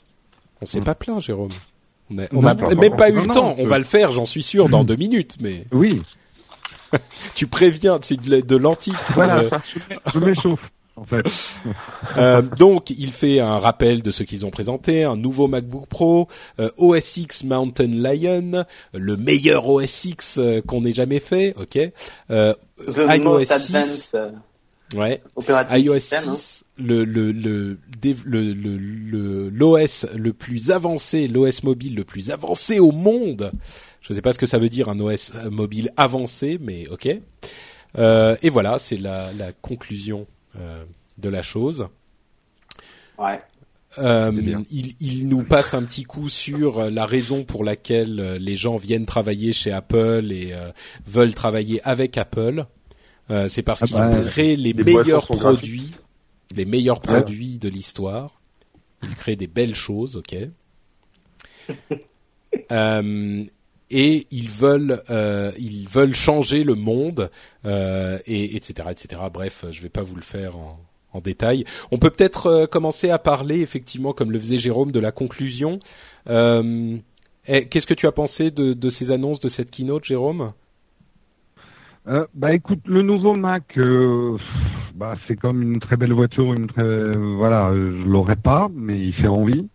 [0.61, 1.53] On s'est pas plaint, Jérôme.
[2.11, 3.55] On a, Non, on a non, même non, pas eu le non, temps.
[3.59, 4.87] On va le faire, j'en suis sûr, dans Mm.
[4.87, 5.37] deux minutes.
[5.41, 6.03] Mais Oui,
[7.35, 8.93] tu préviens, c'est de, de l'anti.
[9.15, 9.51] voilà, Euh,
[10.15, 10.61] je m'échauffe,
[10.97, 11.25] en fait.
[12.17, 16.29] euh, donc, il fait un rappel de ce qu'ils ont présenté, un nouveau MacBook Pro,
[16.59, 21.79] euh, OS X Mountain Lion, le meilleur OS X euh, qu'on ait jamais fait, ok.
[22.31, 22.55] Euh,
[22.87, 24.31] The iOS most 6, advanced euh,
[24.97, 25.23] ouais.
[25.71, 26.37] iOS system, hein.
[26.37, 27.79] 6, le le le
[28.25, 33.53] le le le- l'OS le plus avancé, l'OS mobile le plus avancé au monde.
[34.01, 37.09] Je sais pas ce que ça veut dire un OS mobile avancé, mais ok.
[37.99, 40.85] Euh, et voilà, c'est la la conclusion euh,
[41.19, 41.89] de la chose.
[43.19, 43.41] Ouais.
[43.99, 44.33] Euh,
[44.71, 49.05] il, il nous passe un petit coup sur la raison pour laquelle les gens viennent
[49.05, 50.71] travailler chez Apple et euh,
[51.07, 52.65] veulent travailler avec Apple.
[53.49, 55.93] c'est parce ah qu'il bah, crée les, meilleurs produits,
[56.55, 58.41] les meilleurs produits de l'histoire.
[59.03, 60.37] Il crée des belles choses, ok.
[62.73, 63.45] euh,
[63.91, 67.31] et ils veulent euh, ils veulent changer le monde
[67.65, 69.21] euh, et etc etc.
[69.33, 70.81] Bref, je vais pas vous le faire en,
[71.13, 71.65] en détail.
[71.91, 75.79] On peut peut-être euh, commencer à parler effectivement, comme le faisait Jérôme, de la conclusion.
[76.29, 76.97] Euh,
[77.47, 80.53] Qu'est-ce que tu as pensé de, de, ces annonces de cette keynote, Jérôme?
[82.07, 84.37] Euh, bah écoute, le nouveau Mac, euh,
[84.95, 89.13] bah c'est comme une très belle voiture, une très voilà, je l'aurais pas, mais il
[89.15, 89.69] fait envie.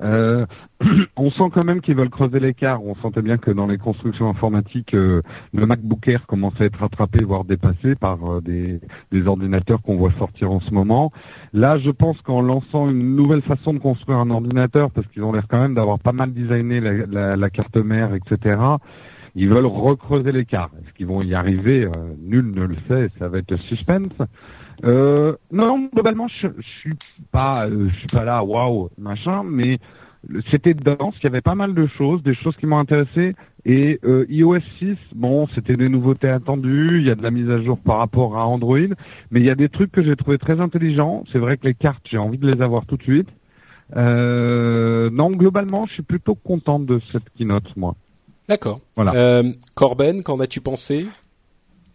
[0.00, 0.46] Euh,
[1.16, 2.84] on sent quand même qu'ils veulent creuser l'écart.
[2.84, 5.22] On sentait bien que dans les constructions informatiques, euh,
[5.52, 8.80] le MacBook Air commençait à être rattrapé, voire dépassé par euh, des,
[9.26, 11.12] ordinateurs qu'on voit sortir en ce moment.
[11.52, 15.32] Là, je pense qu'en lançant une nouvelle façon de construire un ordinateur, parce qu'ils ont
[15.32, 18.60] l'air quand même d'avoir pas mal designé la, carte mère, etc.,
[19.34, 20.70] ils veulent recreuser l'écart.
[20.80, 21.88] Est-ce qu'ils vont y arriver?
[22.20, 24.12] Nul ne le sait, ça va être suspense.
[24.84, 26.94] Euh, non, globalement, je, je suis
[27.32, 29.78] pas, euh, je suis pas là, waouh, machin, mais
[30.50, 33.34] c'était dense, il y avait pas mal de choses, des choses qui m'ont intéressé.
[33.64, 37.50] Et euh, iOS 6, bon, c'était des nouveautés attendues, il y a de la mise
[37.50, 38.78] à jour par rapport à Android,
[39.30, 41.24] mais il y a des trucs que j'ai trouvé très intelligents.
[41.32, 43.28] C'est vrai que les cartes, j'ai envie de les avoir tout de suite.
[43.96, 47.94] Euh, non, globalement, je suis plutôt contente de cette keynote, moi.
[48.48, 48.80] D'accord.
[48.96, 49.14] Voilà.
[49.14, 51.06] Euh, Corben, qu'en as-tu pensé?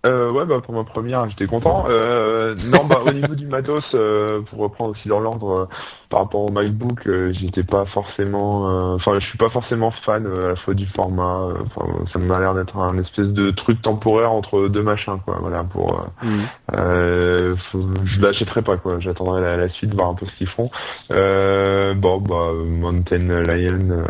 [0.05, 1.85] Euh, ouais, bah pour ma première, j'étais content.
[1.87, 5.69] Euh, non, bah au niveau du matos, euh, pour reprendre aussi dans l'ordre,
[6.13, 10.27] par rapport au MacBook, euh, j'étais pas forcément, euh, enfin, je suis pas forcément fan
[10.27, 11.47] euh, à la fois du format.
[11.65, 15.39] Enfin, ça m'a l'air d'être un espèce de truc temporaire entre deux machins, quoi.
[15.41, 16.43] Voilà, pour, mmh.
[16.75, 18.99] je l'achèterai pas, quoi.
[18.99, 20.69] J'attendrai la, suite, voir un peu ce qu'ils font.
[21.09, 24.05] bon, bah, Mountain Lion,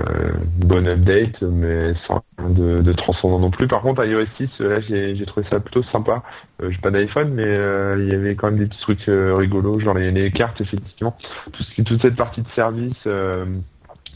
[0.57, 3.67] bonne update, mais sans de, de transcendant non plus.
[3.69, 6.21] Par contre, iOS 6, là, j'ai trouvé ça plutôt sympa.
[6.61, 9.35] Euh, j'ai pas d'iPhone, mais euh, il y avait quand même des petits trucs euh,
[9.35, 11.17] rigolos, genre les, cartes effectivement,
[11.51, 12.93] tout ce qui, toute cette partie de service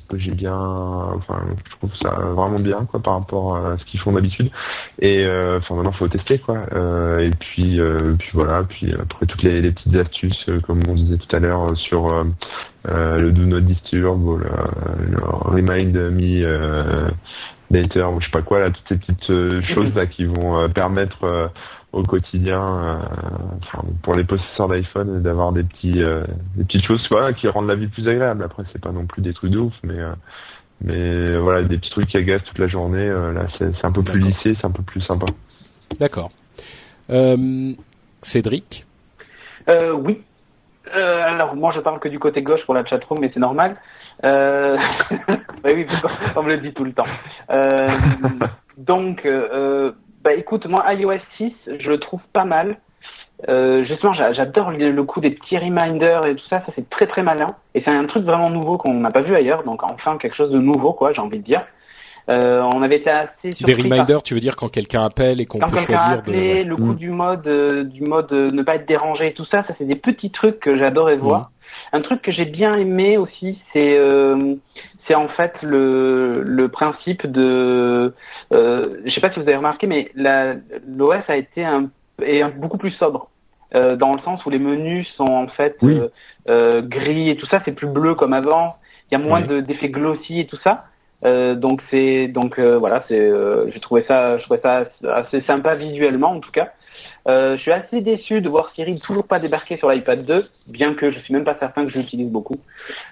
[0.09, 3.99] que j'ai bien, enfin, je trouve ça vraiment bien quoi par rapport à ce qu'ils
[3.99, 4.49] font d'habitude.
[4.99, 5.26] Et
[5.57, 6.59] enfin maintenant faut tester quoi.
[7.19, 7.77] et puis
[8.18, 12.26] puis voilà, puis après toutes les, petites astuces comme on disait tout à l'heure sur
[12.85, 14.47] le Do Not Disturb, ou le,
[15.22, 17.11] Remind Me
[17.69, 21.51] Later ou je sais pas quoi là, toutes ces petites choses là qui vont permettre
[21.93, 26.23] au quotidien euh, pour les possesseurs d'iPhone d'avoir des petits euh,
[26.55, 28.43] des petites choses voilà, qui rendent la vie plus agréable.
[28.43, 30.14] Après c'est pas non plus des trucs de ouf mais euh,
[30.81, 34.19] mais voilà des petits trucs qui agacent toute la journée là c'est un peu plus
[34.19, 35.26] lissé c'est un peu plus sympa.
[35.99, 36.31] D'accord.
[38.22, 38.85] Cédric?
[39.68, 40.22] Oui.
[40.93, 43.77] Alors moi je parle que du côté gauche pour la chatroom mais c'est normal.
[44.23, 44.77] Euh...
[45.65, 45.88] oui,
[46.35, 47.05] on me le dit tout le temps.
[48.77, 49.91] donc, euh,
[50.28, 52.82] bah écoute, moi iOS 6, je le trouve pas mal.
[53.48, 57.24] Euh, justement, j'adore le, coup des petits reminders et tout ça, ça c'est très très
[57.24, 57.56] malin.
[57.74, 60.52] Et c'est un truc vraiment nouveau qu'on n'a pas vu ailleurs, donc enfin quelque chose
[60.52, 61.66] de nouveau, quoi, j'ai envie de dire.
[62.30, 65.60] Euh, on avait été assez Des reminders, tu veux dire quand quelqu'un appelle et qu'on
[65.60, 66.64] peut choisir de...
[66.68, 66.95] le coup mm.
[66.95, 69.95] du mode, euh, du mode ne pas être dérangé et tout ça, ça c'est des
[69.95, 71.40] petits trucs que j'adorais voir.
[71.40, 71.56] Mm.
[71.93, 73.97] Un truc que j'ai bien aimé aussi, c'est
[75.07, 78.14] c'est en fait le, le principe de,
[78.51, 81.89] euh, je sais pas si vous avez remarqué, mais l'OS a été un,
[82.22, 83.30] est beaucoup plus sobre.
[83.76, 86.07] Euh, dans le sens où les menus sont en fait euh,
[86.49, 88.77] euh, gris et tout ça, c'est plus bleu comme avant.
[89.11, 90.85] Il y a moins d'effets glossy et tout ça.
[91.26, 93.31] Euh, donc c'est donc voilà, c'est
[93.72, 96.73] j'ai trouvé ça, je trouvais ça assez sympa visuellement en tout cas.
[97.28, 100.94] Euh, je suis assez déçu de voir Siri toujours pas débarquer sur l'iPad 2, bien
[100.94, 102.58] que je suis même pas certain que je l'utilise beaucoup.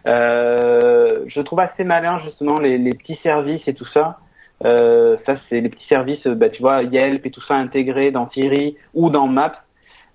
[0.07, 4.19] Euh, je trouve assez malin justement les, petits services et tout ça.
[4.63, 8.29] Euh, ça c'est les petits services, bah, tu vois, Yelp et tout ça intégrés dans
[8.31, 9.61] Siri ou dans Maps.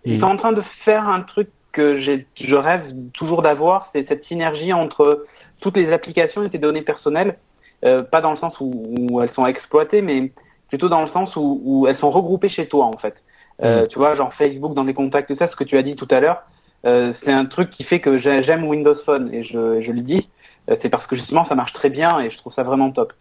[0.07, 0.21] Ils mm.
[0.21, 4.73] sont en train de faire un truc que je rêve toujours d'avoir, c'est cette synergie
[4.73, 5.27] entre
[5.61, 7.37] toutes les applications et tes données personnelles,
[7.83, 10.33] pas dans le sens où, elles sont exploitées, mais
[10.69, 13.15] plutôt dans le sens où elles sont regroupées chez toi en fait.
[13.63, 13.89] Euh, mm.
[13.89, 16.09] Tu vois, genre Facebook dans les contacts, tout ça, ce que tu as dit tout
[16.11, 16.43] à l'heure,
[16.87, 20.29] euh, c'est un truc qui fait que j'aime Windows Phone et je, je le dis.
[20.71, 23.13] Euh, c'est parce que justement ça marche très bien et je trouve ça vraiment top.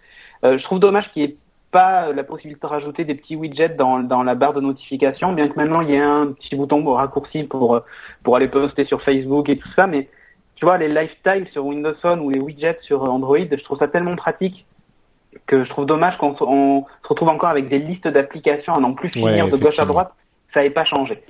[0.43, 1.37] je trouve dommage qu'il n'y ait
[1.71, 5.47] pas la possibilité de rajouter des petits widgets dans, dans la barre de notification, bien
[5.47, 7.81] que maintenant il y ait un petit bouton raccourci pour
[8.23, 10.09] pour aller poster sur Facebook et tout ça, mais
[10.55, 13.87] tu vois les lifestyles sur Windows Phone ou les widgets sur Android, je trouve ça
[13.87, 14.65] tellement pratique
[15.45, 16.43] que je trouve dommage qu'on se
[17.07, 20.11] retrouve encore avec des listes d'applications à n'en plus finir de gauche à droite
[20.53, 21.23] ça n'avait pas changé.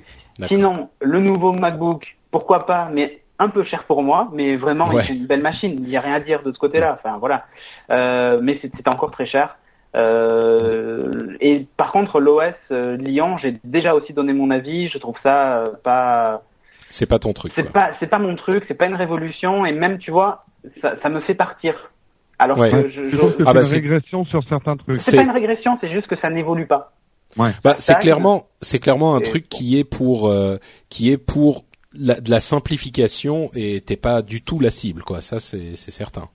[0.48, 5.16] Sinon, le nouveau MacBook, pourquoi pas, mais un peu cher pour moi, mais vraiment c'est
[5.16, 5.72] une belle machine.
[5.78, 6.98] Il n'y a rien à dire de ce côté-là.
[7.02, 7.46] Enfin voilà,
[7.92, 9.58] euh, mais c'est encore très cher.
[9.96, 14.88] Euh, et par contre, l'OS euh, Lyon, j'ai déjà aussi donné mon avis.
[14.88, 16.44] Je trouve ça euh, pas.
[16.90, 17.52] C'est pas ton truc.
[17.56, 18.64] C'est pas, c'est pas mon truc.
[18.68, 19.66] C'est pas une révolution.
[19.66, 20.46] Et même, tu vois,
[20.82, 21.92] ça, ça me fait partir.
[22.40, 22.72] Alors Ouais.
[22.72, 25.00] que je, Je je- trouve que Ah c'est bah, une régression sur certains trucs.
[25.00, 25.78] c'est- pas une régression.
[25.82, 26.94] C'est juste que ça n'évolue pas.
[27.38, 27.52] Ouais.
[27.64, 30.58] Bah, c'est clairement, c'est clairement un Et truc qui est pour, euh,
[30.90, 35.22] qui est pour la, de la simplification et t'es pas du tout la cible, quoi.
[35.22, 36.28] Ça, c'est, c'est certain.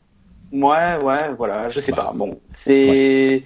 [0.52, 1.70] Ouais, ouais, voilà.
[1.70, 2.04] Je sais Bah.
[2.06, 2.12] pas.
[2.14, 3.42] Bon, c'est.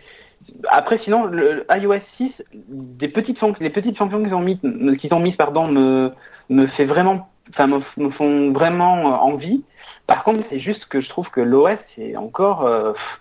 [0.71, 2.33] Après, sinon, le iOS 6,
[2.69, 4.59] des petites fonctions, les petites fonctions qu'ils ont mises,
[5.01, 6.11] qu'ils ont mises, pardon, me,
[6.49, 9.65] me fait vraiment, enfin, me, me font vraiment euh, envie.
[10.07, 13.21] Par contre, c'est juste que je trouve que l'OS est encore euh, pff,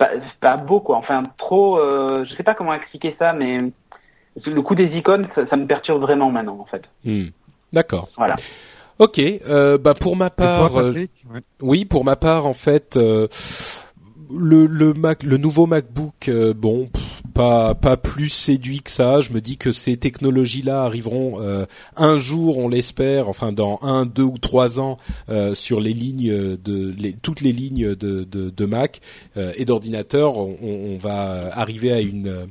[0.00, 0.10] pas,
[0.40, 0.96] pas beau, quoi.
[0.96, 1.78] Enfin, trop.
[1.78, 3.60] Euh, je sais pas comment expliquer ça, mais
[4.44, 6.82] le coup des icônes, ça, ça me perturbe vraiment maintenant, en fait.
[7.04, 7.28] Hmm.
[7.72, 8.08] D'accord.
[8.16, 8.36] Voilà.
[8.98, 9.18] Ok.
[9.18, 11.40] Euh, bah pour ma part, euh, Patrick Ouais.
[11.60, 13.28] Oui, pour ma part, en fait, euh,
[14.36, 17.09] le le Mac, le nouveau MacBook, euh, bon, pff,
[17.40, 19.22] pas pas plus séduit que ça.
[19.22, 21.64] Je me dis que ces technologies-là arriveront euh,
[21.96, 24.98] un jour, on l'espère, enfin dans un, deux ou trois ans,
[25.30, 29.00] euh, sur les lignes de les, toutes les lignes de de, de Mac
[29.38, 30.36] euh, et d'ordinateur.
[30.36, 32.46] On, on va arriver à une euh,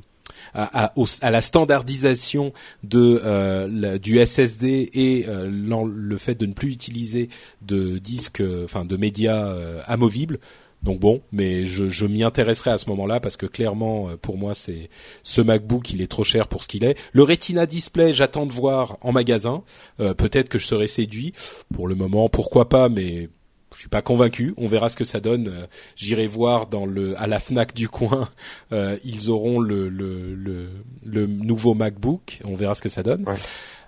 [0.54, 0.92] à, à,
[1.22, 2.52] à la standardisation
[2.82, 7.28] de euh, du SSD et euh, le fait de ne plus utiliser
[7.62, 10.40] de disques, euh, enfin de médias euh, amovibles.
[10.82, 14.38] Donc bon, mais je, je m'y intéresserai à ce moment-là parce que clairement, euh, pour
[14.38, 14.88] moi, c'est
[15.22, 16.96] ce MacBook, il est trop cher pour ce qu'il est.
[17.12, 19.62] Le Retina Display, j'attends de voir en magasin.
[20.00, 21.34] Euh, Peut-être que je serai séduit.
[21.74, 23.28] Pour le moment, pourquoi pas, mais
[23.74, 24.54] je suis pas convaincu.
[24.56, 25.48] On verra ce que ça donne.
[25.48, 25.66] Euh,
[25.96, 28.28] J'irai voir dans le à la Fnac du coin.
[28.72, 30.68] euh, ils auront le, le le
[31.04, 32.40] le nouveau MacBook.
[32.44, 33.24] On verra ce que ça donne.
[33.28, 33.36] Ouais.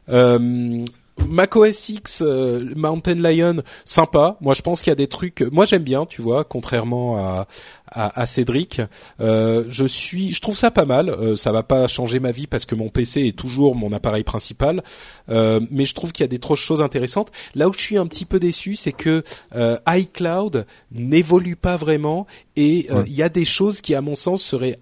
[0.09, 0.85] Euh,
[1.29, 4.37] Mac OS X, euh, Mountain Lion, sympa.
[4.41, 5.43] Moi, je pense qu'il y a des trucs.
[5.53, 7.47] Moi, j'aime bien, tu vois, contrairement à
[7.95, 8.81] à, à Cédric.
[9.21, 11.11] Euh, je suis, je trouve ça pas mal.
[11.11, 14.25] Euh, ça va pas changer ma vie parce que mon PC est toujours mon appareil
[14.25, 14.83] principal.
[15.29, 17.31] Euh, mais je trouve qu'il y a des trop choses intéressantes.
[17.55, 19.23] Là où je suis un petit peu déçu, c'est que
[19.55, 22.27] euh, iCloud n'évolue pas vraiment
[22.57, 23.05] et euh, Ouais.
[23.09, 24.79] il y a des choses qui, à mon sens, seraient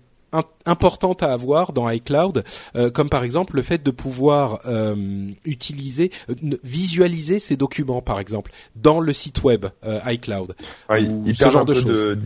[0.66, 2.44] importantes à avoir dans iCloud,
[2.76, 8.20] euh, comme par exemple le fait de pouvoir euh, utiliser, euh, visualiser ces documents, par
[8.20, 10.54] exemple, dans le site web euh, iCloud.
[10.88, 11.86] Ouais, Ou il ce genre un de choses.
[11.86, 12.18] de...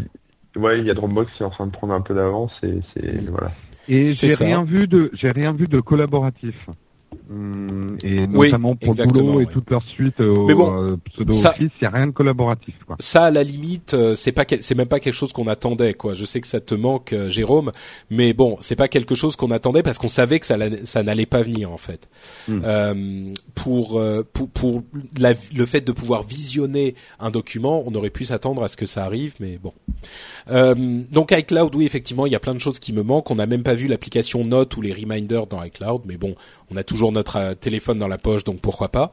[0.57, 2.81] Ouais, il y a Dropbox qui est en train de prendre un peu d'avance et
[2.95, 3.53] c'est voilà.
[3.89, 6.55] Et j'ai rien vu de, j'ai rien vu de collaboratif.
[7.31, 9.53] Hum, et Oui, notamment pour Boulot et oui.
[9.53, 12.13] toute leur suite au Mais bon, euh, pseudo ça- office, il y a rien de
[12.13, 12.97] collaboratif quoi.
[13.01, 16.13] Ça, à la limite, euh, c'est pas, c'est même pas quelque chose qu'on attendait, quoi.
[16.13, 17.73] Je sais que ça te manque, euh, Jérôme,
[18.11, 21.25] mais bon, c'est pas quelque chose qu'on attendait parce qu'on savait que ça, ça n'allait
[21.25, 22.09] pas venir, en fait.
[22.51, 24.83] Euh, pour euh, pour, pour
[25.19, 28.87] la- le fait de pouvoir visionner un document, on aurait pu s'attendre à ce que
[28.87, 29.73] ça arrive, mais bon.
[30.51, 30.75] Euh,
[31.11, 33.31] donc iCloud, oui, effectivement, il y a plein de choses qui me manquent.
[33.31, 36.35] On n'a même pas vu l'application Note ou les reminders dans iCloud, mais bon,
[36.71, 39.13] on a toujours notre euh, téléphone dans la poche, donc pourquoi pas.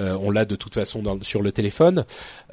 [0.00, 2.04] Euh, on l'a de toute façon sur le téléphone.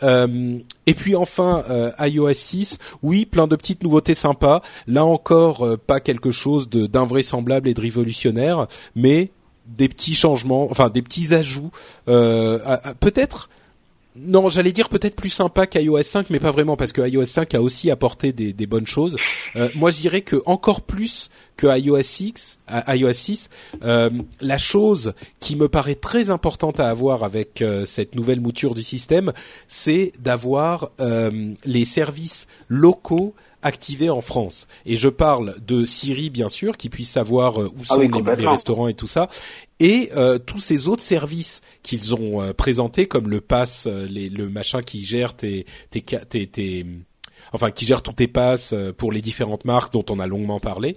[0.03, 1.63] Euh, et puis enfin,
[1.99, 4.61] iOS 6, oui, plein de petites nouveautés sympas.
[4.87, 9.31] Là encore, pas quelque chose d'invraisemblable et de révolutionnaire, mais
[9.67, 11.71] des petits changements, enfin des petits ajouts.
[12.05, 13.49] Peut-être
[14.27, 17.53] non, j'allais dire peut-être plus sympa qu'iOS 5, mais pas vraiment parce que iOS 5
[17.53, 19.15] a aussi apporté des, bonnes choses.
[19.55, 23.49] Euh, moi, je dirais que encore plus que iOS 6, à- iOS 6,
[23.83, 24.09] euh,
[24.41, 28.83] la chose qui me paraît très importante à avoir avec euh, cette nouvelle mouture du
[28.83, 29.33] système,
[29.67, 30.91] c'est d'avoir
[31.65, 34.67] les services locaux activés en France.
[34.85, 38.09] Et je parle de Siri, bien sûr, qui puisse savoir euh, où Ah sont oui,
[38.37, 39.27] les- restaurants et tout ça,
[39.79, 44.29] et euh, tous ces autres services qu'ils ont euh, présentés, comme le pass, euh, les,
[44.29, 46.85] le machin qui gère tes, tes, tes, tes-
[47.53, 50.59] enfin qui gère tous tes passes euh, pour les différentes marques dont on a longuement
[50.59, 50.95] parlé.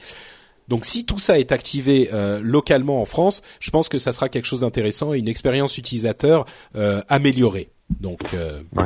[0.68, 4.28] Donc si tout ça est activé euh, localement en France, je pense que ça sera
[4.28, 6.44] quelque chose d'intéressant et une expérience utilisateur
[6.76, 7.70] euh, améliorée.
[8.00, 8.84] Donc euh, Ouais.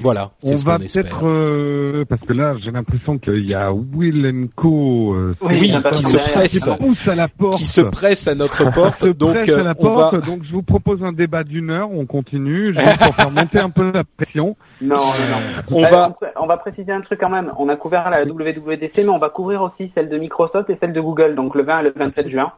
[0.00, 5.14] Voilà, On va peut-être euh, parce que là j'ai l'impression qu'il y a Will Co
[5.14, 6.68] euh, Oui, qui se presse.
[6.78, 7.58] pousse à la porte.
[7.58, 10.10] Qui se presse à notre porte, se donc presse euh, à la on va.
[10.10, 13.58] porte, donc je vous propose un débat d'une heure, on continue, juste pour faire monter
[13.58, 14.56] un peu la pression.
[14.80, 15.76] Non, non, non.
[15.78, 17.50] On Euh, va- on, on va préciser un truc quand même.
[17.58, 20.92] On a couvert la WWDC, mais on va couvrir aussi celle de Microsoft et celle
[20.92, 22.52] de Google, donc le 20 et le 27 juin.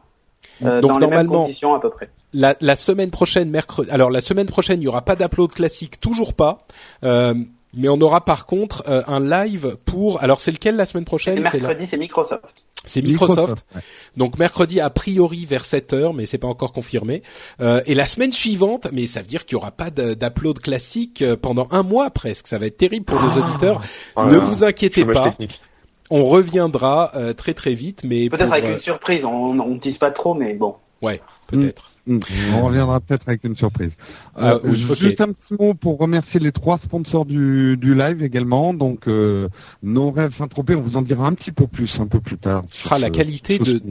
[0.63, 2.09] Euh, Donc dans les mêmes normalement- conditions à peu près.
[2.33, 3.89] la, la semaine prochaine, mercredi.
[3.91, 6.65] Alors la semaine prochaine, il y aura pas d'upload classique, toujours pas.
[7.03, 7.33] Euh,
[7.73, 10.21] mais on aura par contre euh, un live pour.
[10.23, 11.43] Alors c'est lequel la semaine prochaine?
[11.51, 12.43] C'est mercredi, c'est Microsoft.
[12.85, 13.63] c'est Microsoft.
[13.75, 13.81] ouais.
[14.17, 17.21] Donc mercredi a priori vers 7 heures, mais c'est pas encore confirmé.
[17.61, 21.21] Euh, et la semaine suivante, mais ça veut dire qu'il y aura pas d'upload classique
[21.21, 22.47] euh, pendant un mois presque.
[22.47, 23.81] Ça va être terrible pour nos auditeurs.
[24.15, 25.29] Oh ne vous inquiétez pas.
[25.29, 25.61] technique.
[26.09, 29.25] On reviendra très très vite, mais peut-être avec une surprise.
[29.25, 30.75] On ne dise pas trop, mais bon.
[31.01, 31.83] Ouais, peut-être.
[32.05, 32.19] Mm.
[32.55, 33.91] On reviendra peut-être avec une surprise.
[34.37, 38.73] Euh, juste un petit mot pour remercier les trois sponsors du, du live également.
[38.73, 39.47] Donc, euh,
[39.83, 42.63] nos rêves Saint-Tropez, on vous en dira un petit peu plus un peu plus tard.
[42.89, 43.81] Ah, la qualité de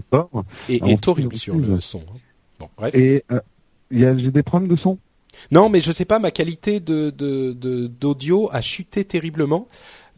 [0.68, 2.00] est, est horrible sur le son.
[2.00, 2.18] Hein.
[2.58, 2.94] Bon, bref.
[2.94, 3.40] Et euh,
[3.92, 4.98] j'ai des problèmes de son?
[5.52, 7.10] Non, mais je sais pas, ma qualité de
[7.86, 9.68] d'audio de, a chuté terriblement.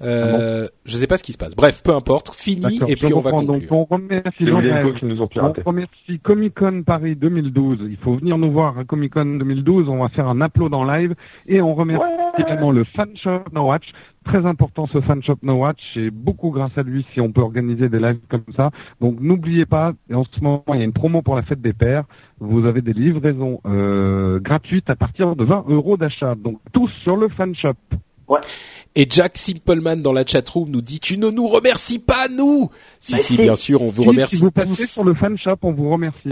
[0.02, 1.54] Euh, ah je sais pas ce qui se passe.
[1.54, 2.34] Bref, peu importe.
[2.34, 3.60] Fini et puis on va conclure.
[3.60, 7.78] Donc on remercie, on remercie Comic Con Paris 2012.
[7.82, 9.88] Il faut venir nous voir à Comic Con 2012.
[9.88, 11.14] On va faire un upload en live
[11.46, 12.04] et on remercie
[12.38, 13.92] également le Fan Shop No Watch.
[14.24, 17.40] Très important ce Fan Shop No Watch et beaucoup grâce à lui si on peut
[17.40, 18.70] organiser des lives comme ça.
[19.00, 21.72] Donc n'oubliez pas, en ce moment il y a une promo pour la fête des
[21.72, 22.04] pères.
[22.38, 26.34] Vous avez des livraisons euh, gratuites à partir de 20 euros d'achat.
[26.34, 27.74] Donc tous sur le Fan Shop.
[28.28, 28.40] Ouais.
[28.97, 32.70] Et Jack Simpleman dans la chatroom nous dit tu ne nous remercies pas nous.
[32.99, 34.85] Si si bien sûr on vous remercie si vous tous.
[34.85, 36.28] sur le fan shop on vous remercie.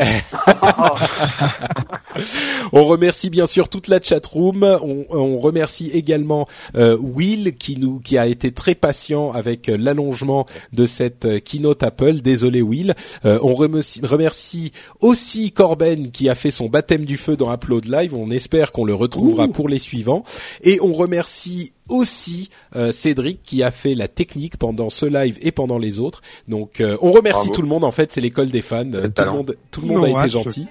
[2.72, 4.64] on remercie bien sûr toute la chatroom.
[4.82, 9.76] On, on remercie également euh, Will qui nous qui a été très patient avec euh,
[9.76, 12.20] l'allongement de cette euh, keynote Apple.
[12.22, 12.94] Désolé Will.
[13.24, 18.14] on remercie, remercie, aussi Corben qui a fait son baptême du feu dans Upload Live.
[18.14, 20.22] On espère qu'on le retrouvera pour les suivants.
[20.62, 25.52] Et on remercie aussi euh, Cédric qui a fait la technique pendant ce live et
[25.52, 26.22] pendant les autres.
[26.46, 27.84] Donc euh, on remercie tout le monde.
[27.84, 28.84] En fait, c'est l'école des fans.
[28.84, 30.66] tout le monde, tout le monde a été gentil.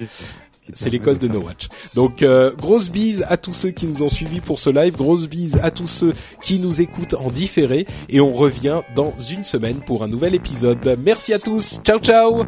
[0.73, 1.69] C'est l'école de No Watch.
[1.95, 5.29] Donc euh, grosse bise à tous ceux qui nous ont suivis pour ce live, grosse
[5.29, 9.77] bise à tous ceux qui nous écoutent en différé et on revient dans une semaine
[9.77, 10.97] pour un nouvel épisode.
[11.03, 11.79] Merci à tous.
[11.83, 12.43] Ciao ciao.